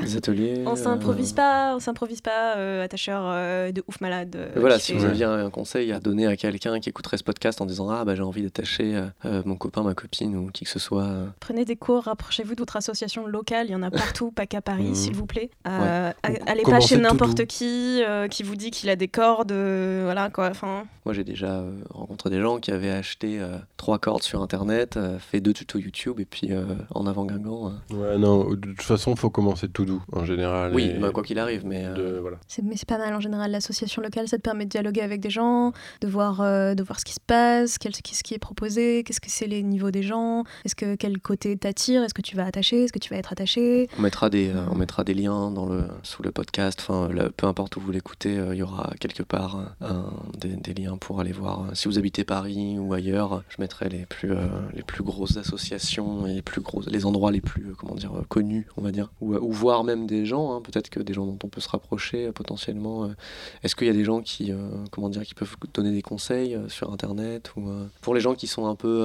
Les 0.02 0.16
ateliers. 0.18 0.64
On 0.66 0.74
euh, 0.74 0.76
s'improvise 0.76 1.34
pas, 1.34 1.76
on 1.76 1.80
s'improvise 1.80 2.22
pas 2.22 2.56
euh, 2.58 2.84
attacheur 2.84 3.24
euh, 3.26 3.72
de 3.72 3.84
ouf 3.88 4.02
malade. 4.02 4.36
euh, 4.36 4.50
voilà, 4.58 4.80
si 4.80 4.94
fait- 4.94 4.98
vous 5.00 5.06
aviez 5.06 5.26
un 5.26 5.50
conseil 5.50 5.92
à 5.92 6.00
donner 6.00 6.28
à 6.28 6.36
quelqu'un 6.36 6.80
qui 6.80 6.90
écouterait 6.90 7.18
ce 7.18 7.24
podcast 7.24 7.62
en 7.62 7.66
disant 7.66 7.90
Ah, 7.90 8.04
bah 8.06 8.16
j'ai 8.16 8.24
envie 8.24 8.44
d'attacher 8.44 9.02
mon 9.46 9.56
copain, 9.56 9.84
ma 9.84 9.94
copine 9.94 10.36
ou 10.36 10.50
qui 10.52 10.66
que 10.66 10.72
ce 10.72 10.80
soit. 10.80 11.04
euh, 11.04 11.26
Prenez 11.40 11.66
des 11.66 11.76
cours, 11.76 12.04
rapprochez-vous 12.04 12.56
de 12.56 12.62
votre 12.62 12.76
association 12.78 13.28
locale, 13.28 13.68
il 13.70 13.72
y 13.72 13.76
en 13.76 13.84
a 13.84 13.92
partout, 13.92 14.32
pas 14.32 14.46
qu'à 14.46 14.62
Paris, 14.62 14.84
Mhm. 14.88 14.96
s'il 14.96 15.16
vous 15.16 15.26
plaît. 15.26 15.50
Euh, 15.68 16.12
Allez 16.46 16.64
pas 16.64 16.80
chez 16.80 16.98
n'importe 16.98 17.46
qui 17.46 18.02
euh, 18.04 18.28
qui 18.28 18.44
vous 18.44 18.56
dit 18.56 18.72
qu'il 18.72 18.90
a 18.90 18.96
des 18.96 19.08
cordes, 19.08 19.52
euh, 19.52 20.02
voilà 20.06 20.30
quoi. 20.30 20.50
Enfin, 20.50 20.84
Moi, 21.06 21.14
j'ai 21.14 21.24
déjà 21.24 21.64
rencontré 21.90 22.30
des 22.30 22.42
gens 22.42 22.60
qui 22.60 22.72
avaient 22.72 22.92
acheté 22.92 23.40
euh, 23.40 23.58
trois 23.78 23.98
cordes 24.00 24.24
sur 24.24 24.42
internet, 24.42 24.98
euh, 24.98 25.20
fait 25.20 25.40
deux 25.42 25.54
tutos 25.54 25.80
YouTube 25.80 26.20
et 26.20 26.26
puis 26.26 26.50
euh, 26.52 26.64
en 26.94 27.06
avant 27.08 27.26
Guingamp. 27.26 27.72
euh. 27.92 27.96
Ouais, 27.96 28.18
non, 28.18 28.44
de 28.50 28.56
toute 28.56 28.82
façon, 28.82 29.16
faut 29.16 29.30
commencer 29.38 29.68
tout 29.70 29.86
doux 29.86 30.02
en 30.12 30.26
général. 30.26 30.74
Oui, 30.74 30.94
bah, 31.00 31.12
quoi 31.12 31.24
qu'il 31.24 31.38
arrive, 31.40 31.66
mais. 31.66 31.86
euh, 31.86 31.94
de- 32.16 32.20
voilà. 32.20 32.38
c'est 32.48 32.64
mais 32.64 32.76
c'est 32.76 32.88
pas 32.88 32.98
mal 32.98 33.14
en 33.14 33.20
général 33.20 33.52
l'association 33.52 34.02
locale, 34.02 34.28
ça 34.28 34.38
te 34.38 34.42
permet 34.42 34.66
de 34.66 34.70
dialoguer 34.70 35.02
avec 35.02 35.22
des 35.22 35.30
gens, 35.30 35.74
de 36.02 36.08
voir 36.08 36.42
euh, 36.42 36.74
de 36.74 36.84
voir 36.84 37.00
ce 37.00 37.06
qui 37.06 37.14
se 37.14 37.20
passe, 37.26 37.78
quel- 37.78 37.94
qu'est-ce 37.94 38.24
qui 38.24 38.34
est 38.34 38.40
proposé, 38.40 39.04
qu'est-ce 39.04 39.22
que 39.22 39.30
c'est 39.30 39.48
les 39.48 39.62
niveaux 39.64 39.92
des 39.92 40.02
gens, 40.04 40.44
est-ce 40.66 40.76
que 40.76 40.96
quel 40.96 41.20
côté 41.20 41.56
t'attire, 41.56 42.04
est-ce 42.04 42.14
que 42.16 42.22
tu 42.24 42.36
vas 42.36 42.46
attacher, 42.46 42.84
est-ce 42.86 42.94
que 42.94 43.00
tu 43.00 43.12
vas 43.14 43.18
être 43.20 43.32
attaché? 43.32 43.88
On 43.98 44.02
mettra 44.02 44.30
des, 44.30 44.50
euh, 44.50 44.66
on 44.72 44.76
mettra 44.76 45.04
des 45.04 45.14
liens 45.14 45.52
dans 45.52 45.68
le, 45.68 45.84
sous 46.04 46.24
le 46.24 46.32
podcast. 46.32 46.80
Enfin, 46.82 47.14
là, 47.14 47.30
peu 47.36 47.46
importe 47.48 47.78
où 47.78 47.80
vous 47.80 47.92
l'écoutez, 47.92 48.38
euh, 48.38 48.56
il 48.56 48.58
y 48.58 48.64
aura 48.64 48.92
quelque 49.00 49.24
part 49.24 49.76
un- 49.82 50.12
des, 50.40 50.56
des 50.56 50.74
liens 50.74 50.98
pour 50.98 51.20
aller 51.20 51.32
voir. 51.32 51.66
Si 51.74 51.88
vous 51.88 51.98
habitez 52.00 52.24
Paris 52.24 52.78
ou 52.80 52.94
ailleurs, 52.94 53.44
je 53.50 53.58
mettrai 53.60 53.90
les 53.90 54.06
plus, 54.06 54.32
euh, 54.32 54.48
les 54.74 54.84
plus 54.84 55.04
grosses 55.04 55.38
associations 55.38 56.26
et 56.28 56.34
les 56.36 56.42
plus 56.42 56.62
gros, 56.62 56.82
les 56.88 57.06
endroits 57.06 57.32
les 57.32 57.42
plus, 57.42 57.68
euh, 57.70 57.74
comment 57.78 57.96
dire, 57.96 58.12
connus, 58.30 58.68
on 58.78 58.82
va 58.82 58.92
dire, 58.92 59.10
ou, 59.28 59.36
ou 59.36 59.52
voir 59.52 59.84
même 59.84 60.08
des 60.08 60.26
gens. 60.26 60.54
hein, 60.56 60.62
Peut-être 60.64 60.90
que 60.90 61.00
des 61.00 61.14
gens 61.14 61.26
dont 61.26 61.38
on 61.44 61.48
peut 61.50 61.62
se 61.62 61.70
rapprocher 61.70 62.28
euh, 62.28 62.32
potentiellement. 62.32 63.06
euh. 63.06 63.16
Est-ce 63.64 63.76
qu'il 63.76 63.88
y 63.88 63.90
a 63.90 63.94
des 63.94 64.04
gens 64.04 64.22
qui, 64.22 64.52
euh, 64.52 64.58
comment 64.92 65.10
dire, 65.10 65.24
qui 65.24 65.34
peuvent 65.34 65.56
donner 65.74 65.92
des 65.92 66.02
conseils 66.02 66.58
sur 66.68 66.92
Internet 66.92 67.52
ou 67.56 67.64
pour 68.02 68.16
les 68.16 68.22
gens 68.22 68.36
qui 68.36 68.48
sont 68.48 68.68
un 68.68 68.76
peu 68.76 69.04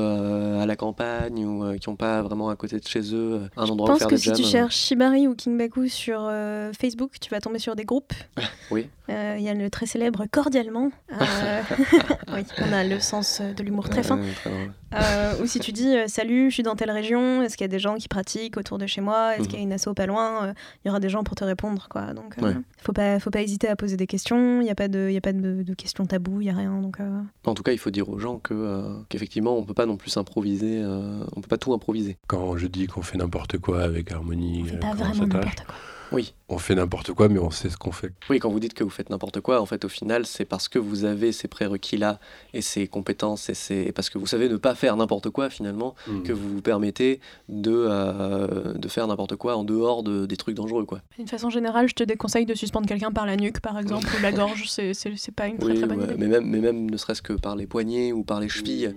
à 0.61 0.67
la 0.67 0.77
campagne 0.77 1.45
ou 1.45 1.77
qui 1.79 1.89
n'ont 1.91 1.97
pas 1.97 2.23
vraiment 2.23 2.49
à 2.49 2.57
côté 2.57 2.79
de 2.79 2.87
chez 2.87 3.15
eux 3.15 3.43
un 3.57 3.67
Je 3.67 3.73
endroit 3.73 3.89
où 3.89 3.93
pense 3.93 3.99
faire 4.01 4.09
que 4.09 4.15
des 4.15 4.21
si 4.21 4.27
jams, 4.29 4.37
tu 4.37 4.45
cherches 4.45 4.77
Shibari 4.77 5.27
ou 5.29 5.35
Kingbaku 5.35 5.89
sur 5.89 6.31
Facebook, 6.79 7.13
tu 7.21 7.31
vas 7.31 7.41
tomber 7.41 7.59
sur 7.59 7.77
des 7.77 7.85
groupes. 7.85 8.13
Oui. 8.71 8.89
Il 9.09 9.43
y 9.43 9.49
a 9.49 9.55
le 9.55 9.69
très 9.69 9.87
célèbre 9.87 10.25
Cordialement. 10.31 10.91
Oui, 12.33 12.41
on 12.59 12.73
a 12.73 12.85
le 12.85 12.99
sens 13.01 13.41
de 13.41 13.63
l'humour 13.63 13.89
très 13.89 14.03
fin. 14.03 14.19
Très. 14.37 14.51
Euh, 14.95 15.43
ou 15.43 15.47
si 15.47 15.59
tu 15.61 15.73
dis 15.73 15.97
euh, 15.97 16.07
salut, 16.07 16.51
je 16.51 16.55
suis 16.55 16.63
dans 16.63 16.75
telle 16.77 16.91
région, 16.91 17.43
est-ce 17.43 17.57
qu'il 17.57 17.65
y 17.65 17.67
a 17.67 17.69
des 17.69 17.79
gens 17.79 17.97
qui 17.97 18.09
pratiquent 18.09 18.57
autour 18.57 18.79
de 18.79 18.87
chez 18.87 19.01
moi, 19.01 19.33
est-ce 19.35 19.43
Mhm. 19.43 19.47
qu'il 19.49 19.59
y 19.59 19.63
a 19.63 19.65
une 19.65 19.73
asso 19.73 19.89
pas 19.97 20.07
loin, 20.07 20.47
euh, 20.49 20.53
il 20.85 20.89
y 20.89 20.91
aura 20.91 21.01
des 21.01 21.09
gens 21.09 21.25
pour 21.25 21.35
te 21.35 21.45
répondre 21.45 21.87
quoi. 21.91 22.13
Donc 22.15 22.35
euh, 22.39 22.47
Ouais. 22.47 22.55
faut 22.83 22.93
pas 22.93 23.19
faut 23.19 23.31
pas 23.31 23.41
hésiter 23.43 23.69
à 23.69 23.77
poser 23.77 23.97
des 23.97 24.07
questions, 24.07 24.61
il 24.61 24.67
y 24.67 24.71
a 24.71 24.75
pas 24.75 24.89
de 24.89 25.07
il 25.09 25.15
y 25.15 25.17
a 25.17 25.21
pas 25.21 25.33
de, 25.33 25.63
de 25.63 25.75
questions 25.75 26.05
taboues, 26.07 26.41
il 26.43 26.47
y 26.47 26.51
a 26.51 26.55
rien 26.57 26.81
donc 26.81 27.01
euh, 27.01 27.21
En 27.47 27.55
tout 27.55 27.63
cas, 27.63 27.73
il 27.73 27.79
faut 27.79 27.91
dire 27.91 28.09
aux 28.09 28.19
gens 28.19 28.39
que 28.39 28.55
euh, 28.55 28.95
qu'effectivement, 29.09 29.57
on 29.57 29.65
peut 29.65 29.75
pas 29.75 29.87
non 29.87 29.97
plus 29.97 30.17
improviser. 30.17 30.81
euh, 30.83 31.25
on 31.37 31.41
peut 31.41 31.49
pas 31.49 31.59
tout 31.59 31.73
improviser. 31.73 32.17
Quand 32.27 32.57
je 32.57 32.67
dis 32.67 32.87
qu'on 32.87 33.03
fait 33.03 33.19
n'importe 33.19 33.59
quoi 33.59 33.83
avec 33.83 34.13
Harmonie, 34.13 34.63
on 34.65 34.67
fait 34.67 34.77
pas 34.79 34.95
vraiment 34.95 35.27
n'importe 35.27 35.65
quoi. 35.65 35.75
Oui. 36.13 36.35
on 36.49 36.59
fait 36.59 36.75
n'importe 36.75 37.13
quoi, 37.13 37.29
mais 37.29 37.39
on 37.39 37.51
sait 37.51 37.71
ce 37.71 37.77
qu'on 37.77 37.93
fait. 37.93 38.13
Oui, 38.29 38.39
quand 38.39 38.51
vous 38.51 38.61
dites 38.61 38.75
que 38.75 38.85
vous 38.85 38.91
faites 38.91 39.09
n'importe 39.11 39.41
quoi, 39.41 39.61
en 39.61 39.67
fait, 39.67 39.85
au 39.85 39.89
final, 39.89 40.27
c'est 40.27 40.45
parce 40.45 40.69
que 40.69 40.79
vous 40.79 41.05
avez 41.05 41.33
ces 41.33 41.49
prérequis-là 41.49 42.19
et 42.55 42.61
ces 42.63 42.87
compétences 42.89 43.49
et, 43.49 43.55
ces... 43.55 43.77
et 43.83 43.93
parce 43.93 44.11
que 44.11 44.19
vous 44.19 44.27
savez 44.27 44.49
ne 44.49 44.57
pas 44.57 44.75
faire 44.75 44.97
n'importe 44.97 45.31
quoi 45.31 45.49
finalement 45.51 45.95
Mm. 46.07 46.23
que 46.23 46.33
vous 46.33 46.49
vous 46.57 46.63
permettez 46.63 47.21
de, 47.49 47.73
euh, 47.73 48.75
de 48.75 48.89
faire 48.89 49.07
n'importe 49.07 49.37
quoi 49.37 49.57
en 49.57 49.65
dehors 49.65 50.03
de, 50.03 50.27
des 50.27 50.37
trucs 50.37 50.55
dangereux, 50.57 50.85
quoi. 50.85 51.01
D'une 51.19 51.29
façon 51.29 51.51
générale, 51.51 51.89
je 51.89 51.95
te 51.95 52.03
déconseille 52.05 52.47
de 52.47 52.55
suspendre 52.55 52.87
quelqu'un 52.87 53.11
par 53.13 53.27
la 53.27 53.37
nuque 53.37 53.61
par 53.61 53.79
exemple 53.79 54.07
ou 54.19 54.23
la 54.23 54.33
gorge, 54.33 54.65
c'est 54.69 54.95
c'est 54.95 55.13
c'est 55.17 55.33
pas 55.35 55.47
une 55.47 55.59
très 55.59 55.71
Oui, 55.73 55.79
très 55.79 55.87
bonne 55.87 55.99
ouais, 55.99 56.05
idée. 56.05 56.15
mais 56.19 56.27
même, 56.27 56.45
mais 56.47 56.59
même 56.59 56.91
ne 56.91 56.97
serait-ce 56.97 57.23
que 57.23 57.33
par 57.33 57.57
les 57.57 57.67
poignets 57.67 58.13
ou 58.13 58.23
par 58.25 58.41
les 58.41 58.49
chevilles. 58.49 58.95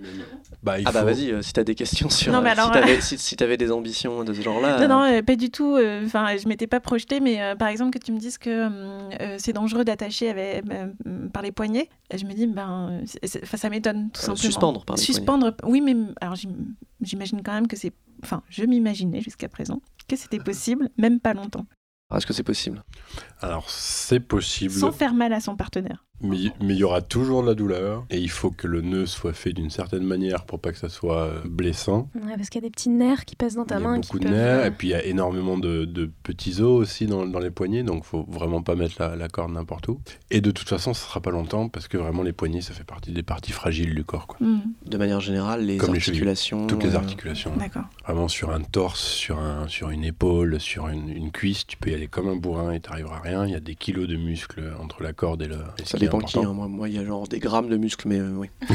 Bah, 0.62 0.78
il 0.78 0.86
Ah 0.88 0.92
bah 0.92 1.04
vas-y, 1.04 1.30
euh, 1.32 1.42
si 1.42 1.52
t'as 1.52 1.64
des 1.64 1.74
questions 1.74 2.10
sur... 2.10 2.32
Non, 2.32 2.40
euh, 2.42 2.46
alors, 2.46 2.66
si 2.66 2.72
t'avais 2.72 3.00
si, 3.00 3.18
si 3.18 3.36
t'avais 3.36 3.56
des 3.56 3.70
ambitions 3.72 4.24
de 4.24 4.32
ce 4.32 4.40
genre-là... 4.42 4.80
Non, 4.80 4.88
non, 4.88 5.02
euh, 5.04 5.18
euh, 5.18 5.22
pas 5.22 5.36
du 5.36 5.50
tout. 5.50 5.76
euh, 5.76 6.04
Enfin, 6.04 6.36
je 6.36 6.48
m'étais 6.48 6.66
pas 6.66 6.80
mais 7.22 7.40
euh, 7.40 7.54
par 7.56 7.68
exemple 7.68 7.98
que 7.98 8.04
tu 8.04 8.12
me 8.12 8.18
dises 8.18 8.38
que 8.38 8.66
hum, 8.66 9.10
euh, 9.20 9.36
c'est 9.38 9.52
dangereux 9.52 9.84
d'attacher 9.84 10.28
avec, 10.30 10.64
euh, 10.70 11.28
par 11.32 11.42
les 11.42 11.52
poignets, 11.52 11.88
je 12.14 12.24
me 12.24 12.32
dis 12.32 12.46
ben, 12.46 13.02
ça 13.24 13.70
m'étonne 13.70 14.10
tout 14.10 14.20
simplement. 14.20 14.36
suspendre 14.36 14.84
par 14.84 14.96
les 14.96 15.02
Suspendre, 15.02 15.54
oui, 15.64 15.80
mais 15.80 15.94
alors 16.20 16.34
j'im- 16.36 16.74
j'imagine 17.00 17.42
quand 17.42 17.52
même 17.52 17.66
que 17.68 17.76
c'est, 17.76 17.92
enfin, 18.22 18.42
je 18.48 18.64
m'imaginais 18.64 19.20
jusqu'à 19.20 19.48
présent 19.48 19.80
que 20.08 20.16
c'était 20.16 20.38
possible, 20.44 20.88
même 20.98 21.20
pas 21.20 21.34
longtemps, 21.34 21.66
Est-ce 22.14 22.24
que 22.26 22.32
c'est 22.32 22.42
possible? 22.44 22.84
Alors, 23.40 23.68
c'est 23.68 24.20
possible, 24.20 24.72
sans 24.72 24.92
faire 24.92 25.12
mal 25.12 25.32
à 25.32 25.40
son 25.40 25.56
partenaire. 25.56 26.04
mais 26.22 26.38
il 26.60 26.76
y 26.76 26.84
aura 26.84 27.02
toujours 27.02 27.42
de 27.42 27.48
la 27.48 27.54
douleur, 27.54 28.06
et 28.10 28.18
il 28.18 28.30
faut 28.30 28.50
que 28.50 28.66
le 28.68 28.80
nœud 28.80 29.06
soit 29.06 29.32
fait 29.32 29.52
d'une 29.52 29.68
certaine 29.70 30.04
manière 30.04 30.44
pour 30.46 30.60
pas 30.60 30.70
que 30.72 30.78
ça 30.78 30.88
soit 30.88 31.24
euh, 31.24 31.40
blessant. 31.44 32.08
Ouais, 32.14 32.36
parce 32.36 32.48
qu'il 32.48 32.62
y 32.62 32.64
a 32.64 32.68
des 32.68 32.70
petits 32.70 32.88
nerfs 32.88 33.24
qui 33.24 33.34
passent 33.36 33.56
dans 33.56 33.64
ta 33.64 33.76
il 33.78 33.82
y 33.82 33.84
a 33.84 33.88
main 33.88 33.98
beaucoup 33.98 34.18
de 34.20 34.24
peuvent, 34.24 34.32
nerfs, 34.32 34.60
euh, 34.60 34.66
et 34.66 34.70
puis 34.70 34.88
il 34.88 34.90
y 34.92 34.94
a 34.94 35.04
énormément 35.04 35.58
de, 35.58 35.84
de 35.84 36.08
petits 36.22 36.60
os 36.62 36.80
aussi 36.80 37.06
dans, 37.06 37.26
dans 37.26 37.40
les 37.40 37.50
poignets, 37.50 37.82
donc 37.82 38.04
faut 38.04 38.24
vraiment 38.28 38.62
pas 38.62 38.76
mettre 38.76 38.94
la, 39.00 39.16
la 39.16 39.28
corde 39.28 39.52
n'importe 39.52 39.88
où. 39.88 40.00
Et 40.30 40.40
de 40.40 40.50
toute 40.52 40.68
façon, 40.68 40.94
ça 40.94 41.06
sera 41.06 41.20
pas 41.20 41.32
longtemps, 41.32 41.68
parce 41.68 41.88
que 41.88 41.98
vraiment 41.98 42.22
les 42.22 42.32
poignets, 42.32 42.60
ça 42.62 42.72
fait 42.72 42.84
partie 42.84 43.10
des 43.12 43.24
parties 43.24 43.52
fragiles 43.52 43.94
du 43.94 44.04
corps. 44.04 44.28
Quoi. 44.28 44.38
Hum, 44.46 44.62
De 44.86 44.96
manière 44.96 45.20
générale, 45.20 45.66
les 45.66 45.76
Comme 45.76 45.92
les 45.92 45.98
articulations... 46.00 46.66
Toutes 46.68 46.84
les 46.84 46.94
euh, 46.94 46.98
articulations. 46.98 47.52
D'accord. 47.56 47.84
Vraiment 48.06 48.28
sur 48.28 48.50
un 48.52 48.60
torse, 48.62 49.02
sur, 49.02 49.38
un, 49.38 49.66
sur 49.68 49.90
une 49.90 50.04
épaule, 50.04 50.60
sur 50.60 50.88
une, 50.88 51.08
une 51.10 51.30
cuisse, 51.32 51.66
tu 51.66 51.76
peux 51.76 51.90
y 51.90 51.95
aller 51.96 52.08
comme 52.08 52.28
un 52.28 52.36
bourrin 52.36 52.72
et 52.72 52.80
t'arriveras 52.80 53.16
à 53.16 53.20
rien. 53.20 53.44
Il 53.46 53.52
y 53.52 53.56
a 53.56 53.60
des 53.60 53.74
kilos 53.74 54.06
de 54.08 54.16
muscles 54.16 54.72
entre 54.80 55.02
la 55.02 55.12
corde 55.12 55.42
et 55.42 55.46
le. 55.48 55.58
Ça 55.84 55.96
est 55.96 56.00
dépend 56.00 56.18
qui. 56.18 56.38
important. 56.38 56.50
hein. 56.50 56.54
Moi, 56.54 56.68
moi, 56.68 56.88
il 56.88 56.94
y 56.94 56.98
a 56.98 57.04
genre 57.04 57.26
des 57.28 57.38
grammes 57.40 57.68
de 57.68 57.76
muscles, 57.76 58.08
mais 58.08 58.18
euh, 58.20 58.30
oui. 58.36 58.48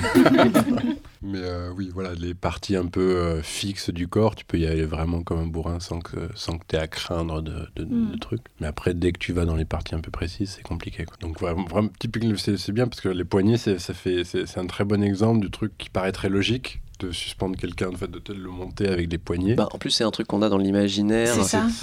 Mais 1.23 1.37
euh, 1.37 1.71
oui, 1.77 1.91
voilà, 1.93 2.13
les 2.15 2.33
parties 2.33 2.75
un 2.75 2.87
peu 2.87 3.15
euh, 3.17 3.43
fixes 3.43 3.91
du 3.91 4.07
corps, 4.07 4.33
tu 4.35 4.43
peux 4.43 4.57
y 4.57 4.65
aller 4.65 4.85
vraiment 4.85 5.21
comme 5.21 5.37
un 5.39 5.45
bourrin 5.45 5.79
sans 5.79 5.99
que, 5.99 6.17
sans 6.33 6.57
que 6.57 6.65
tu 6.67 6.75
aies 6.75 6.79
à 6.79 6.87
craindre 6.87 7.41
de, 7.43 7.67
de, 7.75 7.85
Mm. 7.85 8.11
de 8.13 8.17
trucs. 8.17 8.41
Mais 8.59 8.65
après, 8.67 8.93
dès 8.95 9.11
que 9.11 9.19
tu 9.19 9.31
vas 9.33 9.45
dans 9.45 9.55
les 9.55 9.65
parties 9.65 9.93
un 9.93 9.99
peu 10.01 10.09
précises, 10.09 10.53
c'est 10.57 10.63
compliqué. 10.63 11.05
quoi. 11.05 11.17
Donc 11.21 11.39
vraiment, 11.39 11.65
vraiment 11.65 11.89
typiquement, 11.99 12.33
c'est 12.37 12.57
c'est 12.57 12.71
bien 12.71 12.87
parce 12.87 13.01
que 13.01 13.09
les 13.09 13.23
poignets, 13.23 13.57
ça 13.57 13.77
fait- 13.77 14.23
c'est 14.23 14.57
un 14.57 14.65
très 14.65 14.83
bon 14.83 15.03
exemple 15.03 15.41
du 15.41 15.51
truc 15.51 15.73
qui 15.77 15.89
paraît 15.91 16.11
très 16.11 16.29
logique 16.29 16.81
de 17.05 17.11
suspendre 17.11 17.57
quelqu'un, 17.57 17.89
en 17.89 17.95
fait, 17.97 18.09
de 18.09 18.19
te 18.19 18.31
le 18.31 18.49
monter 18.49 18.87
avec 18.87 19.07
des 19.09 19.17
poignets. 19.17 19.55
Bah, 19.55 19.67
en 19.73 19.77
plus, 19.77 19.89
c'est 19.91 20.03
un 20.03 20.11
truc 20.11 20.27
qu'on 20.27 20.41
a 20.41 20.49
dans 20.49 20.57
l'imaginaire, 20.57 21.33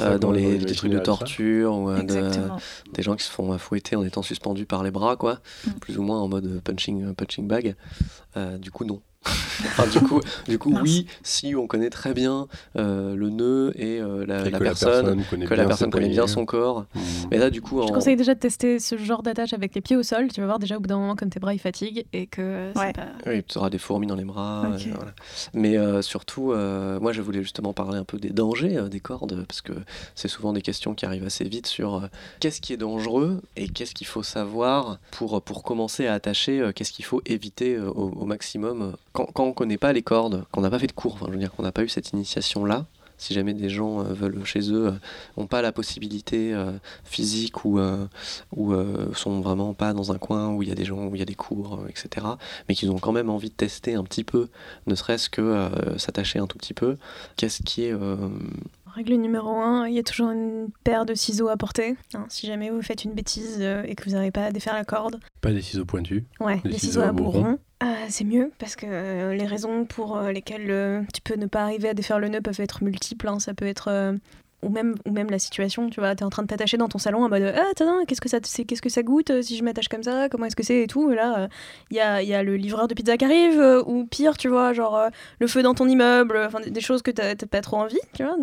euh, 0.00 0.18
dans 0.18 0.30
les, 0.32 0.58
des 0.58 0.74
trucs 0.74 0.90
de 0.92 0.98
torture 0.98 1.74
ou 1.74 1.90
euh, 1.90 2.02
de- 2.02 2.92
des 2.94 3.02
gens 3.02 3.16
qui 3.16 3.24
se 3.24 3.30
font 3.30 3.56
fouetter 3.58 3.96
en 3.96 4.04
étant 4.04 4.22
suspendus 4.22 4.66
par 4.66 4.82
les 4.82 4.90
bras, 4.90 5.16
quoi, 5.16 5.40
Mm. 5.66 5.70
plus 5.80 5.98
ou 5.98 6.02
moins 6.02 6.20
en 6.20 6.28
mode 6.28 6.60
punching, 6.62 7.12
punching 7.14 7.46
bag. 7.48 7.74
Euh, 8.36 8.58
du 8.58 8.70
coup, 8.70 8.84
non. 8.84 9.00
Enfin, 9.60 9.86
du 9.88 10.00
coup, 10.00 10.20
du 10.46 10.58
coup 10.58 10.72
oui, 10.82 11.06
si 11.24 11.54
on 11.56 11.66
connaît 11.66 11.90
très 11.90 12.14
bien 12.14 12.46
euh, 12.76 13.16
le 13.16 13.28
nœud 13.28 13.72
et 13.74 14.00
euh, 14.00 14.24
la, 14.24 14.46
Et 14.46 14.50
la 14.50 14.58
que 14.58 14.62
personne, 14.64 15.24
connaît 15.28 15.46
que 15.46 15.54
la 15.54 15.66
personne 15.66 15.90
connaît 15.90 16.08
bien 16.08 16.28
son 16.28 16.46
corps. 16.46 16.84
Mm. 16.94 17.00
Mais 17.32 17.38
là, 17.38 17.50
du 17.50 17.60
coup, 17.60 17.78
Je 17.82 17.88
en... 17.88 17.94
conseille 17.94 18.14
déjà 18.16 18.34
de 18.34 18.38
tester 18.38 18.78
ce 18.78 18.96
genre 18.96 19.22
d'attache 19.22 19.52
avec 19.52 19.74
les 19.74 19.80
pieds 19.80 19.96
au 19.96 20.04
sol. 20.04 20.28
Tu 20.32 20.40
vas 20.40 20.46
voir 20.46 20.58
déjà 20.60 20.76
au 20.76 20.80
bout 20.80 20.86
d'un 20.86 20.98
moment 20.98 21.16
comme 21.16 21.30
tes 21.30 21.40
bras 21.40 21.54
ils 21.54 21.58
fatiguent 21.58 22.04
et 22.12 22.26
que 22.28 22.72
Ouais. 22.78 22.92
pas. 22.92 23.08
Oui, 23.26 23.42
tu 23.42 23.58
auras 23.58 23.68
des 23.70 23.78
fourmis 23.78 24.06
dans 24.06 24.14
les 24.14 24.24
bras. 24.24 24.66
Euh, 24.66 24.78
voilà. 24.94 25.12
Mais 25.54 25.76
euh, 25.76 26.02
surtout, 26.02 26.52
euh, 26.52 27.00
moi, 27.00 27.12
je 27.12 27.20
voulais 27.20 27.42
justement 27.42 27.72
parler 27.72 27.98
un 27.98 28.04
peu 28.04 28.18
des 28.18 28.30
dangers 28.30 28.76
euh, 28.76 28.88
des 28.88 29.00
cordes, 29.00 29.44
parce 29.46 29.60
que 29.60 29.72
c'est 30.14 30.28
souvent 30.28 30.52
des 30.52 30.62
questions 30.62 30.94
qui 30.94 31.04
arrivent 31.04 31.26
assez 31.26 31.44
vite 31.48 31.66
sur 31.66 31.96
euh, 31.96 32.00
qu'est-ce 32.38 32.60
qui 32.60 32.72
est 32.72 32.76
dangereux 32.78 33.42
et 33.56 33.68
qu'est-ce 33.68 33.94
qu'il 33.94 34.06
faut 34.06 34.22
savoir 34.22 34.98
pour, 35.10 35.42
pour 35.42 35.64
commencer 35.64 36.06
à 36.06 36.14
attacher, 36.14 36.60
euh, 36.60 36.72
qu'est-ce 36.72 36.92
qu'il 36.92 37.04
faut 37.04 37.22
éviter 37.26 37.74
euh, 37.74 37.88
au, 37.90 38.10
au 38.12 38.24
maximum. 38.24 38.94
Euh, 39.20 39.24
Quand, 39.34 39.44
on 39.44 39.48
ne 39.48 39.52
connaît 39.52 39.78
pas 39.78 39.92
les 39.92 40.02
cordes, 40.02 40.44
qu'on 40.52 40.60
n'a 40.60 40.70
pas 40.70 40.78
fait 40.78 40.86
de 40.86 40.92
cours, 40.92 41.18
je 41.26 41.32
veux 41.32 41.38
dire 41.38 41.52
qu'on 41.52 41.62
n'a 41.62 41.72
pas 41.72 41.82
eu 41.82 41.88
cette 41.88 42.10
initiation-là, 42.12 42.86
si 43.18 43.34
jamais 43.34 43.52
des 43.52 43.68
gens 43.68 44.00
euh, 44.00 44.04
veulent 44.04 44.44
chez 44.44 44.72
eux, 44.72 44.94
n'ont 45.36 45.46
pas 45.46 45.60
la 45.60 45.72
possibilité 45.72 46.54
euh, 46.54 46.72
physique 47.04 47.64
ou, 47.64 47.78
euh, 47.78 48.06
euh, 48.56 49.12
sont 49.12 49.40
vraiment 49.40 49.74
pas 49.74 49.92
dans 49.92 50.12
un 50.12 50.18
coin 50.18 50.54
où 50.54 50.62
il 50.62 50.68
y 50.68 50.72
a 50.72 50.74
des 50.76 50.84
gens, 50.84 51.06
où 51.06 51.14
il 51.14 51.18
y 51.18 51.22
a 51.22 51.26
des 51.26 51.34
cours, 51.34 51.80
euh, 51.82 51.88
etc 51.88 52.26
mais 52.68 52.74
qu'ils 52.74 52.90
ont 52.90 52.98
quand 52.98 53.12
même 53.12 53.30
envie 53.30 53.50
de 53.50 53.54
tester 53.54 53.94
un 53.94 54.04
petit 54.04 54.24
peu, 54.24 54.48
ne 54.86 54.94
serait-ce 54.94 55.28
que 55.28 55.40
euh, 55.40 55.98
s'attacher 55.98 56.38
un 56.38 56.46
tout 56.46 56.58
petit 56.58 56.74
peu. 56.74 56.96
Qu'est-ce 57.36 57.62
qui 57.62 57.84
est... 57.84 57.94
Règle 58.94 59.14
numéro 59.14 59.50
1, 59.56 59.88
il 59.88 59.94
y 59.94 59.98
a 59.98 60.02
toujours 60.02 60.30
une 60.30 60.68
paire 60.84 61.04
de 61.06 61.14
ciseaux 61.14 61.48
à 61.48 61.56
porter. 61.56 61.96
hein, 62.14 62.26
si 62.28 62.46
jamais 62.46 62.70
vous 62.70 62.82
faites 62.82 63.04
une 63.04 63.12
bêtise 63.12 63.58
euh, 63.60 63.82
et 63.86 63.94
que 63.94 64.04
vous 64.04 64.10
n'arrivez 64.12 64.30
pas 64.32 64.46
à 64.46 64.50
défaire 64.50 64.74
la 64.74 64.84
corde, 64.84 65.20
Pas 65.40 65.52
des 65.52 65.62
ciseaux 65.62 65.84
pointus. 65.84 66.24
ouais, 66.40 66.56
Des 66.64 66.70
des 66.70 66.78
ciseaux 66.78 67.00
ciseaux 67.00 67.00
à 67.02 67.12
bourron. 67.12 67.58
euh, 67.82 67.86
c'est 68.08 68.24
mieux 68.24 68.50
parce 68.58 68.74
que 68.76 68.86
euh, 68.88 69.34
les 69.34 69.46
raisons 69.46 69.84
pour 69.84 70.16
euh, 70.16 70.32
lesquelles 70.32 71.06
tu 71.14 71.20
peux 71.22 71.36
ne 71.36 71.46
pas 71.46 71.62
arriver 71.62 71.88
à 71.90 71.94
défaire 71.94 72.18
le 72.18 72.28
nœud 72.28 72.40
peuvent 72.40 72.60
être 72.60 72.82
multiples. 72.82 73.28
hein. 73.28 73.38
Ça 73.38 73.54
peut 73.54 73.66
être 73.66 74.14
ou 74.62 74.68
même 74.70 74.94
ou 75.06 75.10
même 75.12 75.30
la 75.30 75.38
situation. 75.38 75.88
Tu 75.90 76.00
vois, 76.00 76.14
t'es 76.14 76.24
en 76.24 76.30
train 76.30 76.42
de 76.42 76.48
t'attacher 76.48 76.76
dans 76.76 76.88
ton 76.88 76.98
salon 76.98 77.24
en 77.24 77.28
mode 77.28 77.54
ah 77.56 77.64
attends, 77.70 78.04
qu'est-ce 78.06 78.20
que 78.20 78.28
ça 78.28 78.38
c'est 78.42 78.64
qu'est-ce 78.64 78.82
que 78.82 78.88
ça 78.88 79.02
goûte 79.02 79.30
euh, 79.30 79.42
si 79.42 79.56
je 79.56 79.64
m'attache 79.64 79.88
comme 79.88 80.02
ça 80.02 80.28
Comment 80.28 80.46
est-ce 80.46 80.56
que 80.56 80.62
c'est? 80.62 80.82
et 80.82 80.86
tout. 80.86 81.10
Et 81.12 81.14
là, 81.14 81.48
il 81.90 81.96
y, 81.96 82.00
a, 82.00 82.22
y 82.22 82.34
a 82.34 82.42
le 82.42 82.56
livreur 82.56 82.88
de 82.88 82.94
pizza 82.94 83.16
qui 83.16 83.24
arrive 83.24 83.60
euh, 83.60 83.82
ou 83.86 84.04
pire, 84.04 84.36
tu 84.36 84.48
vois, 84.48 84.72
genre 84.72 84.96
euh, 84.96 85.08
le 85.38 85.46
feu 85.46 85.62
dans 85.62 85.74
ton 85.74 85.88
immeuble. 85.88 86.38
Enfin 86.46 86.60
des, 86.60 86.80
choses 86.80 87.02
que 87.02 87.10
t'as 87.10 87.34
t'as 87.34 87.46
pas 87.46 87.60
trop 87.60 87.76
envie, 87.78 87.98
tu 88.14 88.24
vois. 88.24 88.36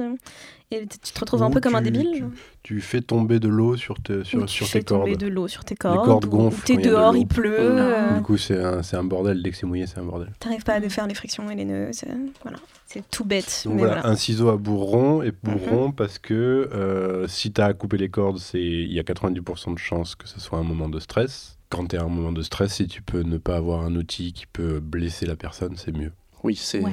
Et 0.75 0.87
tu 0.87 0.97
te 1.13 1.19
retrouves 1.19 1.43
un 1.43 1.49
peu 1.51 1.61
comme 1.61 1.75
un 1.75 1.81
tu- 1.83 1.91
débile. 1.91 2.11
tu-. 2.13 2.23
Tu 2.63 2.81
fais 2.81 3.01
tomber 3.01 3.39
de 3.39 3.47
l'eau 3.47 3.77
sur, 3.77 3.95
tes- 4.01 4.13
Ou 4.17 4.23
sur, 4.23 4.45
tu 4.45 4.53
sur 4.53 4.67
fais 4.67 4.79
tes 4.79 4.85
tomber 4.85 5.11
cordes. 5.11 5.21
de 5.21 5.27
l'eau 5.27 5.47
sur 5.47 5.63
tes 5.63 5.75
cordes. 5.75 6.05
cordes 6.05 6.25
ou- 6.25 6.29
gonflent 6.29 6.65
t'es 6.65 6.77
de 6.77 6.81
dehors, 6.89 7.15
il 7.15 7.27
pleut. 7.27 7.55
Oh. 7.59 7.63
euh, 7.77 8.15
Du 8.17 8.21
coup, 8.23 8.37
c'est 8.37 8.57
un, 8.59 9.03
bordel. 9.03 9.41
Dès 9.43 9.51
que 9.51 9.57
c'est 9.57 9.65
mouillé, 9.65 9.85
c'est 9.87 9.99
un 9.99 10.03
bordel. 10.03 10.31
T'arrives 10.39 10.63
pas 10.63 10.73
à 10.73 10.79
défaire 10.79 11.07
les 11.07 11.13
frictions 11.15 11.49
et 11.49 11.55
les 11.55 11.65
nœuds. 11.65 11.89
c'est- 11.91 12.07
Voilà. 12.43 12.57
C'est 12.87 13.03
tout 13.09 13.25
bête. 13.25 13.63
Donc 13.65 13.73
mais 13.75 13.79
voilà, 13.79 13.93
voilà. 13.95 14.07
Mhm. 14.07 14.13
un 14.13 14.15
ciseau 14.15 14.49
à 14.49 14.57
bourron 14.57 15.21
et 15.23 15.31
bourron 15.43 15.91
parce 15.91 16.17
que 16.19 16.33
euh, 16.73 17.27
si 17.27 17.51
tu 17.51 17.59
as 17.59 17.65
à 17.65 17.73
couper 17.73 17.97
les 17.97 18.09
cordes, 18.09 18.37
c'est 18.39 18.61
il 18.61 18.91
y 18.93 18.99
a 18.99 19.03
90% 19.03 19.73
de 19.73 19.79
chances 19.79 20.15
que 20.15 20.27
ce 20.27 20.39
soit 20.39 20.59
un 20.59 20.63
moment 20.63 20.87
de 20.87 20.99
stress. 20.99 21.57
Quand 21.69 21.87
tu 21.87 21.95
es 21.95 21.99
à 21.99 22.03
un 22.03 22.07
moment 22.09 22.31
de 22.31 22.41
stress, 22.43 22.73
si 22.75 22.87
tu 22.87 23.01
peux 23.01 23.21
ne 23.23 23.37
pas 23.37 23.57
avoir 23.57 23.81
un 23.83 23.95
outil 23.95 24.33
qui 24.33 24.45
peut 24.45 24.79
blesser 24.79 25.25
la 25.25 25.35
personne, 25.35 25.75
c'est 25.77 25.91
mieux. 25.91 26.11
Oui, 26.43 26.55
c'est... 26.55 26.79
Ouais. 26.79 26.91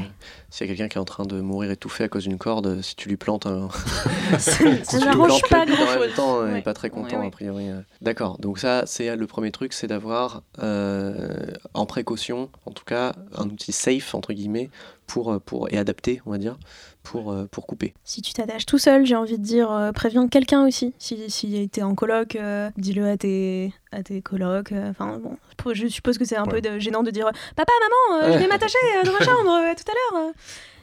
S'il 0.51 0.67
y 0.67 0.71
a 0.71 0.75
quelqu'un 0.75 0.89
qui 0.89 0.99
est 0.99 1.01
en 1.01 1.05
train 1.07 1.25
de 1.25 1.41
mourir 1.41 1.71
étouffé 1.71 2.05
à 2.05 2.09
cause 2.09 2.25
d'une 2.25 2.39
corde, 2.39 2.81
si 2.83 2.95
tu 2.95 3.09
lui 3.09 3.17
plantes 3.17 3.47
un... 3.47 3.69
ça 4.39 4.99
n'arrange 4.99 5.43
pas 5.51 5.65
grand 5.67 5.77
chose. 5.87 6.15
temps, 6.15 6.41
euh, 6.41 6.49
il 6.49 6.55
n'est 6.55 6.63
pas 6.63 6.75
très 6.75 6.91
content, 6.91 7.21
Ouais, 7.21 7.27
a 7.27 7.31
priori. 7.31 7.69
euh. 7.69 7.81
D'accord, 8.03 8.39
donc 8.39 8.59
ça, 8.59 8.85
c'est 8.87 9.15
le 9.17 9.27
premier 9.27 9.51
truc, 9.51 9.73
c'est 9.73 9.87
d'avoir, 9.87 10.43
euh, 10.63 11.47
en 11.75 11.87
précaution, 11.87 12.51
en 12.67 12.71
tout 12.71 12.85
cas, 12.85 13.15
un 13.35 13.47
outil 13.49 13.73
safe, 13.73 14.15
entre 14.15 14.33
guillemets, 14.33 14.69
pour, 15.07 15.33
euh, 15.33 15.39
pour, 15.39 15.73
et 15.73 15.79
adapté, 15.79 16.21
on 16.27 16.31
va 16.31 16.39
dire, 16.39 16.59
pour, 17.03 17.33
euh, 17.33 17.47
pour 17.51 17.67
couper. 17.67 17.95
Si 18.05 18.23
tu 18.23 18.33
t'attaches 18.33 18.67
tout 18.67 18.79
seul, 18.79 19.05
j'ai 19.07 19.17
envie 19.17 19.39
de 19.39 19.43
dire, 19.43 19.71
euh, 19.71 19.93
préviens 19.93 20.29
quelqu'un 20.29 20.67
aussi. 20.67 20.95
Si, 20.99 21.29
si 21.31 21.69
t'es 21.69 21.83
en 21.83 21.95
coloc, 21.95 22.37
euh, 22.37 22.71
dis-le 22.77 23.07
à 23.09 23.17
tes, 23.17 23.73
à 23.91 24.03
tes 24.03 24.23
colocs. 24.23 24.73
euh, 24.73 24.91
Enfin, 24.91 25.19
bon, 25.19 25.37
je 25.75 25.87
suppose 25.89 26.19
que 26.19 26.25
c'est 26.25 26.37
un 26.37 26.45
Ouais. 26.45 26.51
peu 26.51 26.61
de- 26.61 26.79
gênant 26.79 27.03
de 27.03 27.11
dire 27.11 27.31
Papa, 27.57 27.73
maman, 27.81 28.23
euh, 28.25 28.33
je 28.35 28.39
vais 28.39 28.49
m'attacher 28.49 28.79
euh, 29.01 29.05
dans 29.05 29.13
ma 29.13 29.21
chambre 29.25 29.51
euh, 29.51 29.75
tout 29.77 29.91
à 29.91 29.95
l'heure. 30.17 30.33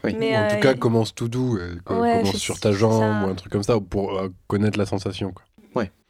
Oui. 0.05 0.15
Mais, 0.17 0.37
en 0.37 0.41
euh, 0.43 0.49
tout 0.55 0.59
cas, 0.61 0.73
commence 0.75 1.13
tout 1.13 1.27
doux, 1.27 1.57
euh, 1.57 1.75
Ouais, 1.89 2.19
commence 2.21 2.37
sur 2.37 2.59
ta 2.59 2.71
jambe 2.71 3.01
ça. 3.01 3.27
ou 3.27 3.29
un 3.31 3.35
truc 3.35 3.51
comme 3.51 3.63
ça 3.63 3.77
pour 3.81 4.17
euh, 4.17 4.29
connaître 4.47 4.77
la 4.79 4.85
sensation. 4.85 5.31
Quoi. 5.33 5.43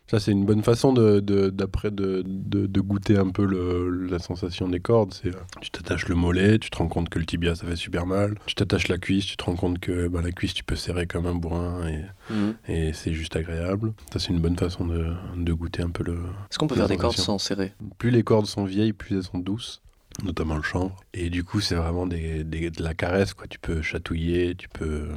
Ça, 0.10 0.20
c'est 0.20 0.32
une 0.32 0.44
bonne 0.44 0.64
façon 0.64 0.92
de, 0.92 1.20
de- 1.20 1.52
d'après 1.52 1.92
de, 1.92 2.24
de, 2.26 2.66
de 2.66 2.82
goûter 2.82 3.16
un 3.18 3.30
peu 3.30 3.46
le- 3.46 4.08
la 4.08 4.18
sensation 4.18 4.68
des 4.68 4.80
cordes. 4.80 5.14
C'est, 5.14 5.36
euh, 5.36 5.40
tu 5.62 5.70
t'attaches 5.70 6.08
le 6.08 6.16
mollet, 6.16 6.58
tu 6.58 6.72
te 6.72 6.78
rends 6.78 6.88
compte 6.88 7.10
que 7.10 7.20
le 7.20 7.26
tibia, 7.26 7.54
ça 7.54 7.68
fait 7.68 7.76
super 7.76 8.08
mal. 8.08 8.34
Tu 8.48 8.56
t'attaches 8.56 8.88
la 8.88 8.98
cuisse, 8.98 9.26
tu 9.28 9.38
te 9.38 9.44
rends 9.44 9.56
compte 9.56 9.78
que 9.78 10.08
bah, 10.08 10.22
la 10.24 10.32
cuisse, 10.32 10.56
tu 10.56 10.64
peux 10.64 10.76
serrer 10.76 11.06
comme 11.06 11.28
un 11.28 11.36
bourrin 11.36 11.88
et, 11.88 12.04
Mhm. 12.34 12.56
et 12.68 12.94
c'est 12.94 13.14
juste 13.14 13.36
agréable. 13.36 13.94
Ça, 14.12 14.18
c'est 14.20 14.30
une 14.30 14.40
bonne 14.40 14.58
façon 14.58 14.88
de, 14.88 15.14
de 15.38 15.54
goûter 15.54 15.84
un 15.84 15.92
peu 15.92 16.04
le. 16.04 16.14
Est-ce 16.50 16.58
qu'on 16.58 16.66
peut 16.68 16.76
faire 16.76 16.88
des 16.88 16.98
cordes 16.98 17.16
sans 17.16 17.38
serrer? 17.38 17.74
Plus 18.00 18.10
les 18.10 18.24
cordes 18.24 18.48
sont 18.48 18.66
vieilles, 18.66 18.94
plus 18.94 19.18
elles 19.18 19.24
sont 19.24 19.38
douces. 19.38 19.82
notamment 20.24 20.56
le 20.56 20.64
chanvre. 20.64 21.00
Et 21.14 21.30
du 21.30 21.44
coup, 21.44 21.62
c'est 21.62 21.76
vraiment 21.76 22.06
des, 22.08 22.44
des- 22.44 22.72
de 22.72 22.82
la 22.84 22.94
caresse, 22.96 23.34
quoi. 23.36 23.46
Tu 23.48 23.60
peux 23.60 23.82
chatouiller, 23.84 24.56
tu 24.56 24.68
peux. 24.70 25.08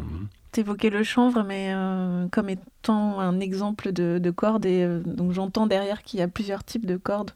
T'évoquais 0.52 0.90
le 0.90 1.02
chanvre, 1.02 1.44
mais 1.44 1.72
euh, 1.74 2.26
comme 2.30 2.50
étant 2.50 3.18
un 3.20 3.40
exemple 3.40 3.90
de, 3.90 4.18
de 4.22 4.30
corde, 4.30 4.66
et 4.66 4.84
euh, 4.84 5.00
donc 5.06 5.32
j'entends 5.32 5.66
derrière 5.66 6.02
qu'il 6.02 6.20
y 6.20 6.22
a 6.22 6.28
plusieurs 6.28 6.62
types 6.62 6.84
de 6.84 6.98
cordes. 6.98 7.30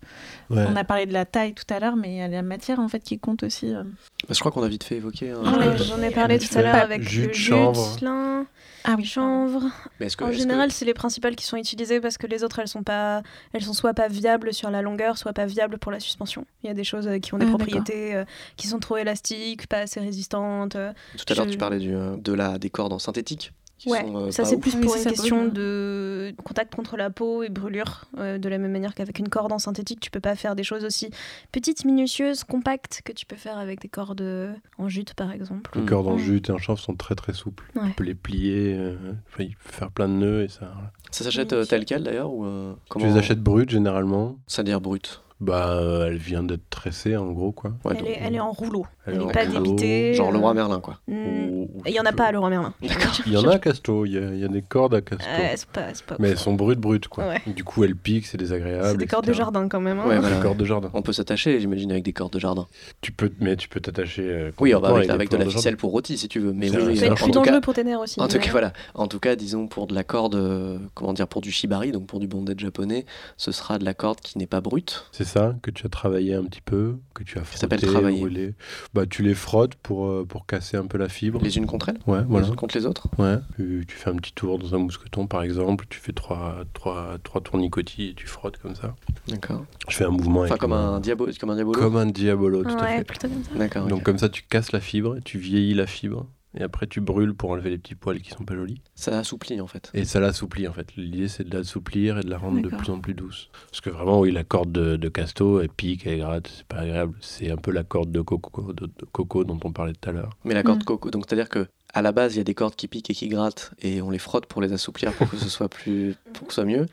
ouais. 0.51 0.65
On 0.71 0.77
a 0.77 0.85
parlé 0.85 1.07
de 1.07 1.15
la 1.15 1.25
taille 1.25 1.55
tout 1.55 1.65
à 1.75 1.81
l'heure, 1.81 1.97
mais 1.97 2.11
il 2.13 2.17
y 2.19 2.21
a 2.21 2.29
la 2.29 2.43
matière 2.43 2.79
en 2.79 2.89
fait 2.89 3.01
qui 3.01 3.19
compte 3.19 3.43
aussi. 3.43 3.75
euh. 3.75 3.83
Bah, 4.29 4.35
je 4.35 4.39
crois 4.41 4.53
qu'on 4.53 4.63
a 4.63 4.69
vite 4.69 4.85
fait 4.85 4.97
évoquer. 4.97 5.31
hein. 5.31 5.41
J'en 5.45 5.61
ai- 5.63 5.69
Ouais. 5.69 5.79
J'en 5.79 6.03
ai 6.03 6.11
parlé 6.15 6.39
tout 6.39 6.59
à 6.59 6.63
l'heure 6.63 6.75
avec 6.75 7.03
jus 7.09 7.23
le 7.23 7.29
de 7.29 7.33
jus 7.33 7.45
chanvre. 7.53 7.95
de 7.97 8.45
Ah 8.87 8.95
oui, 8.97 9.05
chanvre. 9.05 9.63
Mais 10.01 10.07
est-ce 10.07 10.17
que, 10.17 10.25
En 10.25 10.29
que- 10.29 10.33
général, 10.35 10.71
c'est 10.71 10.85
les 10.85 10.95
principales 10.95 11.35
qui 11.37 11.45
sont 11.45 11.57
utilisées 11.57 12.01
parce 12.01 12.19
que 12.19 12.27
les 12.27 12.45
autres, 12.45 12.59
elles 12.61 12.69
sont 12.69 12.83
pas, 12.83 13.23
elles 13.53 13.63
sont 13.65 13.73
soit 13.73 13.95
pas 13.95 14.09
viables 14.09 14.55
sur 14.55 14.71
la 14.71 14.81
longueur, 14.83 15.19
soit 15.19 15.33
pas 15.33 15.47
viables 15.47 15.79
pour 15.79 15.91
la 15.93 15.99
suspension. 16.01 16.47
Il 16.63 16.69
y 16.69 16.71
a 16.71 16.75
des 16.75 16.85
choses 16.85 17.07
euh, 17.09 17.19
qui 17.19 17.35
ont 17.35 17.39
des 17.39 17.47
Ah, 17.47 17.51
propriétés 17.51 18.15
euh, 18.15 18.25
qui 18.57 18.69
sont 18.69 18.79
trop 18.79 18.97
élastiques, 18.97 19.67
pas 19.67 19.79
assez 19.81 20.01
résistantes. 20.01 20.77
euh. 20.77 20.93
tout 21.19 21.25
à 21.33 21.35
l'heure, 21.37 21.47
je- 21.47 21.51
tu 21.53 21.59
parlais 21.59 21.79
du, 21.79 21.93
de, 21.93 22.33
la, 22.33 22.59
des 22.59 22.71
cordes 22.71 22.93
en 22.93 22.99
synthétique. 22.99 23.53
Qui 23.79 23.91
Ouais, 23.91 24.01
sont, 24.01 24.17
euh, 24.17 24.31
ça 24.31 24.45
c'est 24.47 24.57
plus 24.57 24.75
pour 24.75 24.97
une 24.97 25.03
question 25.05 25.39
brûle. 25.43 25.53
de 25.53 26.35
contact 26.43 26.75
contre 26.75 26.97
la 26.97 27.11
peau 27.11 27.43
et 27.43 27.51
brûlure. 27.51 28.07
euh, 28.17 28.39
de 28.39 28.49
la 28.49 28.57
même 28.57 28.73
manière 28.73 28.95
qu'avec 28.95 29.19
une 29.19 29.29
corde 29.29 29.53
en 29.53 29.59
synthétique, 29.59 30.01
tu 30.01 30.11
peux 30.11 30.21
pas 30.21 30.35
faire 30.35 30.57
des 30.57 30.63
choses 30.65 30.83
aussi 30.85 31.11
petites, 31.53 31.85
minutieuses, 31.85 32.45
compactes 32.45 33.03
que 33.05 33.13
tu 33.13 33.27
peux 33.27 33.37
faire 33.37 33.59
avec 33.59 33.81
des 33.83 33.89
cordes 33.89 34.23
euh, 34.23 34.55
en 34.79 34.89
jute 34.89 35.13
par 35.13 35.31
exemple. 35.31 35.71
Les 35.79 35.85
cordes 35.85 36.07
en 36.09 36.17
jute 36.17 36.49
et 36.49 36.53
en 36.53 36.59
chanvre 36.59 36.79
sont 36.81 36.95
très 36.95 37.15
très 37.15 37.35
souples. 37.35 37.71
Ouais. 37.75 37.89
Tu 37.89 37.95
peux 37.97 38.05
les 38.05 38.15
plier, 38.15 38.75
euh, 38.75 38.97
il 39.39 39.55
faire 39.59 39.91
plein 39.91 40.09
de 40.09 40.15
nœuds 40.15 40.45
et 40.45 40.49
ça. 40.49 40.73
Ça 41.11 41.25
s'achète 41.25 41.53
euh, 41.53 41.65
tel 41.67 41.85
quel 41.85 42.03
d'ailleurs 42.03 42.33
ou 42.33 42.47
euh, 42.47 42.73
Tu 42.99 43.05
les 43.07 43.17
achètes 43.19 43.41
brutes 43.43 43.71
généralement. 43.71 44.37
C'est-à-dire 44.47 44.81
brut. 44.81 45.23
Bah, 45.39 45.73
euh, 45.75 46.07
elle 46.07 46.17
vient 46.17 46.43
d'être 46.43 46.69
tressée 46.71 47.15
en 47.15 47.31
gros, 47.31 47.53
quoi. 47.53 47.73
Ouais, 47.85 47.93
elle, 47.93 47.99
donc, 47.99 48.09
est, 48.09 48.19
elle 48.23 48.35
est 48.37 48.41
en 48.41 48.53
rouleau. 48.53 48.87
Elle 49.07 49.15
Elle 49.17 49.21
est 49.21 49.25
n'est 49.27 49.33
pas 49.33 49.45
rouleau, 49.45 49.61
débitée. 49.75 50.15
Genre 50.15 50.33
le 50.33 50.39
roi 50.39 50.53
euh, 50.53 50.55
Merlin, 50.55 50.81
quoi. 50.81 50.99
mm, 51.09 51.13
ou 51.15 51.69
Il 51.85 51.93
y 51.93 52.01
en 52.01 52.07
a 52.07 52.13
pas 52.13 52.25
à 52.25 52.33
Leroy 52.33 52.49
Merlin. 52.49 52.73
Il 53.27 53.33
y 53.33 53.37
en 53.37 53.47
a 53.47 53.53
à 53.55 53.59
Casto, 53.59 54.07
il 54.07 54.13
y 54.15 54.19
a, 54.19 54.33
il 54.33 54.39
y 54.39 54.45
a 54.45 54.49
des 54.49 54.63
cordes 54.63 54.95
à 54.95 55.03
Casto. 55.03 55.25
C'est 55.57 55.67
pas, 55.69 55.93
c'est 55.93 56.05
pas 56.07 56.17
mais 56.19 56.31
elles 56.31 56.39
sont 56.39 56.55
brutes 56.55 56.79
brutes, 56.79 57.09
quoi. 57.09 57.29
Ouais. 57.29 57.43
Du 57.47 57.65
coup, 57.65 57.85
elles 57.85 57.95
piquent, 57.97 58.25
c'est 58.27 58.39
désagréable. 58.39 58.87
C'est 58.93 58.97
des 58.97 59.07
cordes 59.07 59.27
de 59.27 59.33
jardin 59.35 59.69
quand 59.69 59.81
même. 59.81 59.99
hein. 59.99 60.09
Ouais, 60.09 60.19
Des 60.21 60.41
cordes 60.41 60.57
de 60.57 60.65
jardin. 60.65 60.91
On 60.95 61.03
peut 61.03 61.13
s'attacher, 61.13 61.61
j'imagine, 61.61 61.91
avec 61.93 62.05
des 62.05 62.15
cordes 62.15 62.33
de 62.33 62.39
jardin. 62.39 62.67
Tu 63.03 63.13
peux, 63.13 63.31
mais 63.39 63.57
tu 63.57 63.69
peux 63.69 63.81
t'attacher. 63.81 64.23
euh, 64.23 64.51
Oui, 64.59 64.73
bah, 64.73 64.81
complètement 64.89 65.15
avec, 65.15 65.31
de 65.31 65.37
la 65.37 65.47
ficelle 65.47 65.77
pour 65.77 65.91
rôti, 65.93 66.17
si 66.17 66.29
tu 66.29 66.41
veux. 66.41 66.53
Mais 66.55 66.69
C'est 66.69 66.79
oui, 66.81 66.95
va 66.95 67.13
en 67.13 67.15
plus 67.15 67.31
dangereux 67.31 67.61
pour 67.61 67.75
tes 67.75 67.85
nerfs 67.85 68.01
aussi. 68.01 68.21
En 68.23 68.29
tout 68.29 68.39
cas, 68.39 68.51
voilà. 68.51 68.73
En 68.95 69.07
tout 69.07 69.21
cas, 69.21 69.37
disons 69.37 69.67
pour 69.67 69.87
de 69.87 69.95
la 69.95 70.03
corde, 70.03 70.35
euh, 70.35 70.79
comment 70.95 71.13
dire, 71.13 71.29
pour 71.29 71.43
du 71.43 71.51
shibari, 71.53 71.93
donc 71.93 72.07
pour 72.07 72.21
du 72.21 72.27
bondage 72.27 72.59
japonais, 72.59 73.05
ce 73.37 73.53
sera 73.53 73.79
de 73.79 73.85
la 73.85 73.93
corde 73.93 74.21
qui 74.21 74.39
n'est 74.39 74.47
pas 74.47 74.63
brute. 74.63 75.05
C'est 75.13 75.26
ça 75.27 75.55
que 75.63 75.71
tu 75.71 75.85
as 75.85 75.89
travaillé 75.89 76.35
un 76.35 76.45
petit 76.45 76.61
peu, 76.63 76.97
que 77.15 77.23
tu 77.23 77.39
as 77.39 77.45
Ça 77.45 77.57
s'appelle 77.59 77.79
frotté, 77.81 77.93
travailler. 77.93 78.19
roulé. 78.21 78.55
Bah, 78.95 79.05
tu 79.07 79.23
les 79.23 79.35
frottes 79.35 79.75
pour, 79.75 80.07
euh, 80.07 80.25
pour 80.27 80.47
casser 80.47 80.77
un 80.77 80.87
peu 80.87 80.97
la 80.99 81.09
fibre. 81.09 81.41
Les 81.43 81.57
unes 81.59 81.67
contre 81.67 81.91
elles, 81.91 81.99
Ouais, 82.07 82.23
voilà. 82.27 82.45
les 82.47 82.51
unes 82.51 82.57
contre 82.57 82.77
les 82.77 82.87
autres. 82.87 83.09
Ouais. 83.19 83.37
Tu, 83.57 83.85
tu 83.87 83.97
fais 83.97 84.11
un 84.11 84.17
petit 84.17 84.33
tour 84.33 84.59
dans 84.59 84.75
un 84.75 84.79
mousqueton, 84.79 85.27
par 85.27 85.43
exemple. 85.43 85.85
Tu 85.91 86.01
fais 86.01 86.13
trois, 86.13 86.57
trois, 86.73 87.19
trois 87.23 87.41
tournicotis 87.41 88.11
et 88.11 88.15
tu 88.15 88.27
frottes 88.27 88.59
comme 88.59 88.75
ça. 88.75 88.95
D'accord. 89.29 89.65
Je 89.89 89.97
fais 89.97 90.05
un 90.05 90.11
mouvement 90.11 90.41
Enfin, 90.41 90.51
avec 90.51 90.61
comme 90.61 90.73
un, 90.73 91.01
diabo, 91.01 91.29
comme 91.39 91.51
un 91.51 91.55
diabolo. 91.57 91.79
Comme 91.81 91.97
un 91.97 92.07
diabolo, 92.07 92.63
tout 92.63 92.71
à 92.79 92.87
fait. 92.87 93.05
plutôt 93.05 93.29
comme 93.29 93.43
ça. 93.45 93.51
D'accord. 93.59 93.87
Donc 93.89 94.03
comme 94.03 94.19
ça, 94.19 94.29
tu 94.29 94.43
casses 94.49 94.73
la 94.73 94.81
fibre, 94.81 95.17
tu 95.25 95.39
vieillis 95.39 95.75
la 95.75 95.87
fibre, 95.87 96.27
et 96.57 96.63
après 96.63 96.87
tu 96.87 97.01
brûles 97.01 97.35
pour 97.35 97.51
enlever 97.51 97.71
les 97.71 97.79
petits 97.79 97.95
poils 97.95 98.21
qui 98.21 98.31
sont 98.31 98.45
pas 98.45 98.55
jolis. 98.55 98.81
Ça 98.95 99.19
assouplit 99.19 99.61
en 99.61 99.67
fait. 99.67 99.91
Et 99.95 100.05
ça 100.05 100.21
l'assouplit 100.21 100.67
en 100.69 100.73
fait. 100.73 100.95
L'idée 100.97 101.29
c'est 101.29 101.45
de 101.49 101.57
l'assouplir 101.57 102.19
et 102.19 102.23
de 102.23 102.31
la 102.31 102.39
rendre 102.39 102.61
de 102.63 102.69
plus 102.69 102.91
en 102.91 103.01
plus 103.01 103.15
douce. 103.15 103.49
Parce 103.71 103.81
que 103.81 103.91
vraiment, 103.91 104.21
oui, 104.21 104.33
la 104.33 104.45
corde 104.45 104.73
de, 104.73 104.97
de 104.97 105.09
Casto, 105.09 105.61
elle 105.61 105.69
pique, 105.69 106.07
elle 106.07 106.19
gratte, 106.21 106.51
c'est 106.57 106.67
pas 106.67 106.79
agréable. 106.79 107.15
C'est 107.21 107.51
un 107.51 107.57
peu 107.57 107.71
la 107.71 107.85
corde 107.85 108.11
de 108.11 108.21
coco, 108.21 108.73
de, 108.73 108.87
de 108.87 109.05
coco 109.13 109.45
dont 109.45 109.59
on 109.65 109.73
parlait 109.73 109.93
tout 109.93 110.09
à 110.09 110.13
l'heure. 110.13 110.31
Mais 110.45 110.55
la 110.55 110.63
corde 110.63 110.81
Mm. 110.81 110.85
coco, 110.85 111.11
donc 111.11 111.25
c'est-à-dire 111.29 111.49
que 111.49 111.67
à 111.95 112.03
la 112.03 112.13
base, 112.13 112.35
il 112.35 112.39
y 112.39 112.41
a 112.41 112.45
des 112.45 112.55
cordes 112.55 112.75
qui 112.77 112.89
piquent 112.89 113.09
et 113.11 113.15
qui 113.15 113.29
grattent, 113.29 113.71
et 113.81 114.03
on 114.03 114.11
les 114.11 114.19
frotte 114.19 114.45
pour 114.47 114.61
les 114.61 114.73
assouplir 114.73 115.13
pour 115.15 115.31
que 115.31 115.37
ce 115.39 115.49
soit 115.49 115.69
plus, 115.69 116.15
pour 116.35 116.47
que 116.47 116.53
ce 116.53 116.57
soit 116.57 116.65
mieux. 116.67 116.87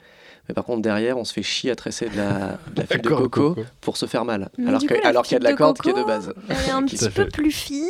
Mais 0.48 0.54
par 0.54 0.64
contre, 0.66 0.82
derrière, 0.82 1.18
on 1.18 1.24
se 1.26 1.34
fait 1.34 1.44
chier 1.44 1.72
à 1.72 1.76
tresser 1.76 2.10
de 2.10 2.16
la, 2.18 2.58
de 2.74 2.82
la 2.82 2.86
fibre 2.86 3.10
de 3.10 3.16
coco 3.16 3.56
pour 3.82 3.98
se 3.98 4.06
faire 4.06 4.24
mal. 4.26 4.50
Mais 4.58 4.68
alors 4.68 5.24
qu'il 5.24 5.34
y 5.34 5.36
a 5.36 5.40
de 5.40 5.44
la 5.44 5.54
corde 5.56 5.78
coco, 5.78 5.90
qui 5.94 5.98
est 5.98 6.02
de 6.02 6.06
base. 6.06 6.34
Elle 6.50 6.56
est 6.58 6.70
un 6.72 6.84
petit 6.84 7.10
peu 7.10 7.28
plus 7.28 7.52
fine, 7.52 7.84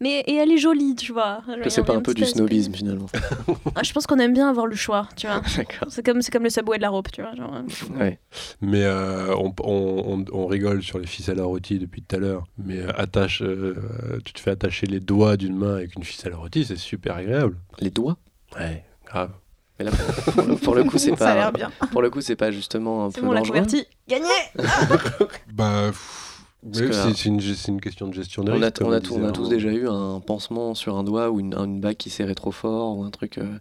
mais 0.00 0.20
et 0.26 0.34
elle 0.36 0.50
est 0.52 0.58
jolie, 0.58 0.94
tu 0.94 1.12
vois. 1.12 1.40
C'est 1.68 1.84
pas 1.84 1.94
un 1.96 2.00
peu 2.00 2.14
du 2.14 2.22
aspect. 2.22 2.38
snobisme 2.38 2.74
finalement. 2.74 3.06
Ah, 3.74 3.82
je 3.84 3.92
pense 3.92 4.06
qu'on 4.06 4.18
aime 4.18 4.32
bien 4.32 4.48
avoir 4.48 4.66
le 4.66 4.74
choix, 4.74 5.08
tu 5.16 5.26
vois. 5.26 5.40
D'accord. 5.56 5.88
C'est 5.90 6.04
comme, 6.04 6.20
c'est 6.22 6.32
comme 6.32 6.42
le 6.44 6.50
subway 6.50 6.76
de 6.78 6.82
la 6.82 6.88
robe, 6.90 7.06
tu 7.12 7.22
vois. 7.22 7.34
Genre, 7.34 7.54
euh, 7.54 7.98
Ouais. 7.98 8.18
Mais 8.60 8.82
euh, 8.84 9.34
on, 9.36 9.54
on- 9.62 10.18
on- 10.18 10.24
on 10.32 10.46
rigole 10.46 10.82
sur 10.82 10.98
les 10.98 11.06
ficelles 11.06 11.38
à 11.40 11.44
rôti 11.44 11.78
depuis 11.78 12.02
tout 12.02 12.16
à 12.16 12.18
l'heure. 12.18 12.44
Mais 12.58 12.78
euh, 12.78 12.90
attache, 12.96 13.42
euh, 13.42 13.76
tu 14.24 14.32
te 14.32 14.40
fais 14.40 14.50
attacher 14.50 14.86
les 14.86 15.00
doigts 15.00 15.36
d'une 15.36 15.56
main 15.56 15.76
avec 15.76 15.94
une 15.96 16.02
ficelle 16.04 16.32
à 16.32 16.36
rôti, 16.36 16.64
c'est 16.64 16.76
super 16.76 17.16
agréable. 17.16 17.56
Les 17.80 17.90
doigts? 17.90 18.16
Ouais, 18.58 18.84
grave. 19.06 19.30
Mais 19.78 19.84
là, 19.84 19.92
pour, 20.34 20.42
le, 20.42 20.54
pour 20.56 20.74
le 20.74 20.82
coup, 20.84 20.98
c'est 20.98 21.16
Ça 21.16 21.30
a 21.30 21.34
l'air 21.36 21.52
pas. 21.52 21.58
bien. 21.58 21.72
Pour 21.92 22.02
le 22.02 22.10
coup, 22.10 22.20
c'est 22.20 22.34
pas 22.34 22.50
justement 22.50 23.04
un 23.06 23.10
peu 23.12 23.20
bon, 23.20 23.28
dangereux. 23.32 23.46
converti. 23.58 23.86
Gagné 24.08 24.26
Bah, 25.52 25.84
pff, 25.88 26.27
oui, 26.64 26.88
c'est 26.92 27.24
une, 27.26 27.40
c'est 27.40 27.68
une 27.72 27.80
question 27.80 28.08
de 28.08 28.14
gestion 28.14 28.42
de 28.42 28.50
On 28.52 28.60
a, 28.60 28.66
risque. 28.66 28.80
on, 28.82 28.90
a, 28.92 28.96
on 28.98 29.00
tout- 29.00 29.14
on 29.14 29.16
disait 29.16 29.28
a 29.28 29.32
tous 29.32 29.40
avant. 29.42 29.50
déjà 29.50 29.72
eu 29.72 29.88
un 29.88 30.20
pansement 30.20 30.74
sur 30.74 30.96
un 30.96 31.04
doigt 31.04 31.30
ou 31.30 31.38
une, 31.40 31.54
une 31.54 31.80
bague 31.80 31.96
qui 31.96 32.10
serrait 32.10 32.34
trop 32.34 32.50
fort 32.50 32.98
ou 32.98 33.04
un 33.04 33.10
truc 33.10 33.38
euh, 33.38 33.58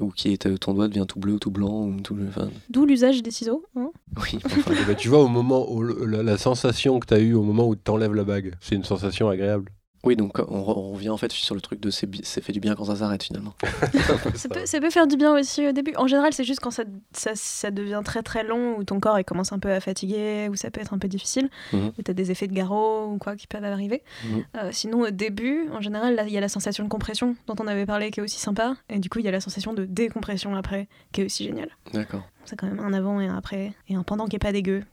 ou 0.00 0.10
qui 0.10 0.32
est 0.32 0.58
ton 0.58 0.72
doigt 0.74 0.88
devient 0.88 1.04
tout 1.06 1.18
bleu 1.20 1.34
ou 1.34 1.38
tout 1.38 1.50
blanc 1.50 1.84
ou 1.86 2.00
tout 2.00 2.16
enfin, 2.28 2.48
D'où 2.70 2.86
l'usage 2.86 3.22
des 3.22 3.30
ciseaux. 3.30 3.64
hein. 3.76 3.90
oui 4.16 4.38
enfin, 4.44 4.72
ben, 4.86 4.96
tu 4.96 5.08
vois, 5.08 5.22
au 5.22 5.28
moment 5.28 5.70
où 5.70 5.82
la, 5.82 6.22
la 6.22 6.38
sensation 6.38 6.98
que 7.00 7.06
tu 7.06 7.14
as 7.14 7.18
eue 7.20 7.34
au 7.34 7.42
moment 7.42 7.68
où 7.68 7.76
tu 7.76 7.90
enlèves 7.90 8.14
la 8.14 8.24
bague, 8.24 8.54
c'est 8.60 8.74
une 8.74 8.84
sensation 8.84 9.28
agréable. 9.28 9.70
Oui 10.04 10.14
donc 10.16 10.38
on, 10.38 10.60
re- 10.62 10.78
on 10.78 10.92
revient 10.92 11.08
en 11.10 11.16
fait 11.16 11.32
sur 11.32 11.54
le 11.54 11.60
truc 11.60 11.80
de 11.80 11.90
c'est 11.90 12.06
fait 12.40 12.52
du 12.52 12.60
bien 12.60 12.74
quand 12.74 12.84
ça 12.84 12.96
s'arrête 12.96 13.22
finalement 13.22 13.54
Ça 14.34 14.48
peut, 14.48 14.64
ça 14.66 14.80
peut 14.80 14.90
faire 14.90 15.06
du 15.06 15.16
bien 15.16 15.32
aussi 15.36 15.66
au 15.66 15.72
début. 15.72 15.92
En 15.96 16.06
général, 16.06 16.32
c'est 16.32 16.44
juste 16.44 16.60
quand 16.60 16.70
ça, 16.70 16.84
ça, 17.12 17.32
ça 17.34 17.70
devient 17.70 18.00
très 18.04 18.22
très 18.22 18.44
long, 18.44 18.76
où 18.78 18.84
ton 18.84 19.00
corps 19.00 19.18
il 19.18 19.24
commence 19.24 19.52
un 19.52 19.58
peu 19.58 19.70
à 19.72 19.80
fatiguer, 19.80 20.48
où 20.50 20.54
ça 20.56 20.70
peut 20.70 20.80
être 20.80 20.94
un 20.94 20.98
peu 20.98 21.08
difficile, 21.08 21.50
où 21.72 22.02
tu 22.04 22.10
as 22.10 22.14
des 22.14 22.30
effets 22.30 22.46
de 22.46 22.52
garrot 22.54 23.06
ou 23.06 23.18
quoi 23.18 23.34
qui 23.36 23.46
peuvent 23.46 23.64
arriver. 23.64 24.02
Mhm. 24.24 24.44
Euh, 24.56 24.68
sinon, 24.72 25.00
au 25.00 25.10
début, 25.10 25.68
en 25.72 25.80
général, 25.80 26.14
là, 26.14 26.24
il 26.26 26.32
y 26.32 26.38
a 26.38 26.40
la 26.40 26.48
sensation 26.48 26.84
de 26.84 26.88
compression 26.88 27.34
dont 27.46 27.56
on 27.60 27.66
avait 27.66 27.86
parlé 27.86 28.10
qui 28.10 28.20
est 28.20 28.22
aussi 28.22 28.38
sympa, 28.38 28.76
et 28.88 28.98
du 28.98 29.08
coup, 29.08 29.18
il 29.18 29.24
y 29.24 29.28
a 29.28 29.32
la 29.32 29.40
sensation 29.40 29.72
de 29.74 29.84
décompression 29.84 30.54
après 30.54 30.88
qui 31.12 31.22
est 31.22 31.24
aussi 31.24 31.44
géniale. 31.44 31.70
d'accord 31.92 32.22
C'est 32.44 32.56
quand 32.56 32.66
même 32.68 32.80
un 32.80 32.92
avant 32.92 33.20
et 33.20 33.26
un 33.26 33.36
après, 33.36 33.72
et 33.88 33.94
un 33.96 34.02
pendant 34.04 34.26
qui 34.26 34.36
est 34.36 34.40
pas 34.40 34.52
dégueu. 34.52 34.84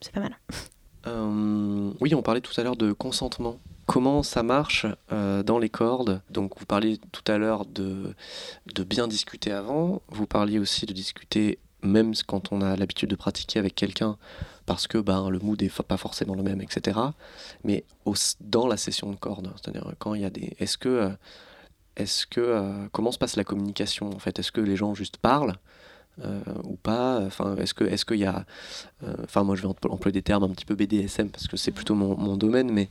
C'est 0.00 0.12
pas 0.12 0.20
mal. 0.20 0.36
Euh, 1.06 1.92
oui 2.00 2.14
on 2.14 2.20
parlait 2.20 2.42
tout 2.42 2.52
à 2.60 2.62
l'heure 2.62 2.76
de 2.76 2.92
consentement 2.92 3.56
comment 3.92 4.22
ça 4.22 4.42
marche 4.44 4.86
euh, 5.10 5.42
dans 5.42 5.58
les 5.58 5.68
cordes. 5.68 6.22
Donc 6.30 6.58
vous 6.58 6.66
parliez 6.66 6.98
tout 7.12 7.26
à 7.32 7.38
l'heure 7.38 7.64
de 7.66 8.14
bien 8.84 9.08
discuter 9.08 9.50
avant. 9.52 10.00
Vous 10.08 10.26
parliez 10.26 10.58
aussi 10.60 10.86
de 10.86 10.92
discuter 10.92 11.58
même 11.82 12.12
quand 12.26 12.52
on 12.52 12.60
a 12.60 12.76
l'habitude 12.76 13.10
de 13.10 13.16
pratiquer 13.16 13.58
avec 13.58 13.74
quelqu'un 13.74 14.16
parce 14.66 14.86
que 14.86 14.98
ben, 14.98 15.28
le 15.30 15.38
mood 15.40 15.60
est 15.62 15.68
fa- 15.68 15.82
pas 15.82 15.96
forcément 15.96 16.34
le 16.34 16.42
même, 16.42 16.60
etc. 16.60 16.98
Mais 17.64 17.84
dans 18.40 18.66
la 18.68 18.76
session 18.76 19.10
de 19.10 19.16
corde, 19.16 19.50
c'est-à-dire 19.56 19.92
quand 19.98 20.14
il 20.14 20.20
y 20.20 20.24
a 20.24 20.30
des... 20.30 20.54
Est-ce 20.60 20.78
que... 20.78 20.88
euh, 20.88 21.10
Est-ce 21.96 22.26
que 22.26 22.40
euh, 22.40 22.86
comment 22.92 23.10
se 23.12 23.18
passe 23.18 23.36
la 23.36 23.44
communication 23.44 24.10
en 24.14 24.18
fait? 24.20 24.38
Est-ce 24.38 24.52
que 24.52 24.60
les 24.60 24.76
gens 24.76 24.94
juste 24.94 25.16
parlent? 25.16 25.56
Euh, 26.24 26.40
ou 26.64 26.76
pas. 26.76 27.20
Enfin, 27.26 27.56
est-ce 27.56 27.74
que 27.74 27.84
est-ce 27.84 28.04
qu'il 28.04 28.18
y 28.18 28.24
a 28.24 28.44
euh, 29.04 29.14
Enfin, 29.24 29.42
moi 29.44 29.56
je 29.56 29.62
vais 29.62 29.68
empl- 29.68 29.90
employer 29.90 30.12
des 30.12 30.22
termes 30.22 30.44
un 30.44 30.48
petit 30.50 30.64
peu 30.64 30.74
BDSM 30.74 31.28
parce 31.30 31.46
que 31.48 31.56
c'est 31.56 31.70
plutôt 31.70 31.94
mon, 31.94 32.16
mon 32.16 32.36
domaine, 32.36 32.70
mais 32.70 32.88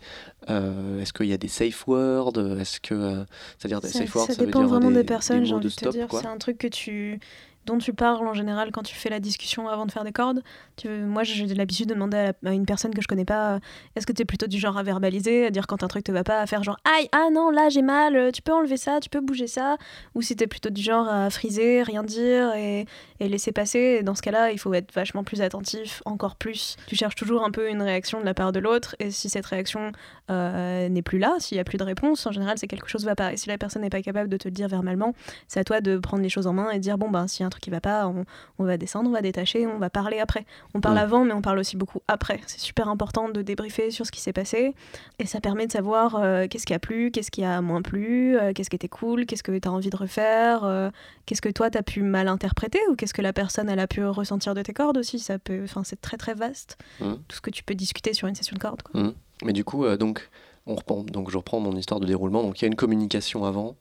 euh, 0.49 0.99
est-ce 1.01 1.13
qu'il 1.13 1.27
y 1.27 1.33
a 1.33 1.37
des 1.37 1.47
safe 1.47 1.87
words? 1.87 2.37
Est-ce 2.59 2.79
que 2.79 3.25
c'est-à-dire 3.57 3.81
des 3.81 3.87
Ça, 3.89 3.99
safe 3.99 4.15
words 4.15 4.27
ça 4.27 4.33
ça 4.33 4.39
veut 4.41 4.47
dépend 4.47 4.59
dire 4.59 4.69
vraiment 4.69 4.89
des, 4.89 4.97
des 4.97 5.03
personnes, 5.03 5.45
j'ai 5.45 5.53
envie 5.53 5.65
de 5.65 5.69
te 5.69 5.73
stop 5.79 5.91
dire. 5.93 6.07
C'est 6.11 6.25
un 6.27 6.37
truc 6.37 6.57
que 6.57 6.67
tu 6.67 7.19
dont 7.65 7.77
tu 7.77 7.93
parles 7.93 8.27
en 8.27 8.33
général 8.33 8.71
quand 8.71 8.83
tu 8.83 8.95
fais 8.95 9.09
la 9.09 9.19
discussion 9.19 9.67
avant 9.67 9.85
de 9.85 9.91
faire 9.91 10.03
des 10.03 10.11
cordes. 10.11 10.41
Moi, 10.85 11.23
j'ai 11.23 11.45
l'habitude 11.47 11.87
de 11.89 11.93
demander 11.93 12.31
à, 12.45 12.53
une 12.53 12.65
personne 12.65 12.93
que 12.93 13.01
je 13.01 13.07
connais 13.07 13.25
pas 13.25 13.55
euh, 13.55 13.59
est-ce 13.95 14.07
que 14.07 14.13
tu 14.13 14.21
es 14.21 14.25
plutôt 14.25 14.47
du 14.47 14.57
genre 14.57 14.77
à 14.77 14.83
verbaliser, 14.83 15.45
à 15.45 15.51
dire 15.51 15.67
quand 15.67 15.83
un 15.83 15.87
truc 15.87 16.03
te 16.03 16.11
va 16.11 16.23
pas, 16.23 16.41
à 16.41 16.47
faire 16.47 16.63
genre 16.63 16.77
aïe, 16.85 17.09
ah 17.11 17.27
non, 17.31 17.51
là 17.51 17.69
j'ai 17.69 17.81
mal, 17.81 18.15
euh, 18.15 18.31
tu 18.31 18.41
peux 18.41 18.53
enlever 18.53 18.77
ça, 18.77 18.99
tu 19.01 19.09
peux 19.09 19.21
bouger 19.21 19.47
ça, 19.47 19.77
ou 20.15 20.21
si 20.21 20.35
tu 20.35 20.43
es 20.43 20.47
plutôt 20.47 20.69
du 20.69 20.81
genre 20.81 21.07
à 21.07 21.29
friser, 21.29 21.83
rien 21.83 22.03
dire 22.03 22.53
et, 22.55 22.85
laisser 23.19 23.51
passer. 23.51 23.97
Et 23.99 24.03
dans 24.03 24.15
ce 24.15 24.21
cas-là, 24.21 24.51
il 24.51 24.59
faut 24.59 24.73
être 24.73 24.93
vachement 24.93 25.23
plus 25.23 25.41
attentif, 25.41 26.01
encore 26.05 26.35
plus. 26.35 26.77
Tu 26.87 26.95
cherches 26.95 27.15
toujours 27.15 27.43
un 27.43 27.51
peu 27.51 27.69
une 27.69 27.81
réaction 27.81 28.19
de 28.19 28.25
la 28.25 28.33
part 28.33 28.51
de 28.51 28.59
l'autre, 28.59 28.95
et 28.99 29.11
si 29.11 29.29
cette 29.29 29.45
réaction 29.45 29.91
euh, 30.29 30.89
n'est 30.89 31.01
plus 31.01 31.19
là, 31.19 31.35
s'il 31.39 31.57
y 31.57 31.59
a 31.59 31.63
plus 31.63 31.77
de 31.77 31.83
réponse, 31.83 32.25
en 32.25 32.31
général, 32.31 32.57
c'est 32.57 32.67
quelque 32.67 32.87
chose 32.87 33.05
va 33.05 33.15
pas. 33.15 33.33
Et 33.33 33.37
si 33.37 33.49
la 33.49 33.57
personne 33.57 33.81
n'est 33.81 33.89
pas 33.89 34.01
capable 34.01 34.29
de 34.29 34.37
te 34.37 34.47
le 34.47 34.51
dire 34.51 34.67
verbalement, 34.67 35.13
c'est 35.47 35.59
à 35.59 35.63
toi 35.63 35.81
de 35.81 35.97
prendre 35.97 36.23
les 36.23 36.29
choses 36.29 36.47
en 36.47 36.53
main 36.53 36.71
et 36.71 36.79
dire 36.79 36.97
bon 36.97 37.09
ben 37.09 37.25
a 37.39 37.43
un 37.43 37.49
truc 37.49 37.58
qui 37.59 37.69
va 37.69 37.81
pas, 37.81 38.07
on, 38.07 38.25
on 38.57 38.63
va 38.63 38.77
descendre, 38.77 39.09
on 39.09 39.13
va 39.13 39.21
détacher, 39.21 39.67
on 39.67 39.77
va 39.79 39.89
parler 39.89 40.19
après. 40.19 40.45
On 40.73 40.81
parle 40.81 40.97
avant, 40.97 41.25
mais 41.25 41.33
on 41.33 41.41
parle 41.41 41.59
aussi 41.59 41.77
beaucoup 41.77 42.01
après. 42.07 42.39
C'est 42.47 42.59
super 42.59 42.87
important 42.89 43.29
de 43.29 43.41
débriefer 43.41 43.91
sur 43.91 44.05
ce 44.05 44.11
qui 44.11 44.21
s'est 44.21 44.33
passé 44.33 44.73
et 45.19 45.25
ça 45.25 45.41
permet 45.41 45.67
de 45.67 45.71
savoir 45.71 46.15
euh, 46.15 46.47
qu'est-ce 46.49 46.65
qui 46.65 46.73
a 46.73 46.79
plu, 46.79 47.11
qu'est-ce 47.11 47.31
qui 47.31 47.43
a 47.43 47.61
moins 47.61 47.81
plu, 47.81 48.37
euh, 48.37 48.53
qu'est-ce 48.53 48.69
qui 48.69 48.75
était 48.75 48.87
cool, 48.87 49.25
qu'est-ce 49.25 49.43
que 49.43 49.57
tu 49.57 49.67
as 49.67 49.71
envie 49.71 49.89
de 49.89 49.97
refaire, 49.97 50.63
euh, 50.63 50.89
qu'est-ce 51.25 51.41
que 51.41 51.49
toi 51.49 51.69
tu 51.69 51.77
as 51.77 51.83
pu 51.83 52.01
mal 52.01 52.27
interpréter 52.27 52.79
ou 52.89 52.95
qu'est-ce 52.95 53.13
que 53.13 53.21
la 53.21 53.33
personne 53.33 53.69
elle 53.69 53.79
a 53.79 53.87
pu 53.87 54.03
ressentir 54.05 54.53
de 54.55 54.61
tes 54.61 54.73
cordes 54.73 54.97
aussi. 54.97 55.19
Ça 55.19 55.39
peut, 55.39 55.61
enfin 55.63 55.83
c'est 55.83 55.99
très 56.01 56.17
très 56.17 56.33
vaste 56.33 56.77
Mm. 56.99 57.13
tout 57.27 57.35
ce 57.35 57.41
que 57.41 57.49
tu 57.49 57.63
peux 57.63 57.75
discuter 57.75 58.13
sur 58.13 58.27
une 58.27 58.35
session 58.35 58.53
de 58.55 58.59
cordes. 58.59 58.81
quoi. 58.81 59.11
Mais 59.45 59.53
du 59.53 59.63
coup, 59.63 59.85
donc, 59.97 60.29
on 60.65 60.75
reprend, 60.75 61.03
donc 61.03 61.29
je 61.31 61.37
reprends 61.37 61.59
mon 61.59 61.75
histoire 61.75 61.99
de 61.99 62.05
déroulement. 62.05 62.43
Donc 62.43 62.59
il 62.59 62.63
y 62.63 62.65
a 62.65 62.67
une 62.67 62.75
communication 62.75 63.45
avant. 63.45 63.75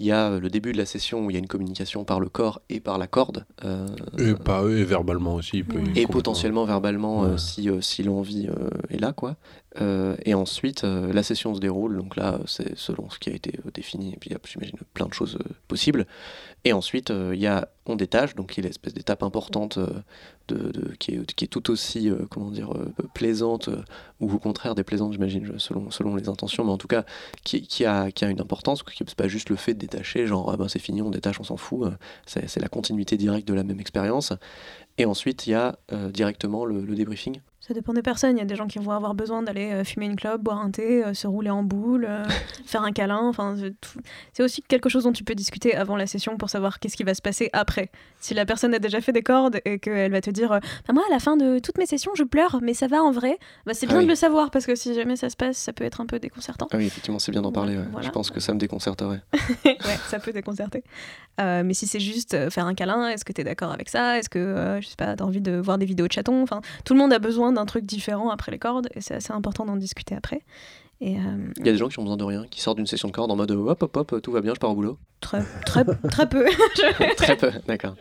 Il 0.00 0.06
y 0.06 0.10
a 0.12 0.30
euh, 0.32 0.40
le 0.40 0.48
début 0.50 0.72
de 0.72 0.78
la 0.78 0.86
session 0.86 1.24
où 1.24 1.30
il 1.30 1.34
y 1.34 1.36
a 1.36 1.38
une 1.38 1.46
communication 1.46 2.04
par 2.04 2.18
le 2.18 2.28
corps 2.28 2.60
et 2.68 2.80
par 2.80 2.98
la 2.98 3.06
corde. 3.06 3.46
euh, 3.64 3.86
Et, 4.18 4.34
pas, 4.34 4.64
et 4.64 4.82
verbalement 4.84 5.34
aussi. 5.36 5.58
il 5.58 5.64
peut- 5.64 5.78
Ouais. 5.78 5.92
et 5.94 6.06
potentiellement 6.08 6.64
verbalement 6.64 7.24
euh, 7.24 7.32
Ouais. 7.32 7.38
si, 7.38 7.68
euh, 7.70 7.80
si 7.80 8.02
l'envie 8.02 8.48
euh, 8.48 8.70
est 8.90 8.98
là 9.00 9.12
quoi. 9.12 9.36
Euh, 9.80 10.16
et 10.24 10.34
ensuite 10.34 10.84
euh, 10.84 11.12
la 11.12 11.24
session 11.24 11.52
se 11.52 11.58
déroule, 11.58 11.96
donc 11.96 12.14
là 12.14 12.38
c'est 12.46 12.78
selon 12.78 13.10
ce 13.10 13.18
qui 13.18 13.30
a 13.30 13.32
été 13.32 13.58
euh, 13.66 13.70
défini, 13.72 14.12
et 14.12 14.16
puis 14.16 14.30
il 14.30 14.32
y 14.32 14.36
a 14.36 14.38
j'imagine 14.44 14.78
plein 14.92 15.06
de 15.06 15.12
choses 15.12 15.38
possibles. 15.66 16.06
Et 16.64 16.72
ensuite 16.72 17.10
il 17.10 17.40
y 17.40 17.46
a 17.46 17.68
on 17.86 17.96
détache, 17.96 18.34
donc 18.34 18.56
il 18.56 18.62
y 18.62 18.66
a 18.66 18.68
l'espèce 18.68 18.94
d'étape 18.94 19.22
importante 19.22 19.78
qui, 20.98 21.12
est, 21.12 21.46
tout 21.48 21.70
aussi 21.70 22.10
comment 22.30 22.50
dire 22.50 22.72
plaisante 23.12 23.68
ou 24.20 24.32
au 24.32 24.38
contraire 24.38 24.74
déplaisante 24.74 25.12
j'imagine 25.12 25.58
selon, 25.58 25.90
selon 25.90 26.16
les 26.16 26.28
intentions, 26.28 26.64
mais 26.64 26.70
en 26.70 26.78
tout 26.78 26.88
cas 26.88 27.04
qui, 27.42 27.84
a, 27.84 28.10
qui 28.10 28.24
a 28.24 28.30
une 28.30 28.40
importance, 28.40 28.82
qui 28.82 29.04
c'est 29.06 29.14
pas 29.14 29.28
juste 29.28 29.50
le 29.50 29.56
fait 29.56 29.74
de 29.74 29.80
détacher, 29.80 30.26
genre 30.26 30.50
ah 30.50 30.56
ben 30.56 30.68
c'est 30.68 30.78
fini, 30.78 31.02
on 31.02 31.10
détache, 31.10 31.40
on 31.40 31.44
s'en 31.44 31.58
fout, 31.58 31.92
c'est 32.26 32.60
la 32.60 32.68
continuité 32.68 33.16
directe 33.16 33.46
de 33.48 33.54
la 33.54 33.64
même 33.64 33.80
expérience. 33.80 34.32
Et 34.96 35.04
ensuite, 35.04 35.46
il 35.46 35.50
y 35.50 35.54
a 35.54 35.76
directement 36.12 36.64
le, 36.64 36.80
le 36.82 36.94
débriefing. 36.94 37.40
Ça 37.66 37.72
dépend 37.72 37.94
des 37.94 38.02
personnes. 38.02 38.36
Il 38.36 38.40
y 38.40 38.42
a 38.42 38.44
des 38.44 38.56
gens 38.56 38.66
qui 38.66 38.78
vont 38.78 38.90
avoir 38.90 39.14
besoin 39.14 39.42
d'aller 39.42 39.72
euh, 39.72 39.84
fumer 39.84 40.04
une 40.04 40.16
clope, 40.16 40.42
boire 40.42 40.58
un 40.58 40.70
thé, 40.70 41.02
euh, 41.02 41.14
se 41.14 41.26
rouler 41.26 41.48
en 41.48 41.62
boule, 41.62 42.04
euh, 42.06 42.22
faire 42.66 42.82
un 42.82 42.92
câlin. 42.92 43.22
Enfin, 43.22 43.56
c'est 44.34 44.42
aussi 44.42 44.60
quelque 44.60 44.90
chose 44.90 45.04
dont 45.04 45.12
tu 45.12 45.24
peux 45.24 45.34
discuter 45.34 45.74
avant 45.74 45.96
la 45.96 46.06
session 46.06 46.36
pour 46.36 46.50
savoir 46.50 46.78
qu'est-ce 46.78 46.94
qui 46.94 47.04
va 47.04 47.14
se 47.14 47.22
passer 47.22 47.48
après. 47.54 47.90
Si 48.20 48.34
la 48.34 48.44
personne 48.44 48.74
a 48.74 48.78
déjà 48.78 49.00
fait 49.00 49.12
des 49.12 49.22
cordes 49.22 49.60
et 49.64 49.78
qu'elle 49.78 50.12
va 50.12 50.20
te 50.20 50.28
dire 50.28 50.50
Bah, 50.50 50.92
Moi, 50.92 51.02
à 51.08 51.10
la 51.10 51.18
fin 51.20 51.38
de 51.38 51.58
toutes 51.58 51.78
mes 51.78 51.86
sessions, 51.86 52.12
je 52.14 52.24
pleure, 52.24 52.58
mais 52.60 52.74
ça 52.74 52.86
va 52.86 53.02
en 53.02 53.12
vrai, 53.12 53.38
bah, 53.64 53.72
c'est 53.72 53.86
Ah 53.86 53.92
bien 53.92 53.98
oui. 54.00 54.04
de 54.04 54.10
le 54.10 54.14
savoir 54.14 54.50
parce 54.50 54.66
que 54.66 54.74
si 54.74 54.94
jamais 54.94 55.16
ça 55.16 55.30
se 55.30 55.36
passe, 55.36 55.56
ça 55.56 55.72
peut 55.72 55.84
être 55.84 56.02
un 56.02 56.06
peu 56.06 56.18
déconcertant. 56.18 56.68
Ah 56.70 56.76
oui, 56.76 56.84
effectivement, 56.84 57.18
c'est 57.18 57.32
bien 57.32 57.40
d'en 57.40 57.52
parler. 57.52 57.78
ouais. 57.78 57.84
Voilà. 57.92 58.06
Je 58.06 58.12
pense 58.12 58.30
que 58.30 58.40
ça 58.40 58.52
me 58.52 58.58
déconcerterait. 58.58 59.22
ouais, 59.64 59.98
ça 60.08 60.18
peut 60.18 60.32
déconcerter. 60.32 60.84
Euh, 61.40 61.62
mais 61.64 61.72
si 61.72 61.86
c'est 61.86 61.98
juste 62.00 62.50
faire 62.50 62.66
un 62.66 62.74
câlin, 62.74 63.08
est-ce 63.08 63.24
que 63.24 63.32
tu 63.32 63.40
es 63.40 63.44
d'accord 63.44 63.72
avec 63.72 63.88
ça? 63.88 64.18
Est-ce 64.18 64.28
que, 64.28 64.38
euh, 64.38 64.80
je 64.82 64.88
sais 64.88 64.96
pas, 64.96 65.16
t'as 65.16 65.24
envie 65.24 65.40
de 65.40 65.56
voir 65.56 65.78
des 65.78 65.86
vidéos 65.86 66.06
de 66.06 66.12
chatons? 66.12 66.42
Enfin, 66.42 66.60
tout 66.84 66.92
le 66.92 66.98
monde 67.00 67.12
a 67.12 67.18
besoin 67.18 67.53
d'un 67.54 67.66
truc 67.66 67.84
différent 67.86 68.30
après 68.30 68.52
les 68.52 68.58
cordes 68.58 68.88
et 68.94 69.00
c'est 69.00 69.14
assez 69.14 69.32
important 69.32 69.64
d'en 69.64 69.76
discuter 69.76 70.14
après. 70.14 70.42
Et 71.00 71.16
euh, 71.18 71.52
Il 71.58 71.66
y 71.66 71.68
a 71.68 71.72
des 71.72 71.78
gens 71.78 71.88
qui 71.88 71.98
ont 71.98 72.02
besoin 72.02 72.16
de 72.16 72.24
rien, 72.24 72.46
qui 72.50 72.60
sortent 72.60 72.76
d'une 72.76 72.86
session 72.86 73.08
de 73.08 73.12
corde 73.12 73.30
en 73.30 73.36
mode 73.36 73.50
hop 73.50 73.82
hop 73.82 73.96
hop, 73.96 74.20
tout 74.22 74.32
va 74.32 74.40
bien, 74.40 74.54
je 74.54 74.60
pars 74.60 74.70
au 74.70 74.74
boulot. 74.74 74.98
très, 75.20 75.42
très, 75.66 75.84
très 76.08 76.28
peu. 76.28 76.46
je 76.48 77.14
Très 77.16 77.36
peu, 77.36 77.50
d'accord. 77.66 77.94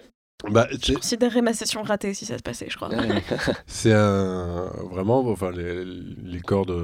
Bah, 0.50 0.68
c'est- 0.82 0.96
considérerais 0.96 1.42
ma 1.42 1.54
session 1.54 1.82
ratée 1.84 2.14
si 2.14 2.26
ça 2.26 2.38
se 2.38 2.44
passait, 2.44 2.68
je 2.70 2.76
crois. 2.76 2.90
C'est 3.66 3.94
un 3.94 4.70
vraiment, 4.92 5.20
enfin 5.30 5.52
les, 5.52 5.86
les 5.86 6.40
cordes, 6.42 6.76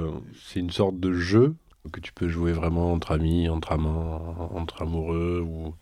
c'est 0.48 0.62
une 0.62 0.72
sorte 0.72 0.98
de 1.00 1.12
jeu 1.12 1.56
que 1.92 2.00
tu 2.00 2.14
peux 2.14 2.30
jouer 2.30 2.54
vraiment 2.54 2.92
entre 2.94 3.12
amis, 3.12 3.50
entre 3.50 3.72
amants, 3.74 4.50
entre 4.56 4.82
amoureux 4.84 5.42
ou 5.46 5.74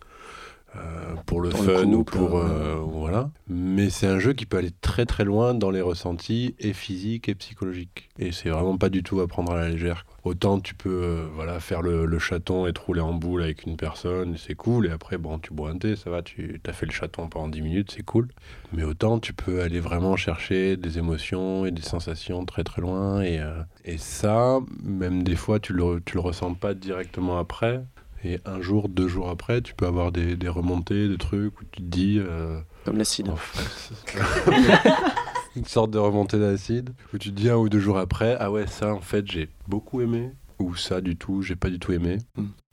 euh, 0.76 1.16
pour 1.26 1.40
le 1.42 1.50
Pour 1.50 1.64
le 1.64 1.78
fun 1.78 1.94
ou 1.94 2.04
pour 2.04 2.38
euh, 2.38 2.76
voilà. 2.76 3.30
Mais 3.48 3.90
c'est 3.90 4.08
un 4.08 4.20
jeu 4.20 4.34
qui 4.34 4.46
peut 4.46 4.58
aller 4.58 4.74
très 4.82 5.06
très 5.06 5.24
loin 5.24 5.54
dans 5.54 5.72
les 5.72 5.82
ressentis 5.82 6.56
et 6.60 6.74
physiques 6.74 7.30
et 7.30 7.36
psychologiques. 7.36 8.10
Et 8.20 8.32
c'est 8.32 8.50
vraiment 8.50 8.78
pas 8.78 8.90
du 8.90 9.02
tout 9.02 9.22
à 9.22 9.28
prendre 9.28 9.54
à 9.54 9.56
la 9.56 9.70
légère. 9.70 10.06
quoi. 10.06 10.18
Autant 10.32 10.60
tu 10.60 10.76
peux 10.76 10.90
euh, 10.90 11.26
voilà 11.34 11.62
faire 11.62 11.82
le, 11.82 12.06
le 12.06 12.20
chaton 12.20 12.68
et 12.68 12.74
te 12.74 12.82
rouler 12.82 13.00
en 13.00 13.14
boule 13.14 13.44
avec 13.44 13.64
une 13.64 13.78
personne, 13.78 14.36
c'est 14.38 14.56
cool. 14.56 14.88
Et 14.88 14.92
après 14.92 15.18
bon, 15.18 15.40
tu 15.40 15.54
bois 15.54 15.70
un 15.70 15.78
thé, 15.78 15.96
ça 15.96 16.10
va, 16.10 16.22
tu 16.22 16.62
as 16.68 16.74
fait 16.74 16.86
le 16.86 16.92
chaton 16.92 17.30
pendant 17.30 17.48
10 17.48 17.62
minutes, 17.62 17.94
c'est 17.96 18.04
cool. 18.04 18.28
Mais 18.74 18.84
autant 18.84 19.20
tu 19.20 19.34
peux 19.34 19.62
aller 19.62 19.80
vraiment 19.80 20.18
chercher 20.18 20.76
des 20.76 20.98
émotions 20.98 21.66
et 21.66 21.72
des 21.72 21.82
sensations 21.82 22.44
très 22.46 22.66
très 22.66 22.82
loin. 22.82 23.22
Et, 23.22 23.40
et 23.86 23.98
ça, 23.98 24.60
même 24.84 25.24
des 25.24 25.36
fois, 25.38 25.60
tu 25.60 25.72
le, 25.72 26.02
tu 26.06 26.16
le 26.16 26.20
ressens 26.20 26.54
pas 26.56 26.74
directement 26.74 27.38
après. 27.40 27.82
Et 28.24 28.40
un 28.46 28.62
jour, 28.62 28.90
deux 28.90 29.08
jours 29.08 29.30
après, 29.30 29.62
tu 29.62 29.74
peux 29.76 29.86
avoir 29.86 30.12
des, 30.12 30.36
des 30.36 30.50
remontées, 30.50 31.08
des 31.08 31.18
trucs 31.18 31.60
où 31.62 31.64
tu 31.72 31.82
te 31.82 31.88
dis. 31.88 32.18
euh, 32.20 32.60
Comme 32.86 32.98
l'acide. 32.98 33.30
en 33.30 33.36
fait, 33.36 33.94
une 35.56 35.66
sorte 35.66 35.92
de 35.92 35.98
remontée 36.00 36.40
d'acide 36.40 36.90
où 37.14 37.18
tu 37.18 37.30
te 37.30 37.36
dis 37.36 37.50
un 37.50 37.58
ou 37.58 37.70
deux 37.70 37.80
jours 37.80 37.98
après, 37.98 38.36
ah 38.40 38.52
ouais, 38.52 38.68
ça 38.68 38.94
en 38.94 39.02
fait 39.02 39.30
j'ai 39.30 39.50
beaucoup 39.68 40.02
aimé. 40.02 40.32
Ou 40.60 40.76
ça 40.76 41.02
du 41.02 41.16
tout, 41.16 41.44
j'ai 41.44 41.56
pas 41.56 41.70
du 41.70 41.78
tout 41.78 41.92
aimé. 41.94 42.18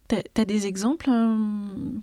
T'as 0.09 0.22
as 0.36 0.45
des 0.47 0.66
exemples 0.66 1.11
euh, 1.11 1.36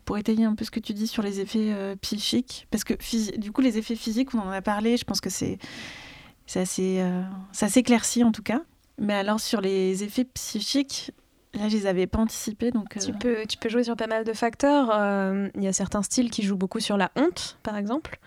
pour 0.06 0.18
étayer 0.18 0.46
un 0.46 0.54
peu 0.56 0.64
ce 0.64 0.70
que 0.72 0.80
tu 0.80 0.94
dis 0.94 1.08
sur 1.08 1.24
les 1.24 1.40
effets 1.40 1.72
euh, 1.74 1.96
psychiques? 2.02 2.68
Parce 2.70 2.84
que 2.84 2.94
du 3.40 3.52
coup, 3.52 3.62
les 3.62 3.80
effets 3.80 3.96
physiques, 3.96 4.34
on 4.36 4.40
en 4.40 4.50
a 4.52 4.62
parlé, 4.62 4.98
je 4.98 5.04
pense 5.06 5.22
que 5.22 5.30
c'est 5.32 5.58
c'est 6.46 6.60
assez, 6.60 6.98
euh, 7.00 7.24
ça 7.52 7.68
s'éclaircit 7.68 8.24
en 8.24 8.32
tout 8.32 8.44
cas. 8.44 8.62
Mais 9.00 9.14
alors 9.14 9.40
sur 9.40 9.62
les 9.62 10.04
effets 10.04 10.26
psychiques, 10.26 11.12
là, 11.54 11.68
je 11.70 11.76
les 11.78 11.86
avais 11.88 12.08
pas 12.08 12.20
anticipés. 12.20 12.72
Donc, 12.72 12.98
euh, 12.98 13.00
Tu 13.00 13.14
peux, 13.14 13.38
tu 13.48 13.58
peux 13.58 13.70
jouer 13.70 13.84
sur 13.84 13.96
pas 13.96 14.08
mal 14.08 14.24
de 14.24 14.34
facteurs. 14.34 14.90
Euh, 14.94 15.50
Il 15.56 15.64
y 15.64 15.68
a 15.68 15.74
certains 15.74 16.02
styles 16.02 16.30
qui 16.30 16.44
jouent 16.44 16.58
beaucoup 16.58 16.80
sur 16.80 16.98
la 16.98 17.12
honte, 17.16 17.58
par 17.64 17.78
exemple, 17.78 18.20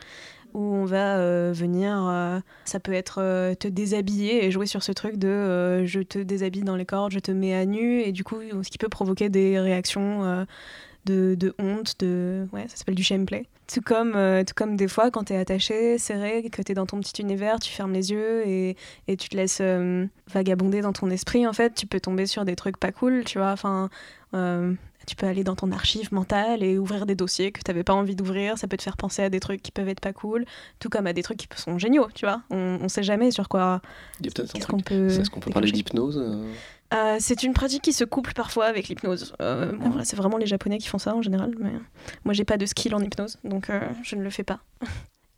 où 0.53 0.61
on 0.61 0.85
va 0.85 1.17
euh, 1.17 1.53
venir, 1.55 2.07
euh, 2.09 2.39
ça 2.65 2.79
peut 2.79 2.93
être 2.93 3.21
euh, 3.21 3.55
te 3.55 3.67
déshabiller 3.67 4.45
et 4.45 4.51
jouer 4.53 4.67
sur 4.67 4.83
ce 4.85 4.93
truc 4.93 5.17
de 5.17 5.27
euh, 5.27 5.85
je 5.85 6.01
te 6.01 6.19
déshabille 6.21 6.63
dans 6.63 6.77
les 6.77 6.87
cordes, 6.87 7.13
je 7.13 7.19
te 7.19 7.33
mets 7.33 7.55
à 7.55 7.65
nu, 7.67 8.01
et 8.03 8.13
du 8.13 8.23
coup, 8.23 8.37
ce 8.63 8.71
qui 8.71 8.79
peut 8.79 8.89
provoquer 8.89 9.29
des 9.31 9.59
réactions 9.59 10.25
euh, 10.25 10.45
de, 11.07 11.35
de 11.35 11.55
honte, 11.59 11.95
de... 12.01 12.47
Ouais, 12.53 12.67
ça 12.69 12.77
s'appelle 12.77 12.95
du 12.95 13.03
shameplay. 13.03 13.47
Tout 13.73 13.81
comme, 13.81 14.15
euh, 14.15 14.45
tout 14.45 14.55
comme 14.55 14.77
des 14.77 14.89
fois, 14.89 15.11
quand 15.11 15.25
t'es 15.25 15.37
attaché, 15.37 15.97
serré, 15.99 16.51
que 16.51 16.61
t'es 16.61 16.75
dans 16.75 16.87
ton 16.87 17.01
petit 17.01 17.23
univers, 17.23 17.59
tu 17.59 17.73
fermes 17.73 17.93
les 17.93 18.11
yeux 18.11 18.47
et, 18.47 18.77
et 19.09 19.17
tu 19.17 19.29
te 19.29 19.37
laisses 19.37 19.59
euh, 19.63 20.07
vagabonder 20.33 20.83
dans 20.83 20.93
ton 20.93 21.09
esprit, 21.11 21.47
en 21.47 21.53
fait, 21.53 21.75
tu 21.75 21.87
peux 21.87 22.01
tomber 22.01 22.27
sur 22.27 22.45
des 22.45 22.57
trucs 22.57 22.77
pas 22.77 22.93
cool, 22.93 23.25
tu 23.25 23.39
vois, 23.39 23.53
enfin... 23.53 23.89
euh, 24.35 24.75
tu 25.07 25.17
peux 25.17 25.27
aller 25.27 25.45
dans 25.45 25.55
ton 25.55 25.71
archive 25.71 26.15
mentale 26.15 26.63
et 26.63 26.79
ouvrir 26.79 27.05
des 27.05 27.15
dossiers 27.15 27.53
que 27.53 27.61
tu 27.63 27.71
n'avais 27.71 27.85
pas 27.85 27.93
envie 27.93 28.17
d'ouvrir. 28.17 28.57
Ça 28.57 28.67
peut 28.69 28.79
te 28.79 28.83
faire 28.83 28.97
penser 28.97 29.23
à 29.23 29.29
des 29.29 29.39
trucs 29.39 29.61
qui 29.61 29.71
peuvent 29.71 29.91
être 29.91 30.01
pas 30.01 30.15
cool, 30.15 30.47
tout 30.79 30.89
comme 30.89 31.07
à 31.07 31.13
des 31.13 31.23
trucs 31.23 31.37
qui 31.37 31.47
sont 31.61 31.77
géniaux, 31.79 32.09
tu 32.15 32.25
vois. 32.25 32.41
On, 32.49 32.79
on 32.81 32.89
sait 32.89 33.03
jamais 33.03 33.31
sur 33.31 33.51
quoi. 33.51 33.83
Il 34.21 34.25
y 34.25 34.29
a 34.31 34.33
peut-être 34.33 34.49
un 34.49 34.53
Qu'est-ce 34.55 34.67
truc. 34.67 34.77
qu'on 34.77 34.81
peut. 34.83 35.09
Est-ce 35.11 35.29
qu'on 35.29 35.41
peut 35.41 35.51
parler 35.51 35.71
d'hypnose 35.73 36.25
euh 36.93 37.17
C'est 37.21 37.43
une 37.43 37.53
pratique 37.53 37.83
qui 37.83 37.93
se 37.93 38.05
couple 38.05 38.33
parfois 38.35 38.67
avec 38.67 38.89
l'hypnose. 38.89 39.35
Euh, 39.41 39.73
bon, 39.73 40.03
c'est 40.05 40.17
vraiment 40.17 40.37
les 40.37 40.47
Japonais 40.47 40.79
qui 40.79 40.89
font 40.89 40.99
ça 40.99 41.15
en 41.15 41.23
général, 41.23 41.55
mais 41.59 41.73
moi 42.25 42.35
j'ai 42.35 42.45
pas 42.45 42.57
de 42.57 42.67
skill 42.67 42.95
en 42.95 43.01
hypnose, 43.01 43.39
donc 43.45 43.71
euh, 43.71 43.81
je 44.03 44.17
ne 44.17 44.23
le 44.23 44.31
fais 44.31 44.45
pas. 44.45 44.61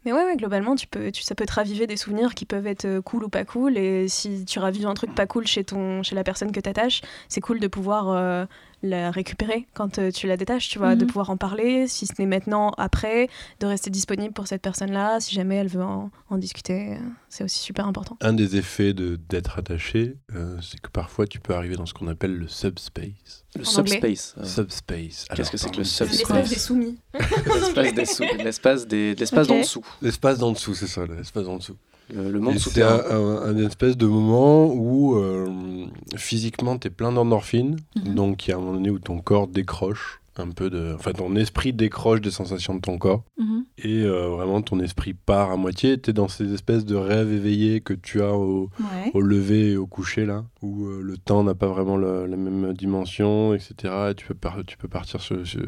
Mais 0.04 0.12
ouais, 0.12 0.22
ouais, 0.22 0.36
globalement, 0.36 0.76
tu 0.76 0.86
peux, 0.86 1.10
tu, 1.10 1.22
ça 1.24 1.34
peut 1.34 1.46
te 1.46 1.52
raviver 1.52 1.88
des 1.88 1.96
souvenirs 1.96 2.36
qui 2.36 2.44
peuvent 2.44 2.68
être 2.68 3.00
cool 3.00 3.24
ou 3.24 3.28
pas 3.28 3.44
cool. 3.44 3.76
Et 3.76 4.06
si 4.06 4.44
tu 4.44 4.60
ravives 4.60 4.86
un 4.86 4.94
truc 4.94 5.12
pas 5.12 5.26
cool 5.26 5.48
chez, 5.48 5.64
ton, 5.64 6.04
chez 6.04 6.14
la 6.14 6.22
personne 6.22 6.52
que 6.52 6.60
t'attaches, 6.60 7.02
c'est 7.28 7.40
cool 7.40 7.58
de 7.58 7.66
pouvoir 7.66 8.46
la 8.88 9.10
récupérer 9.10 9.66
quand 9.74 9.98
euh, 9.98 10.10
tu 10.10 10.26
la 10.26 10.36
détaches, 10.36 10.68
tu 10.68 10.78
vois, 10.78 10.94
de 10.96 11.02
Mhm. 11.04 11.06
pouvoir 11.08 11.30
en 11.30 11.36
parler, 11.36 11.86
si 11.88 12.06
ce 12.06 12.12
n'est 12.18 12.26
maintenant, 12.26 12.70
après, 12.78 13.28
de 13.60 13.66
rester 13.66 13.90
disponible 13.90 14.32
pour 14.34 14.46
cette 14.46 14.62
personne-là, 14.62 15.20
si 15.20 15.34
jamais 15.34 15.56
elle 15.56 15.68
veut 15.68 15.82
en, 15.84 16.10
en 16.30 16.38
discuter. 16.38 16.94
euh, 16.94 16.98
C'est 17.28 17.44
aussi 17.44 17.58
super 17.58 17.86
important. 17.86 18.16
Un 18.22 18.32
des 18.32 18.56
effets 18.56 18.94
de- 18.94 19.18
d'être 19.28 19.58
attaché, 19.58 20.16
euh, 20.34 20.56
c'est 20.62 20.80
que 20.80 20.88
parfois 20.90 21.26
tu 21.26 21.38
peux 21.40 21.54
arriver 21.54 21.76
dans 21.76 21.84
ce 21.86 21.92
qu'on 21.94 22.08
appelle 22.08 22.34
le 22.34 22.48
subspace. 22.48 23.44
Le 23.54 23.62
En 23.66 23.78
anglais. 23.80 23.92
subspace. 23.92 24.34
euh, 24.38 24.44
Subspace. 24.44 25.26
Qu'est-ce 25.34 25.50
que 25.50 25.56
c'est 25.56 25.70
que 25.70 25.76
le 25.78 25.84
subspace 25.84 26.18
L'espace 26.18 26.48
des 26.50 26.58
soumis. 26.58 26.98
L'espace 27.54 27.94
des 27.94 28.04
sous, 28.06 28.22
l'espace 28.44 28.86
des, 28.86 29.14
d'en 29.14 29.58
dessous, 29.60 29.82
L'espace 30.02 30.38
d'en 30.38 30.52
dessous, 30.52 30.74
c'est 30.74 30.86
ça, 30.86 31.06
l'espace 31.06 31.44
d'en 31.44 31.56
dessous. 31.56 31.76
Le 32.14 32.38
monde 32.40 32.54
C'est 32.54 32.60
souterrain. 32.60 33.00
un, 33.10 33.16
un- 33.16 33.42
un 33.54 33.58
espèce 33.66 33.96
de 33.96 34.06
moment 34.06 34.72
où 34.72 35.16
euh, 35.16 35.86
physiquement 36.16 36.78
tu 36.78 36.88
es 36.88 36.90
plein 36.90 37.12
d'endorphines, 37.12 37.76
Mhm. 37.96 38.14
donc 38.14 38.46
il 38.46 38.50
y 38.50 38.52
a 38.54 38.56
un 38.56 38.60
moment 38.60 38.74
donné 38.74 38.90
où 38.90 38.98
ton 38.98 39.18
corps 39.18 39.46
décroche 39.48 40.20
un 40.38 40.50
peu 40.50 40.68
de. 40.68 40.92
Enfin, 40.94 41.12
ton 41.12 41.34
esprit 41.34 41.72
décroche 41.72 42.20
des 42.20 42.30
sensations 42.30 42.74
de 42.74 42.80
ton 42.80 42.98
corps 42.98 43.24
mhm. 43.38 43.64
et 43.78 44.02
euh, 44.04 44.28
vraiment 44.28 44.60
ton 44.60 44.78
esprit 44.80 45.14
part 45.14 45.50
à 45.50 45.56
moitié. 45.56 45.98
Tu 45.98 46.10
es 46.10 46.12
dans 46.12 46.28
ces 46.28 46.52
espèces 46.52 46.84
de 46.84 46.94
rêves 46.94 47.32
éveillés 47.32 47.80
que 47.80 47.94
tu 47.94 48.20
as 48.22 48.34
au, 48.34 48.68
Ouais. 48.78 49.10
au 49.14 49.22
lever 49.22 49.72
et 49.72 49.76
au 49.78 49.86
coucher 49.86 50.26
là, 50.26 50.44
où 50.60 50.84
euh, 50.88 51.00
le 51.02 51.16
temps 51.16 51.42
n'a 51.42 51.54
pas 51.54 51.68
vraiment 51.68 51.96
la, 51.96 52.26
la 52.26 52.36
même 52.36 52.74
dimension, 52.74 53.54
etc. 53.54 53.74
Et 54.10 54.14
tu, 54.14 54.26
peux 54.26 54.34
par- 54.34 54.58
tu 54.66 54.76
peux 54.76 54.88
partir 54.88 55.22
sur- 55.22 55.46
sur- 55.46 55.62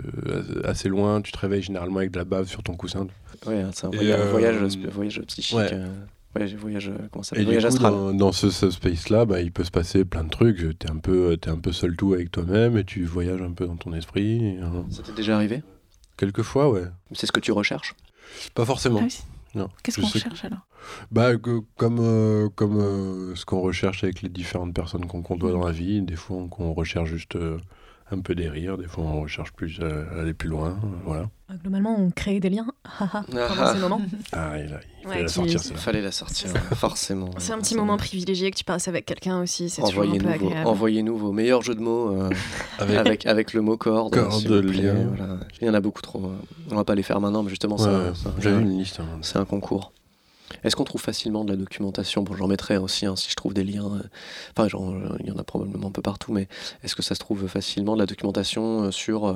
assez 0.64 0.91
loin, 0.91 1.22
tu 1.22 1.32
te 1.32 1.39
réveilles 1.39 1.62
généralement 1.62 1.99
avec 2.01 2.11
de 2.11 2.18
la 2.18 2.24
bave 2.26 2.47
sur 2.47 2.62
ton 2.62 2.74
coussin. 2.74 3.07
Ouais, 3.47 3.64
c'est 3.72 3.86
un 3.86 3.91
voyage, 3.91 4.20
euh, 4.20 4.30
voyage, 4.30 4.78
voyage 4.93 5.20
psychique. 5.28 5.57
ouais. 5.57 5.80
Euh, 6.36 6.38
voyage, 6.38 6.54
voyage, 6.56 6.88
euh, 6.88 7.08
comment 7.12 7.22
ça 7.22 7.36
Et 7.36 7.44
Voyage 7.44 7.62
coup, 7.62 7.68
astral. 7.68 7.92
dans, 7.92 8.12
dans 8.12 8.32
ce 8.32 8.50
subspace 8.50 9.08
là, 9.08 9.24
bah, 9.24 9.40
il 9.40 9.52
peut 9.52 9.64
se 9.64 9.70
passer 9.70 10.04
plein 10.04 10.24
de 10.24 10.30
trucs. 10.30 10.78
T'es 10.78 10.90
un 10.90 10.96
peu, 10.98 11.36
t'es 11.36 11.50
un 11.50 11.58
peu 11.58 11.72
seul 11.72 11.96
tout 11.96 12.14
avec 12.14 12.30
toi-même 12.30 12.76
et 12.78 12.84
tu 12.84 13.04
voyages 13.04 13.42
un 13.42 13.52
peu 13.52 13.66
dans 13.66 13.76
ton 13.76 13.92
esprit. 13.94 14.44
et, 14.44 14.58
euh, 14.62 14.82
Ça 14.90 15.02
t'est 15.02 15.12
déjà 15.14 15.36
arrivé? 15.36 15.62
Quelquefois, 16.16 16.70
ouais. 16.70 16.84
C'est 17.12 17.26
ce 17.26 17.32
que 17.32 17.40
tu 17.40 17.52
recherches? 17.52 17.94
Pas 18.54 18.64
forcément. 18.64 19.00
Ah 19.02 19.04
oui. 19.04 19.62
Qu'est-ce 19.82 20.00
qu'on 20.00 20.06
sais- 20.06 20.18
cherche 20.20 20.44
alors? 20.44 20.60
Bah, 21.10 21.36
que- 21.36 21.62
comme, 21.76 21.98
euh, 22.00 22.48
comme 22.54 22.78
euh, 22.78 23.34
ce 23.34 23.44
qu'on 23.44 23.60
recherche 23.60 24.04
avec 24.04 24.22
les 24.22 24.28
différentes 24.28 24.74
personnes 24.74 25.06
qu'on 25.06 25.22
côtoie 25.22 25.50
dans 25.52 25.64
la 25.64 25.72
vie, 25.72 26.02
des 26.02 26.16
fois 26.16 26.36
on, 26.36 26.48
qu'on 26.48 26.72
recherche 26.74 27.08
juste 27.10 27.34
euh, 27.36 27.58
un 28.11 28.20
peu 28.20 28.34
des 28.34 28.48
rires, 28.48 28.78
des 28.78 28.86
fois 28.86 29.04
on 29.04 29.20
recherche 29.22 29.52
plus 29.52 29.80
à 29.80 30.20
aller 30.20 30.32
plus 30.34 30.48
loin, 30.48 30.78
voilà. 31.04 31.28
Ah, 31.50 31.54
globalement, 31.62 31.96
on 31.98 32.11
crée 32.11 32.40
des 32.40 32.50
liens 32.50 32.66
pendant 32.98 33.40
Ah. 33.59 33.72
ces 33.74 33.80
moments. 33.80 34.02
Ah, 34.32 34.59
et 34.59 34.66
là, 34.66 34.80
il 35.02 35.06
Ouais, 35.09 35.12
fallait 35.14 35.22
la 35.22 35.28
sortir, 35.28 35.54
Il 35.54 35.59
ça. 35.61 35.74
fallait 35.76 36.02
la 36.02 36.12
sortir, 36.12 36.50
forcément. 36.74 37.30
C'est 37.38 37.52
un 37.52 37.59
petit 37.59 37.74
moment 37.74 37.96
privilégié 37.96 38.50
que 38.50 38.56
tu 38.56 38.64
passes 38.64 38.86
avec 38.88 39.06
quelqu'un 39.06 39.40
aussi, 39.42 39.70
c'est 39.70 39.80
toujours 39.82 40.02
un 40.02 40.06
Envoyez-nous 40.06 40.24
peu 40.30 40.38
vos, 40.38 40.46
agréable. 40.48 40.68
envoyez-nous 40.68 41.16
vos 41.16 41.32
meilleurs 41.32 41.62
jeux 41.62 41.74
de 41.74 41.80
mots 41.80 42.11
euh, 42.12 42.30
Avec, 42.78 42.96
avec, 42.98 43.26
avec 43.26 43.52
le 43.54 43.62
mot 43.62 43.76
corde. 43.78 44.14
Corde, 44.14 44.44
lien. 44.46 44.94
voilà. 45.16 45.38
Il 45.61 45.66
y 45.66 45.70
en 45.70 45.74
a 45.74 45.80
beaucoup 45.80 46.02
trop. 46.02 46.22
euh. 46.26 46.36
On 46.70 46.76
va 46.76 46.84
pas 46.84 46.94
les 46.94 47.02
faire 47.02 47.20
maintenant, 47.20 47.42
mais 47.42 47.50
justement, 47.50 47.76
Ouais, 47.76 47.82
c'est 47.82 47.88
un- 47.88 48.14
c'est 48.14 48.28
un- 48.28 48.34
j'avais 48.40 48.61
une 48.62 48.78
liste. 48.78 49.00
hein. 49.00 49.06
c'est 49.22 49.38
un 49.38 49.44
concours. 49.46 49.92
Est-ce 50.64 50.76
qu'on 50.76 50.84
trouve 50.84 51.01
facilement 51.01 51.44
de 51.44 51.51
la 51.51 51.57
documentation? 51.57 52.22
Bon, 52.22 52.34
j'en 52.34 52.49
mettrai 52.49 52.76
aussi 52.78 53.07
hein, 53.07 53.16
si 53.16 53.30
je 53.30 53.34
trouve 53.36 53.55
des 53.55 53.64
liens. 53.64 53.84
euh, 53.86 54.03
Enfin, 54.57 54.68
euh, 54.78 55.16
il 55.20 55.26
y 55.26 55.30
en 55.30 55.36
a 55.36 55.44
probablement 55.44 55.88
un 55.88 55.92
peu 55.92 56.03
partout, 56.03 56.32
mais 56.32 56.49
est-ce 56.82 56.94
que 56.96 57.03
ça 57.03 57.14
se 57.14 57.20
trouve 57.20 57.46
facilement 57.49 57.94
de 57.94 58.01
la 58.01 58.07
documentation 58.07 58.84
euh, 58.84 58.90
sur, 58.90 59.26
euh, 59.26 59.34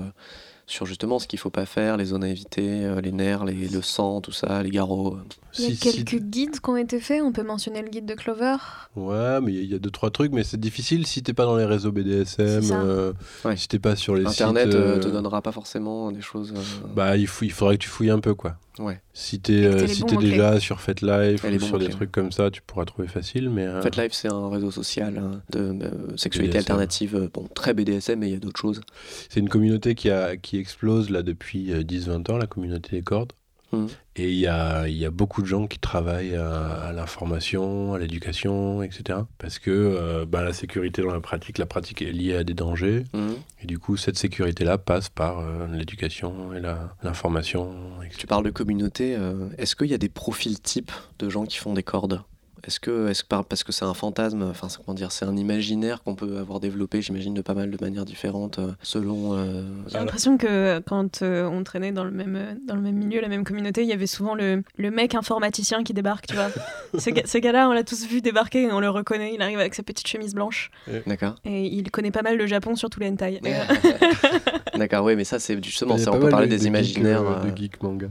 sur 0.67 0.87
justement 0.87 1.19
ce 1.19 1.27
qu'il 1.27 1.39
faut 1.39 1.51
pas 1.51 1.67
faire, 1.67 1.97
les 1.97 2.07
zones 2.07 2.25
à 2.25 2.29
éviter, 2.29 2.85
euh, 2.85 3.01
les 3.01 3.13
nerfs, 3.13 3.45
les, 3.45 3.69
le 3.69 3.83
sang, 3.83 4.21
tout 4.21 4.33
ça, 4.33 4.63
les 4.63 4.71
garrots 4.71 5.17
euh? 5.17 5.25
Il 5.59 5.65
y 5.65 5.67
a 5.67 5.71
Si- 5.71 5.77
si- 5.77 6.05
quelques 6.05 6.23
guides 6.23 6.61
qui 6.61 6.71
ont 6.71 6.77
été 6.79 6.99
faits, 6.99 7.21
on 7.23 7.31
peut 7.31 7.43
mentionner 7.43 7.83
le 7.83 7.91
guide 7.91 8.07
de 8.07 8.15
Clover? 8.15 8.57
Ouais, 8.97 9.39
mais 9.43 9.53
il 9.53 9.71
y 9.71 9.75
a 9.75 9.79
deux, 9.79 9.91
trois 9.91 10.11
trucs, 10.11 10.33
mais 10.33 10.45
c'est 10.45 10.59
difficile 10.59 11.07
si 11.07 11.23
t'es 11.23 11.35
pas 11.35 11.45
dans 11.45 11.57
les 11.59 11.67
réseaux 11.67 11.93
BDSM, 11.93 12.63
euh, 12.73 13.13
Ouais. 13.45 13.57
si 13.59 13.69
t'es 13.69 13.79
pas 13.79 13.95
sur 13.95 14.15
les 14.17 14.25
Internet 14.25 14.69
sites. 14.69 14.75
euh, 14.77 14.97
euh, 14.97 15.01
te 15.01 15.09
donnera 15.09 15.43
pas 15.43 15.53
forcément 15.53 16.11
des 16.11 16.23
choses. 16.23 16.55
euh, 16.57 16.87
Bah, 16.95 17.19
il, 17.19 17.27
faut, 17.27 17.45
il 17.45 17.53
faudrait 17.53 17.77
que 17.77 17.83
tu 17.83 17.91
fouilles 17.91 18.09
un 18.11 18.21
peu, 18.21 18.35
quoi. 18.35 18.57
Ouais. 18.83 19.01
Si 19.13 19.41
t'es 19.41 19.65
euh, 19.65 19.87
si 19.87 20.03
déjà 20.05 20.59
sur 20.61 20.81
FetLife 20.81 21.45
ou 21.45 21.61
sur 21.61 21.79
des 21.79 21.89
trucs 21.89 22.11
comme 22.13 22.33
ça, 22.33 22.51
tu 22.51 22.63
pourras 22.63 22.85
trouver 22.85 23.09
facile, 23.09 23.49
mais... 23.51 23.67
euh, 23.67 23.83
Live, 23.97 24.13
c'est 24.13 24.29
un 24.29 24.49
réseau 24.49 24.71
social 24.71 25.19
hein, 25.19 25.43
de 25.51 25.61
euh, 25.61 26.17
sexualité 26.17 26.59
BDSM. 26.59 26.59
alternative, 26.73 27.17
euh, 27.17 27.29
bon, 27.33 27.47
très 27.55 27.75
BDSM, 27.75 28.19
mais 28.19 28.29
il 28.29 28.33
y 28.33 28.37
a 28.37 28.41
d'autres 28.41 28.61
choses. 28.61 28.81
C'est 29.29 29.41
une 29.41 29.49
communauté 29.49 29.95
qui, 29.95 30.11
a, 30.11 30.37
qui 30.37 30.57
explose 30.59 31.11
là 31.11 31.23
depuis 31.23 31.73
euh, 31.73 31.83
10-20 31.83 32.31
ans, 32.33 32.37
la 32.39 32.47
communauté 32.47 32.97
des 32.97 33.03
cordes. 33.03 33.33
Mhm. 33.73 33.89
Et 34.17 34.29
il 34.31 34.39
y 34.39 34.47
a, 34.47 34.87
il 34.89 34.97
y 34.97 35.07
a 35.07 35.11
beaucoup 35.11 35.41
de 35.41 35.47
gens 35.47 35.67
qui 35.67 35.79
travaillent 35.79 36.35
à, 36.37 36.55
à 36.89 36.93
l'information, 36.93 37.95
à 37.95 37.99
l'éducation, 37.99 38.83
etc. 38.83 39.21
Parce 39.39 39.59
que 39.59 39.71
euh, 39.71 40.27
bah, 40.27 40.43
la 40.43 40.53
sécurité 40.53 41.01
dans 41.03 41.13
la 41.13 41.21
pratique, 41.21 41.57
la 41.59 41.65
pratique 41.67 42.03
est 42.03 42.13
liée 42.13 42.35
à 42.37 42.45
des 42.45 42.53
dangers. 42.55 43.05
Mhm. 43.15 43.37
Et 43.63 43.67
du 43.67 43.79
coup, 43.79 43.97
cette 43.97 44.19
sécurité-là 44.19 44.77
passe 44.79 45.09
par 45.09 45.39
euh, 45.39 45.67
l'éducation 45.73 46.53
et 46.53 46.61
la- 46.61 46.95
l'information, 47.03 47.73
etc. 48.03 48.17
Tu 48.19 48.27
parles 48.27 48.45
de 48.45 48.51
communauté, 48.51 49.17
euh, 49.17 49.49
est-ce 49.57 49.75
qu'il 49.77 49.87
y 49.89 49.95
a 49.95 49.99
des 49.99 50.09
profils 50.11 50.61
types 50.61 50.93
de 51.19 51.29
gens 51.31 51.45
qui 51.45 51.57
font 51.59 51.73
des 51.73 51.83
cordes? 51.83 52.21
Est-ce 52.65 52.79
que, 52.79 53.09
est-ce 53.09 53.23
que 53.25 53.29
par- 53.29 53.45
parce 53.45 53.65
que 53.65 53.73
c'est 53.73 53.85
un 53.85 53.95
fantasme, 53.95 54.43
enfin 54.45 54.69
c'est- 54.69 54.79
comment 54.85 54.95
dire, 54.95 55.11
c'est 55.11 55.25
un 55.25 55.37
imaginaire 55.37 56.03
qu'on 56.03 56.15
peut 56.15 56.39
avoir 56.39 56.61
développé, 56.61 57.03
j'imagine, 57.03 57.35
de 57.35 57.43
pas 57.43 57.55
mal 57.55 57.71
de 57.71 57.79
manières 57.85 58.05
différentes, 58.05 58.59
euh, 58.61 58.71
selon. 58.83 59.33
euh, 59.37 59.63
J'ai 59.89 59.99
l'impression 59.99 60.39
que 60.39 60.79
quand 60.87 61.23
euh, 61.23 61.49
on 61.51 61.65
traînait 61.65 61.91
dans 61.93 62.05
le, 62.05 62.11
même, 62.13 62.59
dans 62.67 62.77
le 62.77 62.81
même 62.81 62.95
milieu, 62.97 63.21
la 63.21 63.29
même 63.29 63.43
communauté, 63.45 63.83
il 63.83 63.89
y 63.89 63.93
avait 63.93 64.07
souvent 64.07 64.35
le, 64.37 64.63
le 64.77 64.91
mec 64.93 65.15
informaticien 65.17 65.83
qui 65.83 65.93
débarque, 65.93 66.27
tu 66.29 66.35
vois. 66.37 66.51
ce 66.99 67.11
gars- 67.11 67.27
ce 67.27 67.39
gars-là, 67.39 67.69
on 67.69 67.73
l'a 67.73 67.83
tous 67.85 68.07
vu 68.07 68.21
débarquer 68.21 68.63
et 68.63 68.73
on 68.73 68.79
le 68.81 68.91
reconnaît. 68.91 69.35
Il 69.35 69.43
arrive 69.43 69.59
avec 69.59 69.75
sa 69.75 69.83
petite 69.83 70.07
chemise 70.07 70.35
blanche 70.35 70.71
D'accord. 71.07 71.35
et 71.45 71.65
il 71.67 71.91
connaît 71.91 72.11
pas 72.13 72.23
mal 72.23 72.37
le 72.37 72.47
Japon, 72.47 72.77
surtout 72.77 73.01
les 73.01 73.09
hentai. 73.09 73.41
D'accord, 74.77 75.05
oui, 75.05 75.17
mais 75.17 75.25
ça 75.25 75.39
c'est 75.39 75.63
justement, 75.63 75.99
ça, 75.99 76.13
on 76.13 76.19
peut 76.21 76.29
parler 76.29 76.47
de- 76.49 76.57
des 76.57 76.67
imaginaires. 76.67 77.23
euh, 77.23 77.35
euh, 77.45 77.51
de 77.51 77.57
geek 77.57 77.83
manga. 77.83 78.09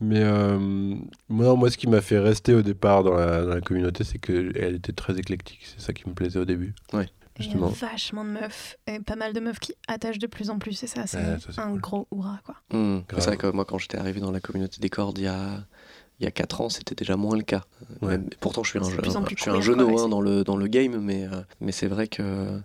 Mais 0.00 0.20
euh, 0.22 0.58
moi, 1.28 1.54
moi, 1.56 1.70
ce 1.70 1.76
qui 1.76 1.88
m'a 1.88 2.00
fait 2.00 2.18
rester 2.20 2.54
au 2.54 2.62
départ 2.62 3.02
dans 3.02 3.14
la, 3.14 3.42
dans 3.42 3.54
la 3.54 3.60
communauté, 3.60 4.04
c'est 4.04 4.18
qu'elle 4.18 4.74
était 4.76 4.92
très 4.92 5.18
éclectique. 5.18 5.60
C'est 5.64 5.80
ça 5.80 5.92
qui 5.92 6.08
me 6.08 6.14
plaisait 6.14 6.38
au 6.38 6.44
début. 6.44 6.74
Ouais. 6.92 7.08
Il 7.40 7.44
y 7.44 7.48
a 7.48 7.50
Justement. 7.52 7.68
vachement 7.68 8.24
de 8.24 8.30
meufs 8.30 8.76
et 8.88 8.98
pas 8.98 9.14
mal 9.14 9.32
de 9.32 9.38
meufs 9.38 9.60
qui 9.60 9.72
attachent 9.86 10.18
de 10.18 10.26
plus 10.26 10.50
en 10.50 10.58
plus 10.58 10.82
et 10.82 10.88
ça 10.88 11.06
c'est 11.06 11.18
Ouais, 11.18 11.38
ça, 11.38 11.52
c'est 11.52 11.60
un 11.60 11.70
cool. 11.70 11.80
gros 11.80 12.08
hurrah 12.10 12.40
quoi. 12.44 12.56
Grave. 12.72 13.04
C'est 13.20 13.26
vrai 13.26 13.36
que 13.36 13.46
moi, 13.52 13.64
quand 13.64 13.78
j'étais 13.78 13.96
arrivé 13.96 14.18
dans 14.20 14.32
la 14.32 14.40
communauté 14.40 14.80
des 14.80 14.88
cordes 14.90 15.18
il 15.18 15.24
y 15.24 15.28
a. 15.28 15.64
Il 16.20 16.24
y 16.24 16.26
a 16.26 16.32
4 16.32 16.60
ans, 16.62 16.68
c'était 16.68 16.96
déjà 16.96 17.16
moins 17.16 17.36
le 17.36 17.42
cas. 17.44 17.62
Ouais. 18.02 18.08
Même- 18.18 18.28
pourtant, 18.40 18.64
je 18.64 18.70
suis 18.70 18.78
un, 18.80 18.82
de 18.82 18.90
je, 18.90 18.96
plus 18.96 19.14
en 19.16 19.22
plus 19.22 19.36
je 19.36 19.42
suis 19.42 19.50
un 19.52 19.60
genou 19.60 19.88
quoi, 19.88 20.02
hein, 20.02 20.08
dans, 20.08 20.20
le, 20.20 20.42
dans 20.42 20.56
le 20.56 20.66
game, 20.66 20.98
mais, 21.00 21.24
euh, 21.26 21.36
mais 21.60 21.70
c'est 21.70 21.86
vrai 21.86 22.08
que 22.08 22.58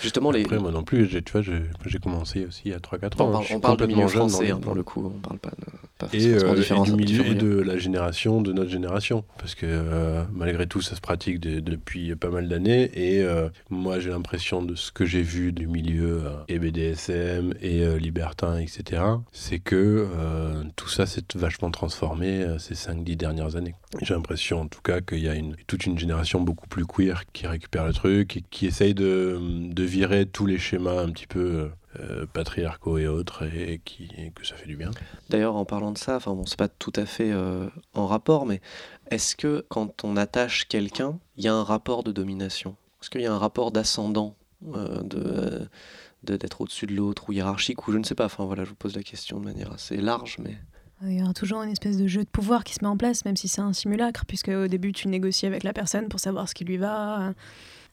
justement, 0.00 0.30
les, 0.30 0.40
Après, 0.42 0.58
moi 0.58 0.70
non 0.70 0.84
plus, 0.84 1.06
j'ai- 1.06 1.20
tu 1.20 1.32
vois, 1.32 1.42
j'ai 1.42 1.98
commencé 1.98 2.46
aussi 2.46 2.62
il 2.64 2.70
y 2.70 2.74
a 2.74 2.78
3-4 2.80 3.20
ans. 3.20 3.28
on 3.28 3.32
parle, 3.32 3.44
on 3.52 3.60
parle 3.60 3.76
de 3.76 3.82
complètement 3.82 3.96
milieu 3.96 4.08
jeune 4.08 4.22
dans 4.22 4.28
français 4.28 4.44
les- 4.46 4.50
hein, 4.52 4.58
pour 4.60 4.74
le 4.74 4.82
coup, 4.82 5.12
on 5.14 5.18
parle 5.20 5.38
pas 5.38 5.50
de 5.50 5.66
pas 5.98 6.08
et, 6.14 6.26
euh, 6.32 6.54
et 6.56 6.82
du 6.84 6.92
milieu 6.94 7.26
et 7.26 7.34
de 7.34 7.60
la 7.60 7.76
génération, 7.76 8.40
de 8.40 8.52
notre 8.54 8.70
génération. 8.70 9.24
Parce 9.38 9.54
que 9.54 9.66
euh, 9.68 10.24
malgré 10.32 10.66
tout, 10.66 10.80
ça 10.80 10.96
se 10.96 11.00
pratique 11.02 11.40
de- 11.40 11.60
depuis 11.60 12.14
pas 12.16 12.30
mal 12.30 12.48
d'années. 12.48 12.90
Et 12.94 13.22
euh, 13.22 13.48
moi, 13.68 13.98
j'ai 14.00 14.10
l'impression 14.10 14.62
de 14.62 14.74
ce 14.76 14.90
que 14.90 15.04
j'ai 15.04 15.22
vu 15.22 15.52
du 15.52 15.66
milieu 15.66 16.22
euh, 16.24 16.30
et 16.48 16.58
BDSM 16.58 17.52
et 17.60 17.82
euh, 17.84 17.98
libertin, 17.98 18.58
etc., 18.58 19.02
c'est 19.32 19.58
que 19.58 20.08
euh, 20.16 20.62
tout 20.76 20.88
ça 20.88 21.04
s'est 21.06 21.22
vachement 21.34 21.70
transformé 21.70 22.42
euh, 22.42 22.58
ces 22.58 22.74
5-10 22.94 23.16
dernières 23.16 23.56
années. 23.56 23.74
J'ai 24.02 24.14
l'impression, 24.14 24.62
en 24.62 24.68
tout 24.68 24.80
cas, 24.82 25.00
qu'il 25.00 25.20
y 25.20 25.28
a 25.28 25.34
une, 25.34 25.56
toute 25.66 25.86
une 25.86 25.98
génération 25.98 26.40
beaucoup 26.40 26.68
plus 26.68 26.86
queer 26.86 27.24
qui 27.32 27.46
récupère 27.46 27.86
le 27.86 27.92
truc 27.92 28.36
et 28.36 28.44
qui 28.50 28.66
essaye 28.66 28.94
de, 28.94 29.38
virer 29.78 30.26
tous 30.26 30.46
les 30.46 30.58
schémas 30.58 31.02
un 31.02 31.10
petit 31.10 31.26
peu 31.26 31.70
euh, 32.00 32.26
patriarcaux 32.32 32.98
et 32.98 33.06
autres 33.06 33.44
et, 33.44 33.80
qui, 33.84 34.08
que 34.34 34.46
ça 34.46 34.56
fait 34.56 34.66
du 34.66 34.76
bien. 34.76 34.90
D'ailleurs, 35.28 35.56
en 35.56 35.64
parlant 35.64 35.92
de 35.92 35.98
ça, 35.98 36.16
enfin 36.16 36.34
bon, 36.34 36.46
c'est 36.46 36.58
pas 36.58 36.68
tout 36.68 36.92
à 36.96 37.06
fait 37.06 37.30
euh, 37.30 37.68
en 37.94 38.06
rapport, 38.06 38.46
mais 38.46 38.60
est-ce 39.10 39.36
que 39.36 39.64
quand 39.68 40.04
on 40.04 40.16
attache 40.16 40.66
quelqu'un, 40.66 41.18
il 41.36 41.44
y 41.44 41.48
a 41.48 41.54
un 41.54 41.62
rapport 41.64 42.02
de 42.02 42.12
domination? 42.12 42.76
Est-ce 43.00 43.10
qu'il 43.10 43.20
y 43.20 43.26
a 43.26 43.32
un 43.32 43.38
rapport 43.38 43.70
d'ascendant, 43.70 44.34
euh, 44.74 45.02
de- 45.02 45.68
d'être 46.22 46.62
au-dessus 46.62 46.86
de 46.86 46.94
l'autre 46.94 47.28
ou 47.28 47.32
hiérarchique 47.32 47.86
ou 47.86 47.92
je 47.92 47.98
ne 47.98 48.04
sais 48.04 48.14
pas? 48.14 48.24
Enfin 48.24 48.46
voilà, 48.46 48.64
je 48.64 48.70
vous 48.70 48.76
pose 48.76 48.96
la 48.96 49.02
question 49.02 49.38
de 49.38 49.44
manière 49.44 49.70
assez 49.72 49.98
large, 49.98 50.38
mais 50.42 50.56
Il 51.06 51.18
y 51.18 51.22
aura 51.22 51.34
toujours 51.34 51.62
une 51.62 51.70
espèce 51.70 51.96
de 51.96 52.06
jeu 52.06 52.24
de 52.24 52.28
pouvoir 52.28 52.64
qui 52.64 52.74
se 52.74 52.82
met 52.82 52.88
en 52.88 52.96
place, 52.96 53.24
même 53.24 53.36
si 53.36 53.48
c'est 53.48 53.60
un 53.60 53.72
simulacre, 53.72 54.24
puisque 54.26 54.48
au 54.48 54.66
début 54.68 54.92
tu 54.92 55.08
négocies 55.08 55.46
avec 55.46 55.62
la 55.62 55.72
personne 55.72 56.08
pour 56.08 56.20
savoir 56.20 56.48
ce 56.48 56.54
qui 56.54 56.64
lui 56.64 56.76
va. 56.76 57.34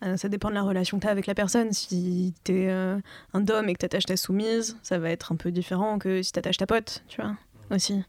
Euh, 0.03 0.17
Ça 0.17 0.29
dépend 0.29 0.49
de 0.49 0.55
la 0.55 0.63
relation 0.63 0.97
que 0.97 1.01
tu 1.03 1.07
as 1.07 1.11
avec 1.11 1.27
la 1.27 1.35
personne. 1.35 1.73
Si 1.73 2.33
tu 2.43 2.63
es 2.63 2.69
un 2.69 3.39
dom 3.41 3.67
et 3.69 3.73
que 3.73 3.79
tu 3.79 3.85
attaches 3.85 4.05
ta 4.05 4.17
soumise, 4.17 4.77
ça 4.81 4.97
va 4.97 5.09
être 5.09 5.31
un 5.31 5.35
peu 5.35 5.51
différent 5.51 5.99
que 5.99 6.21
si 6.23 6.31
tu 6.31 6.39
attaches 6.39 6.57
ta 6.57 6.65
pote, 6.67 7.03
tu 7.07 7.21
vois, 7.21 7.35
aussi. 7.69 8.01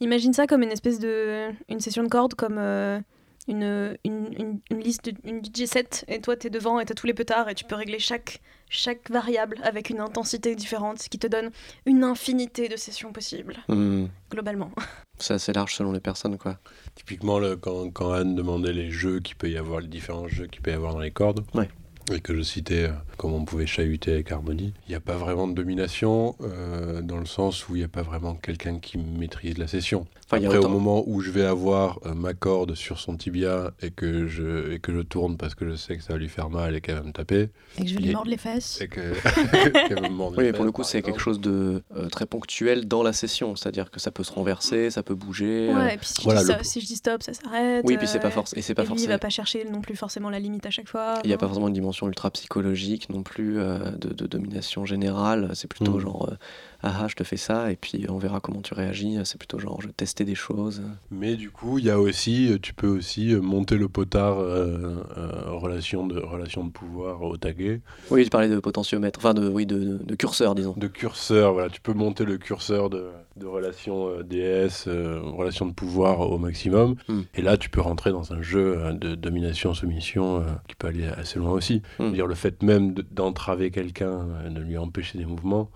Imagine 0.00 0.32
ça 0.32 0.46
comme 0.46 0.62
une 0.62 0.72
espèce 0.72 0.98
de... 0.98 1.50
une 1.68 1.80
session 1.80 2.02
de 2.02 2.08
cordes, 2.08 2.34
comme 2.34 2.58
euh, 2.58 3.00
une, 3.48 3.96
une, 4.04 4.32
une, 4.38 4.60
une 4.70 4.80
liste, 4.80 5.04
de- 5.06 5.14
une 5.28 5.42
DJ 5.44 5.66
set, 5.66 6.04
et 6.08 6.20
toi 6.20 6.36
tu 6.36 6.46
es 6.46 6.50
devant 6.50 6.78
et 6.80 6.84
tu 6.84 6.92
as 6.92 6.94
tous 6.94 7.06
les 7.06 7.14
petards, 7.14 7.48
et 7.48 7.54
tu 7.54 7.64
peux 7.64 7.74
régler 7.74 7.98
chaque, 7.98 8.40
chaque 8.68 9.10
variable 9.10 9.58
avec 9.62 9.90
une 9.90 10.00
intensité 10.00 10.54
différente, 10.54 11.00
ce 11.00 11.08
qui 11.08 11.18
te 11.18 11.26
donne 11.26 11.50
une 11.86 12.04
infinité 12.04 12.68
de 12.68 12.76
sessions 12.76 13.12
possibles, 13.12 13.56
hmm, 13.68 14.06
globalement. 14.30 14.70
c'est 15.18 15.34
assez 15.34 15.52
large 15.52 15.74
selon 15.74 15.92
les 15.92 16.00
personnes, 16.00 16.38
quoi. 16.38 16.58
Typiquement, 16.94 17.38
le- 17.38 17.56
quand, 17.56 17.90
quand 17.90 18.12
Anne 18.12 18.34
demandait 18.34 18.72
les 18.72 18.90
jeux 18.90 19.20
qu'il 19.20 19.36
peut 19.36 19.50
y 19.50 19.56
avoir, 19.58 19.80
les 19.80 19.88
différents 19.88 20.28
jeux 20.28 20.46
qu'il 20.46 20.62
peut 20.62 20.70
y 20.70 20.74
avoir 20.74 20.92
dans 20.94 21.00
les 21.00 21.10
cordes, 21.12 21.44
Ouais. 21.54 21.68
Et 22.12 22.20
que 22.20 22.34
je 22.36 22.42
citais 22.42 22.84
euh, 22.84 22.92
comment 23.16 23.36
on 23.36 23.44
pouvait 23.44 23.66
chahuter 23.66 24.12
avec 24.12 24.32
harmonie, 24.32 24.72
il 24.86 24.90
n'y 24.90 24.94
a 24.96 25.00
pas 25.00 25.16
vraiment 25.16 25.46
de 25.46 25.54
domination 25.54 26.34
euh, 26.42 27.00
dans 27.02 27.18
le 27.18 27.26
sens 27.26 27.68
où 27.68 27.76
il 27.76 27.78
n'y 27.80 27.84
a 27.84 27.88
pas 27.88 28.02
vraiment 28.02 28.34
quelqu'un 28.34 28.78
qui 28.78 28.98
maîtrise 28.98 29.58
la 29.58 29.66
session. 29.68 30.06
Enfin, 30.26 30.38
il 30.38 30.42
y 30.44 30.46
a 30.46 30.48
Après, 30.48 30.58
au 30.58 30.68
moment 30.68 31.04
où 31.06 31.20
je 31.20 31.30
vais 31.30 31.44
avoir 31.44 31.98
euh, 32.06 32.14
ma 32.14 32.32
corde 32.34 32.74
sur 32.74 32.98
son 32.98 33.16
tibia 33.16 33.72
et 33.82 33.90
que, 33.90 34.26
je, 34.26 34.72
et 34.72 34.78
que 34.78 34.92
je 34.94 35.00
tourne 35.00 35.36
parce 35.36 35.54
que 35.54 35.68
je 35.68 35.74
sais 35.76 35.96
que 35.96 36.02
ça 36.02 36.14
va 36.14 36.18
lui 36.18 36.28
faire 36.28 36.48
mal 36.50 36.74
et 36.74 36.80
qu'elle 36.80 36.94
va 36.96 37.02
me 37.02 37.12
taper, 37.12 37.50
Et 37.78 37.82
que 37.82 37.88
je 37.88 37.94
vais 37.96 38.00
lui 38.00 38.12
mordre 38.12 38.30
les 38.30 38.36
fesses. 38.38 38.80
et 38.80 38.88
que- 38.88 39.00
qu'elle 39.88 40.00
va 40.00 40.08
me 40.08 40.14
mordre 40.14 40.38
Oui, 40.38 40.44
les 40.44 40.50
mais 40.50 40.56
pour 40.56 40.64
le 40.64 40.72
coup, 40.72 40.82
c'est 40.82 41.02
quelque 41.02 41.20
chose 41.20 41.40
de 41.40 41.82
euh, 41.96 42.08
très 42.08 42.26
ponctuel 42.26 42.88
dans 42.88 43.02
la 43.02 43.12
session, 43.12 43.54
c'est-à-dire 43.56 43.90
que 43.90 44.00
ça 44.00 44.10
peut 44.10 44.24
se 44.24 44.32
renverser, 44.32 44.90
ça 44.90 45.02
peut 45.02 45.14
bouger. 45.14 45.68
euh, 45.70 45.74
Ouais, 45.76 45.94
et 45.94 45.98
puis 45.98 46.06
si, 46.08 46.22
voilà, 46.24 46.40
je 46.40 46.46
dis 46.46 46.52
le- 46.52 46.54
stop, 46.58 46.66
si 46.66 46.80
je 46.80 46.86
dis 46.86 46.96
stop, 46.96 47.22
ça 47.22 47.34
s'arrête. 47.34 47.84
Oui, 47.86 47.96
puis 47.98 48.08
c'est 48.08 48.18
pas 48.20 48.30
forcément, 48.30 48.58
et 48.58 48.62
c'est 48.62 48.74
pas 48.74 48.82
et 48.82 48.86
il 48.98 49.08
va 49.08 49.18
pas 49.18 49.28
chercher 49.30 49.64
non 49.70 49.80
plus 49.80 49.96
forcément 49.96 50.30
la 50.30 50.38
limite 50.38 50.64
à 50.66 50.70
chaque 50.70 50.88
fois. 50.88 51.20
Il 51.24 51.28
n'y 51.28 51.34
a 51.34 51.38
pas 51.38 51.46
forcément 51.46 51.68
une 51.68 51.74
dimension 51.74 51.91
ultra 52.08 52.30
psychologique 52.30 53.08
non 53.10 53.22
plus 53.22 53.58
euh, 53.58 53.78
de, 53.92 54.12
de 54.12 54.26
domination 54.26 54.84
générale. 54.86 55.50
C'est 55.54 55.68
plutôt 55.68 55.96
Mm. 55.98 56.00
genre 56.00 56.28
euh, 56.30 56.36
ah 56.82 56.92
ah, 57.02 57.06
je 57.08 57.14
te 57.14 57.22
fais 57.24 57.36
ça 57.36 57.70
et 57.70 57.76
puis 57.76 58.06
on 58.08 58.18
verra 58.18 58.40
comment 58.40 58.60
tu 58.60 58.74
réagis. 58.74 59.16
C'est 59.24 59.38
plutôt 59.38 59.58
genre 59.58 59.80
je 59.80 59.88
tester 59.88 60.24
des 60.24 60.34
choses. 60.34 60.82
Mais 61.10 61.36
du 61.36 61.50
coup, 61.50 61.78
il 61.78 61.84
y 61.84 61.90
a 61.90 61.98
aussi, 62.00 62.58
tu 62.60 62.74
peux 62.74 62.88
aussi 62.88 63.32
euh, 63.34 63.40
monter 63.40 63.76
le 63.76 63.88
potard 63.88 64.38
euh, 64.40 64.96
euh, 65.16 65.50
relation, 65.50 66.06
de, 66.06 66.18
relation 66.18 66.64
de 66.64 66.70
pouvoir 66.70 67.22
au 67.22 67.36
taguet. 67.36 67.80
Oui, 68.10 68.24
tu 68.24 68.30
parlais 68.30 68.48
de 68.48 68.58
potentiomètre, 68.58 69.18
enfin 69.20 69.34
de 69.34 69.48
oui 69.48 69.66
de, 69.66 69.98
de 70.02 70.14
curseur 70.14 70.54
disons. 70.54 70.74
De 70.76 70.86
curseur, 70.88 71.52
voilà, 71.52 71.68
tu 71.68 71.80
peux 71.80 71.92
monter 71.92 72.24
le 72.24 72.38
curseur 72.38 72.90
de, 72.90 73.06
de 73.36 73.46
relation 73.46 74.08
euh, 74.08 74.22
DS, 74.22 74.88
euh, 74.88 75.20
relation 75.22 75.66
de 75.66 75.72
pouvoir 75.72 76.20
au 76.20 76.38
maximum. 76.38 76.96
Mm. 77.08 77.20
Et 77.34 77.42
là, 77.42 77.56
tu 77.56 77.70
peux 77.70 77.80
rentrer 77.80 78.10
dans 78.10 78.32
un 78.32 78.42
jeu 78.42 78.78
de 78.94 79.14
domination-soumission 79.14 80.44
qui 80.68 80.74
peut 80.74 80.88
aller 80.88 81.06
assez 81.06 81.38
loin 81.38 81.52
aussi. 81.52 81.76
Mm. 81.76 81.82
Je 82.00 82.04
veux 82.04 82.12
dire, 82.12 82.26
le 82.26 82.34
fait 82.34 82.62
même 82.62 82.94
de- 82.94 83.04
d'entraver 83.10 83.70
quelqu'un, 83.70 84.26
de 84.50 84.60
lui 84.60 84.76
empêcher 84.78 85.18
des 85.18 85.26
mouvements, 85.26 85.70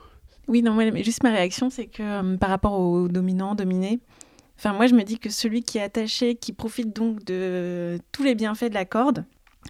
Oui, 0.49 0.63
non, 0.63 0.73
moi, 0.73 0.91
mais 0.91 1.03
juste 1.03 1.23
ma 1.23 1.31
réaction, 1.31 1.71
c'est 1.71 1.87
que 1.87 2.03
euh, 2.03 2.37
par 2.37 2.51
rapport 2.51 2.79
au 2.79 3.09
dominant, 3.09 3.55
dominé, 3.55 3.99
enfin, 4.59 4.73
moi, 4.73 4.87
je 4.87 4.95
me 4.95 5.03
dis 5.03 5.19
que 5.19 5.29
celui 5.31 5.63
qui 5.63 5.79
est 5.79 5.83
attaché, 5.83 6.35
qui 6.37 6.53
profite 6.53 6.95
donc 6.95 7.25
de 7.25 7.99
tous 8.13 8.23
les 8.23 8.35
bienfaits 8.35 8.69
de 8.69 8.75
la 8.75 8.85
corde, 8.85 9.25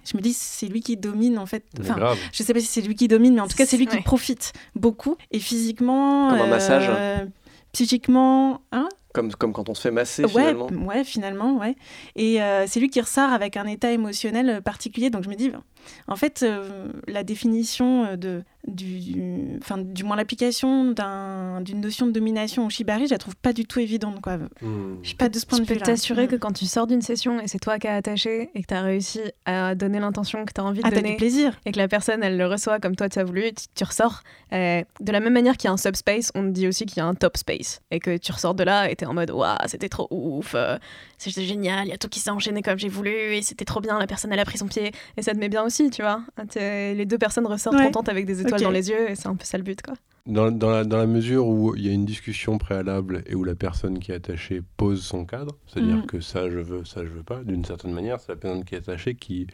je 0.04 0.16
me 0.16 0.22
dis 0.22 0.34
c'est 0.34 0.66
lui 0.66 0.80
qui 0.82 0.96
domine 0.98 1.38
en 1.38 1.46
fait. 1.46 1.64
Enfin, 1.80 1.94
grave. 1.94 2.18
je 2.30 2.42
sais 2.42 2.52
pas 2.52 2.60
si 2.60 2.66
c'est 2.66 2.82
lui 2.82 2.94
qui 2.94 3.08
domine, 3.08 3.34
mais 3.34 3.40
en 3.40 3.48
tout 3.48 3.56
cas 3.56 3.64
c'est 3.64 3.78
lui 3.78 3.86
qui 3.86 4.00
profite 4.02 4.52
beaucoup 4.74 5.16
et 5.30 5.38
physiquement, 5.38 6.28
Comme 6.30 6.40
un 6.42 6.46
massage. 6.48 6.86
euh, 6.90 7.24
psychiquement, 7.72 8.60
hein 8.72 8.88
Comme, 9.14 9.32
comme 9.32 9.52
quand 9.52 9.68
on 9.68 9.74
se 9.74 9.80
fait 9.80 9.90
masser 9.90 10.24
ouais, 10.24 10.28
finalement. 10.30 10.66
ouais, 10.66 11.04
finalement, 11.04 11.56
ouais. 11.58 11.76
Et 12.14 12.42
euh, 12.42 12.64
c'est 12.66 12.80
lui 12.80 12.88
qui 12.90 13.00
ressort 13.00 13.30
avec 13.30 13.56
un 13.56 13.66
état 13.66 13.90
émotionnel 13.90 14.60
particulier. 14.62 15.08
Donc 15.10 15.24
je 15.24 15.28
me 15.30 15.34
dis, 15.34 15.48
ben, 15.50 15.62
en 16.08 16.16
fait, 16.16 16.42
euh, 16.42 16.88
la 17.08 17.24
définition 17.24 18.04
euh, 18.04 18.16
de, 18.16 18.42
du, 18.66 18.98
du- 18.98 19.58
enfin, 19.62 19.78
du 19.78 20.02
moins 20.04 20.16
l'application 20.16 20.90
d'un- 20.92 21.60
d'une 21.60 21.80
notion 21.80 22.06
de 22.06 22.12
domination 22.12 22.66
au 22.66 22.70
shibari, 22.70 23.06
je 23.06 23.12
la 23.12 23.18
trouve 23.18 23.36
pas 23.36 23.52
du 23.52 23.64
tout 23.64 23.78
évidente, 23.80 24.20
quoi. 24.20 24.36
Hmm. 24.62 24.96
Je 25.02 25.08
suis 25.08 25.16
pas 25.16 25.28
de 25.28 25.38
ce 25.38 25.46
point 25.46 25.58
Je 25.58 25.62
de 25.62 25.68
peux 25.68 25.74
vue-là. 25.74 25.86
t'assurer 25.86 26.24
Mm. 26.24 26.28
que 26.28 26.36
quand 26.36 26.52
tu 26.52 26.66
sors 26.66 26.86
d'une 26.86 27.02
session 27.02 27.40
et 27.40 27.46
c'est 27.48 27.58
toi 27.58 27.78
qui 27.78 27.86
as 27.88 27.94
attaché 27.94 28.50
et 28.54 28.62
que 28.62 28.66
tu 28.66 28.74
as 28.74 28.82
réussi 28.82 29.20
à 29.44 29.74
donner 29.74 30.00
l'intention 30.00 30.44
que 30.44 30.52
tu 30.52 30.60
as 30.60 30.64
envie 30.64 30.80
de 30.82 30.86
ah, 30.86 30.90
donner 30.90 31.10
du 31.10 31.16
plaisir. 31.16 31.58
et 31.64 31.72
que 31.72 31.78
la 31.78 31.88
personne 31.88 32.22
elle 32.22 32.36
le 32.36 32.46
reçoit 32.46 32.80
comme 32.80 32.96
toi 32.96 33.08
tu 33.08 33.18
as 33.18 33.24
voulu, 33.24 33.52
tu, 33.54 33.66
tu 33.74 33.84
ressors. 33.84 34.22
euh, 34.52 34.82
de 35.00 35.12
la 35.12 35.20
même 35.20 35.32
manière 35.32 35.56
qu'il 35.56 35.68
y 35.68 35.70
a 35.70 35.72
un 35.72 35.76
subspace, 35.76 36.30
on 36.34 36.42
te 36.42 36.48
dit 36.50 36.66
aussi 36.68 36.86
qu'il 36.86 36.98
y 36.98 37.00
a 37.00 37.06
un 37.06 37.14
top 37.14 37.36
space 37.36 37.80
et 37.90 38.00
que 38.00 38.16
tu 38.16 38.32
ressors 38.32 38.54
de 38.54 38.62
là 38.64 38.90
et 38.90 38.96
tu 38.96 39.04
es 39.04 39.06
en 39.06 39.14
mode 39.14 39.30
waouh, 39.30 39.56
c'était 39.66 39.88
trop 39.88 40.06
ouf, 40.10 40.52
euh, 40.54 40.76
c'était 41.18 41.44
génial, 41.44 41.86
il 41.86 41.90
y 41.90 41.92
a 41.92 41.98
tout 41.98 42.08
qui 42.08 42.20
s'est 42.20 42.30
enchaîné 42.30 42.62
comme 42.62 42.78
j'ai 42.78 42.88
voulu 42.88 43.10
et 43.10 43.42
c'était 43.42 43.64
trop 43.64 43.80
bien, 43.80 43.98
la 43.98 44.06
personne 44.06 44.32
elle 44.32 44.38
a 44.40 44.44
pris 44.44 44.58
son 44.58 44.66
pied 44.66 44.92
et 45.16 45.22
ça 45.22 45.32
te 45.32 45.38
met 45.38 45.48
bien 45.48 45.62
aussi, 45.64 45.75
tu 45.90 46.02
vois. 46.02 46.22
Les 46.56 47.06
deux 47.06 47.18
personnes 47.18 47.46
ressortent 47.46 47.76
Ouais. 47.76 47.84
contentes 47.86 48.08
avec 48.08 48.26
des 48.26 48.40
étoiles 48.40 48.62
dans 48.62 48.70
les 48.70 48.88
yeux 48.90 49.10
et 49.10 49.14
c'est 49.14 49.28
un 49.28 49.36
peu 49.36 49.44
ça 49.44 49.58
le 49.58 49.64
but 49.64 49.80
quoi. 49.82 49.94
Dans, 50.26 50.50
dans 50.50 50.70
la, 50.70 50.82
dans 50.84 50.96
la 50.96 51.06
mesure 51.06 51.46
où 51.46 51.76
il 51.76 51.86
y 51.86 51.88
a 51.88 51.92
une 51.92 52.04
discussion 52.04 52.58
préalable 52.58 53.22
et 53.26 53.36
où 53.36 53.44
la 53.44 53.54
personne 53.54 54.00
qui 54.00 54.10
est 54.10 54.16
attachée 54.16 54.60
pose 54.76 55.00
son 55.04 55.24
cadre, 55.24 55.56
c'est-à-dire 55.68 55.98
Mhm. 55.98 56.06
que 56.06 56.20
ça 56.20 56.50
je 56.50 56.58
veux, 56.58 56.84
ça 56.84 57.04
je 57.04 57.10
veux 57.10 57.22
pas, 57.22 57.44
d'une 57.44 57.64
certaine 57.64 57.92
manière, 57.92 58.18
c'est 58.18 58.32
la 58.32 58.36
personne 58.36 58.64
qui 58.64 58.74
est 58.74 58.78
attachée 58.78 59.14
qui, 59.14 59.46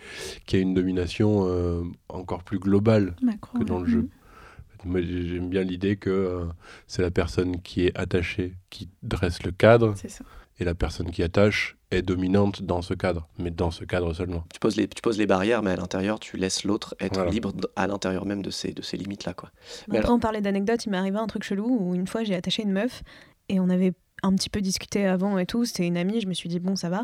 qui 0.46 0.56
a 0.56 0.60
une 0.60 0.72
domination 0.72 1.44
euh, 1.46 1.82
encore 2.08 2.42
plus 2.42 2.58
globale 2.58 3.14
Macron, 3.22 3.58
que 3.58 3.64
dans 3.64 3.80
le 3.80 3.86
jeu. 3.86 4.08
Moi 4.84 5.00
j'ai- 5.02 5.28
j'aime 5.28 5.48
bien 5.50 5.62
l'idée 5.62 5.96
que 5.96 6.08
euh, 6.10 6.44
c'est 6.86 7.02
la 7.02 7.10
personne 7.10 7.60
qui 7.60 7.86
est 7.86 7.96
attachée 7.98 8.54
qui 8.70 8.88
dresse 9.02 9.42
le 9.44 9.52
cadre 9.52 9.92
C'est 9.96 10.08
ça. 10.10 10.24
Et 10.62 10.64
la 10.64 10.74
personne 10.74 11.10
qui 11.10 11.22
attache 11.22 11.76
est 11.90 12.02
dominante 12.02 12.62
dans 12.62 12.80
ce 12.80 12.94
cadre, 12.94 13.28
mais 13.38 13.50
dans 13.50 13.70
ce 13.70 13.84
cadre 13.84 14.14
seulement. 14.14 14.44
Tu 14.52 14.58
poses, 14.60 14.76
les, 14.76 14.88
tu 14.88 15.02
poses 15.02 15.18
les 15.18 15.26
barrières, 15.26 15.62
mais 15.62 15.72
à 15.72 15.76
l'intérieur, 15.76 16.18
tu 16.20 16.36
laisses 16.38 16.64
l'autre 16.64 16.94
être 17.00 17.16
Voilà. 17.16 17.30
libre 17.30 17.52
à 17.76 17.86
l'intérieur 17.86 18.24
même 18.24 18.40
de 18.42 18.50
ces, 18.50 18.72
de 18.72 18.80
ces 18.80 18.96
limites-là. 18.96 19.34
Quoi. 19.34 19.50
Mais 19.88 19.98
Après, 19.98 20.12
on 20.12 20.18
parlait 20.18 20.40
d'anecdotes, 20.40 20.86
il 20.86 20.90
m'est 20.90 20.96
arrivé 20.96 21.18
un 21.18 21.26
truc 21.26 21.42
chelou 21.44 21.66
où 21.80 21.94
une 21.94 22.06
fois 22.06 22.24
j'ai 22.24 22.34
attaché 22.34 22.62
une 22.62 22.72
meuf 22.72 23.02
et 23.50 23.60
on 23.60 23.68
avait 23.68 23.92
un 24.22 24.32
petit 24.34 24.48
peu 24.48 24.60
discuté 24.60 25.06
avant 25.06 25.36
et 25.38 25.44
tout. 25.46 25.64
C'était 25.64 25.86
une 25.86 25.96
amie, 25.98 26.20
je 26.20 26.26
me 26.28 26.34
suis 26.34 26.48
dit 26.48 26.60
bon, 26.60 26.76
ça 26.76 26.88
va. 26.88 27.02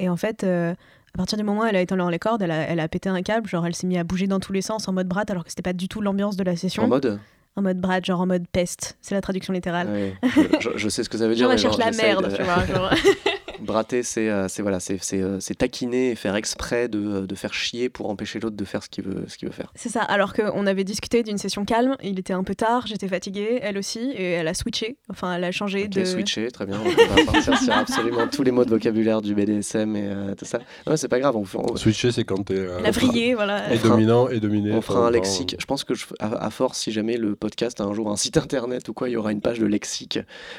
Et 0.00 0.08
en 0.08 0.16
fait, 0.16 0.42
euh, 0.42 0.72
à 1.14 1.18
partir 1.18 1.38
du 1.38 1.44
moment 1.44 1.60
où 1.60 1.64
elle 1.64 1.76
a 1.76 1.80
éteint 1.80 2.10
les 2.10 2.18
cordes, 2.18 2.42
elle 2.42 2.50
a, 2.50 2.62
elle 2.62 2.80
a 2.80 2.88
pété 2.88 3.08
un 3.08 3.22
câble, 3.22 3.48
genre 3.48 3.64
elle 3.66 3.74
s'est 3.76 3.86
mise 3.86 3.98
à 3.98 4.04
bouger 4.04 4.26
dans 4.26 4.40
tous 4.40 4.52
les 4.52 4.62
sens 4.62 4.88
en 4.88 4.92
mode 4.92 5.06
brat 5.06 5.24
alors 5.28 5.44
que 5.44 5.50
c'était 5.50 5.62
pas 5.62 5.72
du 5.74 5.86
tout 5.86 6.00
l'ambiance 6.00 6.36
de 6.36 6.42
la 6.42 6.56
session. 6.56 6.82
En 6.82 6.88
mode 6.88 7.20
En 7.56 7.62
mode 7.62 7.78
brat, 7.80 8.00
genre 8.02 8.20
en 8.20 8.26
mode 8.26 8.46
peste. 8.50 8.96
C'est 9.00 9.14
la 9.14 9.20
traduction 9.20 9.52
littérale. 9.52 10.14
Je, 10.24 10.40
je- 10.60 10.70
je 10.76 10.88
sais 10.88 11.04
ce 11.04 11.08
que 11.08 11.16
ça 11.16 11.28
veut 11.28 11.34
dire. 11.36 11.44
Genre 11.46 11.52
mais 11.52 11.58
cherche 11.58 11.76
genre, 11.76 11.86
la 11.90 11.96
merde, 11.96 12.30
de- 12.30 12.36
tu 12.36 12.42
vois. 12.42 12.66
genre. 12.66 12.90
Brater, 13.60 14.02
c'est 14.02 14.28
euh, 14.28 14.48
c'est 14.48 14.62
voilà, 14.62 14.80
c'est 14.80 14.98
euh, 15.14 15.38
c'est 15.40 15.54
taquiner 15.56 16.10
et 16.10 16.14
faire 16.14 16.34
exprès 16.36 16.88
de, 16.88 17.26
de 17.26 17.34
faire 17.34 17.54
chier 17.54 17.88
pour 17.88 18.10
empêcher 18.10 18.40
l'autre 18.40 18.56
de 18.56 18.64
faire 18.64 18.82
ce 18.82 18.88
qu'il 18.88 19.04
veut, 19.04 19.24
ce 19.28 19.36
qu'il 19.38 19.48
veut 19.48 19.54
faire. 19.54 19.72
C'est 19.74 19.88
ça, 19.88 20.02
alors 20.02 20.32
qu'on 20.34 20.66
avait 20.66 20.84
discuté 20.84 21.22
d'une 21.22 21.38
session 21.38 21.64
calme, 21.64 21.96
il 22.02 22.18
était 22.18 22.32
un 22.32 22.44
peu 22.44 22.54
tard, 22.54 22.86
j'étais 22.86 23.08
fatiguée, 23.08 23.58
elle 23.62 23.78
aussi, 23.78 24.10
et 24.16 24.30
elle 24.32 24.48
a 24.48 24.54
switché, 24.54 24.96
enfin 25.10 25.34
elle 25.34 25.44
a 25.44 25.52
changé 25.52 25.84
Ok, 25.84 25.90
de... 25.90 26.04
switcher, 26.04 26.50
très 26.50 26.66
bien. 26.66 26.78
On 26.84 27.14
va 27.24 27.32
partir 27.32 27.58
sur 27.58 27.72
absolument 27.72 28.26
tous 28.28 28.42
les 28.42 28.50
mots 28.50 28.64
de 28.64 28.70
vocabulaire 28.70 29.22
du 29.22 29.34
BDSM 29.34 29.96
et 29.96 30.08
euh, 30.08 30.34
tout 30.34 30.44
ça. 30.44 30.58
Non, 30.86 30.96
c'est 30.96 31.08
pas 31.08 31.20
grave. 31.20 31.36
On, 31.36 31.44
on- 31.54 31.76
Switcher, 31.76 32.12
c'est 32.12 32.24
quand 32.24 32.44
t'es 32.44 32.54
euh, 32.58 32.76
Elle 32.78 32.86
a 32.86 32.90
vrillé, 32.90 33.34
voilà. 33.34 33.72
et 33.72 33.78
dominant 33.78 34.28
et 34.28 34.40
dominé. 34.40 34.72
on 34.72 34.80
fera 34.80 35.06
un 35.06 35.10
lexique. 35.10 35.56
Je 35.58 35.64
pense 35.66 35.84
que 35.84 35.94
je, 35.94 36.06
à, 36.20 36.44
à 36.46 36.50
force, 36.50 36.78
si 36.80 36.92
jamais 36.92 37.16
le 37.16 37.34
podcast 37.36 37.80
a 37.80 37.84
un 37.84 37.92
jour 37.94 38.10
un 38.10 38.16
site 38.16 38.36
internet 38.36 38.88
ou 38.88 38.92
quoi, 38.94 39.08
il 39.08 39.12
y 39.12 39.16
aura 39.16 39.32
une 39.32 39.40
page 39.40 39.58
de 39.58 39.66
lexique 39.66 40.18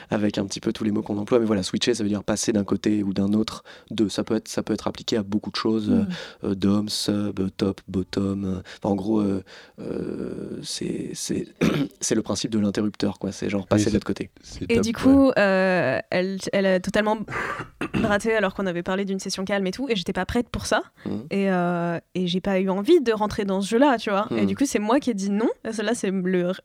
avec 0.09 0.37
un 0.37 0.45
petit 0.45 0.59
peu 0.59 0.71
tous 0.73 0.83
les 0.83 0.91
mots 0.91 1.01
qu'on 1.01 1.17
emploie. 1.17 1.39
Mais 1.39 1.45
voilà, 1.45 1.63
switcher, 1.63 1.93
ça 1.93 2.03
veut 2.03 2.09
dire 2.09 2.23
passer 2.23 2.51
d'un 2.53 2.63
côté 2.63 2.84
ou 3.03 3.13
d'un 3.13 3.33
autre. 3.33 3.63
De, 3.91 4.07
ça 4.07 4.23
peut 4.23 4.35
être, 4.35 4.47
ça 4.47 4.63
peut 4.63 4.73
être 4.73 4.87
appliqué 4.87 5.17
à 5.17 5.23
beaucoup 5.23 5.51
de 5.51 5.55
choses. 5.55 5.89
Mm. 5.89 6.07
euh, 6.43 6.55
dom, 6.55 6.89
sub, 6.89 7.39
top, 7.57 7.81
bottom. 7.87 8.45
euh, 8.45 8.61
enfin, 8.81 8.93
en 8.93 8.95
gros, 8.95 9.19
euh, 9.21 9.43
euh, 9.79 10.59
c'est 10.63 11.11
c'est 11.13 11.47
c'est 11.99 12.15
le 12.15 12.21
principe 12.21 12.51
de 12.51 12.59
l'interrupteur, 12.59 13.19
quoi. 13.19 13.31
C'est 13.31 13.49
genre 13.49 13.67
passer 13.67 13.89
de 13.89 13.95
l'autre 13.95 14.05
côté. 14.05 14.29
Et 14.69 14.75
top, 14.75 14.83
du 14.83 14.89
ouais. 14.89 14.93
coup, 14.93 15.31
euh, 15.37 15.99
elle, 16.09 16.37
elle 16.53 16.65
a 16.65 16.79
totalement 16.79 17.17
raté 18.03 18.33
alors 18.35 18.53
qu'on 18.53 18.65
avait 18.65 18.83
parlé 18.83 19.05
d'une 19.05 19.19
session 19.19 19.45
calme 19.45 19.65
et 19.67 19.71
tout, 19.71 19.87
et 19.89 19.95
j'étais 19.95 20.13
pas 20.13 20.25
prête 20.25 20.49
pour 20.49 20.65
ça. 20.65 20.83
Mhm. 21.05 21.23
Et, 21.31 21.51
euh, 21.51 21.99
et 22.15 22.27
j'ai 22.27 22.41
pas 22.41 22.59
eu 22.59 22.69
envie 22.69 23.01
de 23.01 23.11
rentrer 23.11 23.45
dans 23.45 23.61
ce 23.61 23.69
jeu-là, 23.69 23.97
tu 23.97 24.09
vois. 24.09 24.27
Et 24.31 24.41
Mhm. 24.41 24.45
du 24.47 24.55
coup, 24.55 24.65
c'est 24.65 24.79
moi 24.79 24.99
qui 24.99 25.09
ai 25.09 25.13
dit 25.13 25.29
non. 25.29 25.49
Et 25.63 25.71
Là, 25.85 25.93
c'est 25.93 26.11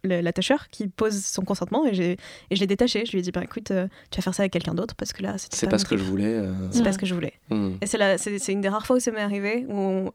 l'attacheur 0.05 0.69
qui 0.69 0.89
pose 0.89 1.23
son 1.25 1.43
consentement, 1.43 1.85
et, 1.87 1.93
j'ai- 1.95 2.17
et 2.51 2.57
je 2.57 2.61
l'ai 2.61 2.67
détaché. 2.67 3.05
Je 3.05 3.13
lui 3.13 3.19
ai 3.19 3.23
dit, 3.23 3.33
bah 3.33 3.43
écoute, 3.45 3.71
euh, 3.71 3.87
tu 4.11 4.17
vas 4.19 4.23
faire 4.23 4.35
ça 4.35 4.43
avec 4.45 4.53
quelqu'un 4.53 4.75
d'autre, 4.75 4.95
parce 4.95 5.13
que 5.13 5.23
là, 5.23 5.35
C'est 5.39 5.67
pas, 5.67 5.73
pas 5.73 5.79
ce 5.79 5.85
que 5.85 5.97
je. 5.97 6.03
Voulais. 6.11 6.35
euh, 6.35 6.53
C'est 6.71 6.83
pas 6.83 6.93
ce 6.93 6.99
que 6.99 7.07
je 7.07 7.15
voulais. 7.15 7.33
hmm. 7.51 7.71
Et 7.81 7.87
c'est 7.87 7.97
la- 7.99 8.19
c'est 8.19 8.39
c'est 8.39 8.53
une 8.53 8.61
des 8.61 8.69
rares 8.69 8.85
fois 8.87 8.97
où 8.97 9.01
ça 9.01 9.11
m'est 9.13 9.21
arrivé, 9.21 9.65
où, 9.69 10.11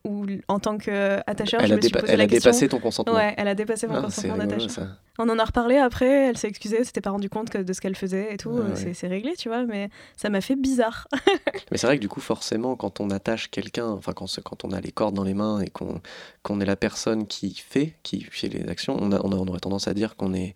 en 0.48 0.60
tant 0.60 0.78
qu'attacheur, 0.78 1.62
Elle 1.62 1.68
je 1.70 1.74
a, 1.74 1.76
me 1.78 1.82
suis 1.82 1.92
posé 1.92 2.06
elle 2.14 2.18
la 2.20 2.24
a 2.26 2.28
question. 2.28 2.52
dépassé 2.52 2.68
ton 2.70 2.80
consentement. 2.80 3.16
Ouais, 3.16 3.34
elle 3.38 3.48
a 3.48 3.56
dépassé 3.56 3.88
mon 3.88 3.96
Ah, 3.96 4.02
consentement 4.04 4.38
d'attacheur. 4.38 4.88
On 5.18 5.30
en 5.30 5.40
a 5.40 5.46
reparlé 5.46 5.78
après, 5.78 6.28
elle 6.28 6.38
s'est 6.38 6.48
excusée, 6.50 6.76
elle 6.80 6.86
s'était 6.86 7.00
pas 7.02 7.12
rendu 7.12 7.30
compte 7.30 7.50
que 7.50 7.58
de 7.60 7.72
ce 7.74 7.80
qu'elle 7.80 7.96
faisait 7.96 8.34
et 8.34 8.38
tout, 8.38 8.50
euh, 8.50 8.70
ouais. 8.74 8.94
c'est- 8.94 9.08
réglé, 9.08 9.34
tu 9.38 9.48
vois, 9.50 9.64
mais 9.66 9.90
ça 10.18 10.30
m'a 10.30 10.42
fait 10.42 10.56
bizarre. 10.56 11.08
Mais 11.72 11.78
c'est 11.78 11.88
vrai 11.88 11.96
que 11.98 12.02
du 12.02 12.10
coup, 12.10 12.20
forcément, 12.22 12.76
quand 12.76 13.00
on 13.00 13.10
attache 13.12 13.50
quelqu'un, 13.50 13.88
enfin 13.88 14.14
quand, 14.14 14.26
quand 14.44 14.66
on 14.66 14.72
a 14.72 14.82
les 14.82 14.92
cordes 14.92 15.16
dans 15.16 15.24
les 15.24 15.34
mains 15.34 15.62
et 15.62 15.70
qu'on 15.70 16.02
qu'on 16.44 16.60
est 16.60 16.66
la 16.66 16.76
personne 16.76 17.28
qui 17.28 17.56
fait, 17.56 17.94
qui 18.04 18.22
fait 18.22 18.48
les 18.50 18.68
actions, 18.70 18.98
on, 19.00 19.12
a- 19.12 19.22
on, 19.24 19.32
a- 19.32 19.36
on 19.36 19.48
aurait 19.48 19.60
tendance 19.60 19.88
à 19.88 19.94
dire 19.94 20.16
qu'on 20.16 20.34
est 20.34 20.54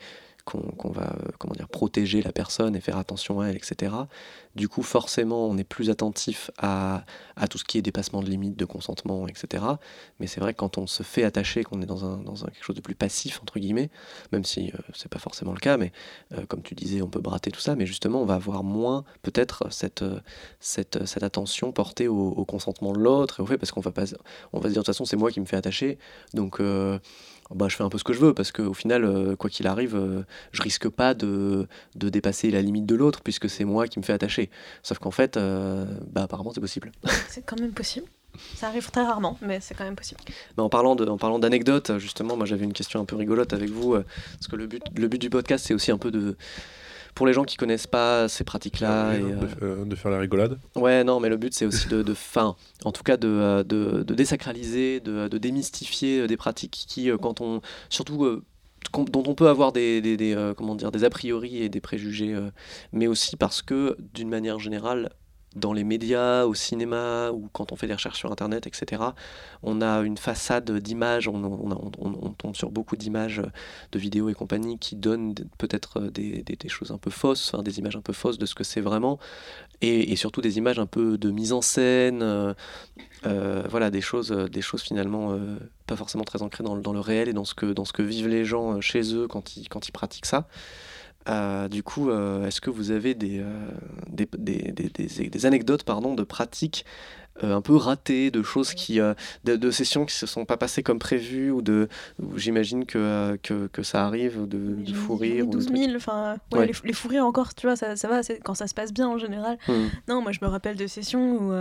qu'on 0.50 0.89
va 0.89 1.04
euh, 1.04 1.32
comment 1.38 1.54
dire 1.54 1.68
protéger 1.68 2.22
la 2.22 2.32
personne 2.32 2.76
et 2.76 2.82
faire 2.82 2.97
attention 2.97 3.39
à 3.41 3.47
elle, 3.47 3.56
etc. 3.56 3.93
Du 4.56 4.68
coup, 4.68 4.82
forcément, 4.82 5.47
on 5.47 5.58
est 5.58 5.64
plus 5.64 5.89
attentif 5.89 6.52
à, 6.58 7.06
tout 7.50 7.58
ce 7.58 7.64
qui 7.64 7.78
est 7.78 7.82
dépassement 7.82 8.22
de 8.22 8.30
limites, 8.30 8.58
de 8.58 8.66
consentement, 8.66 9.28
etc. 9.28 9.64
Mais 10.20 10.28
c'est 10.28 10.39
vrai 10.39 10.54
que 10.54 10.60
quand 10.60 10.78
on 10.78 10.88
se 10.88 11.04
fait 11.04 11.24
attacher, 11.24 11.64
qu'on 11.64 11.82
est 11.82 11.86
dans 11.86 12.04
un 12.06 12.20
quelque 12.47 12.64
chose 12.64 12.76
de 12.76 12.82
plus 12.82 12.95
passif 12.95 13.39
entre 13.41 13.60
guillemets, 13.60 13.89
même 14.32 14.43
si 14.43 14.72
euh, 14.72 14.78
c'est 14.93 15.10
pas 15.10 15.20
forcément 15.20 15.54
le 15.54 15.60
cas, 15.60 15.78
mais 15.78 15.91
euh, 16.34 16.45
comme 16.45 16.62
tu 16.62 16.76
disais, 16.76 17.02
on 17.02 17.10
peut 17.10 17.22
brater 17.22 17.52
tout 17.52 17.60
ça, 17.60 17.76
mais 17.76 17.86
justement, 17.86 18.22
on 18.22 18.26
va 18.26 18.36
avoir 18.36 18.64
moins 18.64 19.04
peut-être 19.22 19.68
cette 19.72 20.02
euh, 20.02 20.20
attention 21.22 21.72
portée 21.72 22.08
au, 22.08 22.45
consentement 22.45 22.93
de 22.93 23.00
l'autre 23.00 23.39
et 23.39 23.43
au 23.43 23.45
fait 23.45 23.58
parce 23.58 23.72
qu'on 23.72 23.82
va 23.82 23.91
pas 23.91 24.06
va 24.06 24.06
se 24.06 24.16
dire 24.16 24.64
de 24.64 24.74
toute 24.74 24.86
façon 24.86 25.06
c'est 25.06 25.18
moi 25.18 25.30
qui 25.30 25.39
me 25.39 25.45
fais 25.45 25.58
attacher 25.58 26.00
donc 26.34 26.60
bah, 27.56 27.68
je 27.68 27.76
fais 27.76 27.84
un 27.84 27.89
peu 27.89 27.97
ce 27.97 28.04
que 28.04 28.14
je 28.14 28.20
veux 28.20 28.34
parce 28.34 28.52
qu'au 28.52 28.74
final 28.74 29.04
euh, 29.04 29.36
quoi 29.36 29.50
qu'il 29.50 29.68
arrive 29.68 29.95
euh, 29.95 30.24
je 30.52 30.62
risque 30.62 30.88
pas 30.88 31.14
de, 31.14 31.68
de 31.95 32.10
dépasser 32.10 32.52
la 32.52 32.62
limite 32.62 32.86
de 32.86 32.95
l'autre 32.95 33.22
puisque 33.22 33.50
c'est 33.50 33.66
moi 33.66 33.88
qui 33.88 34.00
me 34.00 34.04
fais 34.04 34.14
attacher 34.14 34.50
sauf 34.84 35.00
qu'en 35.00 35.12
fait 35.12 35.36
euh, 35.36 35.86
bah 36.12 36.24
apparemment 36.24 36.52
c'est 36.54 36.62
possible 36.62 36.91
c'est 37.28 37.45
quand 37.45 37.60
même 37.60 37.74
possible. 37.74 38.08
Ça 38.56 38.68
arrive 38.68 38.89
très 38.91 39.04
rarement, 39.04 39.39
mais 39.41 39.60
c'est 39.60 39.74
quand 39.74 39.84
même 39.84 39.95
possible. 39.95 40.22
Mais 40.56 40.62
en 40.62 40.70
parlant 40.70 40.95
de, 40.95 41.04
en 41.04 41.18
parlant 41.18 41.39
d'anecdotes, 41.39 41.97
justement, 41.97 42.38
moi 42.38 42.45
j'avais 42.45 42.64
une 42.64 42.74
question 42.74 43.02
un 43.02 43.06
peu 43.06 43.16
rigolote 43.16 43.54
avec 43.54 43.72
vous, 43.72 43.93
parce 43.93 44.47
que 44.47 44.56
le 44.56 44.68
but, 44.68 44.84
le 44.95 45.08
but 45.08 45.20
du 45.20 45.32
podcast, 45.32 45.66
c'est 45.68 45.74
aussi 45.74 45.91
un 45.91 45.97
peu 45.97 46.12
de, 46.12 46.38
pour 47.20 47.28
les 47.28 47.34
gens 47.34 47.43
qui 47.43 47.57
connaissent 47.57 47.86
pas 47.86 48.30
ces 48.30 48.45
pratiques-là. 48.45 49.13
et, 49.17 49.20
de, 49.20 49.26
euh, 49.26 49.82
euh, 49.82 49.84
de 49.84 49.93
faire 49.95 50.09
la 50.09 50.20
rigolade. 50.20 50.57
Ouais, 50.76 51.03
non, 51.03 51.20
mais 51.20 51.28
le 51.28 51.36
but 51.36 51.53
c'est 51.53 51.65
aussi 51.65 51.89
de, 51.89 52.01
de 52.01 52.13
fin, 52.13 52.55
en 52.86 52.93
tout 52.93 53.03
cas 53.03 53.17
de, 53.17 53.28
euh, 53.28 53.61
de, 53.65 54.03
de 54.03 54.13
désacraliser, 54.15 55.01
de, 55.01 55.28
de 55.28 55.38
démystifier 55.38 56.28
des 56.28 56.38
pratiques 56.38 56.86
qui, 56.88 57.11
quand 57.22 57.41
on, 57.41 57.59
surtout 57.89 58.41
dont 58.93 59.24
on 59.28 59.36
peut 59.36 59.49
avoir 59.49 59.74
des, 59.74 59.99
des, 59.99 60.15
des, 60.15 60.34
euh, 60.34 60.53
comment 60.53 60.76
dire, 60.76 60.93
des 60.93 61.03
a 61.03 61.09
priori 61.09 61.57
et 61.61 61.67
des 61.67 61.82
préjugés, 61.82 62.34
euh, 62.34 62.51
mais 62.93 63.07
aussi 63.07 63.36
parce 63.36 63.61
que 63.61 63.97
d'une 64.13 64.30
manière 64.30 64.59
générale, 64.59 65.11
dans 65.56 65.74
les 65.74 65.84
médias, 65.84 66.45
au 66.45 66.54
cinéma 66.54 67.32
ou 67.32 67.50
quand 67.54 67.72
on 67.72 67.76
fait 67.76 67.88
des 67.88 67.93
recherches 67.93 68.20
sur 68.20 68.32
Internet, 68.32 68.68
etc., 68.68 69.16
on 69.64 69.82
a 69.82 70.00
une 70.02 70.18
façade 70.18 70.70
d'images, 70.72 71.28
on, 71.28 71.43
on, 71.43 71.91
on- 72.00 72.30
tombe 72.39 72.56
sur 72.56 72.72
beaucoup 72.72 72.95
d'images 72.95 73.41
de 73.91 74.00
vidéos 74.00 74.30
et 74.30 74.34
compagnie 74.34 74.78
qui 74.78 74.95
donnent 74.95 75.34
peut-être 75.58 76.02
des, 76.02 76.43
des- 76.43 76.56
des 76.56 76.70
choses 76.70 76.91
un 76.91 76.97
peu 76.97 77.10
fausses, 77.10 77.52
enfin, 77.54 77.64
des 77.64 77.80
images 77.80 77.95
un 77.95 78.02
peu 78.02 78.14
fausses 78.14 78.38
de 78.38 78.45
ce 78.45 78.56
que 78.56 78.64
c'est 78.64 78.82
vraiment, 78.82 79.20
et, 79.82 80.12
et 80.12 80.16
surtout 80.16 80.41
des 80.41 80.58
images 80.58 80.80
un 80.80 80.86
peu 80.86 81.18
de 81.18 81.32
mise 81.32 81.54
en 81.54 81.62
scène, 81.62 82.22
euh, 82.22 82.54
euh, 83.26 83.64
voilà, 83.70 83.89
des 83.91 84.02
choses, 84.02 84.32
euh, 84.32 84.47
des 84.47 84.62
choses 84.62 84.82
finalement 84.82 85.34
euh, 85.34 85.58
pas 85.88 85.95
forcément 85.95 86.24
très 86.24 86.41
ancrées 86.41 86.64
dans, 86.64 86.76
le- 86.76 86.82
dans 86.82 86.93
le 86.93 87.00
réel 87.00 87.28
et 87.30 87.34
dans 87.34 87.45
ce 87.45 87.54
que, 87.56 87.66
dans 87.74 87.86
ce 87.86 87.93
que 87.93 88.02
vivent 88.02 88.28
les 88.30 88.45
gens 88.45 88.78
euh, 88.78 88.82
chez 88.82 89.14
eux 89.16 89.28
quand 89.28 89.58
ils, 89.58 89.68
quand 89.68 89.88
ils 89.88 89.91
pratiquent 89.91 90.26
ça. 90.28 90.47
Euh, 91.30 91.68
du 91.68 91.84
coup, 91.84 92.10
euh, 92.10 92.46
est-ce 92.48 92.60
que 92.62 92.70
vous 92.70 92.92
avez 92.92 93.14
des, 93.14 93.40
euh, 93.40 93.70
des, 94.10 94.28
des, 94.38 94.72
des- 94.72 95.30
des- 95.30 95.46
anecdotes 95.46 95.84
pardon, 95.84 96.16
de 96.16 96.24
pratiques 96.24 96.86
euh, 97.44 97.56
un 97.56 97.62
peu 97.62 97.76
ratées, 97.76 98.32
de 98.32 98.42
choses 98.44 98.74
qui, 98.74 99.00
euh, 99.00 99.14
de, 99.46 99.56
de 99.56 99.72
sessions 99.72 100.06
qui 100.06 100.14
se 100.16 100.26
sont 100.26 100.44
pas 100.44 100.58
passées 100.58 100.84
comme 100.84 101.00
prévu, 101.00 101.52
ou 101.52 101.62
de, 101.62 101.88
j'imagine 102.36 102.86
que, 102.86 102.98
euh, 102.98 103.38
que, 103.42 103.68
que 103.68 103.82
ça 103.84 104.06
arrive, 104.06 104.42
ou 104.42 104.46
de, 104.46 104.58
de 104.58 104.94
fou 104.94 105.16
rire. 105.16 105.46
ou 105.46 105.52
de 105.52 105.54
12 105.58 105.68
trucs. 105.68 105.78
000, 105.78 105.96
enfin, 105.96 106.36
ouais, 106.52 106.60
Ouais. 106.60 106.66
les, 106.68 106.74
les 106.84 106.94
fous 106.94 107.08
rires 107.08 107.26
encore, 107.26 107.54
tu 107.54 107.68
vois, 107.68 107.76
ça, 107.78 107.96
ça 107.96 108.08
va, 108.10 108.22
quand 108.44 108.56
ça 108.56 108.68
se 108.68 108.74
passe 108.74 108.92
bien 108.92 109.08
en 109.08 109.18
général. 109.18 109.58
Hmm. 109.70 109.88
Non, 110.10 110.22
moi 110.22 110.32
je 110.34 110.40
me 110.42 110.48
rappelle 110.48 110.76
de 110.76 110.88
sessions 110.88 111.38
où, 111.38 111.54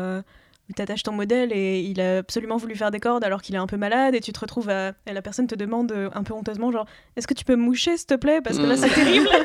euh, 0.69 0.71
où 0.71 0.75
tu 0.75 0.83
attaches 0.83 1.03
ton 1.03 1.13
modèle 1.13 1.53
et 1.53 1.81
il 1.81 2.01
a 2.01 2.19
absolument 2.19 2.57
voulu 2.57 2.75
faire 2.77 2.91
des 2.91 3.01
cordes 3.01 3.25
alors 3.25 3.43
qu'il 3.43 3.55
est 3.55 3.59
un 3.59 3.67
peu 3.67 3.77
malade 3.77 4.15
et 4.15 4.21
tu 4.21 4.33
te 4.33 4.41
retrouves 4.41 4.69
à. 4.71 4.93
Et 5.07 5.13
la 5.13 5.23
personne 5.23 5.47
te 5.47 5.55
demande 5.55 5.93
euh, 5.93 6.11
un 6.15 6.23
peu 6.23 6.35
honteusement, 6.35 6.71
genre, 6.71 6.87
est-ce 7.17 7.27
que 7.27 7.35
tu 7.35 7.45
peux 7.45 7.57
me 7.57 7.63
moucher 7.63 7.97
s'il 7.97 8.07
te 8.07 8.15
plaît? 8.15 8.41
Parce 8.41 8.59
que 8.59 8.65
là, 8.65 8.77
c'est 8.77 8.91
terrible. 8.91 9.29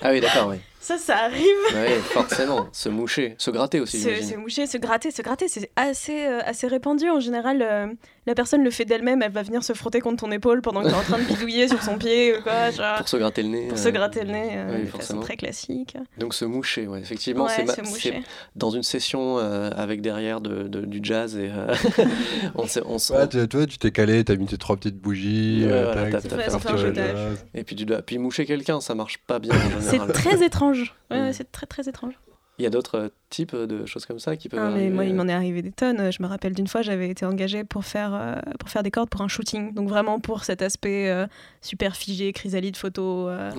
Ah 0.00 0.12
oui, 0.12 0.20
d'accord, 0.20 0.48
oui. 0.50 0.58
ça, 0.78 0.96
ça 0.96 1.16
arrive. 1.16 1.42
Oui, 1.74 1.92
forcément. 2.02 2.68
Se 2.70 2.88
moucher, 2.88 3.34
se 3.36 3.50
gratter 3.50 3.80
aussi, 3.80 4.00
Se, 4.00 4.36
moucher, 4.36 4.66
se 4.68 4.78
gratter, 4.78 5.10
se 5.10 5.22
gratter, 5.22 5.48
c'est 5.48 5.70
assez, 5.74 6.24
euh, 6.26 6.40
assez 6.44 6.68
répandu. 6.68 7.10
En 7.10 7.18
général, 7.18 7.62
euh, 7.62 7.88
la 8.26 8.34
personne 8.34 8.62
le 8.62 8.70
fait 8.70 8.84
d'elle-même, 8.84 9.22
elle 9.22 9.32
va 9.32 9.42
venir 9.42 9.62
se 9.64 9.72
frotter 9.72 10.00
contre 10.00 10.24
ton 10.24 10.30
épaule 10.32 10.60
pendant 10.60 10.82
que 10.82 10.88
tu 10.88 10.92
es 10.92 10.96
en 10.96 11.02
train 11.02 11.18
de 11.18 11.24
bidouiller 11.28 11.68
sur 11.68 11.82
son 11.82 11.96
pied 11.96 12.36
ou 12.36 12.42
quoi, 12.42 12.70
genre, 12.70 12.96
Pour 12.98 13.08
se 13.08 13.16
gratter 13.16 13.42
le 13.42 13.48
nez. 13.48 13.68
pour 13.68 13.78
euh, 13.78 13.80
se 13.82 13.88
gratter 13.88 14.24
le 14.24 14.32
nez, 14.32 14.50
euh, 14.54 14.76
oui, 14.76 14.82
de 14.84 14.90
façon 14.90 15.20
très 15.20 15.36
classique. 15.36 15.96
Donc 16.18 16.34
se 16.34 16.44
moucher, 16.44 16.86
ouais, 16.86 17.00
effectivement, 17.00 17.44
ouais, 17.46 17.52
c'est 17.56 17.64
ma- 17.82 17.88
moucher. 17.88 18.22
dans 18.56 18.70
une 18.70 18.82
session 18.82 19.38
euh, 19.38 19.70
avec 19.76 20.00
derrière 20.02 20.40
de, 20.40 20.64
de- 20.68 20.84
du 20.84 21.00
jazz 21.02 21.36
et 21.36 21.50
euh, 21.50 21.74
on 22.54 22.66
s'est- 22.66 22.82
on 22.84 22.96
Ouais, 23.14 23.28
tu- 23.28 23.48
toi, 23.48 23.66
tu 23.66 23.78
t'es 23.78 23.90
calé, 23.90 24.24
t'as 24.24 24.36
mis 24.36 24.46
tes 24.46 24.58
trois 24.58 24.76
petites 24.76 24.98
bougies. 24.98 25.62
Euh, 25.66 27.34
et 27.54 27.64
puis 27.64 27.76
tu 27.76 27.84
dois 27.84 28.02
puis 28.02 28.18
moucher 28.18 28.44
quelqu'un, 28.46 28.80
ça 28.80 28.94
marche 28.94 29.18
pas 29.18 29.38
bien 29.38 29.52
en 29.54 29.58
C'est 29.80 29.98
très 30.12 30.44
étrange. 30.44 30.94
Ouais, 31.10 31.18
ouais, 31.20 31.32
c'est 31.32 31.50
très 31.50 31.66
très 31.66 31.88
étrange. 31.88 32.14
Il 32.58 32.64
y 32.64 32.66
a 32.66 32.70
d'autres 32.70 32.98
euh, 32.98 33.08
types 33.30 33.54
de 33.54 33.86
choses 33.86 34.04
comme 34.06 34.18
ça 34.18 34.36
qui 34.36 34.48
peuvent. 34.48 34.60
Ah, 34.60 34.68
mais 34.70 34.80
arriver. 34.80 34.90
moi, 34.94 35.04
il 35.04 35.14
m'en 35.14 35.28
est 35.28 35.32
arrivé 35.32 35.62
des 35.62 35.70
tonnes. 35.70 36.10
Je 36.12 36.22
me 36.22 36.26
rappelle 36.28 36.54
d'une 36.54 36.66
fois, 36.66 36.82
j'avais 36.82 37.08
été 37.08 37.24
engagée 37.24 37.62
pour 37.64 37.84
faire, 37.84 38.12
euh, 38.14 38.34
pour 38.58 38.68
faire 38.68 38.82
des 38.82 38.90
cordes 38.90 39.08
pour 39.10 39.22
un 39.22 39.28
shooting. 39.28 39.72
Donc 39.74 39.88
vraiment 39.88 40.18
pour 40.20 40.44
cet 40.44 40.62
aspect 40.62 41.08
euh, 41.08 41.26
super 41.60 41.94
figé, 41.96 42.32
chrysalide, 42.32 42.76
photo, 42.76 43.28
euh, 43.28 43.52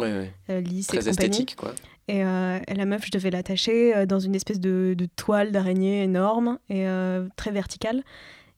euh, 0.49 0.59
lisse 0.61 0.87
et 0.93 0.97
Très 0.97 1.09
compagnie. 1.09 1.09
esthétique, 1.29 1.55
quoi. 1.55 1.73
Et, 2.09 2.25
euh, 2.25 2.57
et 2.67 2.73
la 2.73 2.85
meuf, 2.85 3.05
je 3.05 3.11
devais 3.11 3.29
l'attacher 3.29 3.95
euh, 3.95 4.05
dans 4.07 4.19
une 4.19 4.35
espèce 4.35 4.59
de, 4.59 4.95
de 4.97 5.07
toile 5.15 5.51
d'araignée 5.51 6.03
énorme 6.03 6.57
et 6.69 6.87
euh, 6.87 7.27
très 7.35 7.51
verticale. 7.51 8.03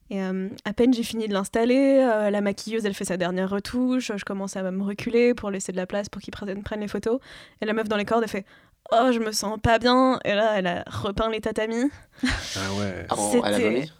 Et 0.10 0.22
euh, 0.22 0.50
à 0.66 0.74
peine 0.74 0.94
j'ai 0.94 1.04
fini 1.04 1.28
de 1.30 1.34
l'installer, 1.34 2.00
euh, 2.02 2.30
la 2.30 2.42
maquilleuse, 2.42 2.86
elle 2.86 2.94
fait 2.94 3.06
sa 3.06 3.16
dernière 3.16 3.50
retouche, 3.50 4.12
je 4.16 4.26
commence 4.26 4.58
à 4.58 4.70
me 4.72 4.84
reculer 4.84 5.34
pour 5.34 5.52
laisser 5.52 5.72
de 5.72 5.78
la 5.78 5.86
place 5.86 6.10
pour 6.10 6.22
qu'ils 6.22 6.34
prennent 6.34 6.80
les 6.82 6.88
photos. 6.90 7.20
Et 7.62 7.66
la 7.66 7.72
meuf 7.74 7.88
dans 7.88 7.96
les 7.96 8.04
cordes, 8.04 8.24
elle 8.24 8.30
fait 8.30 8.46
«Oh, 8.92 9.12
je 9.12 9.20
me 9.20 9.32
sens 9.32 9.58
pas 9.62 9.80
bien!» 9.80 10.20
Et 10.26 10.34
là, 10.34 10.54
elle 10.58 10.68
a 10.68 10.84
repeint 10.88 11.30
les 11.30 11.42
tatamis. 11.42 11.90
Ah 12.24 12.74
ouais. 12.78 13.06
Ah, 13.10 13.16
bon, 13.16 13.44
elle 13.44 13.54
a 13.56 13.60
vomi 13.60 13.92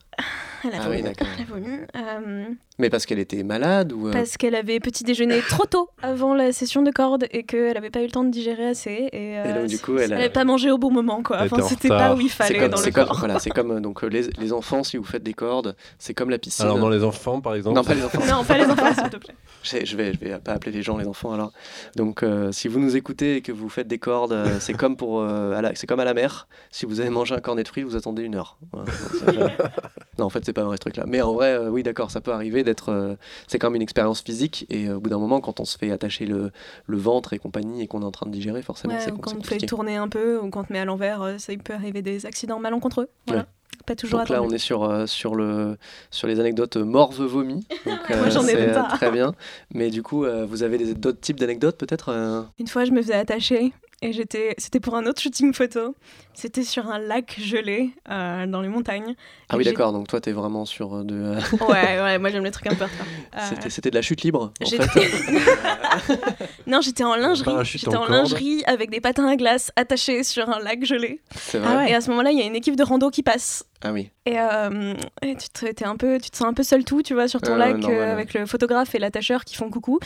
Elle 0.64 0.74
a 0.76 0.78
Ah 0.80 0.84
vomi. 0.84 0.96
oui, 0.98 1.02
d'accord. 1.04 1.28
Elle 1.38 1.42
a 1.44 1.46
vomi. 1.46 1.78
Euh, 1.96 2.46
Mais 2.82 2.90
parce 2.90 3.06
qu'elle 3.06 3.20
était 3.20 3.44
malade 3.44 3.94
ou. 3.94 4.08
euh, 4.08 4.12
parce 4.12 4.38
qu'elle 4.38 4.56
avait 4.56 4.80
petit 4.80 5.04
déjeuner 5.04 5.40
trop 5.48 5.66
tôt 5.68 5.90
avant 6.02 6.34
la 6.34 6.52
session 6.52 6.82
de 6.82 6.90
cordes 6.92 7.26
et 7.32 7.44
qu'elle 7.44 7.78
avait 7.78 7.92
pas 7.92 8.02
eu 8.02 8.06
le 8.06 8.12
temps 8.12 8.24
de 8.24 8.32
digérer 8.32 8.66
assez. 8.68 9.08
Et, 9.14 9.38
euh, 9.38 9.44
Et 9.46 9.54
donc, 9.60 9.68
du 9.68 9.78
coup, 9.80 9.98
elle 10.00 10.12
a- 10.14 10.18
avait 10.18 10.30
pas 10.30 10.44
mangé 10.46 10.72
au 10.72 10.78
bon 10.80 10.92
moment, 10.92 11.22
quoi. 11.22 11.38
Enfin, 11.38 11.46
était 11.58 11.62
en 11.62 11.68
c'était 11.68 11.88
pas 11.90 12.16
où 12.16 12.20
il 12.20 12.30
fallait 12.30 12.58
comme, 12.60 12.70
dans 12.70 12.82
le 12.82 12.92
comme- 12.92 13.06
corps. 13.06 13.20
voilà, 13.20 13.38
c'est 13.40 13.52
comme 13.52 13.72
euh, 13.72 13.80
donc 13.80 14.02
les, 14.02 14.24
les 14.40 14.52
enfants 14.54 14.84
si 14.84 14.98
vous 14.98 15.04
faites 15.04 15.22
des 15.24 15.34
cordes, 15.36 15.76
c'est 16.00 16.14
comme 16.16 16.32
la 16.32 16.40
piscine. 16.40 16.66
Alors, 16.66 16.80
dans 16.80 16.90
les 16.90 17.04
enfants, 17.04 17.40
par 17.40 17.54
exemple. 17.56 17.76
Non, 17.76 17.84
pas 17.84 17.94
les 17.94 18.04
enfants. 18.04 18.20
Non, 18.28 18.44
pas 18.44 18.58
les 18.58 18.66
enfants, 18.66 18.94
s'il 18.96 19.10
te 19.10 19.18
plaît. 19.18 19.36
Je, 19.64 19.86
je 19.86 19.96
vais, 19.96 20.14
je 20.14 20.20
vais 20.20 20.40
pas 20.40 20.54
appeler 20.54 20.72
les 20.72 20.82
gens 20.82 20.98
les 20.98 21.06
enfants 21.08 21.34
alors. 21.34 21.52
Donc, 21.96 22.24
euh, 22.24 22.52
si 22.52 22.68
vous 22.68 22.80
nous 22.80 22.96
écoutez 22.98 23.36
et 23.38 23.42
que 23.42 23.52
vous 23.52 23.70
faites 23.70 23.88
des 23.88 24.00
cordes, 24.00 24.36
c'est 24.60 24.74
comme 24.74 24.96
pour, 24.98 25.22
euh, 25.22 25.54
à 25.54 25.62
la- 25.62 25.76
c'est 25.76 25.86
comme 25.86 26.00
à 26.00 26.06
la 26.06 26.16
mer. 26.16 26.48
Si 26.72 26.88
vous 26.88 27.00
avez 27.00 27.10
mangé 27.12 27.36
un 27.36 27.40
cornet 27.42 27.62
de 27.62 27.68
fruits, 27.68 27.84
vous 27.84 27.96
attendez 27.96 28.24
une 28.24 28.34
heure. 28.36 28.58
Voilà. 28.74 28.88
Donc, 28.88 29.20
ça- 29.20 29.70
non, 30.18 30.26
en 30.26 30.30
fait, 30.30 30.44
c'est 30.46 30.54
pas 30.54 30.64
vrai 30.64 30.78
ce 30.78 30.82
truc-là. 30.82 31.04
Mais 31.08 31.22
en 31.22 31.34
vrai, 31.34 31.52
euh, 31.54 31.70
oui, 31.70 31.84
d'accord, 31.84 32.10
ça 32.10 32.22
peut 32.22 32.32
arriver 32.32 32.64
d'être. 32.72 32.90
euh, 32.90 33.16
c'est 33.48 33.60
quand 33.60 33.70
même 33.70 33.76
une 33.76 33.82
expérience 33.82 34.22
physique 34.22 34.66
et 34.70 34.88
euh, 34.88 34.96
au 34.98 35.00
bout 35.00 35.10
d'un 35.10 35.20
moment, 35.20 35.42
quand 35.42 35.60
on 35.60 35.66
se 35.66 35.78
fait 35.78 35.92
attacher 35.92 36.26
le, 36.26 36.52
le 36.86 36.98
ventre 36.98 37.34
et 37.34 37.40
compagnie 37.40 37.82
et 37.84 37.88
qu'on 37.88 38.02
est 38.02 38.06
en 38.06 38.12
train 38.12 38.26
de 38.28 38.32
digérer, 38.32 38.62
forcément, 38.62 38.94
Ouais, 38.94 39.00
c'est 39.02 39.12
ou 39.12 39.16
com- 39.16 39.22
quand 39.24 39.32
on 39.32 39.40
te 39.40 39.48
fait 39.48 39.56
compliqué. 39.56 39.66
tourner 39.68 39.96
un 39.98 40.08
peu, 40.08 40.40
ou 40.40 40.50
quand 40.50 40.62
on 40.62 40.64
te 40.64 40.74
met 40.74 40.80
à 40.80 40.86
l'envers, 40.86 41.22
euh, 41.22 41.38
ça 41.38 41.54
il 41.54 41.60
peut 41.60 41.74
arriver 41.74 42.02
des 42.02 42.26
accidents 42.26 42.60
malencontreux. 42.60 43.08
Voilà. 43.28 43.46
Pas 43.86 43.96
toujours 43.96 44.20
Donc 44.20 44.30
là, 44.30 44.44
on 44.44 44.50
est 44.52 44.60
sur, 44.60 44.84
euh, 44.84 45.08
sur, 45.08 45.34
le, 45.34 45.76
sur 46.12 46.28
les 46.28 46.40
anecdotes 46.40 46.78
morve 46.78 47.24
vomi. 47.24 47.66
Donc, 47.86 48.10
Moi, 48.10 48.30
j'en 48.30 48.46
ai 48.48 48.54
même 48.56 48.74
pas. 48.74 48.84
Très 48.96 49.10
bien. 49.10 49.34
Mais 49.74 49.90
du 49.90 50.04
coup, 50.04 50.24
euh, 50.24 50.46
vous 50.46 50.62
avez 50.62 50.94
d'autres 50.94 51.20
types 51.20 51.40
d'anecdotes 51.40 51.78
peut-être 51.78 52.46
Une 52.60 52.68
fois, 52.68 52.86
je 52.86 52.92
me 52.92 53.02
faisais 53.02 53.16
attacher 53.16 53.74
et 54.02 54.14
j'étais, 54.14 54.56
c'était 54.58 54.80
pour 54.80 54.96
un 54.96 55.06
autre 55.06 55.22
shooting 55.22 55.54
photo. 55.54 55.96
C'était 56.34 56.64
sur 56.64 56.90
un 56.90 56.98
lac 56.98 57.36
gelé 57.40 57.92
euh, 58.10 58.48
dans 58.48 58.62
les 58.62 58.70
montagnes. 58.70 59.16
Ah 59.50 59.56
Et 59.56 59.58
oui, 59.60 59.64
d'accord. 59.66 59.92
Donc 59.94 60.08
toi, 60.08 60.20
t'es 60.22 60.32
vraiment 60.32 60.66
sur 60.66 60.96
euh, 60.98 61.04
de. 61.04 61.16
euh, 61.16 61.40
Ouais, 61.68 62.02
ouais, 62.02 62.18
moi 62.18 62.30
j'aime 62.30 62.44
les 62.44 62.52
trucs 62.52 62.68
un 62.68 62.76
peu. 62.76 62.86
Euh, 63.34 63.40
C'était, 63.50 63.70
c'était 63.70 63.90
de 63.92 63.96
la 63.96 64.02
chute 64.02 64.24
libre, 64.24 64.52
en 64.62 64.66
j'étais- 64.66 64.86
fait. 64.88 65.08
non, 66.68 66.82
j'étais 66.82 67.04
en 67.06 67.16
lingerie. 67.16 67.52
J'étais 67.64 67.96
en 67.96 68.06
lingerie 68.08 68.62
avec 68.66 68.90
des 68.90 69.00
patins 69.00 69.26
à 69.28 69.36
glace 69.38 69.72
attachés 69.78 70.24
sur 70.24 70.50
un 70.50 70.60
lac 70.60 70.84
gelé. 70.84 71.22
C'est 71.36 71.60
vrai. 71.60 71.70
Ah 71.72 71.78
ouais. 71.78 71.92
Et 71.92 71.96
à 71.96 72.02
ce 72.02 72.10
moment-là, 72.10 72.32
il 72.32 72.40
y 72.40 72.42
a 72.42 72.46
une 72.46 72.56
équipe 72.56 72.76
de 72.76 72.84
rando 72.84 73.10
qui 73.10 73.24
passe. 73.24 73.66
Ah 73.84 73.92
oui. 73.94 74.12
Et, 74.28 74.40
euh, 74.40 74.94
et 75.24 75.36
tu, 75.36 75.50
te, 75.50 75.66
t'es 75.72 75.86
un 75.86 75.96
peu, 75.98 76.20
tu 76.20 76.30
te 76.30 76.38
sens 76.38 76.48
un 76.48 76.54
peu 76.54 76.62
seul 76.62 76.84
tout, 76.86 77.02
tu 77.02 77.16
vois, 77.16 77.28
sur 77.28 77.42
ton 77.42 77.54
Euh, 77.54 77.58
lac 77.58 77.84
euh, 77.84 78.12
avec 78.12 78.36
le 78.36 78.46
photographe 78.46 78.94
et 78.94 79.00
l'attacheur 79.00 79.44
qui 79.44 79.56
font 79.56 79.72
coucou. 79.72 79.98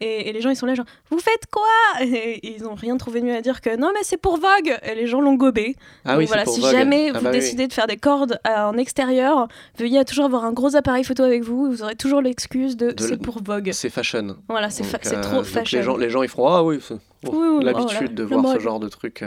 Et, 0.00 0.28
et 0.28 0.32
les 0.32 0.40
gens, 0.40 0.50
ils 0.50 0.56
sont 0.56 0.66
là, 0.66 0.74
genre, 0.76 0.86
vous 1.10 1.18
faites 1.18 1.46
quoi? 1.50 1.64
Et 2.04 2.54
ils 2.56 2.64
ont 2.66 2.74
rien 2.74 2.96
trouvé 2.96 3.22
mieux 3.22 3.34
à 3.34 3.40
dire 3.40 3.60
que 3.60 3.76
non, 3.76 3.90
mais 3.92 4.00
c'est 4.04 4.16
pour 4.18 4.36
Vogue 4.36 4.78
Et 4.84 4.94
les 4.94 5.08
gens 5.08 5.20
l'ont 5.20 5.34
gobé. 5.34 5.74
Ah 6.04 6.12
Donc 6.12 6.18
oui, 6.20 6.26
voilà, 6.26 6.42
c'est 6.42 6.46
pour 6.46 6.54
si 6.54 6.60
Vogue. 6.60 6.70
jamais 6.70 7.10
Ah 7.12 7.18
vous 7.18 7.24
bah 7.24 7.30
oui, 7.32 7.38
décidez 7.40 7.66
de 7.66 7.72
faire 7.72 7.88
des 7.88 7.96
cordes 7.96 8.38
en 8.46 8.76
extérieur, 8.78 9.48
veuillez 9.78 10.04
toujours 10.04 10.26
avoir 10.26 10.44
un 10.44 10.52
gros 10.52 10.76
appareil 10.76 11.02
photo 11.02 11.24
avec 11.24 11.42
vous. 11.42 11.70
Vous 11.72 11.82
aurez 11.82 11.96
toujours 11.96 12.20
l'excuse 12.22 12.76
de, 12.76 12.92
De 12.92 13.02
c'est 13.02 13.16
pour 13.20 13.42
Vogue. 13.42 13.70
C'est 13.72 13.90
fashion. 13.90 14.36
Voilà, 14.48 14.70
c'est, 14.70 14.84
fa- 14.84 14.98
euh, 15.12 15.22
trop 15.22 15.42
fashion. 15.42 15.78
Les 15.78 15.84
gens, 15.84 15.96
les 15.96 16.10
gens, 16.10 16.22
ils 16.22 16.28
feront 16.28 16.46
Ah 16.48 16.62
oui, 16.62 16.78
oui, 17.24 17.64
l'habitude 17.64 17.98
voilà, 17.98 18.08
de 18.14 18.22
voir 18.22 18.44
ce 18.44 18.46
mode. 18.52 18.60
genre 18.60 18.78
de 18.80 18.88
truc. 18.88 19.24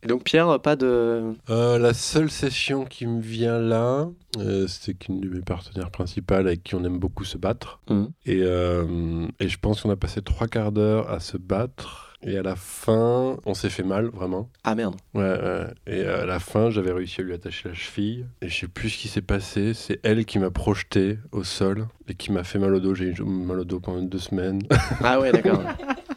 Euh. 0.00 0.04
Et 0.04 0.08
donc, 0.08 0.24
Pierre, 0.24 0.60
pas 0.60 0.76
de. 0.76 1.34
Euh, 1.50 1.78
la 1.78 1.94
seule 1.94 2.30
session 2.30 2.84
qui 2.84 3.06
me 3.06 3.20
vient 3.20 3.58
là, 3.58 4.08
euh, 4.38 4.66
c'est 4.68 4.94
qu'une 4.94 5.20
de 5.20 5.28
mes 5.28 5.40
partenaires 5.40 5.90
principales 5.90 6.46
avec 6.46 6.62
qui 6.62 6.74
on 6.74 6.84
aime 6.84 6.98
beaucoup 6.98 7.24
se 7.24 7.38
battre. 7.38 7.80
Mhm. 7.90 8.10
Et, 8.26 8.40
euh, 8.42 9.26
et 9.40 9.48
je 9.48 9.58
pense 9.58 9.82
qu'on 9.82 9.90
a 9.90 9.96
passé 9.96 10.22
trois 10.22 10.46
quarts 10.46 10.72
d'heure 10.72 11.10
à 11.10 11.20
se 11.20 11.36
battre. 11.36 12.04
Et 12.20 12.36
à 12.36 12.42
la 12.42 12.56
fin, 12.56 13.36
on 13.46 13.54
s'est 13.54 13.70
fait 13.70 13.84
mal, 13.84 14.06
vraiment. 14.06 14.50
Ah 14.64 14.74
merde. 14.74 14.96
Ouais, 15.14 15.22
ouais. 15.22 15.66
Et 15.86 16.04
à 16.04 16.26
la 16.26 16.40
fin, 16.40 16.68
j'avais 16.68 16.90
réussi 16.90 17.20
à 17.20 17.24
lui 17.24 17.32
attacher 17.32 17.68
la 17.68 17.76
cheville. 17.76 18.26
Et 18.42 18.48
je 18.48 18.58
sais 18.58 18.66
plus 18.66 18.90
ce 18.90 18.98
qui 18.98 19.06
s'est 19.06 19.22
passé. 19.22 19.72
C'est 19.72 20.00
elle 20.02 20.24
qui 20.24 20.40
m'a 20.40 20.50
projeté 20.50 21.18
au 21.30 21.44
sol 21.44 21.86
et 22.08 22.14
qui 22.14 22.32
m'a 22.32 22.42
fait 22.42 22.58
mal 22.58 22.74
au 22.74 22.80
dos. 22.80 22.96
J'ai 22.96 23.04
eu 23.04 23.22
mal 23.22 23.60
au 23.60 23.64
dos 23.64 23.78
pendant 23.78 24.02
deux 24.02 24.18
semaines. 24.18 24.62
Ah 25.00 25.20
ouais, 25.20 25.30
d'accord. 25.30 25.62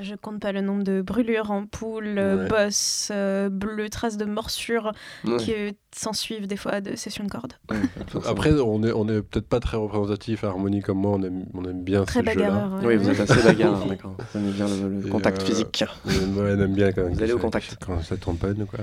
Je 0.00 0.14
compte 0.14 0.40
pas 0.40 0.52
le 0.52 0.60
nombre 0.60 0.82
de 0.84 1.02
brûlures, 1.02 1.50
ampoules, 1.50 2.18
euh, 2.18 2.42
Ouais. 2.44 2.48
bosses, 2.48 3.08
euh, 3.12 3.48
bleues, 3.48 3.88
traces 3.88 4.16
de 4.16 4.24
morsures 4.24 4.92
Ouais, 5.24 5.36
qui 5.38 5.52
euh, 5.52 5.70
s'en 5.94 6.12
suivent 6.12 6.46
des 6.46 6.56
fois 6.56 6.80
de 6.80 6.94
sessions 6.96 7.24
de 7.24 7.30
cordes. 7.30 7.54
ouais. 7.70 7.76
Après, 8.26 8.52
on 8.52 8.82
est, 8.84 8.92
on 8.92 9.08
est 9.08 9.22
peut-être 9.22 9.48
pas 9.48 9.60
très 9.60 9.76
représentatif 9.76 10.44
à 10.44 10.48
Harmonie 10.48 10.80
comme 10.82 10.98
moi. 10.98 11.12
On 11.12 11.22
aime, 11.22 11.46
on 11.54 11.64
aime 11.64 11.82
bien 11.82 12.04
Très 12.04 12.22
ces 12.24 12.32
jeux-là. 12.32 12.70
Oui, 12.82 12.96
vous 12.96 13.08
êtes 13.10 13.20
assez 13.20 13.42
bagarre, 13.42 13.86
d'accord. 13.88 14.14
Vous 14.32 14.38
aimez 14.38 14.52
bien 14.52 14.66
le, 14.68 15.08
contact 15.10 15.42
euh, 15.42 15.44
physique. 15.44 15.84
On 16.06 16.46
aime 16.46 16.74
bien 16.74 16.92
quand 16.92 17.02
même. 17.04 17.14
Vous 17.14 17.22
allez 17.22 17.32
au 17.32 17.36
ça- 17.38 17.42
contact. 17.42 17.76
Quand 17.84 18.00
ça 18.02 18.16
tamponne, 18.16 18.66
quoi. 18.66 18.80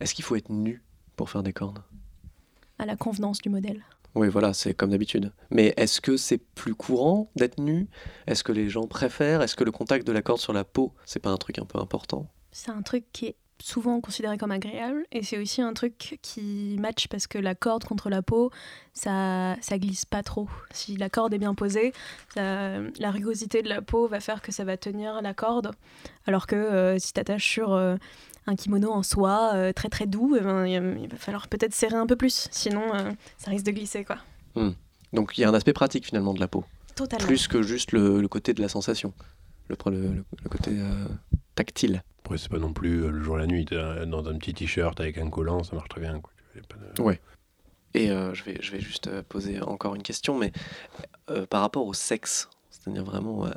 Est-ce 0.00 0.14
qu'il 0.14 0.24
faut 0.24 0.36
être 0.36 0.50
nu 0.50 0.82
pour 1.16 1.30
faire 1.30 1.42
des 1.42 1.52
cordes? 1.52 1.80
À 2.78 2.86
la 2.86 2.96
convenance 2.96 3.38
du 3.40 3.48
modèle. 3.50 3.80
Oui, 4.14 4.28
voilà, 4.28 4.52
c'est 4.54 4.74
comme 4.74 4.90
d'habitude. 4.90 5.32
Mais 5.50 5.74
est-ce 5.76 6.00
que 6.00 6.16
c'est 6.16 6.38
plus 6.38 6.74
courant 6.74 7.30
d'être 7.34 7.58
nu? 7.58 7.88
Est-ce 8.26 8.44
que 8.44 8.52
les 8.52 8.68
gens 8.68 8.86
préfèrent? 8.86 9.42
Est-ce 9.42 9.56
que 9.56 9.64
le 9.64 9.72
contact 9.72 10.06
de 10.06 10.12
la 10.12 10.22
corde 10.22 10.40
sur 10.40 10.52
la 10.52 10.64
peau, 10.64 10.92
c'est 11.04 11.20
pas 11.20 11.30
un 11.30 11.36
truc 11.36 11.58
un 11.58 11.64
peu 11.64 11.78
important? 11.78 12.28
C'est 12.52 12.70
un 12.70 12.82
truc 12.82 13.04
qui 13.12 13.26
est 13.26 13.36
souvent 13.60 14.00
considéré 14.00 14.36
comme 14.36 14.50
agréable 14.50 15.04
et 15.10 15.22
c'est 15.22 15.38
aussi 15.38 15.62
un 15.62 15.72
truc 15.72 16.18
qui 16.22 16.76
match 16.78 17.08
parce 17.08 17.26
que 17.26 17.38
la 17.38 17.54
corde 17.54 17.84
contre 17.84 18.10
la 18.10 18.20
peau, 18.20 18.50
ça, 18.92 19.56
ça 19.60 19.78
glisse 19.78 20.04
pas 20.04 20.22
trop. 20.22 20.48
Si 20.72 20.96
la 20.96 21.08
corde 21.08 21.32
est 21.34 21.38
bien 21.38 21.54
posée, 21.54 21.92
la 22.36 23.10
rugosité 23.10 23.62
de 23.62 23.68
la 23.68 23.80
peau 23.80 24.06
va 24.06 24.20
faire 24.20 24.42
que 24.42 24.52
ça 24.52 24.64
va 24.64 24.76
tenir 24.76 25.22
la 25.22 25.34
corde. 25.34 25.70
Alors 26.26 26.46
que 26.46 26.56
euh, 26.56 26.98
si 26.98 27.12
tu 27.12 27.20
attaches 27.20 27.48
sur 27.48 27.72
euh, 27.72 27.96
un 28.46 28.56
kimono 28.56 28.90
en 28.92 29.02
soie 29.02 29.52
euh, 29.54 29.72
très 29.72 29.88
très 29.88 30.06
doux, 30.06 30.36
eh 30.36 30.40
ben, 30.40 30.66
il 30.66 31.08
va 31.08 31.16
falloir 31.16 31.48
peut-être 31.48 31.74
serrer 31.74 31.96
un 31.96 32.06
peu 32.06 32.16
plus. 32.16 32.48
Sinon, 32.50 32.94
euh, 32.94 33.10
ça 33.38 33.50
risque 33.50 33.64
de 33.66 33.70
glisser. 33.72 34.04
quoi. 34.04 34.18
Donc 35.12 35.38
il 35.38 35.42
y 35.42 35.44
a 35.44 35.48
un 35.48 35.54
aspect 35.54 35.72
pratique 35.72 36.06
finalement 36.06 36.34
de 36.34 36.40
la 36.40 36.48
peau, 36.48 36.64
Totalement. 36.96 37.26
plus 37.26 37.46
que 37.48 37.62
juste 37.62 37.92
le, 37.92 38.20
le 38.20 38.28
côté 38.28 38.52
de 38.52 38.60
la 38.60 38.68
sensation, 38.68 39.12
le, 39.68 39.76
le, 39.86 39.90
le- 40.00 40.24
le 40.42 40.48
côté 40.50 40.70
euh, 40.74 41.06
tactile. 41.54 42.02
Après, 42.24 42.38
c'est 42.38 42.48
pas 42.50 42.58
non 42.58 42.72
plus 42.72 43.04
euh, 43.04 43.10
le 43.10 43.22
jour 43.22 43.36
et 43.36 43.40
la 43.40 43.46
nuit. 43.46 43.64
Dans 43.64 44.26
un 44.28 44.36
petit 44.38 44.54
t-shirt 44.54 44.98
avec 45.00 45.18
un 45.18 45.30
collant, 45.30 45.62
ça 45.62 45.74
marche 45.76 45.88
très 45.88 46.00
bien. 46.00 46.20
Quoi. 46.20 46.32
Pas 46.68 46.76
de- 47.04 47.18
Et 47.94 48.10
euh, 48.10 48.34
je, 48.34 48.42
vais, 48.44 48.58
je 48.60 48.72
vais 48.72 48.80
juste 48.80 49.08
poser 49.22 49.60
encore 49.62 49.94
une 49.94 50.02
question, 50.02 50.36
mais 50.38 50.50
euh, 51.30 51.46
par 51.46 51.60
rapport 51.60 51.86
au 51.86 51.94
sexe, 51.94 52.48
c'est-à-dire 52.70 53.04
vraiment, 53.04 53.46
euh, 53.46 53.50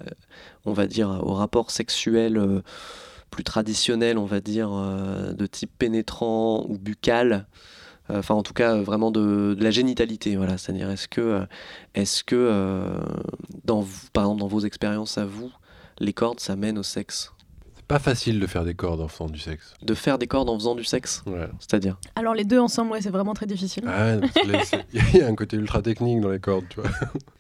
on 0.66 0.74
va 0.74 0.86
dire, 0.86 1.10
au 1.10 1.34
rapport 1.34 1.72
sexuel 1.72 2.38
euh, 2.38 2.62
plus 3.30 3.44
traditionnel, 3.44 4.18
on 4.18 4.26
va 4.26 4.40
dire, 4.40 4.70
euh, 4.72 5.34
de 5.34 5.46
type 5.46 5.72
pénétrant 5.78 6.66
ou 6.68 6.78
buccal, 6.78 7.48
euh, 8.10 8.20
enfin 8.20 8.36
en 8.36 8.44
tout 8.44 8.54
cas 8.54 8.76
vraiment 8.78 9.12
de, 9.12 9.56
la 9.60 9.72
génitalité, 9.72 10.36
voilà, 10.36 10.58
c'est-à-dire 10.58 10.90
est-ce 10.90 11.08
que, 11.08 11.22
euh, 11.22 11.46
est-ce 11.96 12.24
que 12.24 13.00
dans, 13.66 13.86
par 14.14 14.24
exemple 14.24 14.40
dans 14.40 14.48
vos 14.48 14.62
expériences 14.62 15.18
à 15.18 15.26
vous, 15.26 15.52
les 16.00 16.14
cordes 16.14 16.40
ça 16.40 16.56
mène 16.56 16.78
au 16.78 16.84
sexe? 16.84 17.32
C'est 17.37 17.37
pas 17.88 18.00
facile 18.00 18.40
de 18.40 18.48
faire 18.48 18.64
des 18.66 18.74
cordes 18.74 19.02
en 19.02 19.08
faisant 19.08 19.28
du 19.30 19.40
sexe. 19.40 19.74
De 19.82 19.94
faire 19.94 20.18
des 20.18 20.28
cordes 20.28 20.50
en 20.50 20.56
faisant 20.56 20.76
du 20.76 20.84
sexe 20.84 21.24
Ouais. 21.26 21.48
C'est-à-dire 21.60 21.98
Alors 22.16 22.34
les 22.34 22.44
deux 22.44 22.60
ensemble, 22.60 22.92
ouais, 22.92 23.02
c'est 23.02 23.10
vraiment 23.10 23.34
très 23.34 23.46
difficile. 23.46 23.84
Ah 23.88 24.16
il 24.94 25.18
y 25.18 25.22
a 25.22 25.28
un 25.28 25.36
côté 25.36 25.58
ultra 25.58 25.82
technique 25.82 26.22
dans 26.22 26.30
les 26.30 26.40
cordes, 26.40 26.66
tu 26.70 26.82
vois. 26.82 26.90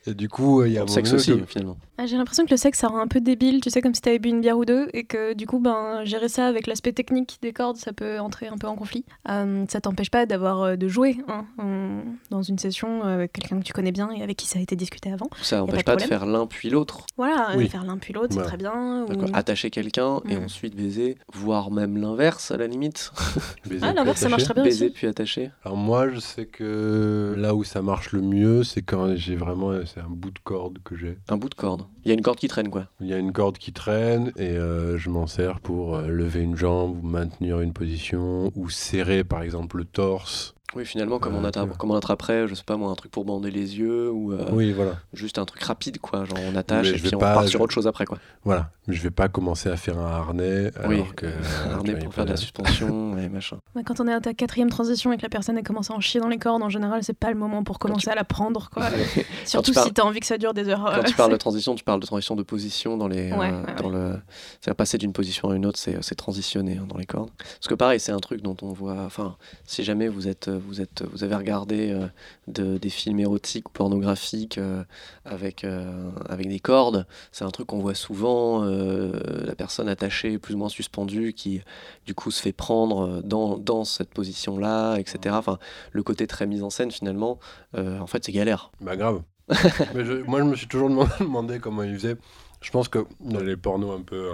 Et 0.06 0.14
du 0.14 0.30
coup, 0.30 0.64
il 0.64 0.72
y 0.72 0.78
a 0.78 0.84
un 0.84 0.88
sexe 0.88 1.12
aussi, 1.14 1.38
que- 1.38 1.46
finalement. 1.46 1.78
Ah, 1.98 2.06
J'ai 2.06 2.16
l'impression 2.16 2.46
que 2.46 2.52
le 2.52 2.58
sexe, 2.58 2.80
ça 2.80 2.88
rend 2.88 3.00
un 3.00 3.08
peu 3.08 3.20
débile, 3.20 3.60
tu 3.60 3.70
sais, 3.70 3.82
comme 3.82 3.94
si 3.94 4.02
t'avais 4.02 4.20
bu 4.20 4.30
une 4.30 4.40
bière 4.40 4.58
ou 4.58 4.64
deux, 4.66 4.88
et 4.94 5.04
que 5.04 5.34
du 5.34 5.48
coup, 5.48 5.60
ben, 5.60 6.06
gérer 6.06 6.30
ça 6.30 6.48
avec 6.48 6.68
l'aspect 6.68 6.94
technique 6.94 7.40
des 7.42 7.52
cordes, 7.52 7.76
ça 7.78 7.92
peut 7.92 8.20
entrer 8.20 8.48
un 8.48 8.58
peu 8.58 8.68
en 8.68 8.76
conflit. 8.76 9.04
Euh, 9.30 9.66
ça 9.68 9.82
t'empêche 9.82 10.12
pas 10.12 10.26
d'avoir 10.26 10.62
euh, 10.62 10.76
de 10.78 10.88
jouer 10.88 11.18
hein, 11.28 11.46
en- 11.58 12.04
dans 12.30 12.42
une 12.42 12.58
session 12.60 13.04
euh, 13.04 13.16
avec 13.16 13.34
quelqu'un 13.34 13.60
que 13.60 13.64
tu 13.66 13.74
connais 13.74 13.92
bien 13.92 14.10
et 14.12 14.22
avec 14.24 14.38
qui 14.38 14.48
ça 14.48 14.60
a 14.60 14.62
été 14.62 14.76
discuté 14.78 15.12
avant. 15.12 15.28
Ça 15.42 15.58
pas 15.58 15.62
n'empêche 15.62 15.80
de 15.80 15.84
pas 15.84 15.96
de 15.98 16.02
faire 16.04 16.26
l'un 16.26 16.46
puis 16.48 16.70
l'autre. 16.70 17.06
Voilà, 17.18 17.50
euh, 17.52 17.58
Oui. 17.58 17.68
faire 17.68 17.84
l'un 17.84 17.98
puis 17.98 18.14
l'autre, 18.14 18.34
c'est 18.34 18.44
très 18.44 18.58
bien. 18.58 19.04
ou-. 19.10 19.26
Attacher 19.34 19.70
quelqu'un 19.72 20.22
et 20.30 20.37
Mm. 20.40 20.44
ensuite 20.46 20.76
baiser, 20.76 21.18
voire 21.34 21.72
même 21.72 21.98
l'inverse 21.98 22.52
à 22.52 22.58
la 22.58 22.68
limite. 22.68 23.12
baiser 23.70 23.80
Ah, 23.84 23.88
puis 23.88 23.96
l'inverse, 23.96 24.20
ça 24.20 24.30
marche 24.30 24.44
attacher. 24.44 24.54
très 24.54 24.54
bien 24.56 24.64
Baiser 24.64 24.86
aussi. 24.86 24.94
puis 24.94 25.08
attacher. 25.08 25.52
Alors 25.64 25.78
moi, 25.78 26.10
je 26.10 26.20
sais 26.20 26.46
que 26.46 27.34
là 27.38 27.56
où 27.56 27.64
ça 27.64 27.82
marche 27.82 28.12
le 28.12 28.22
mieux, 28.22 28.64
c'est 28.64 28.82
quand 28.82 29.16
j'ai 29.16 29.36
vraiment, 29.36 29.74
c'est 29.86 30.00
un 30.00 30.10
bout 30.10 30.32
de 30.32 30.40
corde 30.44 30.80
que 30.84 30.96
j'ai. 30.96 31.18
Un 31.30 31.38
bout 31.38 31.50
de 31.50 31.56
corde. 31.56 31.84
Il 32.04 32.10
y 32.10 32.12
a 32.12 32.14
une 32.14 32.22
corde 32.22 32.38
qui 32.38 32.48
traîne 32.48 32.70
quoi. 32.70 32.88
Il 33.02 33.08
y 33.08 33.14
a 33.14 33.18
une 33.18 33.34
corde 33.34 33.58
qui 33.58 33.74
traîne 33.74 34.32
et 34.38 34.50
euh, 34.52 34.98
je 34.98 35.10
m'en 35.10 35.28
sers 35.28 35.60
pour 35.60 35.96
euh, 35.96 36.08
lever 36.08 36.42
une 36.42 36.56
jambe 36.56 37.04
ou 37.04 37.08
maintenir 37.08 37.60
une 37.62 37.74
position 37.74 38.52
ou 38.56 38.70
serrer 38.70 39.24
par 39.24 39.42
exemple 39.42 39.78
le 39.78 39.86
torse. 39.86 40.54
Oui, 40.76 40.86
finalement, 40.86 41.18
comme, 41.18 41.34
Euh, 41.36 41.40
on, 41.42 41.46
attrape, 41.46 41.70
ouais. 41.70 41.76
comme 41.78 41.92
on 41.92 41.96
attraperait, 41.96 42.48
je 42.48 42.54
sais 42.54 42.64
pas 42.66 42.76
moi, 42.76 42.92
un 42.92 42.96
truc 42.96 43.10
pour 43.12 43.24
bander 43.24 43.50
les 43.52 43.80
yeux 43.80 44.12
ou 44.12 44.34
euh, 44.34 44.46
Oui, 44.52 44.74
voilà. 44.74 44.98
juste 45.14 45.38
un 45.40 45.46
truc 45.46 45.64
rapide 45.64 46.00
quoi. 46.00 46.26
Genre 46.26 46.38
on 46.52 46.56
attache 46.58 46.88
Mais 46.88 46.94
et 46.94 46.98
je 46.98 47.04
puis 47.08 47.16
on 47.16 47.20
pas- 47.20 47.34
part 47.36 47.48
sur 47.48 47.62
autre 47.62 47.74
chose 47.74 47.88
après 47.88 48.06
quoi. 48.06 48.18
Voilà. 48.44 48.70
Je 48.90 49.02
vais 49.02 49.10
pas 49.12 49.28
commencer 49.30 49.70
à 49.70 49.78
faire 49.78 49.98
un 49.98 50.06
harnais 50.12 50.72
alors 50.78 50.90
Oui, 50.90 51.04
que 51.16 51.26
Un 51.26 51.30
tu 51.30 51.74
harnais 51.74 51.96
a 51.96 51.98
pour 52.04 52.14
faire 52.14 52.26
de 52.26 52.30
la 52.32 52.38
suspension 52.38 53.18
et 53.18 53.30
machin. 53.30 53.58
Quand 53.86 54.00
on 54.02 54.08
est 54.08 54.14
à 54.14 54.20
ta 54.22 54.34
quatrième 54.34 54.70
transition 54.70 55.12
et 55.14 55.18
que 55.18 55.22
la 55.24 55.30
personne 55.30 55.58
a 55.58 55.62
commencé 55.62 55.94
à 55.94 55.96
en 55.96 56.00
chier 56.02 56.20
dans 56.20 56.28
les 56.28 56.38
cordes, 56.38 56.62
en 56.64 56.70
général, 56.70 57.02
c'est 57.04 57.18
pas 57.18 57.30
le 57.32 57.38
moment 57.38 57.64
pour 57.64 57.80
commencer 57.80 58.10
à 58.10 58.16
la 58.16 58.24
prendre, 58.26 58.70
quoi. 58.70 58.84
Surtout 59.46 59.72
parles- 59.74 59.88
si 59.88 59.94
t'as 59.94 60.04
envie 60.04 60.20
que 60.20 60.26
ça 60.26 60.38
dure 60.38 60.54
des 60.54 60.68
heures. 60.70 60.84
Quand 60.84 61.00
euh, 61.00 61.04
tu 61.04 61.16
parles 61.16 61.32
de 61.32 61.38
transition, 61.38 61.76
tu 61.76 61.84
parles 61.86 62.00
de 62.02 62.06
transition 62.06 62.36
de 62.36 62.44
position 62.44 62.98
dans 62.98 63.08
les. 63.08 63.32
Ouais, 63.32 63.52
euh, 63.52 63.64
ouais, 63.64 63.76
dans 63.82 63.90
le. 63.90 64.16
C'est-à-dire 64.62 64.76
passer 64.76 64.98
d'une 64.98 65.14
position 65.14 65.50
à 65.50 65.56
une 65.56 65.66
autre, 65.66 65.80
c'est 65.80 65.98
c'est 66.04 66.16
transitionner 66.16 66.78
hein, 66.78 66.86
dans 66.88 66.98
les 66.98 67.06
cordes. 67.06 67.30
Parce 67.38 67.68
que 67.70 67.76
pareil, 67.76 68.00
c'est 68.00 68.12
un 68.12 68.20
truc 68.20 68.42
dont 68.42 68.58
on 68.62 68.74
voit. 68.74 69.02
Enfin, 69.06 69.36
si 69.66 69.84
jamais 69.84 70.08
vous 70.08 70.28
êtes, 70.28 70.50
vous 70.58 70.82
êtes, 70.82 71.04
vous 71.12 71.24
avez 71.24 71.36
regardé 71.36 71.92
euh, 71.92 72.08
de- 72.48 72.78
des 72.78 72.90
films 72.90 73.20
érotiques 73.20 73.70
ou 73.70 73.72
pornographiques 73.72 74.58
euh, 74.58 74.84
avec 75.26 75.64
euh, 75.64 76.10
avec 76.30 76.48
des 76.50 76.60
cordes, 76.60 77.06
c'est 77.32 77.44
un 77.46 77.52
truc 77.52 77.68
qu'on 77.68 77.80
voit 77.80 77.96
souvent. 77.96 78.64
la 78.64 79.56
personne 79.56 79.90
attachée, 79.90 80.38
plus 80.38 80.54
ou 80.56 80.58
moins 80.58 80.70
suspendue, 80.70 81.34
qui 81.34 81.62
du 82.06 82.14
coup 82.14 82.32
se 82.32 82.42
fait 82.42 82.52
prendre 82.54 83.22
dans, 83.24 83.58
dans 83.58 83.84
cette 83.84 84.10
position-là, 84.10 84.98
etc. 84.98 85.36
Enfin, 85.38 85.58
le 85.92 86.04
côté 86.04 86.28
très 86.28 86.46
mise 86.48 86.64
en 86.64 86.70
scène 86.70 86.92
finalement, 86.92 87.40
en 87.76 88.08
fait, 88.08 88.24
c'est 88.26 88.32
galère. 88.32 88.72
Bah 88.82 88.96
grave. 88.96 89.22
Mais 89.96 90.04
je- 90.06 90.24
moi, 90.28 90.40
je 90.40 90.46
me 90.46 90.56
suis 90.56 90.68
toujours 90.68 90.90
demandé, 91.20 91.60
comment 91.60 91.84
ils 91.84 91.94
faisaient. 91.96 92.18
Je 92.62 92.72
pense 92.72 92.88
que 92.88 93.06
dans 93.20 93.40
les 93.40 93.56
pornos 93.56 93.98
un 93.98 94.02
peu, 94.02 94.30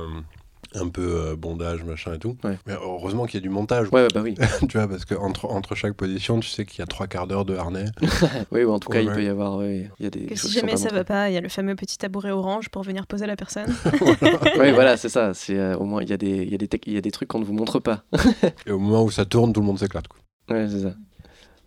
un 0.76 0.88
peu 0.90 1.02
euh, 1.02 1.36
bondage, 1.36 1.84
machin 1.84 2.14
et 2.14 2.20
tout. 2.20 2.36
Ouais. 2.44 2.58
Mais 2.68 2.74
heureusement 2.74 3.26
qu'il 3.26 3.36
y 3.36 3.38
a 3.38 3.42
du 3.44 3.50
montage. 3.50 3.88
Ouais, 3.92 4.08
bah 4.14 4.22
oui. 4.24 4.36
tu 4.70 4.78
vois, 4.78 4.88
parce 4.88 5.06
que 5.06 5.16
entre, 5.16 5.46
entre 5.46 5.76
chaque 5.76 5.94
position, 5.94 6.40
tu 6.40 6.50
sais 6.50 6.66
qu'il 6.66 6.80
y 6.80 6.82
a 6.82 6.86
trois 6.86 7.08
quarts 7.08 7.28
d'heure 7.28 7.46
de 7.46 7.56
harnais. 7.56 7.86
Oui, 8.52 8.64
ou 8.64 8.72
en 8.72 8.80
tout 8.80 8.90
cas, 8.90 8.98
Ouais, 9.00 9.04
il 9.04 9.10
ouais. 9.10 9.16
peut 9.16 9.24
y 9.24 9.28
avoir. 9.30 9.58
ouais, 9.58 9.90
il 10.00 10.04
y 10.04 10.08
a 10.08 10.10
des 10.10 10.26
Que 10.26 10.36
choses 10.36 10.50
si 10.52 10.60
jamais 10.60 10.76
ça 10.78 10.84
montrées. 10.86 10.98
va 10.98 11.04
pas, 11.04 11.30
il 11.30 11.34
y 11.34 11.38
a 11.38 11.42
le 11.42 11.50
fameux 11.50 11.76
petit 11.76 11.98
tabouret 11.98 12.32
orange 12.32 12.70
pour 12.70 12.84
venir 12.84 13.08
poser 13.08 13.26
la 13.28 13.36
personne. 13.36 13.74
Oui, 14.60 14.72
voilà, 14.72 14.98
c'est 14.98 15.10
ça. 15.10 15.34
C'est 15.34 15.58
euh, 15.58 15.76
au 15.78 15.84
moins 15.86 16.02
il 16.02 16.10
y 16.10 16.14
a 16.14 16.18
des 16.18 16.44
il 16.44 16.50
y 16.52 16.56
a 16.56 16.58
des 16.58 16.68
tec- 16.68 16.84
il 16.88 16.94
y 16.94 16.98
a 16.98 17.02
des 17.02 17.12
trucs 17.12 17.28
qu'on 17.28 17.40
ne 17.40 17.46
vous 17.46 17.54
montre 17.54 17.80
pas. 17.80 18.04
Et 18.66 18.72
au 18.72 18.80
moment 18.80 19.04
où 19.04 19.12
ça 19.12 19.26
tourne, 19.26 19.52
tout 19.54 19.60
le 19.62 19.66
monde 19.66 19.80
s'éclate. 19.80 20.06
Ouais, 20.50 20.68
c'est 20.70 20.82
ça. 20.82 20.94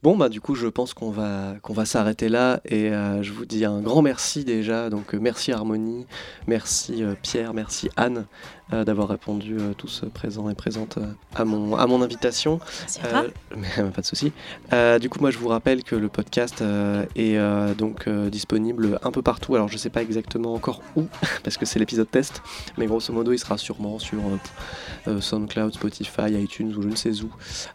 Bon 0.03 0.17
bah 0.17 0.29
du 0.29 0.41
coup 0.41 0.55
je 0.55 0.69
pense 0.69 0.95
qu'on 0.95 1.11
va 1.11 1.55
qu'on 1.63 1.73
va 1.73 1.85
s'arrêter 1.85 2.29
là 2.29 2.61
et 2.67 2.91
euh, 2.91 3.23
je 3.23 3.33
vous 3.33 3.45
dis 3.47 3.65
un 3.65 3.81
grand 3.81 4.03
merci 4.03 4.45
déjà 4.45 4.89
donc 4.91 5.15
euh, 5.15 5.19
merci 5.21 5.51
Harmonie, 5.53 6.07
merci 6.47 7.03
euh, 7.03 7.15
Pierre, 7.21 7.55
merci 7.55 7.89
Anne 7.97 8.27
d'avoir 8.71 9.09
répondu 9.09 9.57
euh, 9.59 9.75
tous 9.75 10.03
euh, 10.03 10.09
présents 10.11 10.51
et 10.51 10.55
présentes 10.55 10.99
euh, 10.99 11.07
à 11.35 11.45
mon 11.45 11.77
à 11.77 11.87
mon 11.87 12.03
invitation. 12.03 12.59
Euh, 13.05 13.29
mais, 13.57 13.91
pas 13.91 14.01
de 14.01 14.07
souci. 14.07 14.33
Euh, 14.73 14.99
du 14.99 15.09
coup, 15.09 15.21
moi, 15.21 15.31
je 15.31 15.39
vous 15.39 15.49
rappelle 15.49 15.85
que 15.85 15.95
le 15.95 16.09
podcast 16.09 16.63
euh, 16.63 17.05
est 17.15 17.37
euh, 17.37 17.75
donc 17.75 18.09
euh, 18.09 18.29
disponible 18.29 18.99
un 19.05 19.13
peu 19.13 19.23
partout. 19.23 19.55
Alors, 19.55 19.69
je 19.69 19.77
sais 19.77 19.91
pas 19.91 20.03
exactement 20.03 20.55
encore 20.55 20.83
où, 20.97 21.07
parce 21.45 21.57
que 21.57 21.65
c'est 21.65 21.79
l'épisode 21.79 22.11
test, 22.11 22.43
mais 22.77 22.87
grosso 22.87 23.13
modo, 23.13 23.33
il 23.33 23.39
sera 23.39 23.57
sûrement 23.57 24.01
sur 24.01 24.19
euh, 24.19 24.39
euh, 25.09 25.21
SoundCloud, 25.21 25.75
Spotify, 25.75 26.33
iTunes 26.33 26.75
ou 26.77 26.83
je 26.83 26.89
ne 26.89 26.97
sais 26.97 27.23
où. 27.23 27.31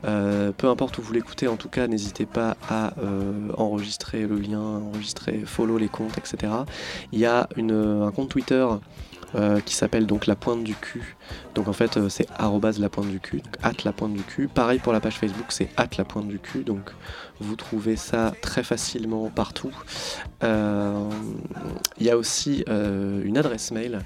Euh, 0.05 0.51
peu 0.51 0.67
importe 0.67 0.97
où 0.97 1.01
vous 1.01 1.13
l'écoutez, 1.13 1.47
en 1.47 1.55
tout 1.55 1.69
cas, 1.69 1.87
n'hésitez 1.87 2.25
pas 2.25 2.57
à 2.69 2.93
euh, 2.99 3.49
enregistrer 3.57 4.27
le 4.27 4.37
lien, 4.39 4.59
enregistrer, 4.59 5.43
follow 5.45 5.77
les 5.77 5.89
comptes, 5.89 6.17
etc. 6.17 6.51
Il 7.13 7.19
y 7.19 7.25
a 7.25 7.47
une, 7.55 7.71
un 7.71 8.11
compte 8.11 8.29
Twitter. 8.29 8.67
Euh, 9.35 9.59
qui 9.61 9.75
s'appelle 9.75 10.05
donc 10.05 10.27
la 10.27 10.35
pointe 10.35 10.63
du 10.63 10.75
cul 10.75 11.15
donc 11.55 11.67
en 11.67 11.73
fait, 11.73 11.97
euh, 11.97 12.09
c'est 12.09 12.27
arrobase 12.37 12.79
la 12.79 12.89
pointe 12.89 13.09
du 13.09 13.19
cul, 13.19 13.41
at 13.61 13.73
la 13.83 13.91
pointe 13.91 14.13
du 14.13 14.23
cul. 14.23 14.47
Pareil 14.47 14.79
pour 14.79 14.93
la 14.93 15.01
page 15.01 15.17
Facebook, 15.17 15.47
c'est 15.49 15.69
at 15.77 15.89
la 15.97 16.05
pointe 16.05 16.27
du 16.27 16.39
cul. 16.39 16.63
Donc 16.63 16.91
vous 17.39 17.55
trouvez 17.55 17.95
ça 17.95 18.33
très 18.41 18.63
facilement 18.63 19.29
partout. 19.29 19.75
Euh, 20.43 21.09
Il 21.99 22.05
y 22.05 22.09
a 22.09 22.17
aussi 22.17 22.63
une 22.67 23.37
adresse 23.37 23.71
mail 23.71 23.99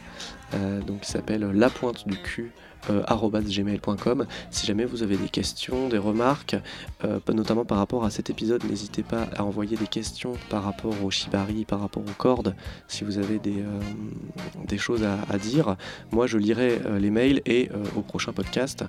donc 0.88 1.02
qui 1.02 1.12
s'appelle 1.12 1.42
la 1.42 1.70
pointe 1.70 2.08
du 2.08 2.18
cul 2.18 2.52
gmail.com 2.88 4.26
si 4.50 4.66
jamais 4.66 4.86
vous 4.86 5.04
avez 5.04 5.18
des 5.18 5.30
questions, 5.30 5.90
des 5.90 5.98
remarques, 5.98 6.56
euh, 7.04 7.20
notamment 7.34 7.66
par 7.66 7.78
rapport 7.78 8.06
à 8.06 8.10
cet 8.10 8.30
épisode, 8.30 8.64
n'hésitez 8.64 9.04
pas 9.04 9.28
à 9.36 9.44
envoyer 9.44 9.78
des 9.78 9.88
questions 9.88 10.34
par 10.50 10.64
rapport 10.64 11.04
au 11.04 11.12
shibari, 11.12 11.66
par 11.66 11.80
rapport 11.80 12.04
aux 12.04 12.16
cordes, 12.18 12.56
si 12.88 13.04
vous 13.04 13.18
avez 13.18 13.40
des, 13.40 13.62
euh, 13.62 14.78
choses 14.78 15.04
à, 15.04 15.38
dire. 15.38 15.78
Moi, 16.12 16.28
je 16.28 16.38
lirai 16.38 16.80
euh, 16.86 17.00
les 17.00 17.10
mails 17.10 17.42
et 17.46 17.70
euh, 17.74 17.84
au 17.96 18.02
prochain 18.02 18.34
podcast, 18.34 18.84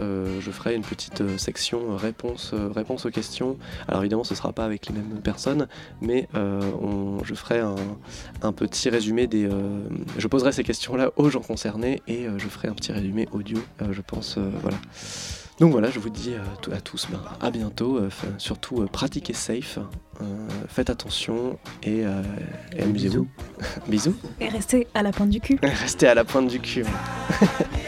euh, 0.00 0.40
je 0.40 0.50
ferai 0.50 0.74
une 0.74 0.82
petite 0.82 1.20
euh, 1.20 1.38
section 1.38 1.96
réponse, 1.96 2.52
euh, 2.54 2.70
aux 3.04 3.10
questions. 3.10 3.56
Alors 3.88 4.02
évidemment, 4.02 4.24
ce 4.24 4.34
sera 4.34 4.52
pas 4.52 4.64
avec 4.64 4.86
les 4.86 4.94
mêmes 4.94 5.20
personnes, 5.22 5.66
mais 6.00 6.28
euh, 6.34 6.60
je 7.24 7.34
ferai 7.34 7.60
un, 7.60 8.52
petit 8.52 8.90
résumé 8.90 9.26
des... 9.26 9.46
euh, 9.46 9.84
je 10.18 10.28
poserai 10.28 10.52
ces 10.52 10.64
questions-là 10.64 11.10
aux 11.16 11.30
gens 11.30 11.40
concernés 11.40 12.02
et 12.06 12.26
euh, 12.26 12.38
je 12.38 12.48
ferai 12.48 12.68
un 12.68 12.74
petit 12.74 12.92
résumé 12.92 13.28
audio, 13.42 13.58
euh, 13.82 13.92
je 13.92 14.00
pense. 14.00 14.38
euh, 14.38 14.48
voilà. 14.62 14.78
Donc 15.60 15.72
voilà, 15.72 15.90
je 15.90 15.98
vous 15.98 16.10
dis 16.10 16.32
euh, 16.32 16.74
à 16.74 16.80
tous 16.80 17.08
ben, 17.10 17.20
à 17.40 17.50
bientôt. 17.50 18.00
surtout, 18.38 18.86
pratiquez 18.90 19.32
safe, 19.34 19.78
faites 20.68 20.90
attention 20.90 21.58
et, 21.82 22.00
et 22.76 22.82
amusez-vous. 22.82 23.28
Bisous. 23.86 24.16
Et 24.40 24.48
rester 24.48 24.86
à 24.94 25.02
la 25.02 25.12
pointe 25.12 25.30
du 25.30 25.40
cul. 25.40 25.58
Restez 25.62 26.08
à 26.08 26.14
la 26.14 26.24
pointe 26.24 26.48
du 26.48 26.58
cul. 26.60 26.84